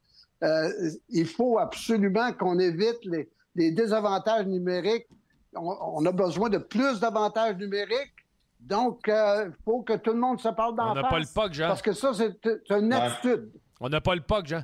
euh, 0.43 0.89
il 1.09 1.27
faut 1.27 1.59
absolument 1.59 2.33
qu'on 2.33 2.57
évite 2.57 3.03
les, 3.05 3.29
les, 3.55 3.71
désavantages 3.71 4.47
numériques. 4.47 5.07
On, 5.53 6.03
a 6.05 6.11
besoin 6.11 6.49
de 6.49 6.57
plus 6.57 6.99
d'avantages 6.99 7.57
numériques. 7.57 8.15
Donc, 8.59 9.01
il 9.07 9.11
euh, 9.11 9.51
faut 9.65 9.81
que 9.81 9.93
tout 9.93 10.11
le 10.11 10.19
monde 10.19 10.39
se 10.39 10.49
parle 10.49 10.75
dans 10.75 10.91
On 10.91 10.95
n'a 10.95 11.03
pas 11.03 11.19
le 11.19 11.25
POC, 11.31 11.53
Jean. 11.53 11.67
Parce 11.67 11.81
que 11.81 11.93
ça, 11.93 12.11
c'est 12.13 12.35
une 12.69 12.93
attitude. 12.93 13.51
On 13.79 13.89
n'a 13.89 14.01
pas 14.01 14.15
le 14.15 14.21
POC, 14.21 14.47
Jean. 14.47 14.63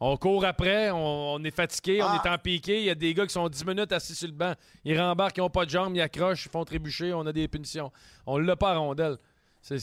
On 0.00 0.16
court 0.16 0.44
après, 0.44 0.90
on, 0.92 1.42
est 1.42 1.54
fatigué, 1.54 2.02
on 2.02 2.06
ah. 2.06 2.22
est 2.24 2.28
en 2.28 2.38
piqué. 2.38 2.78
Il 2.78 2.84
y 2.84 2.90
a 2.90 2.94
des 2.94 3.12
gars 3.14 3.26
qui 3.26 3.32
sont 3.32 3.48
10 3.48 3.64
minutes 3.66 3.92
assis 3.92 4.14
sur 4.14 4.28
le 4.28 4.34
banc. 4.34 4.52
Ils 4.84 4.98
rembarquent, 4.98 5.38
ils 5.38 5.40
n'ont 5.40 5.50
pas 5.50 5.64
de 5.64 5.70
jambes, 5.70 5.96
ils 5.96 6.00
accrochent, 6.00 6.46
ils 6.46 6.50
font 6.50 6.64
trébucher, 6.64 7.12
on 7.12 7.26
a 7.26 7.32
des 7.32 7.48
punitions. 7.48 7.90
On 8.24 8.38
l'a 8.38 8.54
pas 8.54 8.72
à 8.72 8.76
rondelle. 8.76 9.16
C'est, 9.60 9.76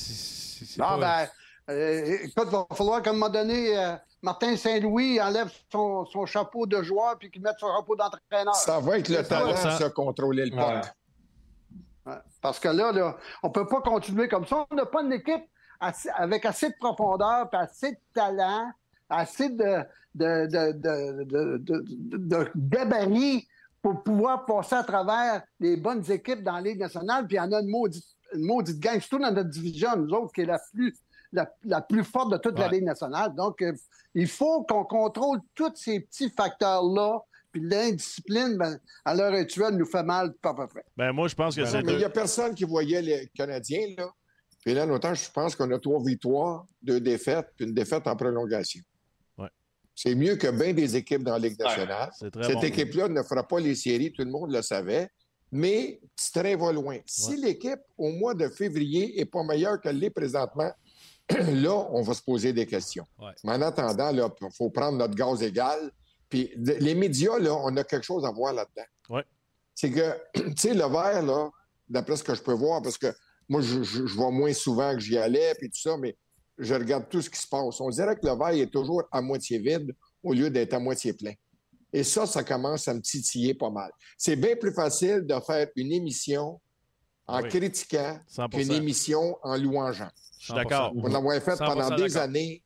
non, 0.78 0.98
ben, 0.98 1.28
euh, 1.70 2.18
écoute, 2.24 2.48
il 2.48 2.52
va 2.52 2.66
falloir 2.74 3.02
qu'à 3.02 3.10
un 3.10 3.14
moment 3.14 3.30
donné, 3.30 3.78
euh, 3.78 3.96
Martin 4.22 4.56
Saint-Louis 4.56 5.20
enlève 5.20 5.52
son, 5.72 6.26
chapeau 6.26 6.66
de 6.66 6.82
joueur 6.82 7.18
puis 7.20 7.30
qu'il 7.30 7.42
mette 7.42 7.60
son 7.60 7.76
chapeau 7.76 7.96
d'entraîneur. 7.96 8.56
Ça 8.56 8.80
va 8.80 9.00
être 9.00 9.10
le 9.10 9.24
temps 9.24 9.48
de 9.48 9.54
se 9.54 9.90
contrôler 9.90 10.46
le 10.46 10.52
temps. 10.52 10.82
Parce 12.42 12.60
que 12.60 12.70
là, 12.70 12.92
là 12.92 13.18
on 13.44 13.50
ne 13.50 13.54
peut 13.54 13.68
pas 13.68 13.82
continuer 13.82 14.28
comme 14.30 14.46
ça. 14.46 14.66
On 14.70 14.76
n'a 14.76 14.86
pas 14.86 15.02
une 15.04 15.14
équipe 15.14 15.44
avec 16.16 16.46
assez 16.46 16.70
de 16.70 16.76
profondeur 16.80 17.50
et 17.52 17.56
assez 17.56 17.92
de 17.92 18.00
talent 18.14 18.72
assez 19.10 19.50
de, 19.50 19.84
de, 20.14 20.48
de, 20.48 21.24
de, 21.24 22.18
de 22.18 22.52
gabarit 22.56 23.48
pour 23.82 24.02
pouvoir 24.02 24.46
passer 24.46 24.76
à 24.76 24.84
travers 24.84 25.44
les 25.60 25.78
bonnes 25.78 26.04
équipes 26.10 26.42
dans 26.44 26.54
la 26.54 26.62
Ligue 26.62 26.80
nationale. 26.80 27.28
Puis 27.28 27.36
il 27.36 27.40
y 27.40 27.42
en 27.42 27.52
a 27.52 27.62
une 27.62 27.70
maudite, 27.70 28.06
une 28.34 28.46
maudite 28.46 28.80
gang, 28.80 29.00
surtout 29.00 29.20
dans 29.20 29.32
notre 29.32 29.50
division, 29.50 29.96
nous 29.96 30.10
autres, 30.12 30.34
qui 30.34 30.42
est 30.42 30.46
la 30.46 30.60
plus, 30.74 30.96
la, 31.32 31.82
plus 31.82 32.04
forte 32.04 32.32
de 32.32 32.38
toute 32.38 32.58
la 32.58 32.68
Ligue 32.68 32.84
nationale. 32.84 33.36
Donc, 33.36 33.62
euh, 33.62 33.74
il 34.16 34.28
faut 34.28 34.64
qu'on 34.64 34.86
contrôle 34.86 35.40
tous 35.54 35.72
ces 35.76 36.00
petits 36.00 36.32
facteurs-là. 36.32 37.20
Puis 37.52 37.62
l'indiscipline, 37.62 38.58
ben, 38.58 38.80
à 39.06 39.14
l'heure 39.14 39.34
actuelle, 39.34 39.76
nous 39.76 39.86
fait 39.86 40.04
mal 40.04 40.34
pas 40.42 40.50
à 40.50 40.54
peu 40.56 40.68
près. 40.68 40.84
Ben, 40.98 41.12
moi, 41.12 41.28
je 41.28 41.36
pense 41.36 41.56
que 41.56 41.62
ben, 41.62 41.68
c'est. 41.68 41.84
Mais 41.84 41.94
il 41.94 42.00
n'y 42.00 42.04
a 42.06 42.10
personne 42.10 42.56
qui 42.56 42.64
voyait 42.64 43.02
les 43.02 43.30
Canadiens, 43.36 43.88
là. 43.98 44.10
Puis 44.66 44.74
là, 44.74 44.88
notamment, 44.88 45.14
je 45.14 45.30
pense 45.30 45.56
qu'on 45.56 45.70
a 45.70 45.78
trois 45.78 46.04
victoires, 46.04 46.66
deux 46.82 47.00
défaites, 47.00 47.50
puis 47.56 47.68
une 47.68 47.74
défaite 47.76 48.08
en 48.08 48.16
prolongation. 48.16 48.82
C'est 49.96 50.14
mieux 50.14 50.36
que 50.36 50.48
bien 50.52 50.74
des 50.74 50.96
équipes 50.98 51.24
dans 51.24 51.34
la 51.34 51.40
Ligue 51.40 51.58
nationale. 51.60 52.12
Cette 52.20 52.64
équipe-là 52.64 53.08
ne 53.08 53.24
fera 53.24 53.48
pas 53.48 53.60
les 53.60 53.76
séries, 53.76 54.12
tout 54.12 54.24
le 54.24 54.30
monde 54.30 54.52
le 54.52 54.62
savait. 54.62 55.10
Mais 55.52 56.02
ce 56.18 56.38
train 56.38 56.58
va 56.58 56.74
loin. 56.74 57.00
Si 57.06 57.38
l'équipe, 57.38 57.80
au 57.98 58.12
mois 58.12 58.34
de 58.34 58.50
février, 58.50 59.14
n'est 59.16 59.26
pas 59.26 59.44
meilleure 59.44 59.80
qu'elle 59.80 59.98
l'est 59.98 60.10
présentement, 60.10 60.70
là, 61.30 61.88
on 61.92 62.02
va 62.02 62.14
se 62.14 62.22
poser 62.22 62.52
des 62.52 62.66
questions. 62.66 63.06
Mais 63.44 63.54
en 63.54 63.62
attendant, 63.62 64.12
il 64.12 64.50
faut 64.52 64.70
prendre 64.70 64.98
notre 64.98 65.16
gaz 65.16 65.42
égal. 65.42 65.92
Puis 66.28 66.52
les 66.58 66.94
médias, 66.94 67.40
là, 67.40 67.54
on 67.54 67.76
a 67.78 67.84
quelque 67.86 68.04
chose 68.04 68.26
à 68.26 68.32
voir 68.32 68.54
là-dedans. 68.54 69.22
C'est 69.74 69.92
que, 69.92 70.14
tu 70.34 70.54
sais, 70.58 70.74
le 70.74 70.86
vert, 70.86 71.22
là, 71.22 71.50
d'après 71.88 72.18
ce 72.18 72.24
que 72.24 72.36
je 72.36 72.42
peux 72.42 72.54
voir, 72.54 72.82
parce 72.82 72.98
que 72.98 73.14
moi, 73.48 73.62
je, 73.62 73.84
je, 73.84 74.02
vois 74.16 74.32
moins 74.32 74.54
souvent 74.54 74.94
que 74.94 75.00
j'y 75.00 75.18
allais, 75.18 75.54
puis 75.58 75.70
tout 75.70 75.80
ça, 75.80 75.98
mais 75.98 76.18
je 76.58 76.74
regarde 76.74 77.10
tout 77.10 77.22
ce 77.22 77.30
qui 77.30 77.40
se 77.40 77.48
passe. 77.48 77.80
On 77.82 77.90
dirait 77.90 78.16
que 78.16 78.26
le 78.26 78.36
verre 78.38 78.62
est 78.62 78.72
toujours 78.72 79.04
à 79.12 79.22
moitié 79.22 79.60
vide 79.60 79.94
au 80.24 80.34
lieu 80.34 80.50
d'être 80.50 80.74
à 80.74 80.80
moitié 80.80 81.14
plein. 81.14 81.34
Et 81.92 82.04
ça, 82.04 82.26
ça 82.26 82.44
commence 82.44 82.88
à 82.88 82.94
me 82.94 83.02
titiller 83.02 83.54
pas 83.54 83.70
mal. 83.70 83.92
C'est 84.18 84.36
bien 84.36 84.56
plus 84.56 84.74
facile 84.74 85.22
de 85.26 85.36
faire 85.46 85.68
une 85.76 85.92
émission 85.92 86.60
en 87.28 87.42
critiquant 87.42 88.20
qu'une 88.52 88.72
émission 88.72 89.38
en 89.42 89.58
louangeant. 89.58 90.10
Je 90.40 90.46
suis 90.46 90.54
d'accord. 90.54 90.92
On 90.96 91.08
l'a 91.08 91.42
fait 91.42 91.58
pendant 91.58 91.96
des 91.96 92.18
années. 92.18 92.62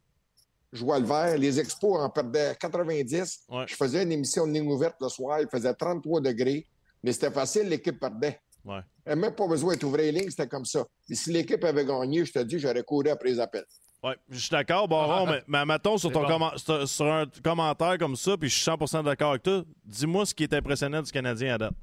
Je 0.72 0.84
vois 0.84 1.00
le 1.00 1.06
vert. 1.06 1.38
Les 1.38 1.60
expos 1.60 2.00
en 2.00 2.10
perdaient 2.10 2.56
90. 2.60 3.46
Je 3.68 3.76
faisais 3.76 4.04
une 4.04 4.12
émission 4.12 4.48
de 4.48 4.52
ligne 4.52 4.70
ouverte 4.72 4.96
le 5.00 5.10
soir. 5.10 5.40
Il 5.42 5.48
faisait 5.48 5.74
33 5.74 6.22
degrés. 6.22 6.66
Mais 7.04 7.14
c'était 7.14 7.32
facile, 7.32 7.70
l'équipe 7.70 8.00
perdait. 8.00 8.40
Ouais. 8.66 8.82
Elle 9.06 9.20
n'a 9.20 9.28
même 9.28 9.36
pas 9.36 9.48
besoin 9.48 9.76
d'ouvrir 9.76 10.12
les 10.12 10.20
lignes, 10.20 10.30
c'était 10.30 10.48
comme 10.48 10.66
ça. 10.66 10.86
Et 11.10 11.16
si 11.16 11.32
l'équipe 11.32 11.64
avait 11.64 11.86
gagné, 11.86 12.26
je 12.26 12.32
te 12.32 12.40
dis, 12.40 12.60
j'aurais 12.60 12.84
couru 12.84 13.10
après 13.10 13.30
les 13.30 13.40
appels. 13.40 13.66
Oui, 14.02 14.14
je 14.30 14.40
suis 14.40 14.50
d'accord, 14.50 14.88
Baron, 14.88 15.26
mais, 15.26 15.44
mais 15.48 15.66
mettons 15.66 15.98
sur, 15.98 16.10
ton 16.12 16.26
sur, 16.86 17.06
un 17.06 17.26
commentaire 17.44 17.98
comme 17.98 18.16
ça, 18.16 18.38
puis 18.38 18.50
je 18.50 18.58
suis 18.58 18.72
100% 18.72 19.04
d'accord 19.04 19.32
avec 19.32 19.44
toi, 19.44 19.64
dis-moi 19.84 20.26
ce 20.26 20.34
qui 20.34 20.44
est 20.44 20.54
impressionnant 20.54 21.02
du 21.02 21.12
Canadien 21.12 21.56
à 21.56 21.58
date. 21.58 21.74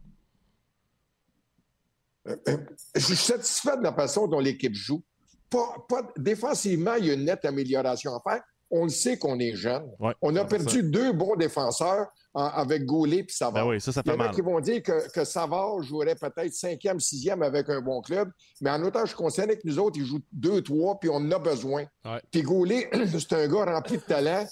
Euh, 2.27 2.37
euh, 2.49 2.57
je 2.95 3.01
suis 3.01 3.17
satisfait 3.17 3.77
de 3.77 3.83
la 3.83 3.93
façon 3.93 4.27
dont 4.27 4.41
l'équipe 4.41 4.75
joue. 4.75 5.03
Pas, 5.51 6.13
défensivement, 6.17 6.95
il 6.95 7.07
y 7.07 7.11
a 7.11 7.15
une 7.15 7.25
nette 7.25 7.45
amélioration 7.45 8.15
à 8.17 8.21
faire. 8.21 8.43
On 8.71 8.85
le 8.85 8.91
sait 8.91 9.17
qu'on 9.17 9.39
est 9.39 9.55
jeune. 9.55 9.85
on 10.21 10.35
a 10.37 10.45
perdu 10.45 10.83
deux 10.83 11.13
bons 11.13 11.37
défenseurs 11.37 12.07
avec 12.35 12.85
Goulet 12.85 13.19
et 13.19 13.27
Savard. 13.29 13.65
Ben 13.65 13.71
oui, 13.71 13.81
ça, 13.81 13.93
ça 13.93 14.03
fait 14.03 14.11
Il 14.11 14.15
y 14.15 14.17
en 14.17 14.21
a 14.21 14.29
qui 14.29 14.41
vont 14.41 14.61
dire 14.61 14.83
que, 14.83 15.11
que 15.11 15.25
Savard 15.25 15.83
jouerait 15.83 16.17
peut-être 16.17 16.53
cinquième, 16.53 17.01
sixième 17.01 17.43
avec 17.43 17.69
un 17.69 17.81
bon 17.81 18.01
club, 18.01 18.31
mais 18.61 18.71
en 18.71 18.83
autant 18.83 19.07
je 19.07 19.15
suis 19.15 19.17
que 19.17 19.67
nous 19.67 19.79
autres, 19.79 19.99
ils 19.99 20.05
jouent 20.05 20.23
deux, 20.33 20.63
trois, 20.63 20.99
puis 20.99 21.09
on 21.09 21.17
en 21.17 21.31
a 21.31 21.39
besoin. 21.39 21.85
Puis 22.31 22.43
Goulet, 22.43 22.91
c'est 23.19 23.33
un 23.33 23.49
gars 23.49 23.65
rempli 23.65 23.97
de 23.97 24.03
talent. 24.03 24.47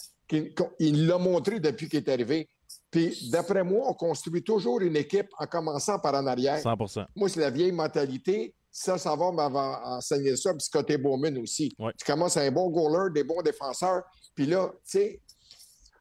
il 0.79 1.07
l'a 1.07 1.19
montré 1.19 1.61
depuis 1.61 1.89
qu'il 1.89 1.99
est 1.99 2.09
arrivé. 2.09 2.49
Puis, 2.95 3.29
d'après 3.33 3.65
moi, 3.65 3.89
on 3.89 3.95
construit 3.95 4.45
toujours 4.45 4.81
une 4.81 4.95
équipe 4.95 5.27
en 5.41 5.47
commençant 5.47 5.99
par 5.99 6.15
en 6.15 6.29
arrière. 6.29 6.61
100 6.61 6.77
Moi, 7.17 7.29
c'est 7.29 7.41
la 7.41 7.51
vieille 7.51 7.73
mentalité. 7.73 8.55
Ça, 8.77 8.99
ça 8.99 9.14
va 9.14 9.31
m'avoir 9.31 9.87
enseigné 9.87 10.35
ça. 10.35 10.53
Puis, 10.53 10.62
Scotty 10.62 10.97
Bowman 10.97 11.39
aussi. 11.39 11.72
Tu 11.97 12.05
commences 12.05 12.37
à 12.37 12.41
un 12.41 12.51
bon 12.51 12.68
goaler, 12.70 13.12
des 13.14 13.22
bons 13.22 13.41
défenseurs. 13.41 14.03
Puis 14.35 14.47
là, 14.47 14.68
tu 14.72 14.99
sais, 14.99 15.20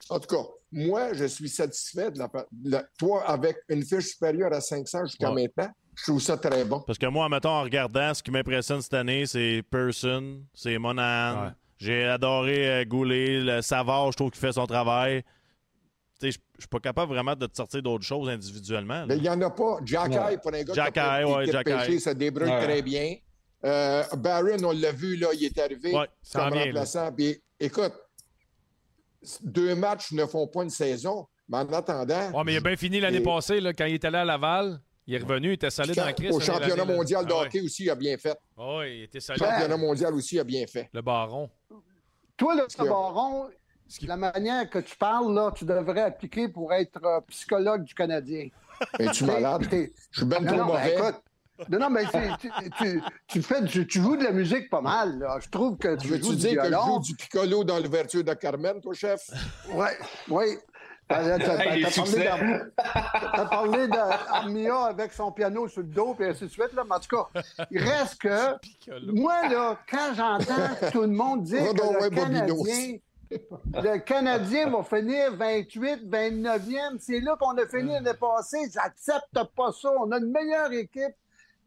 en 0.10 0.20
tout 0.20 0.36
cas, 0.36 0.44
moi, 0.72 1.14
je 1.14 1.26
suis 1.26 1.50
satisfait 1.50 2.10
de 2.10 2.20
la, 2.66 2.84
toi, 2.98 3.30
avec 3.30 3.58
une 3.70 3.84
fiche 3.84 4.14
supérieure 4.14 4.52
à 4.52 4.60
500 4.60 5.06
jusqu'à 5.06 5.30
maintenant, 5.30 5.70
je 5.96 6.04
trouve 6.04 6.20
ça 6.20 6.36
très 6.36 6.66
bon. 6.66 6.80
Parce 6.80 6.98
que 6.98 7.06
moi, 7.06 7.30
mettons, 7.30 7.50
en 7.50 7.62
regardant, 7.62 8.12
ce 8.12 8.24
qui 8.24 8.32
m'impressionne 8.32 8.82
cette 8.82 8.96
année, 8.96 9.28
c'est 9.28 9.62
Person, 9.70 10.42
c'est 10.56 10.80
Monan. 10.80 11.52
J'ai 11.78 12.06
adoré 12.06 12.70
euh, 12.70 12.86
Goulet, 12.86 13.40
le 13.40 13.62
Savard, 13.62 14.12
je 14.14 14.18
trouve 14.18 14.32
qu'il 14.32 14.40
fait 14.40 14.54
son 14.54 14.66
travail. 14.66 15.24
Je 16.22 16.28
ne 16.28 16.32
suis 16.32 16.68
pas 16.70 16.80
capable 16.80 17.14
vraiment 17.14 17.36
de 17.36 17.46
te 17.48 17.56
sortir 17.56 17.82
d'autres 17.82 18.06
choses 18.06 18.30
individuellement. 18.30 19.06
Mais 19.08 19.18
il 19.18 19.22
n'y 19.24 19.30
en 19.30 19.42
a 19.42 19.50
pas. 19.50 19.80
Jack 19.84 20.14
Eye, 20.14 20.38
pour 20.42 20.54
un 20.54 20.64
gars 20.64 20.74
Jack 20.74 20.94
qui, 20.94 21.00
a, 21.00 21.28
ouais, 21.28 21.46
Jack 21.52 21.66
pêché, 21.66 22.00
se 22.00 22.10
débrouille 22.12 22.48
très 22.48 22.82
bien. 22.82 23.16
Euh, 23.66 24.04
Barron, 24.18 24.64
on 24.64 24.72
l'a 24.72 24.92
vu, 24.92 25.16
là, 25.18 25.30
il 25.34 25.46
est 25.46 25.58
arrivé 25.58 25.94
ouais, 25.94 26.08
comme 26.34 26.54
remplaçant. 26.54 27.12
Puis, 27.12 27.42
écoute, 27.60 27.94
deux 29.42 29.76
matchs 29.76 30.12
ne 30.12 30.26
font 30.26 30.48
pas 30.48 30.64
une 30.64 30.70
saison. 30.70 31.28
Mais 31.50 31.58
en 31.58 31.74
attendant. 31.74 32.32
Oui, 32.34 32.42
mais 32.46 32.54
il 32.54 32.58
a 32.58 32.62
bien 32.62 32.76
fini 32.78 33.00
l'année 33.00 33.20
passée, 33.20 33.60
là, 33.60 33.74
quand 33.74 33.86
il 33.86 33.96
était 33.96 34.12
là 34.12 34.22
à 34.22 34.26
Laval. 34.26 34.80
Il 35.06 35.16
est 35.16 35.18
revenu, 35.18 35.50
il 35.50 35.54
était 35.54 35.70
solide 35.70 35.96
dans 35.96 36.06
la 36.06 36.14
crise. 36.14 36.32
Au 36.32 36.40
championnat 36.40 36.86
mondial 36.86 37.26
de 37.26 37.34
ah 37.34 37.42
hockey 37.42 37.60
aussi, 37.60 37.84
il 37.84 37.90
a 37.90 37.96
bien 37.96 38.18
fait. 38.18 38.38
Oui, 38.56 39.00
il 39.00 39.04
était 39.04 39.20
solide. 39.20 39.44
Le 39.44 39.50
championnat 39.50 39.78
mondial 39.78 40.14
aussi, 40.14 40.36
il 40.36 40.40
a 40.40 40.46
bien 40.46 40.66
fait. 40.66 40.90
Le 40.94 41.02
baron. 41.02 41.50
Toi, 42.38 42.56
le 42.56 42.88
baron, 42.88 43.50
la 44.02 44.18
manière 44.18 44.70
que 44.70 44.80
tu 44.80 44.96
parles, 44.96 45.34
là, 45.34 45.52
tu 45.56 45.66
devrais 45.66 46.02
appliquer 46.02 46.48
pour 46.48 46.74
être 46.74 47.00
euh, 47.04 47.22
psychologue 47.30 47.84
du 47.84 47.94
Canadien. 47.94 48.50
Es-tu 49.00 49.26
malade? 49.26 49.68
Je 49.72 49.88
suis 50.12 50.26
bien 50.26 50.44
trop 50.44 50.58
ben, 50.58 50.66
mauvais. 50.66 50.96
non, 51.70 51.80
non, 51.80 51.90
mais 51.90 52.04
tu, 53.28 53.42
fais 53.42 53.64
tu 53.64 54.02
joues 54.02 54.18
de 54.18 54.24
la 54.24 54.32
musique 54.32 54.70
pas 54.70 54.82
mal. 54.82 55.20
Là. 55.20 55.40
Je 55.40 55.50
trouve 55.50 55.78
que 55.78 55.96
tu 55.96 56.08
Veux-tu 56.08 56.36
dire 56.36 56.62
que 56.62 56.68
je 56.68 56.74
joue 56.74 57.00
du 57.00 57.16
piccolo 57.16 57.64
dans 57.64 57.80
l'ouverture 57.80 58.24
de 58.24 58.34
Carmen, 58.34 58.82
toi, 58.82 58.94
chef? 58.94 59.30
Oui, 59.74 59.88
oui. 60.30 60.58
Tu 61.10 61.16
as 61.16 61.40
parlé 63.46 63.88
d'Armia 63.88 64.86
avec 64.86 65.12
son 65.14 65.32
piano 65.32 65.68
sur 65.68 65.82
le 65.82 65.88
dos, 65.88 66.16
et 66.20 66.28
ainsi 66.28 66.44
de 66.46 66.50
suite. 66.50 66.74
Là. 66.74 66.84
Mais 66.88 66.96
en 66.96 67.00
tout 67.00 67.16
cas, 67.16 67.28
il 67.70 67.84
reste 67.84 68.22
que 68.22 68.56
moi, 69.12 69.48
là, 69.50 69.78
quand 69.90 70.14
j'entends 70.16 70.90
tout 70.92 71.02
le 71.02 71.08
monde 71.08 71.44
dire 71.44 71.74
que 71.74 72.04
le 72.04 72.10
Canadien, 72.10 72.98
le 73.74 73.98
Canadien 74.00 74.70
va 74.70 74.84
finir 74.84 75.36
28, 75.36 76.10
29e, 76.10 76.98
c'est 77.00 77.20
là 77.20 77.36
qu'on 77.40 77.58
a 77.58 77.68
fini 77.68 77.92
l'année 77.92 78.12
passée. 78.20 78.70
J'accepte 78.74 79.56
pas 79.56 79.72
ça. 79.72 79.90
On 80.00 80.12
a 80.12 80.18
une 80.18 80.32
meilleure 80.32 80.72
équipe, 80.72 81.16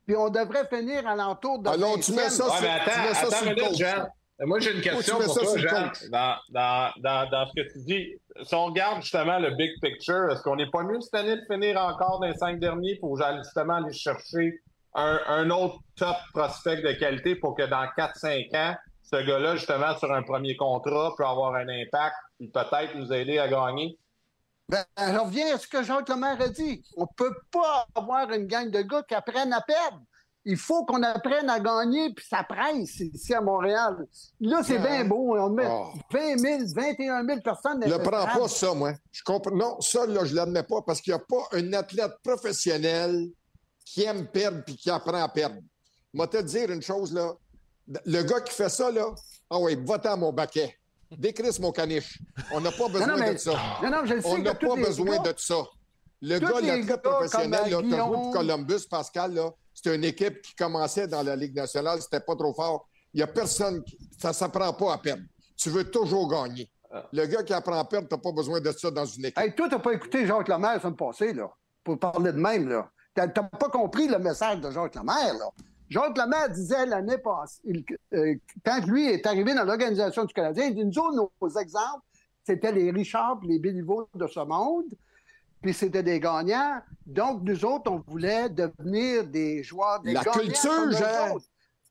puis 0.07 0.17
on 0.17 0.29
devrait 0.29 0.67
finir 0.69 1.07
à 1.07 1.17
l'entour 1.17 1.61
de. 1.61 1.69
Alors, 1.69 1.99
tu 2.01 2.13
mets 2.13 2.31
ça, 2.31 2.47
ouais, 2.47 2.69
attends, 2.69 2.91
tu 2.93 3.01
mets 3.01 3.15
ça 3.15 3.37
sur 3.37 3.51
le 3.51 3.75
Jean. 3.75 4.07
Moi, 4.41 4.61
j'ai 4.61 4.75
une 4.75 4.83
question 4.83 5.19
pour 5.19 5.35
toi, 5.35 5.57
Jean. 5.57 5.91
Dans, 6.11 6.37
dans, 6.51 6.91
dans, 6.99 7.31
dans, 7.31 7.47
ce 7.47 7.63
que 7.63 7.73
tu 7.73 7.79
dis, 7.87 8.15
si 8.43 8.55
on 8.55 8.67
regarde 8.67 9.01
justement 9.01 9.39
le 9.39 9.53
big 9.53 9.71
picture, 9.83 10.31
est-ce 10.31 10.43
qu'on 10.43 10.57
n'est 10.57 10.71
pas 10.71 10.83
mieux 10.83 11.01
cette 11.01 11.15
année 11.15 11.37
de 11.37 11.45
finir 11.51 11.81
encore 11.81 12.21
dans 12.21 12.27
les 12.27 12.35
cinq 12.35 12.61
derniers 12.61 12.97
pour 12.97 13.17
justement 13.17 13.77
aller 13.77 13.95
chercher 13.95 14.61
un, 14.95 15.21
un 15.27 15.51
autre 15.51 15.79
top 15.97 16.17
prospect 16.35 16.83
de 16.83 16.93
qualité 16.93 17.37
pour 17.37 17.55
que 17.55 17.63
dans 17.63 17.85
4-5 17.97 18.57
ans, 18.57 18.77
ce 19.11 19.17
gars-là, 19.25 19.57
justement, 19.57 19.97
sur 19.99 20.13
un 20.13 20.23
premier 20.23 20.57
contrat, 20.57 21.15
peut 21.17 21.27
avoir 21.27 21.55
un 21.55 21.69
impact 21.69 22.17
et 22.41 22.49
peut-être 22.49 22.97
nous 22.97 23.13
aider 23.13 23.39
à 23.39 23.49
gagner? 23.49 23.99
Ben, 24.69 24.85
je 24.99 25.19
reviens 25.19 25.55
à 25.55 25.59
ce 25.59 25.69
que 25.69 25.83
Jacques 25.85 26.09
Lemaire 26.09 26.41
a 26.41 26.49
dit. 26.49 26.83
On 26.97 27.03
ne 27.03 27.07
peut 27.17 27.35
pas 27.53 27.87
avoir 27.95 28.31
une 28.33 28.47
gang 28.47 28.69
de 28.69 28.83
gars 28.83 29.03
qui 29.05 29.15
apprennent 29.15 29.53
à 29.53 29.61
perdre. 29.61 30.01
Il 30.45 30.57
faut 30.57 30.85
qu'on 30.85 31.03
apprenne 31.03 31.51
à 31.51 31.59
gagner, 31.59 32.15
puis 32.15 32.25
ça 32.29 32.45
presse 32.45 33.01
ici 33.01 33.35
à 33.35 33.41
Montréal. 33.41 34.07
Là, 34.41 34.63
c'est 34.63 34.79
bien 34.79 35.05
beau. 35.05 35.37
On 35.37 35.51
met 35.51 35.67
20 36.11 36.39
000, 36.39 36.59
21 36.75 37.27
000 37.27 37.41
personnes. 37.41 37.83
Je 37.85 37.93
ne 37.93 37.99
prends 37.99 38.27
pas 38.27 38.49
ça, 38.49 38.73
moi. 38.75 38.93
Je 39.11 39.23
comprends. 39.25 39.55
Non, 39.55 39.81
ça, 39.81 40.07
là, 40.07 40.25
je 40.25 40.33
ne 40.33 40.37
l'admets 40.37 40.63
pas 40.63 40.83
parce 40.83 41.01
qu'il 41.01 41.13
n'y 41.13 41.21
a 41.21 41.23
pas 41.29 41.57
un 41.57 41.73
athlète 41.73 42.13
professionnel 42.23 43.27
qui 43.85 44.05
aime 44.05 44.27
perdre 44.29 44.63
puis 44.65 44.77
qui 44.77 44.91
apprend 44.91 45.23
à 45.23 45.29
perdre. 45.29 45.57
Moi, 46.13 46.29
te 46.29 46.41
dire 46.43 46.71
une 46.71 46.83
chose, 46.83 47.13
là. 47.13 47.33
Le 48.05 48.23
gars 48.23 48.41
qui 48.41 48.53
fait 48.53 48.69
ça, 48.69 48.91
là, 48.91 49.15
ah 49.51 49.59
oui, 49.59 49.77
va-t'en 49.85 50.17
mon 50.17 50.33
baquet. 50.33 50.77
Décrisse 51.11 51.61
mon 51.61 51.71
caniche. 51.71 52.19
On 52.53 52.61
n'a 52.61 52.73
pas 52.73 52.89
besoin 52.89 53.33
de 53.33 53.37
ça. 53.37 53.53
On 54.25 54.39
n'a 54.39 54.55
pas 54.55 54.75
besoin 54.75 55.19
de 55.19 55.35
ça. 55.37 55.63
Le 56.21 56.39
gars, 56.39 56.61
l'athlète 56.61 57.03
professionnel, 57.03 57.77
tu 57.89 57.95
as 57.95 58.33
Columbus, 58.33 58.87
Pascal, 58.91 59.35
là, 59.35 59.51
c'était 59.73 59.95
une 59.95 60.05
équipe 60.05 60.41
qui 60.43 60.55
commençait 60.55 61.07
dans 61.07 61.23
la 61.23 61.37
Ligue 61.37 61.55
nationale, 61.55 62.01
c'était 62.01 62.21
pas 62.21 62.35
trop 62.35 62.55
fort. 62.55 62.89
Il 63.13 63.19
n'y 63.19 63.23
a 63.23 63.27
personne, 63.27 63.85
qui... 63.85 63.99
ça 64.19 64.29
ne 64.29 64.33
s'apprend 64.33 64.73
pas 64.73 64.95
à 64.95 64.99
perdre. 64.99 65.23
Tu 65.57 65.71
veux 65.71 65.89
toujours 65.91 66.29
gagner. 66.29 66.69
Le 67.13 67.27
gars 67.27 67.43
qui 67.43 67.53
apprend 67.53 67.79
à 67.79 67.85
perdre, 67.85 68.09
tu 68.09 68.15
n'as 68.15 68.21
pas 68.21 68.33
besoin 68.33 68.61
de 68.61 68.73
ça 68.73 68.91
dans 68.91 69.05
une 69.05 69.27
équipe. 69.27 69.39
Hey, 69.39 69.55
toi, 69.55 69.69
tu 69.69 69.75
n'as 69.75 69.81
pas 69.81 69.93
écouté 69.93 70.27
Jacques 70.27 70.49
Lemaire 70.49 70.75
la 70.75 70.81
semaine 70.81 70.97
passée, 70.97 71.33
là, 71.35 71.51
pour 71.85 71.99
parler 71.99 72.33
de 72.33 72.39
même. 72.39 72.69
là. 72.69 72.91
Tu 73.15 73.21
n'as 73.21 73.29
pas 73.29 73.69
compris 73.69 74.09
le 74.09 74.19
message 74.19 74.61
de 74.61 74.71
Jacques 74.71 74.95
Lemaire. 74.95 75.35
Là. 75.35 75.51
Jacques 75.89 76.19
Lemaire 76.19 76.51
disait 76.51 76.87
l'année 76.87 77.19
passée, 77.19 77.61
euh, 78.13 78.35
quand 78.65 78.87
lui 78.87 79.07
est 79.07 79.27
arrivé 79.27 79.55
dans 79.55 79.65
l'Organisation 79.65 80.25
du 80.25 80.35
Canadien, 80.35 80.67
il 80.67 80.75
dit, 80.75 80.85
nous 80.85 81.15
nos 81.15 81.59
exemples, 81.59 82.03
c'était 82.45 82.73
les 82.73 82.91
Richard 82.91 83.41
les 83.43 83.59
Béliveaux 83.59 84.09
de 84.15 84.27
ce 84.27 84.41
monde. 84.41 84.87
puis 85.63 85.73
c'était 85.73 86.03
des 86.03 86.21
gagnants. 86.21 86.81
Donc, 87.05 87.43
nous 87.43 87.65
autres, 87.65 87.91
on 87.91 88.03
voulait 88.07 88.49
devenir 88.49 89.25
des 89.25 89.63
joueurs, 89.63 90.01
des 90.01 90.13
La 90.13 90.25
culture, 90.25 90.91
Jean! 90.93 91.39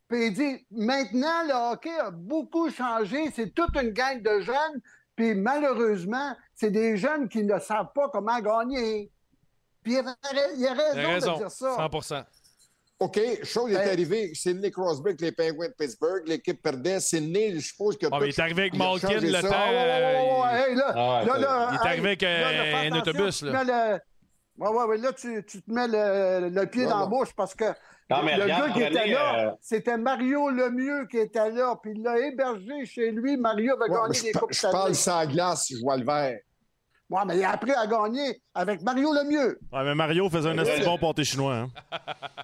Puis 0.08 0.28
il 0.28 0.34
dit, 0.34 0.66
maintenant, 0.72 1.44
le 1.48 1.72
hockey 1.72 1.98
a 1.98 2.12
beaucoup 2.12 2.70
changé. 2.70 3.32
C'est 3.34 3.54
toute 3.54 3.76
une 3.76 3.90
gang 3.90 4.22
de 4.22 4.40
jeunes. 4.42 4.82
Puis 5.16 5.34
malheureusement, 5.34 6.36
c'est 6.54 6.70
des 6.70 6.98
jeunes 6.98 7.28
qui 7.28 7.44
ne 7.44 7.58
savent 7.60 7.92
pas 7.96 8.10
comment 8.10 8.40
gagner. 8.40 9.12
Puis 9.82 9.94
il, 9.94 10.60
y 10.60 10.68
a 10.68 10.74
raison, 10.74 11.34
de 11.34 11.38
dire 11.38 11.52
ça. 11.52 11.76
100 11.76 11.90
OK, 13.00 13.20
chose 13.44 13.72
est 13.74 13.90
arrivée. 13.92 14.34
Sidney 14.34 14.72
Crosby 14.72 15.10
avec 15.10 15.22
les 15.22 15.32
Penguins 15.34 15.68
de 15.68 15.74
Pittsburgh. 15.78 16.24
L'équipe 16.28 16.62
perdait. 16.62 17.00
Sidney, 17.02 17.54
je 17.56 17.60
suppose 17.60 17.98
que. 17.98 18.08
Oh, 18.10 18.20
il 18.22 18.30
est 18.30 18.40
arrivé 18.40 18.62
avec 18.62 18.76
Malkin 18.76 19.20
le 19.20 19.42
temps. 19.42 19.48
il... 20.70 20.80
est 20.80 21.88
arrivé 21.88 22.10
avec 22.10 22.24
un 22.24 22.98
autobus. 22.98 23.42
Là. 23.42 24.00
Ouais, 24.58 24.70
ouais, 24.70 24.84
ouais, 24.86 24.98
là, 24.98 25.12
tu, 25.12 25.44
tu 25.46 25.62
te 25.62 25.70
mets 25.70 25.88
le, 25.88 26.48
le 26.50 26.66
pied 26.68 26.86
dans 26.86 27.00
la 27.02 27.06
bouche 27.08 27.34
parce 27.36 27.54
que 27.54 27.66
le 28.10 28.48
gars 28.48 28.70
qui 28.74 28.84
était 28.84 29.08
là, 29.08 29.48
euh, 29.48 29.52
c'était 29.60 29.98
Mario 29.98 30.50
Lemieux 30.50 31.08
qui 31.08 31.18
était 31.18 31.52
là, 31.52 31.76
puis 31.82 31.92
il 31.94 32.02
l'a 32.02 32.20
hébergé 32.20 32.86
chez 32.86 33.12
lui. 33.12 33.36
Mario 33.36 33.76
va 33.78 33.88
gagner 33.90 34.22
des 34.22 34.32
Coupes 34.32 34.54
Je 34.54 34.72
parle 34.72 34.96
sans 34.96 35.26
glace, 35.26 35.68
je 35.70 35.82
vois 35.82 35.98
le 35.98 36.06
vert. 36.06 36.40
Ouais, 37.10 37.22
mais 37.28 37.38
il 37.38 37.44
a 37.44 37.52
appris 37.52 37.72
à 37.72 37.86
gagner 37.86 38.42
avec 38.56 38.82
Mario 38.82 39.14
Lemieux. 39.14 39.60
Ouais, 39.72 39.84
mais 39.84 39.94
Mario 39.94 40.28
faisait 40.28 40.50
un 40.50 40.58
assez 40.58 40.84
bon 40.84 40.98
pâté 40.98 41.24
chinois. 41.24 41.54
Hein? 41.56 41.70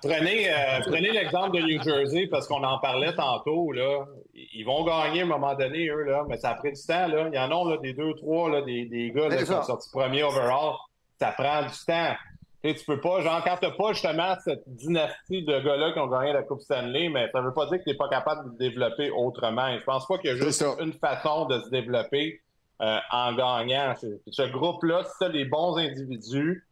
Prenez, 0.03 0.49
euh, 0.51 0.79
prenez 0.85 1.11
l'exemple 1.11 1.57
de 1.57 1.63
New 1.63 1.81
Jersey, 1.81 2.27
parce 2.27 2.47
qu'on 2.47 2.63
en 2.63 2.77
parlait 2.79 3.13
tantôt. 3.15 3.71
Là. 3.71 4.05
Ils 4.35 4.63
vont 4.63 4.83
gagner 4.83 5.21
à 5.21 5.23
un 5.23 5.27
moment 5.27 5.55
donné, 5.55 5.87
eux, 5.89 6.03
là, 6.03 6.23
mais 6.29 6.37
ça 6.37 6.51
a 6.51 6.55
pris 6.55 6.73
du 6.73 6.81
temps. 6.81 7.07
Là. 7.07 7.27
Il 7.31 7.35
y 7.35 7.39
en 7.39 7.49
a 7.49 7.71
là, 7.71 7.77
des 7.77 7.93
deux, 7.93 8.13
trois, 8.13 8.49
là, 8.51 8.61
des, 8.61 8.85
des 8.85 9.11
gars 9.11 9.29
là, 9.29 9.37
qui 9.37 9.47
sont 9.47 9.63
sortis 9.63 9.89
premier 9.91 10.21
overall. 10.23 10.75
Ça 11.19 11.31
prend 11.31 11.63
du 11.63 11.85
temps. 11.87 12.15
Tu, 12.63 12.75
tu 12.75 12.85
peux 12.85 13.01
pas, 13.01 13.21
genre, 13.21 13.43
quand 13.43 13.57
t'as 13.59 13.71
pas 13.71 13.93
justement 13.93 14.35
cette 14.43 14.61
dynastie 14.67 15.43
de 15.43 15.59
gars-là 15.59 15.93
qui 15.93 15.99
ont 15.99 16.07
gagné 16.07 16.33
la 16.33 16.43
Coupe 16.43 16.61
Stanley, 16.61 17.09
mais 17.09 17.27
ça 17.31 17.41
veut 17.41 17.53
pas 17.53 17.65
dire 17.65 17.79
que 17.79 17.85
t'es 17.85 17.95
pas 17.95 18.09
capable 18.09 18.51
de 18.51 18.57
développer 18.59 19.09
autrement. 19.09 19.75
je 19.75 19.83
pense 19.83 20.05
pas 20.05 20.19
qu'il 20.19 20.29
y 20.29 20.33
a 20.33 20.35
juste 20.35 20.63
une 20.79 20.93
façon 20.93 21.45
de 21.45 21.59
se 21.61 21.69
développer 21.69 22.39
euh, 22.81 22.97
en 23.11 23.33
gagnant. 23.33 23.93
Ce 24.27 24.51
groupe-là, 24.51 25.03
c'est 25.05 25.25
ça, 25.25 25.31
les 25.31 25.45
bons 25.45 25.77
individus. 25.77 26.67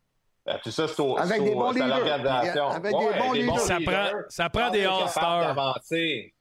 Euh, 0.47 0.53
puis 0.64 0.72
ça, 0.72 0.88
c'est 0.88 1.03
Avec 1.18 1.43
des 1.43 1.53
bons 1.53 1.72
l'organisation. 1.72 2.70
Avec 2.70 2.91
des 2.91 3.20
bons 3.20 3.34
leaders. 3.34 3.60
Ça 3.60 3.78
prend, 3.86 4.07
ça 4.30 4.49
prend 4.49 4.70
des 4.72 4.86
All-Stars. 4.86 5.80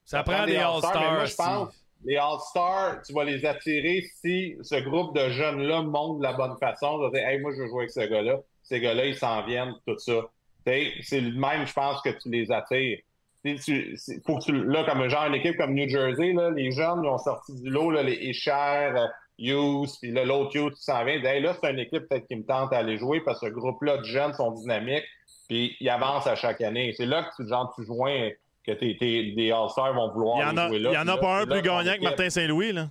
Ça, 0.05 0.23
prend 0.23 0.47
des 0.47 0.57
All-Stars. 0.57 1.13
Moi, 1.13 1.25
je 1.25 1.35
pense 1.35 1.75
les 2.05 2.17
All-Stars, 2.17 3.03
tu 3.05 3.13
vas 3.13 3.25
les 3.25 3.45
attirer 3.45 4.05
si 4.21 4.57
ce 4.63 4.77
groupe 4.77 5.17
de 5.17 5.31
jeunes-là 5.31 5.83
montre 5.83 6.19
de 6.19 6.23
la 6.23 6.33
bonne 6.33 6.57
façon. 6.59 6.99
De 6.99 7.11
dire, 7.11 7.27
hey, 7.27 7.41
moi, 7.41 7.51
je 7.53 7.63
veux 7.63 7.69
jouer 7.69 7.81
avec 7.81 7.91
ce 7.91 8.09
gars-là 8.09 8.39
ces 8.69 8.81
gars-là, 8.81 9.07
ils 9.07 9.17
s'en 9.17 9.45
viennent, 9.45 9.75
tout 9.87 9.99
ça. 9.99 10.31
C'est 10.67 11.21
le 11.21 11.33
même, 11.33 11.67
je 11.67 11.73
pense, 11.73 12.03
que 12.03 12.11
tu 12.11 12.29
les 12.31 12.53
attires. 12.53 12.99
Tu, 13.43 13.97
faut 14.27 14.39
que 14.39 14.45
tu, 14.45 14.65
là, 14.65 14.85
comme 14.85 15.09
genre 15.09 15.25
une 15.27 15.37
équipe 15.37 15.57
comme 15.57 15.73
New 15.73 15.89
Jersey, 15.89 16.33
là, 16.35 16.51
les 16.51 16.71
jeunes 16.71 17.01
ils 17.03 17.09
ont 17.09 17.19
sorti 17.19 17.55
du 17.63 17.71
lot, 17.71 17.91
là, 17.91 18.03
les 18.03 18.31
euh, 18.47 19.07
Hughes, 19.39 19.91
puis 20.01 20.11
l'autre 20.11 20.57
Hughes 20.57 20.75
qui 20.75 20.83
s'en 20.83 21.05
vient. 21.05 21.19
là, 21.21 21.55
c'est 21.61 21.71
une 21.71 21.79
équipe 21.79 22.09
peut-être 22.09 22.27
qui 22.27 22.37
me 22.37 22.45
tente 22.45 22.73
à 22.73 22.79
aller 22.79 22.99
jouer 22.99 23.21
parce 23.21 23.41
que 23.41 23.47
ce 23.47 23.53
groupe-là 23.53 23.99
de 23.99 24.05
jeunes 24.05 24.33
sont 24.35 24.51
dynamiques, 24.53 25.07
puis 25.49 25.77
ils 25.81 25.89
avancent 25.89 26.27
à 26.27 26.35
chaque 26.35 26.61
année. 26.61 26.93
C'est 26.97 27.07
là 27.07 27.23
que 27.25 27.43
tu, 27.43 27.49
genre, 27.49 27.73
tu 27.77 27.85
joins, 27.85 28.31
que 28.67 28.73
tes, 28.73 28.97
tes, 28.97 29.53
All-Stars 29.53 29.95
vont 29.95 30.13
vouloir 30.13 30.39
il 30.39 30.43
y 30.43 30.45
en 30.45 30.57
a, 30.57 30.69
jouer 30.69 30.79
là. 30.81 30.91
Il 30.91 30.95
y 30.95 30.99
en 30.99 31.09
a 31.09 31.17
pas 31.17 31.41
un 31.41 31.47
plus 31.47 31.63
gagnant 31.63 31.95
que 31.95 32.05
Martin 32.05 32.31
Saint-Louis, 32.31 32.73
là. 32.73 32.89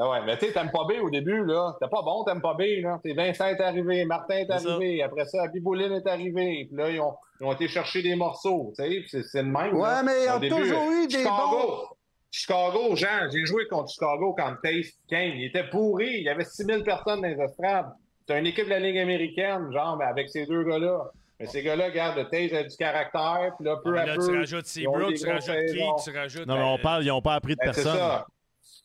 Ah 0.00 0.08
ouais, 0.10 0.18
mais 0.24 0.38
tu 0.38 0.46
sais, 0.46 0.52
t'aimes 0.52 0.70
pas 0.70 0.84
B 0.84 1.02
au 1.02 1.10
début, 1.10 1.44
là. 1.44 1.76
T'es 1.80 1.88
pas 1.88 2.02
bon, 2.02 2.22
t'aimes 2.22 2.40
pas 2.40 2.54
B, 2.54 2.62
là. 2.82 3.00
T'sais, 3.02 3.14
Vincent 3.14 3.46
est 3.46 3.60
arrivé, 3.60 4.04
Martin 4.04 4.36
est, 4.36 4.50
arrivé, 4.50 5.02
après 5.02 5.24
ça, 5.24 5.48
Bibouline 5.48 5.92
est 5.92 6.06
arrivé, 6.06 6.66
puis 6.68 6.76
là, 6.76 6.88
ils 6.88 7.00
ont, 7.00 7.14
ils 7.40 7.46
ont, 7.46 7.52
été 7.52 7.66
chercher 7.66 8.02
des 8.02 8.14
morceaux, 8.14 8.72
tu 8.78 9.04
sais, 9.08 9.22
c'est 9.24 9.42
le 9.42 9.48
même. 9.48 9.74
Ouais, 9.74 10.02
mais 10.04 10.24
ils 10.24 10.30
ont 10.30 10.56
toujours 10.56 10.90
eu 10.92 11.08
des 11.08 11.18
Chicago, 11.18 11.50
bons. 11.50 11.96
Chicago, 12.30 12.94
Jean, 12.94 13.30
j'ai 13.32 13.44
joué 13.46 13.66
contre 13.68 13.90
Chicago 13.90 14.34
quand 14.36 14.54
Taste 14.62 14.98
came. 15.08 15.34
Il 15.36 15.44
était 15.44 15.64
pourri, 15.64 16.18
il 16.18 16.22
y 16.24 16.28
avait 16.28 16.44
6000 16.44 16.84
personnes 16.84 17.22
dans 17.22 17.28
les 17.28 17.40
estrades. 17.40 17.90
C'est 18.26 18.38
une 18.38 18.46
équipe 18.46 18.66
de 18.66 18.70
la 18.70 18.80
Ligue 18.80 18.98
américaine, 18.98 19.72
genre, 19.72 19.96
mais 19.96 20.04
avec 20.04 20.28
ces 20.28 20.44
deux 20.44 20.62
gars-là. 20.62 21.10
Mais 21.40 21.46
ces 21.46 21.62
gars-là, 21.62 21.86
regarde, 21.86 22.28
Taze 22.30 22.52
a 22.52 22.64
du 22.64 22.76
caractère, 22.76 23.52
puis 23.56 23.64
là, 23.64 23.76
peu 23.82 23.96
ah, 23.96 24.02
à 24.02 24.06
là, 24.06 24.16
peu. 24.16 24.26
Tu 24.26 24.36
rajoutes 24.36 24.66
Seabrook, 24.66 25.14
tu 25.14 25.26
rajoutes 25.26 25.54
Key, 25.54 25.86
tu 26.04 26.16
rajoutes. 26.16 26.46
Non, 26.46 26.56
mais 26.56 26.64
on 26.64 26.78
parle, 26.78 27.04
ils 27.04 27.08
n'ont 27.08 27.22
pas 27.22 27.34
appris 27.34 27.54
de 27.54 27.60
ben, 27.60 27.72
personne. 27.72 27.96
Ça. 27.96 28.26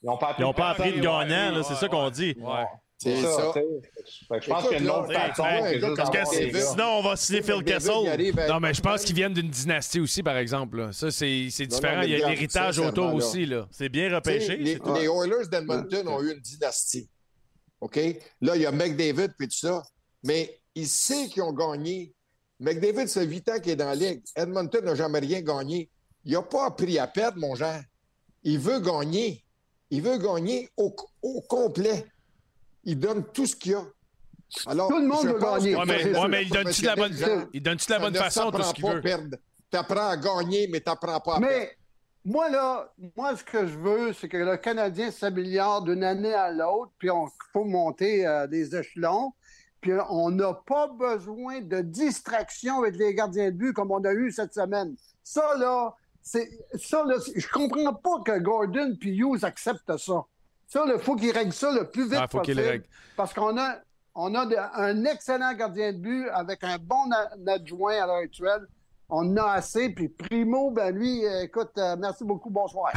Ils 0.01 0.05
n'ont 0.05 0.17
pas 0.17 0.29
appris, 0.29 0.53
pas 0.53 0.69
appris 0.69 0.91
de 0.93 1.01
gagnant, 1.01 1.63
c'est 1.63 1.75
ça 1.75 1.87
qu'on 1.87 2.09
dit. 2.09 2.35
C'est 2.97 3.21
ça. 3.21 3.53
Je 4.41 4.49
pense 4.49 4.63
qu'il 4.63 4.71
y 4.71 4.75
a 4.75 4.79
une 4.79 4.89
autre 4.89 5.11
façon. 5.13 6.71
sinon, 6.71 6.99
on 6.99 7.01
va 7.01 7.15
signer 7.15 7.41
Phil 7.41 7.63
Kessel. 7.63 7.93
Non, 8.47 8.59
mais 8.59 8.73
je 8.73 8.81
pense 8.81 9.03
qu'ils 9.03 9.15
viennent 9.15 9.33
d'une 9.33 9.49
dynastie 9.49 9.99
aussi, 9.99 10.23
par 10.23 10.37
exemple. 10.37 10.93
Ça, 10.93 11.11
c'est 11.11 11.47
différent. 11.67 12.01
Il 12.01 12.11
y 12.11 12.23
a 12.23 12.29
l'héritage 12.29 12.79
autour 12.79 13.13
aussi. 13.13 13.49
C'est 13.71 13.89
bien 13.89 14.13
repêché. 14.13 14.57
Les, 14.57 14.79
Oilers 15.07 15.47
d'Edmonton 15.51 16.07
ont 16.07 16.21
eu 16.21 16.33
une 16.33 16.39
dynastie. 16.39 17.09
OK? 17.81 17.99
Là, 18.41 18.55
il 18.55 18.61
y 18.61 18.65
a 18.65 18.71
McDavid 18.71 19.33
et 19.39 19.47
tout 19.47 19.57
ça. 19.57 19.83
Mais 20.23 20.61
il 20.73 20.87
sait 20.87 21.27
qu'ils 21.27 21.43
ont 21.43 21.51
gagné. 21.51 22.13
McDavid, 22.59 23.07
c'est 23.07 23.25
8 23.25 23.49
ans 23.49 23.59
qu'il 23.59 23.73
est 23.73 23.75
dans 23.75 23.87
la 23.87 23.95
ligue. 23.95 24.21
Edmonton 24.35 24.85
n'a 24.85 24.95
jamais 24.95 25.19
rien 25.19 25.41
gagné. 25.41 25.89
Il 26.23 26.31
n'a 26.31 26.41
pas 26.41 26.67
appris 26.67 26.97
à 26.97 27.07
perdre, 27.07 27.39
mon 27.39 27.55
genre. 27.55 27.81
Il 28.43 28.59
veut 28.59 28.79
gagner. 28.79 29.43
Il 29.89 30.01
veut 30.01 30.17
gagner 30.17 30.69
au, 30.77 30.91
complet. 31.41 32.05
Il 32.83 32.99
donne 32.99 33.25
tout 33.31 33.45
ce 33.45 33.55
qu'il 33.55 33.75
a. 33.75 33.83
Alors, 34.67 34.89
tout 34.89 34.99
le 34.99 35.07
monde 35.07 35.25
veut 35.25 35.39
gagner. 35.39 35.75
Ouais, 35.75 36.27
mais, 36.27 36.43
il 36.43 36.49
donne-tu 36.49 36.81
de 36.81 36.85
la 36.85 36.95
bonne, 36.95 37.13
il 37.53 37.63
donne 37.63 37.77
la 37.89 37.99
bonne 37.99 38.15
façon 38.15 38.51
tout 38.51 38.61
ce 38.61 38.73
qu'il 38.73 38.85
veut? 38.85 39.01
Tu 39.71 39.77
apprends 39.77 40.09
à 40.09 40.17
gagner, 40.17 40.67
mais 40.67 40.79
tu 40.79 40.89
n'apprends 40.89 41.19
pas 41.19 41.35
à 41.35 41.39
mais, 41.39 41.47
perdre. 41.47 41.71
Moi, 42.25 42.49
là, 42.49 42.93
moi, 43.17 43.35
ce 43.35 43.43
que 43.43 43.67
je 43.67 43.77
veux, 43.77 44.13
c'est 44.13 44.29
que 44.29 44.37
le 44.37 44.55
Canadien 44.57 45.11
s'améliore 45.11 45.81
d'une 45.81 46.03
année 46.03 46.33
à 46.33 46.51
l'autre, 46.51 46.91
puis 46.97 47.09
il 47.09 47.27
faut 47.51 47.65
monter 47.65 48.25
euh, 48.25 48.47
des 48.47 48.75
échelons. 48.75 49.33
Puis 49.81 49.91
on 50.09 50.31
n'a 50.31 50.53
pas 50.65 50.87
besoin 50.87 51.59
de 51.59 51.81
distraction 51.81 52.79
avec 52.79 52.95
les 52.95 53.13
gardiens 53.13 53.51
de 53.51 53.57
but 53.57 53.73
comme 53.73 53.91
on 53.91 54.01
a 54.05 54.13
eu 54.13 54.31
cette 54.31 54.53
semaine. 54.53 54.95
Ça, 55.21 55.57
là, 55.57 55.93
c'est 56.21 56.49
ça, 56.75 57.03
là, 57.03 57.15
je 57.35 57.47
comprends 57.49 57.93
pas 57.93 58.21
que 58.25 58.39
Gordon 58.39 58.95
puis 58.97 59.17
Hughes 59.17 59.43
acceptent 59.43 59.97
ça. 59.97 60.23
Ça, 60.73 60.85
il 60.87 60.99
faut 60.99 61.15
qu'ils 61.15 61.31
règlent 61.31 61.53
ça 61.53 61.71
le 61.71 61.87
plus 61.87 62.05
vite 62.05 62.17
ah, 62.19 62.27
faut 62.27 62.39
possible. 62.39 62.81
Parce 63.15 63.31
qu'on 63.31 63.55
a, 63.59 63.75
on 64.15 64.33
a 64.33 64.71
un 64.73 65.05
excellent 65.05 65.53
gardien 65.53 65.93
de 65.93 65.99
but 65.99 66.27
avec 66.29 66.63
un 66.63 66.79
bon 66.79 67.11
adjoint 67.45 68.01
à 68.01 68.07
l'heure 68.07 68.15
actuelle. 68.15 68.65
On 69.07 69.19
en 69.19 69.37
a 69.37 69.51
assez. 69.51 69.89
Puis 69.89 70.09
Primo, 70.09 70.71
ben 70.71 70.89
lui, 70.89 71.21
écoute, 71.43 71.69
euh, 71.77 71.95
merci 71.99 72.23
beaucoup, 72.23 72.49
bonsoir. 72.49 72.91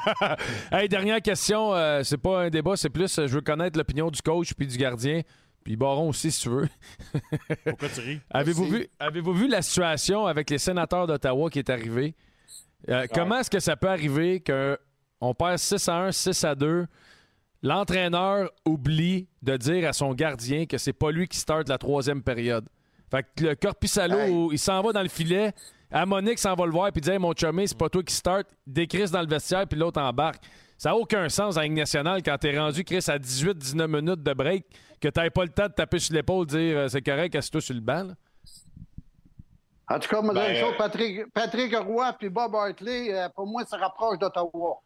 hey, 0.70 0.86
dernière 0.90 1.22
question. 1.22 1.72
Euh, 1.72 2.02
c'est 2.02 2.18
pas 2.18 2.42
un 2.42 2.50
débat, 2.50 2.76
c'est 2.76 2.90
plus, 2.90 3.16
je 3.16 3.34
veux 3.34 3.40
connaître 3.40 3.78
l'opinion 3.78 4.10
du 4.10 4.20
coach 4.20 4.52
puis 4.52 4.66
du 4.66 4.76
gardien. 4.76 5.22
Puis 5.64 5.76
Baron 5.76 6.10
aussi, 6.10 6.30
si 6.30 6.42
tu 6.42 6.50
veux. 6.50 6.68
Pourquoi 7.64 7.88
tu 7.88 8.00
ris? 8.00 8.20
Avez-vous 8.28 8.66
vu, 8.66 8.86
avez 8.98 9.22
vu 9.22 9.48
la 9.48 9.62
situation 9.62 10.26
avec 10.26 10.50
les 10.50 10.58
sénateurs 10.58 11.06
d'Ottawa 11.06 11.48
qui 11.48 11.58
est 11.58 11.70
arrivée? 11.70 12.14
Euh, 12.90 13.06
comment 13.14 13.38
est-ce 13.38 13.50
que 13.50 13.60
ça 13.60 13.76
peut 13.76 13.88
arriver 13.88 14.42
qu'on 15.20 15.34
perd 15.34 15.58
6 15.58 15.88
à 15.88 15.96
1, 16.04 16.12
6 16.12 16.44
à 16.44 16.54
2? 16.54 16.86
L'entraîneur 17.62 18.50
oublie 18.64 19.26
de 19.42 19.56
dire 19.56 19.88
à 19.88 19.92
son 19.92 20.14
gardien 20.14 20.66
que 20.66 20.78
c'est 20.78 20.92
pas 20.92 21.10
lui 21.10 21.26
qui 21.26 21.38
start 21.38 21.68
la 21.68 21.78
troisième 21.78 22.22
période. 22.22 22.68
Fait 23.10 23.26
que 23.34 23.44
le 23.44 23.54
Corpissalo, 23.54 24.52
il 24.52 24.58
s'en 24.58 24.80
va 24.82 24.92
dans 24.92 25.02
le 25.02 25.08
filet. 25.08 25.52
À 25.90 26.04
Monique 26.04 26.38
s'en 26.38 26.54
va 26.54 26.66
le 26.66 26.72
voir 26.72 26.92
puis 26.92 27.00
dit 27.00 27.18
Mon 27.18 27.32
chumé, 27.32 27.66
c'est 27.66 27.76
pas 27.76 27.88
toi 27.88 28.02
qui 28.02 28.14
start. 28.14 28.46
Décris 28.66 29.10
dans 29.10 29.22
le 29.22 29.26
vestiaire 29.26 29.66
puis 29.66 29.78
l'autre 29.78 30.00
embarque. 30.00 30.44
Ça 30.76 30.90
n'a 30.90 30.96
aucun 30.96 31.28
sens 31.28 31.56
à 31.56 31.62
Ligue 31.62 31.72
nationale 31.72 32.22
quand 32.22 32.38
t'es 32.38 32.56
rendu, 32.56 32.84
Chris, 32.84 33.04
à 33.08 33.18
18-19 33.18 33.86
minutes 33.88 34.22
de 34.22 34.32
break, 34.32 34.64
que 35.00 35.08
t'avais 35.08 35.30
pas 35.30 35.42
le 35.42 35.50
temps 35.50 35.66
de 35.66 35.72
taper 35.72 35.98
sur 35.98 36.14
l'épaule 36.14 36.46
dire 36.46 36.78
euh, 36.78 36.88
c'est 36.88 37.02
correct, 37.02 37.34
assieds-toi 37.34 37.60
sur 37.60 37.74
le 37.74 37.80
banc. 37.80 38.10
En 39.90 39.98
tout 39.98 40.08
cas, 40.08 40.20
moi, 40.20 40.34
ben, 40.34 40.54
euh, 40.54 40.72
Patrick, 40.76 41.32
Patrick 41.32 41.74
Roy 41.74 42.14
et 42.20 42.28
Bob 42.28 42.54
Hartley, 42.54 43.12
euh, 43.12 43.28
pour 43.30 43.46
moi, 43.46 43.64
ça 43.64 43.78
rapproche 43.78 44.18
d'Ottawa. 44.18 44.80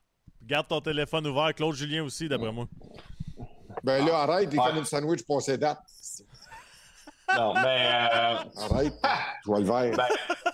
Garde 0.47 0.69
ton 0.69 0.81
téléphone 0.81 1.27
ouvert. 1.27 1.55
Claude 1.55 1.75
Julien 1.75 2.05
aussi, 2.05 2.29
d'après 2.29 2.53
moi. 2.53 2.67
Ben 3.83 4.05
là, 4.05 4.19
arrête, 4.19 4.49
il 4.53 4.61
fait 4.61 4.79
une 4.79 4.85
sandwich 4.85 5.25
pour 5.25 5.41
ses 5.43 5.59
dates. 5.59 5.79
Non, 7.35 7.55
mais. 7.55 7.89
Euh... 7.89 8.37
Arrête, 8.59 8.93
je 9.43 9.47
vois 9.47 9.61
le 9.61 9.65
verre. 9.65 9.97
Ben, 9.97 10.05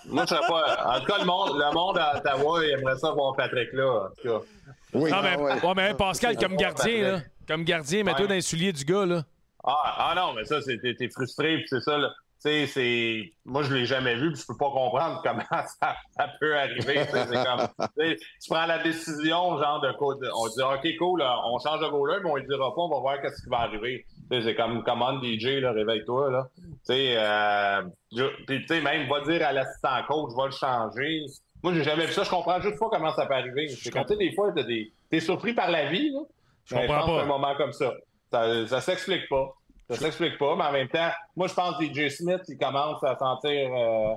moi, 0.05 0.23
je 0.23 0.33
sais 0.33 0.41
pas. 0.47 0.95
En 0.95 0.99
tout 1.01 1.07
cas, 1.07 1.17
le 1.17 1.25
monde, 1.25 1.49
le 1.57 1.73
monde 1.73 1.97
à 1.97 2.15
Ottawa, 2.15 2.63
il 2.63 2.69
aimerait 2.69 2.97
ça 2.97 3.11
voir 3.11 3.35
Patrick 3.35 3.73
là. 3.73 4.05
En 4.05 4.09
tout 4.11 4.29
cas. 4.29 4.45
Oui. 4.93 5.11
Non, 5.11 5.21
mais, 5.21 5.35
ah 5.61 5.73
mais 5.75 5.93
Pascal, 5.95 6.37
comme 6.37 6.55
gardien, 6.55 7.01
là, 7.01 7.19
comme 7.45 7.65
gardien, 7.65 8.05
mets-toi 8.05 8.27
dans 8.27 8.33
les 8.33 8.41
souliers 8.41 8.71
du 8.71 8.85
gars. 8.85 9.05
Là. 9.05 9.25
Ah, 9.61 10.11
ah 10.11 10.13
non, 10.15 10.33
mais 10.33 10.45
ça, 10.45 10.61
t'es 10.61 11.09
frustré, 11.09 11.57
puis 11.57 11.67
c'est 11.67 11.81
ça. 11.81 11.97
Là 11.97 12.13
sais, 12.39 12.67
c'est. 12.67 13.33
Moi, 13.45 13.63
je 13.63 13.73
l'ai 13.73 13.85
jamais 13.85 14.15
vu, 14.15 14.31
puis 14.31 14.41
je 14.41 14.47
peux 14.47 14.57
pas 14.57 14.71
comprendre 14.71 15.21
comment 15.23 15.63
ça, 15.79 15.95
peut 16.39 16.57
arriver. 16.57 17.05
C'est 17.05 17.43
comme. 17.43 17.67
Tu 18.07 18.49
prends 18.49 18.65
la 18.65 18.79
décision, 18.79 19.57
genre 19.57 19.81
de 19.81 19.91
quoi. 19.93 20.15
On 20.35 20.47
dit 20.47 20.61
OK, 20.61 20.97
cool, 20.97 21.23
on 21.23 21.59
change 21.59 21.81
de 21.81 21.87
goaler, 21.87 22.19
mais 22.23 22.31
on 22.31 22.37
ne 22.37 22.41
dira 22.41 22.73
pas, 22.73 22.81
on 22.81 22.89
va 22.89 22.99
voir 22.99 23.21
qu'est-ce 23.21 23.43
qui 23.43 23.49
va 23.49 23.59
arriver. 23.59 24.05
C'est 24.31 24.55
comme 24.55 24.83
commande 24.83 25.23
DJ, 25.23 25.59
là, 25.61 25.71
réveille-toi. 25.71 26.29
Là. 26.31 26.47
sais, 26.83 27.15
euh, 27.17 27.81
puis 28.47 28.61
tu 28.61 28.67
sais, 28.67 28.81
même 28.81 29.09
va 29.09 29.21
dire 29.21 29.45
à 29.45 29.51
l'assistant 29.51 30.03
coach, 30.07 30.31
je 30.31 30.37
vais 30.37 30.45
le 30.45 30.51
changer. 30.51 31.25
Moi, 31.61 31.73
j'ai 31.73 31.83
jamais 31.83 32.05
vu 32.05 32.13
ça. 32.13 32.23
Je 32.23 32.29
comprends 32.29 32.61
juste 32.61 32.79
pas 32.79 32.87
comment 32.89 33.11
ça 33.13 33.25
peut 33.25 33.33
arriver. 33.33 33.67
C'est 33.67 33.91
quand 33.91 34.07
des 34.07 34.33
fois, 34.33 34.53
t'es 34.53 34.91
es 35.11 35.19
surpris 35.19 35.53
par 35.53 35.69
la 35.71 35.89
vie. 35.89 36.11
Là. 36.11 36.19
Je 36.65 36.75
comprends 36.75 37.05
pas. 37.05 37.23
un 37.23 37.25
moment 37.25 37.55
comme 37.55 37.73
ça. 37.73 37.93
Ça, 38.31 38.67
ça 38.67 38.81
s'explique 38.81 39.27
pas. 39.27 39.55
Ça 39.89 39.95
s'explique 39.95 40.37
pas, 40.37 40.55
mais 40.55 40.65
en 40.65 40.71
même 40.71 40.87
temps, 40.87 41.09
moi, 41.35 41.47
je 41.47 41.53
pense 41.53 41.77
que 41.77 41.83
DJ 41.83 42.09
Smith, 42.09 42.41
il 42.47 42.57
commence 42.57 43.03
à 43.03 43.17
sentir, 43.17 43.71
euh, 43.73 44.13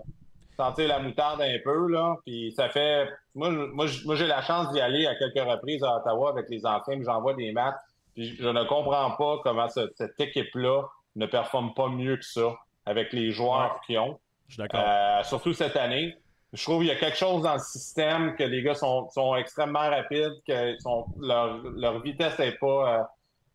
sentir 0.55 0.89
la 0.89 0.99
moutarde 0.99 1.41
un 1.41 1.59
peu, 1.65 1.89
là. 1.89 2.17
Puis 2.27 2.53
ça 2.55 2.69
fait. 2.69 3.09
Moi, 3.35 3.51
moi, 3.51 3.87
j'ai 3.87 4.27
la 4.27 4.43
chance 4.43 4.71
d'y 4.73 4.81
aller 4.81 5.07
à 5.07 5.15
quelques 5.15 5.49
reprises 5.49 5.83
à 5.83 5.97
Ottawa 5.97 6.31
avec 6.31 6.51
les 6.51 6.67
enfants, 6.67 6.93
j'envoie 7.01 7.33
des 7.35 7.53
matchs. 7.53 7.81
Puis 8.15 8.37
je 8.37 8.49
ne 8.49 8.65
comprends 8.65 9.13
pas 9.13 9.39
comment 9.43 9.69
cette 9.69 10.21
équipe-là 10.21 10.83
ne 11.17 11.25
performe 11.25 11.73
pas 11.73 11.89
mieux 11.89 12.17
que 12.19 12.25
ça 12.25 12.55
avec 12.85 13.15
les 13.15 13.31
joueurs 13.31 13.81
qu'ils 13.87 13.99
ont. 13.99 14.19
Je 14.49 14.55
suis 14.55 14.63
d'accord. 14.63 14.85
Euh, 14.87 15.23
surtout 15.23 15.55
cette 15.55 15.77
année. 15.77 16.15
Je 16.53 16.63
trouve 16.65 16.81
qu'il 16.81 16.89
y 16.89 16.91
a 16.91 16.97
quelque 16.97 17.17
chose 17.17 17.45
dans 17.45 17.55
le 17.55 17.61
système 17.61 18.37
que 18.37 18.45
les 18.45 18.63
gars 18.63 18.75
sont, 18.75 19.09
sont 19.09 19.35
extrêmement 19.37 19.89
rapides, 19.89 20.35
que 20.47 20.77
leur, 21.19 21.57
leur 21.77 22.03
vitesse 22.03 22.39
n'est 22.39 22.59
pas 22.59 22.99
euh, 22.99 23.03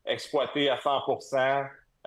exploitée 0.08 0.68
à 0.72 0.78
100 0.78 1.02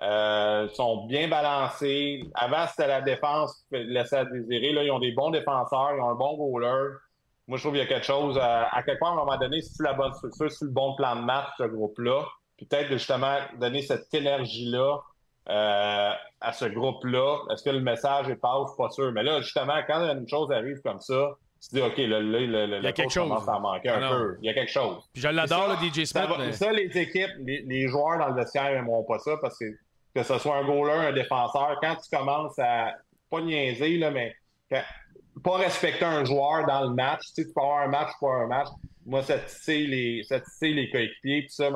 euh, 0.01 0.67
sont 0.69 1.05
bien 1.05 1.27
balancés. 1.27 2.23
Avant, 2.33 2.65
c'était 2.67 2.87
la 2.87 3.01
défense 3.01 3.65
qui 3.71 3.83
laissait 3.83 4.17
à 4.17 4.25
désirer. 4.25 4.71
Là, 4.71 4.83
ils 4.83 4.91
ont 4.91 4.99
des 4.99 5.11
bons 5.11 5.29
défenseurs, 5.29 5.91
ils 5.95 6.01
ont 6.01 6.09
un 6.09 6.15
bon 6.15 6.37
goaler. 6.37 6.95
Moi, 7.47 7.57
je 7.57 7.63
trouve 7.63 7.73
qu'il 7.73 7.81
y 7.81 7.85
a 7.85 7.87
quelque 7.87 8.05
chose. 8.05 8.37
À, 8.37 8.67
à 8.75 8.83
quelque 8.83 8.99
part, 8.99 9.09
à 9.09 9.13
un 9.13 9.25
moment 9.25 9.37
donné, 9.37 9.61
tu 9.61 9.83
la 9.83 9.93
bonne 9.93 10.13
structure, 10.13 10.47
le 10.61 10.69
bon 10.69 10.95
plan 10.95 11.15
de 11.15 11.21
match, 11.21 11.49
ce 11.57 11.63
groupe-là, 11.63 12.25
peut-être 12.57 12.91
justement 12.91 13.37
donner 13.59 13.81
cette 13.81 14.11
énergie-là 14.13 15.01
euh, 15.49 16.11
à 16.39 16.53
ce 16.53 16.65
groupe-là. 16.65 17.39
Est-ce 17.51 17.63
que 17.63 17.69
le 17.69 17.81
message 17.81 18.29
est 18.29 18.35
pas 18.35 18.63
pas 18.77 18.89
sûr. 18.89 19.11
Mais 19.11 19.23
là, 19.23 19.41
justement, 19.41 19.77
quand 19.87 19.99
une 20.11 20.27
chose 20.27 20.51
arrive 20.51 20.81
comme 20.81 20.99
ça, 20.99 21.35
tu 21.61 21.69
te 21.69 21.75
dis, 21.75 21.81
OK, 21.81 21.97
là, 21.97 22.19
là, 22.19 22.67
là, 22.67 22.79
y 22.79 22.87
a 22.87 22.91
quelque 22.91 23.11
chose. 23.11 23.27
commence 23.27 23.47
à 23.47 23.59
manquer 23.59 23.89
un 23.89 24.01
ah 24.01 24.09
peu. 24.09 24.37
Il 24.41 24.47
y 24.47 24.49
a 24.49 24.53
quelque 24.53 24.71
chose. 24.71 25.03
Puis 25.13 25.21
je 25.21 25.27
l'adore, 25.27 25.67
le 25.69 25.87
DJ 25.87 26.05
Smith. 26.05 26.09
Ça, 26.13 26.51
ça, 26.53 26.71
les 26.71 26.97
équipes, 26.97 27.31
les, 27.39 27.63
les, 27.67 27.87
joueurs 27.87 28.17
dans 28.17 28.29
le 28.29 28.35
vestiaire 28.35 28.71
n'aimeront 28.71 29.03
pas 29.03 29.19
ça 29.19 29.37
parce 29.41 29.57
que 29.59 29.65
que 30.13 30.23
ce 30.23 30.37
soit 30.37 30.57
un 30.57 30.65
goaler, 30.65 31.07
un 31.07 31.13
défenseur, 31.13 31.77
quand 31.81 31.95
tu 31.95 32.15
commences 32.15 32.57
à 32.59 32.95
pas 33.29 33.41
niaiser, 33.41 33.97
là, 33.97 34.11
mais 34.11 34.35
pas 35.43 35.57
respecter 35.57 36.05
un 36.05 36.25
joueur 36.25 36.65
dans 36.65 36.81
le 36.81 36.93
match, 36.93 37.21
tu, 37.33 37.43
sais, 37.43 37.47
tu 37.47 37.53
peux 37.53 37.61
avoir 37.61 37.83
un 37.83 37.87
match, 37.87 38.09
pas 38.19 38.33
un 38.33 38.47
match. 38.47 38.67
Moi, 39.05 39.23
ça 39.23 39.39
tisse 39.39 39.67
les, 39.67 40.23
ça 40.23 40.39
les 40.61 40.89
coéquipiers, 40.91 41.41
puis 41.41 41.49
ça, 41.49 41.69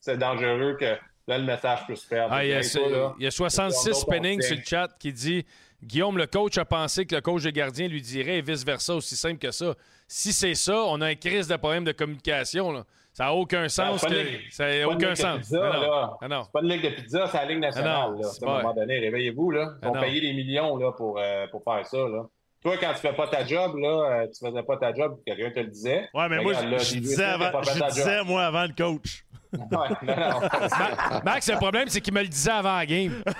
c'est 0.00 0.16
dangereux 0.16 0.76
que 0.78 0.96
là, 1.26 1.38
le 1.38 1.44
message 1.44 1.86
peut 1.86 1.96
se 1.96 2.06
perdre. 2.06 2.32
Ah, 2.32 2.44
il, 2.44 2.50
y 2.50 2.54
a, 2.54 2.60
il, 2.60 3.24
y 3.24 3.26
a, 3.26 3.30
66 3.30 3.94
spinning 3.94 4.40
sur 4.40 4.56
le 4.56 4.62
chat 4.64 4.88
qui 4.98 5.12
dit 5.12 5.44
Guillaume, 5.82 6.18
le 6.18 6.26
coach 6.26 6.58
a 6.58 6.64
pensé 6.64 7.06
que 7.06 7.14
le 7.14 7.20
coach 7.20 7.42
de 7.42 7.50
gardien 7.50 7.88
lui 7.88 8.02
dirait 8.02 8.38
et 8.38 8.42
vice-versa, 8.42 8.94
aussi 8.94 9.16
simple 9.16 9.38
que 9.38 9.50
ça. 9.50 9.74
Si 10.06 10.32
c'est 10.32 10.54
ça, 10.54 10.76
on 10.86 11.00
a 11.00 11.06
un 11.06 11.14
crise 11.14 11.48
de 11.48 11.56
problème 11.56 11.84
de 11.84 11.92
communication. 11.92 12.72
Là. 12.72 12.84
Ça 13.12 13.24
n'a 13.24 13.34
aucun 13.34 13.68
sens. 13.68 14.04
Que... 14.04 14.14
Ça 14.50 14.68
n'a 14.68 14.88
aucun 14.88 15.14
sens. 15.14 15.44
C'est 15.44 15.58
pas 15.58 16.60
une 16.62 16.68
ligue 16.68 16.82
de 16.82 16.90
pizza, 16.90 17.26
c'est 17.26 17.36
la 17.38 17.44
Ligue 17.46 17.58
nationale. 17.58 18.14
là. 18.20 18.28
À 18.28 18.50
un 18.50 18.62
moment 18.62 18.74
donné, 18.74 18.98
réveillez-vous. 18.98 19.50
Là. 19.50 19.74
Ils 19.82 19.88
vont 19.88 19.94
payer 19.94 20.20
des 20.20 20.32
millions 20.32 20.76
là, 20.76 20.92
pour, 20.92 21.18
euh, 21.18 21.46
pour 21.48 21.62
faire 21.64 21.84
ça. 21.86 21.98
Là. 21.98 22.22
Toi, 22.62 22.76
quand 22.78 22.92
tu 22.92 23.00
fais 23.00 23.14
pas 23.14 23.26
ta 23.26 23.44
job, 23.46 23.76
là, 23.76 23.88
euh, 23.88 24.26
tu 24.26 24.46
faisais 24.46 24.62
pas 24.62 24.76
ta 24.76 24.94
job, 24.94 25.18
quelqu'un 25.26 25.50
te 25.50 25.60
le 25.60 25.68
disait. 25.68 26.08
Ouais, 26.12 26.28
mais 26.28 26.42
moi, 26.42 26.52
je, 26.52 26.98
disais, 26.98 27.24
avant, 27.24 27.62
je 27.62 27.84
disais, 27.88 28.22
moi, 28.22 28.44
avant 28.44 28.64
le 28.64 28.74
coach. 28.76 29.24
Ouais, 29.52 29.88
non, 30.02 30.16
non. 30.16 30.40
Max, 31.24 31.50
le 31.50 31.56
problème, 31.56 31.88
c'est 31.88 32.00
qu'il 32.00 32.14
me 32.14 32.22
le 32.22 32.28
disait 32.28 32.52
avant 32.52 32.76
la 32.76 32.86
game. 32.86 33.20
Il 33.26 33.32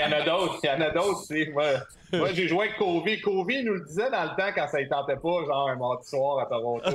y 0.00 0.04
en 0.04 0.12
a 0.12 0.20
d'autres. 0.22 0.58
Il 0.62 0.66
y 0.66 0.70
en 0.70 0.80
a 0.80 0.90
d'autres. 0.90 1.22
Moi, 1.52 1.64
moi 2.12 2.32
j'ai 2.34 2.46
joué 2.46 2.66
avec 2.66 2.76
Covey. 2.76 3.20
Covey 3.20 3.62
nous 3.62 3.72
le 3.74 3.84
disait 3.86 4.10
dans 4.10 4.24
le 4.24 4.30
temps 4.30 4.50
quand 4.54 4.68
ça 4.68 4.80
ne 4.80 4.86
tentait 4.86 5.16
pas, 5.16 5.44
genre 5.46 5.70
un 5.70 5.76
mardi 5.76 6.08
soir 6.08 6.40
à 6.40 6.46
Toronto. 6.46 6.90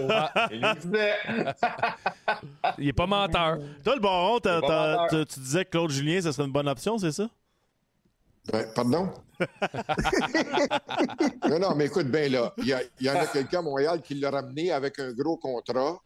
Il 0.52 0.62
nous 0.62 0.76
disait. 0.76 1.16
il 2.78 2.88
est 2.88 2.94
pas 2.94 3.08
menteur. 3.08 3.58
Toi, 3.84 3.96
le 3.96 4.02
baron, 4.02 4.40
tu 4.40 5.26
disais 5.40 5.66
que 5.66 5.72
Claude 5.72 5.90
Julien, 5.90 6.22
ce 6.22 6.32
serait 6.32 6.46
une 6.46 6.54
bonne 6.54 6.70
option, 6.70 7.00
c'est 7.00 7.12
ça? 7.12 7.28
Ben, 8.52 8.66
pardon? 8.74 9.10
non, 11.50 11.60
non, 11.60 11.76
mais 11.76 11.88
écoute 11.88 12.08
bien 12.08 12.30
là. 12.30 12.54
Il 12.58 12.66
y, 12.66 13.06
y, 13.06 13.10
en 13.10 13.16
a 13.16 13.28
quelqu'un 13.28 13.60
à 13.60 13.62
Montréal 13.62 14.02
qui 14.02 14.16
l'a 14.16 14.32
ramené 14.32 14.72
avec 14.72 14.98
un 15.00 15.12
gros 15.12 15.36
contrat 15.36 16.00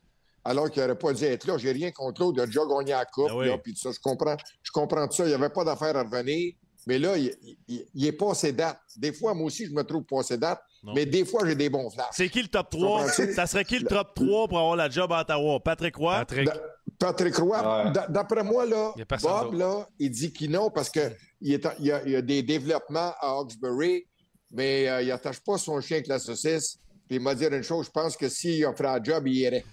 alors 0.43 0.69
qu'il 0.69 0.81
n'aurait 0.81 0.97
pas 0.97 1.13
dû 1.13 1.23
être 1.23 1.45
là. 1.45 1.57
J'ai 1.57 1.71
rien 1.71 1.91
contre 1.91 2.21
l'autre. 2.21 2.37
Il 2.37 2.41
a 2.41 2.45
déjà 2.45 2.61
gagné 2.65 2.91
la 2.91 3.05
coupe. 3.05 3.31
Ben 3.31 3.57
puis 3.59 3.75
ça, 3.75 3.91
je 3.91 3.99
comprends, 3.99 4.37
je 4.63 4.71
comprends 4.71 5.07
tout 5.07 5.15
ça. 5.15 5.23
Il 5.25 5.29
n'y 5.29 5.33
avait 5.33 5.49
pas 5.49 5.63
d'affaire 5.63 5.95
à 5.95 6.03
revenir. 6.03 6.53
Mais 6.87 6.97
là, 6.97 7.15
il, 7.15 7.31
il, 7.67 8.05
est 8.05 8.11
passé 8.11 8.51
date. 8.51 8.79
Des 8.97 9.13
fois, 9.13 9.35
moi 9.35 9.45
aussi, 9.45 9.67
je 9.67 9.71
me 9.71 9.83
trouve 9.83 10.03
passé 10.03 10.37
date. 10.37 10.59
Mais 10.95 11.05
des 11.05 11.25
fois, 11.25 11.45
j'ai 11.45 11.53
des 11.53 11.69
bons 11.69 11.89
flashs. 11.91 12.07
C'est 12.11 12.29
qui 12.29 12.41
le 12.41 12.47
top 12.47 12.71
3? 12.71 13.07
Ça 13.09 13.45
serait 13.45 13.65
qui 13.65 13.77
le 13.77 13.87
top 13.87 14.15
3 14.15 14.47
pour 14.47 14.57
avoir 14.57 14.75
la 14.75 14.89
job 14.89 15.11
à 15.11 15.21
Ottawa? 15.21 15.59
Patrick 15.59 15.95
Roy? 15.95 16.17
Patrick, 16.17 16.49
Patrick 16.97 17.35
Roy. 17.35 17.91
D'après 18.09 18.43
moi, 18.43 18.65
là, 18.65 18.93
Bob, 19.21 19.53
là, 19.53 19.87
il 19.99 20.09
dit 20.09 20.33
qu'il 20.33 20.49
non 20.49 20.71
parce 20.71 20.89
qu'il 20.89 21.15
il, 21.41 21.59
y 21.79 22.15
a, 22.15 22.21
des 22.21 22.41
développements 22.41 23.13
à 23.19 23.37
Hawkesbury, 23.37 24.07
mais 24.51 24.89
euh, 24.89 25.01
il 25.03 25.09
n'attache 25.09 25.39
pas 25.39 25.59
son 25.59 25.79
chien 25.81 25.97
avec 25.97 26.07
la 26.07 26.17
saucisse. 26.17 26.79
Puis 27.07 27.17
il 27.17 27.21
m'a 27.21 27.35
dit 27.35 27.45
une 27.45 27.61
chose, 27.61 27.85
je 27.85 27.91
pense 27.91 28.17
que 28.17 28.27
s'il 28.27 28.65
offrait 28.65 28.87
un 28.87 29.03
job, 29.03 29.27
il 29.27 29.35
irait. 29.35 29.65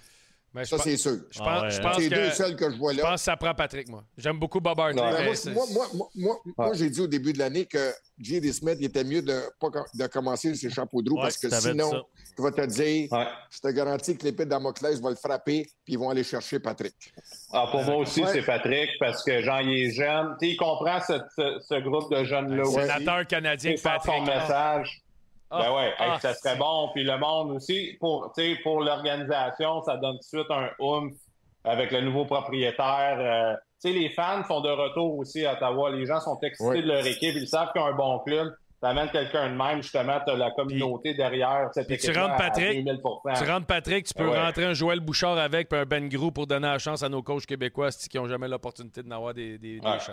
Ben, 0.55 0.64
ça, 0.64 0.78
c'est 0.78 0.96
sûr. 0.96 1.18
Je 1.30 1.38
pense, 1.38 1.74
je 1.74 1.80
pense 1.80 1.96
c'est 1.96 2.03
les 2.03 2.09
deux 2.09 2.30
seuls 2.30 2.57
que 2.57 2.70
je 2.70 2.76
vois 2.76 2.92
là. 2.92 2.99
Je 2.99 3.03
pense 3.03 3.20
que 3.20 3.24
ça 3.24 3.36
prend 3.36 3.55
Patrick, 3.55 3.88
moi. 3.88 4.03
J'aime 4.16 4.38
beaucoup 4.38 4.61
Bob 4.61 4.80
Hartley. 4.80 5.53
moi, 5.53 5.64
moi, 5.72 5.86
moi, 6.14 6.36
moi, 6.57 6.72
j'ai 6.72 6.88
dit 6.88 7.01
au 7.01 7.07
début 7.07 7.32
de 7.32 7.38
l'année 7.38 7.66
que 7.66 7.92
J.D. 8.18 8.53
Smith, 8.53 8.76
il 8.80 8.86
était 8.86 9.05
mieux 9.05 9.22
de, 9.22 9.40
pas, 9.61 9.68
de 9.94 10.07
commencer 10.07 10.55
ses 10.55 10.70
chapeaux 10.70 11.03
de 11.03 11.11
roue 11.11 11.16
parce 11.16 11.36
que 11.36 11.51
sinon, 11.51 12.05
tu 12.34 12.42
vas 12.42 12.51
te 12.51 12.64
dire, 12.66 13.09
je 13.51 13.61
te 13.61 13.68
garantis 13.68 14.16
que 14.16 14.24
l'épée 14.24 14.44
de 14.46 14.51
Damoclès 14.51 15.01
va 15.01 15.11
le 15.11 15.16
frapper 15.16 15.66
puis 15.84 15.94
ils 15.94 15.99
vont 15.99 16.11
aller 16.11 16.24
chercher 16.24 16.59
Patrick. 16.59 16.94
Ah, 17.53 17.68
pour 17.70 17.82
moi 17.84 17.96
aussi, 17.96 18.24
c'est 18.32 18.42
Patrick 18.42 18.90
parce 18.99 19.22
que 19.22 19.42
Jean, 19.42 19.59
il 19.59 19.86
est 19.86 19.90
jeune. 19.90 20.36
il 20.40 20.57
comprend 20.57 21.01
ce, 21.01 21.14
ce, 21.36 21.80
groupe 21.80 22.11
de 22.11 22.24
jeunes-là. 22.24 22.64
Sénateur 22.64 23.26
canadien 23.26 23.74
Patrick. 23.82 24.14
son 24.14 24.22
message. 24.22 25.03
Ah, 25.51 25.62
ben 25.62 25.74
ouais, 25.74 25.94
ah, 25.99 26.18
ça 26.20 26.34
serait 26.34 26.57
bon. 26.57 26.90
Puis 26.94 27.05
le 27.05 27.16
monde 27.18 27.53
aussi, 27.53 27.96
pour, 28.01 28.32
pour 28.62 28.80
l'organisation, 28.82 29.82
ça 29.82 29.96
donne 29.96 30.16
tout 30.16 30.38
de 30.38 30.42
suite 30.42 30.51
un 30.51 30.70
oomph 30.78 31.14
avec 31.64 31.90
le 31.90 32.03
nouveau 32.03 32.24
propriétaire. 32.26 33.18
Euh, 33.18 33.57
sais, 33.78 33.92
les 33.92 34.11
fans 34.11 34.44
sont 34.46 34.61
de 34.61 34.70
retour 34.70 35.18
aussi 35.18 35.46
à 35.46 35.55
Ottawa. 35.55 35.90
Les 35.90 36.07
gens 36.07 36.20
sont 36.20 36.38
excités 36.40 36.82
de 36.82 36.88
leur 36.88 37.07
équipe. 37.07 37.34
Ils 37.34 37.49
savent 37.49 37.72
qu'ils 37.72 37.80
ont 37.82 37.86
un 37.86 37.94
bon 37.94 38.18
club. 38.20 38.55
T'amènes 38.80 39.11
quelqu'un 39.11 39.51
de 39.51 39.57
même, 39.57 39.82
justement, 39.82 40.20
tu 40.24 40.30
as 40.30 40.36
la 40.36 40.53
communauté 40.53 41.12
derrière 41.12 41.68
cette 41.72 41.90
équipe. 41.90 42.12
Tu 42.12 42.16
rentres 42.16 42.36
Patrick, 42.36 42.84
tu 42.84 43.51
rentres 43.51 43.66
Patrick, 43.66 44.07
tu 44.07 44.14
peux 44.14 44.28
rentrer 44.28 44.66
un 44.66 44.72
Joël 44.74 45.01
Bouchard 45.01 45.36
avec 45.36 45.68
puis 45.68 45.80
un 45.80 45.84
Ben 45.84 46.09
Grou 46.09 46.30
pour 46.30 46.46
donner 46.46 46.68
la 46.68 46.78
chance 46.78 47.03
à 47.03 47.09
nos 47.09 47.20
coachs 47.20 47.44
québécois 47.44 47.90
qui 47.90 48.16
n'ont 48.16 48.28
jamais 48.28 48.46
l'opportunité 48.46 49.03
de 49.03 49.09
n'avoir 49.09 49.34
des, 49.34 49.59
des, 49.59 49.80
des 49.80 49.86
chances? 49.99 50.12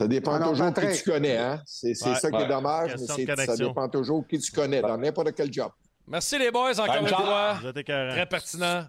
Ça. 0.00 0.08
Dépend 0.08 0.32
ah 0.40 0.48
toujours 0.48 0.72
qui 0.72 1.02
tu 1.02 1.10
connais. 1.10 1.36
Hein? 1.36 1.60
C'est 1.66 1.94
ça 1.94 2.30
qui 2.30 2.42
est 2.42 2.48
dommage, 2.48 2.94
mais 2.98 3.36
ça 3.36 3.56
dépend 3.56 3.88
toujours 3.88 4.26
qui 4.26 4.38
tu 4.38 4.50
connais 4.52 4.80
dans 4.80 4.96
n'importe 4.96 5.32
quel 5.32 5.52
job. 5.52 5.70
Merci 6.08 6.38
les 6.38 6.50
boys, 6.50 6.78
encore 6.78 6.96
une 6.96 7.08
fois. 7.08 7.58
Très 7.84 8.26
pertinent. 8.26 8.84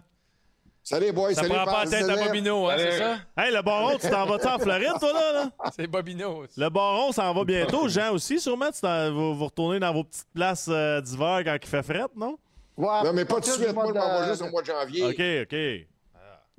Salut 0.84 1.06
les 1.06 1.12
boys, 1.12 1.32
ça 1.32 1.42
salut. 1.42 1.54
prend 1.54 1.64
pas 1.64 1.84
la 1.84 1.90
tête 1.90 2.08
à 2.08 2.16
Bobino, 2.16 2.68
hein, 2.68 2.74
c'est 2.76 2.98
ça? 2.98 3.18
Hey, 3.36 3.54
le 3.54 3.62
baron, 3.62 3.96
tu 3.98 4.10
t'en 4.10 4.26
vas-tu 4.26 4.48
en 4.48 4.58
Floride, 4.58 4.98
toi, 4.98 5.12
là? 5.12 5.50
C'est 5.76 5.86
Bobino. 5.86 6.44
Le 6.56 6.68
baron 6.70 7.12
s'en 7.12 7.32
va 7.32 7.44
bientôt. 7.44 7.86
Jean 7.86 8.12
aussi, 8.12 8.40
sûrement. 8.40 8.70
Tu 8.72 8.84
vous, 9.12 9.36
vous 9.36 9.44
retournez 9.44 9.78
dans 9.78 9.92
vos 9.92 10.02
petites 10.02 10.26
places 10.34 10.66
euh, 10.68 11.00
d'hiver 11.00 11.42
quand 11.44 11.56
il 11.62 11.68
fait 11.68 11.84
fret, 11.84 12.06
non? 12.16 12.36
Ouais, 12.76 13.04
non, 13.04 13.12
mais 13.12 13.24
pas 13.24 13.36
tout 13.36 13.50
de 13.50 13.62
suite. 13.62 13.72
Moi, 13.72 13.86
je 13.88 13.92
m'en 13.92 14.20
vais 14.20 14.28
juste 14.28 14.42
au 14.42 14.50
mois 14.50 14.62
de 14.62 14.66
janvier. 14.66 15.04
OK, 15.04 15.52
OK. 15.52 15.86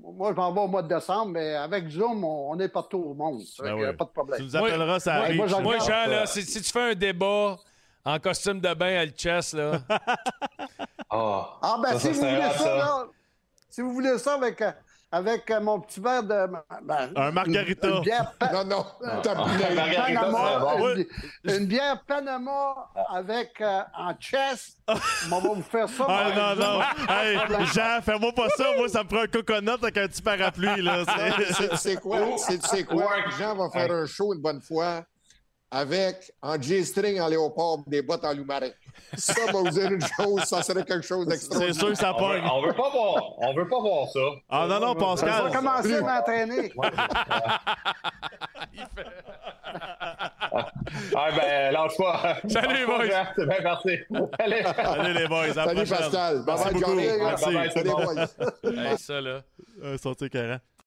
Moi, 0.03 0.31
je 0.31 0.35
m'en 0.35 0.51
vais 0.51 0.59
au 0.59 0.67
mois 0.67 0.81
de 0.81 0.93
décembre, 0.93 1.31
mais 1.31 1.55
avec 1.55 1.87
Zoom, 1.87 2.25
on, 2.25 2.59
est 2.59 2.67
partout 2.67 2.97
au 2.97 3.13
monde. 3.13 3.41
Ben 3.59 3.73
oui. 3.73 3.93
Pas 3.95 4.03
de 4.03 4.09
problème. 4.09 4.39
Tu 4.39 4.45
nous 4.45 4.55
appelleras, 4.55 4.99
ça 4.99 5.13
arrive. 5.15 5.37
Moi, 5.37 5.61
moi, 5.61 5.77
Jean, 5.79 6.07
là, 6.07 6.25
si, 6.25 6.41
si, 6.41 6.61
tu 6.61 6.71
fais 6.71 6.91
un 6.91 6.93
débat 6.93 7.57
en 8.03 8.19
costume 8.19 8.59
de 8.59 8.73
bain 8.73 8.99
à 8.99 9.05
le 9.05 9.13
chess, 9.15 9.53
là. 9.53 9.79
oh, 11.09 11.43
ah, 11.61 11.79
ben, 11.81 11.97
si, 11.97 12.09
vous 12.09 12.19
voulez 12.19 12.49
ça, 12.57 12.75
là, 12.75 13.07
si 13.69 13.81
vous 13.81 13.93
voulez 13.93 14.17
ça 14.17 14.33
avec, 14.33 14.61
avec 15.13 15.51
euh, 15.51 15.61
mon 15.61 15.79
petit 15.79 15.99
verre 15.99 16.23
de. 16.23 16.47
Ben, 16.81 17.11
un 17.15 17.31
margarita. 17.31 17.87
Une, 17.87 18.01
bière 18.01 18.33
Non, 18.51 18.65
non. 18.65 18.85
une, 19.03 19.21
Panama, 19.21 21.05
une, 21.43 21.65
bière 21.67 22.03
Panama 22.07 22.89
avec 23.11 23.61
euh, 23.61 23.81
en 23.95 24.15
chest. 24.15 24.79
On 24.87 25.39
va 25.39 25.49
vous 25.49 25.61
faire 25.61 25.87
ça. 25.87 26.05
Ah, 26.09 26.31
non, 26.35 26.55
non. 26.55 26.81
hey, 27.13 27.37
Jean, 27.73 28.01
fais-moi 28.01 28.31
pas 28.33 28.49
ça. 28.57 28.65
Moi, 28.75 28.89
ça 28.89 29.03
me 29.03 29.07
prend 29.07 29.21
un 29.21 29.27
coconut 29.27 29.69
avec 29.69 29.97
un 29.97 30.07
petit 30.07 30.21
parapluie. 30.23 30.81
là. 30.81 31.03
C'est 31.77 31.97
quoi? 31.97 32.19
C'est 32.37 32.83
quoi? 32.83 33.11
Jean 33.37 33.55
va 33.55 33.69
faire 33.69 33.91
un 33.91 34.07
show 34.07 34.33
une 34.33 34.41
bonne 34.41 34.61
fois 34.61 35.03
avec 35.73 36.31
un 36.43 36.61
G-string 36.61 37.19
en 37.19 37.27
léopard 37.27 37.79
des 37.87 38.03
bottes 38.03 38.23
en 38.23 38.33
loup-marin. 38.33 38.69
Ça 39.17 39.33
va 39.47 39.51
vous 39.53 39.69
dire 39.69 39.91
une 39.91 40.01
chose, 40.01 40.43
ça 40.43 40.61
serait 40.61 40.83
quelque 40.85 41.05
chose 41.05 41.25
d'extraordinaire. 41.25 41.73
C'est 41.73 41.79
sûr 41.79 41.89
que 41.89 41.95
ça 41.95 42.13
pogne. 42.13 42.43
On 42.45 42.61
veut, 42.61 42.67
veut 42.67 42.75
pas 42.75 42.91
voir, 42.91 43.39
on 43.39 43.53
veut 43.53 43.67
pas 43.67 43.79
voir 43.79 44.07
ça. 44.09 44.19
Ah 44.49 44.67
non, 44.69 44.79
non, 44.79 44.95
Pascal. 44.95 45.41
On 45.41 45.49
va 45.49 45.55
commencer 45.55 45.95
à 45.95 46.01
m'entraîner. 46.01 46.71
Il 48.73 48.85
fait... 48.95 49.07
ah 51.15 51.29
ben, 51.35 51.73
lâche 51.73 51.97
pas. 51.97 52.37
Salut 52.47 52.75
les 52.75 52.85
boys. 52.85 53.25
C'est 53.35 53.45
bien 53.47 53.61
parti. 53.63 53.97
Allez. 54.39 54.63
Salut 54.63 55.13
les 55.13 55.27
boys. 55.27 55.53
Salut 55.53 55.89
Pascal. 55.89 56.45
Bye 56.45 56.55
bye, 56.55 56.79
Johnny. 56.79 57.07
Merci. 57.19 57.43
Salut 57.43 57.71
les 57.75 57.91
boys. 57.91 58.27
Hey, 58.63 58.97
ça 58.99 59.21
là. 59.21 59.41
Un 59.83 59.97
sorti 59.97 60.29
carré. 60.29 60.57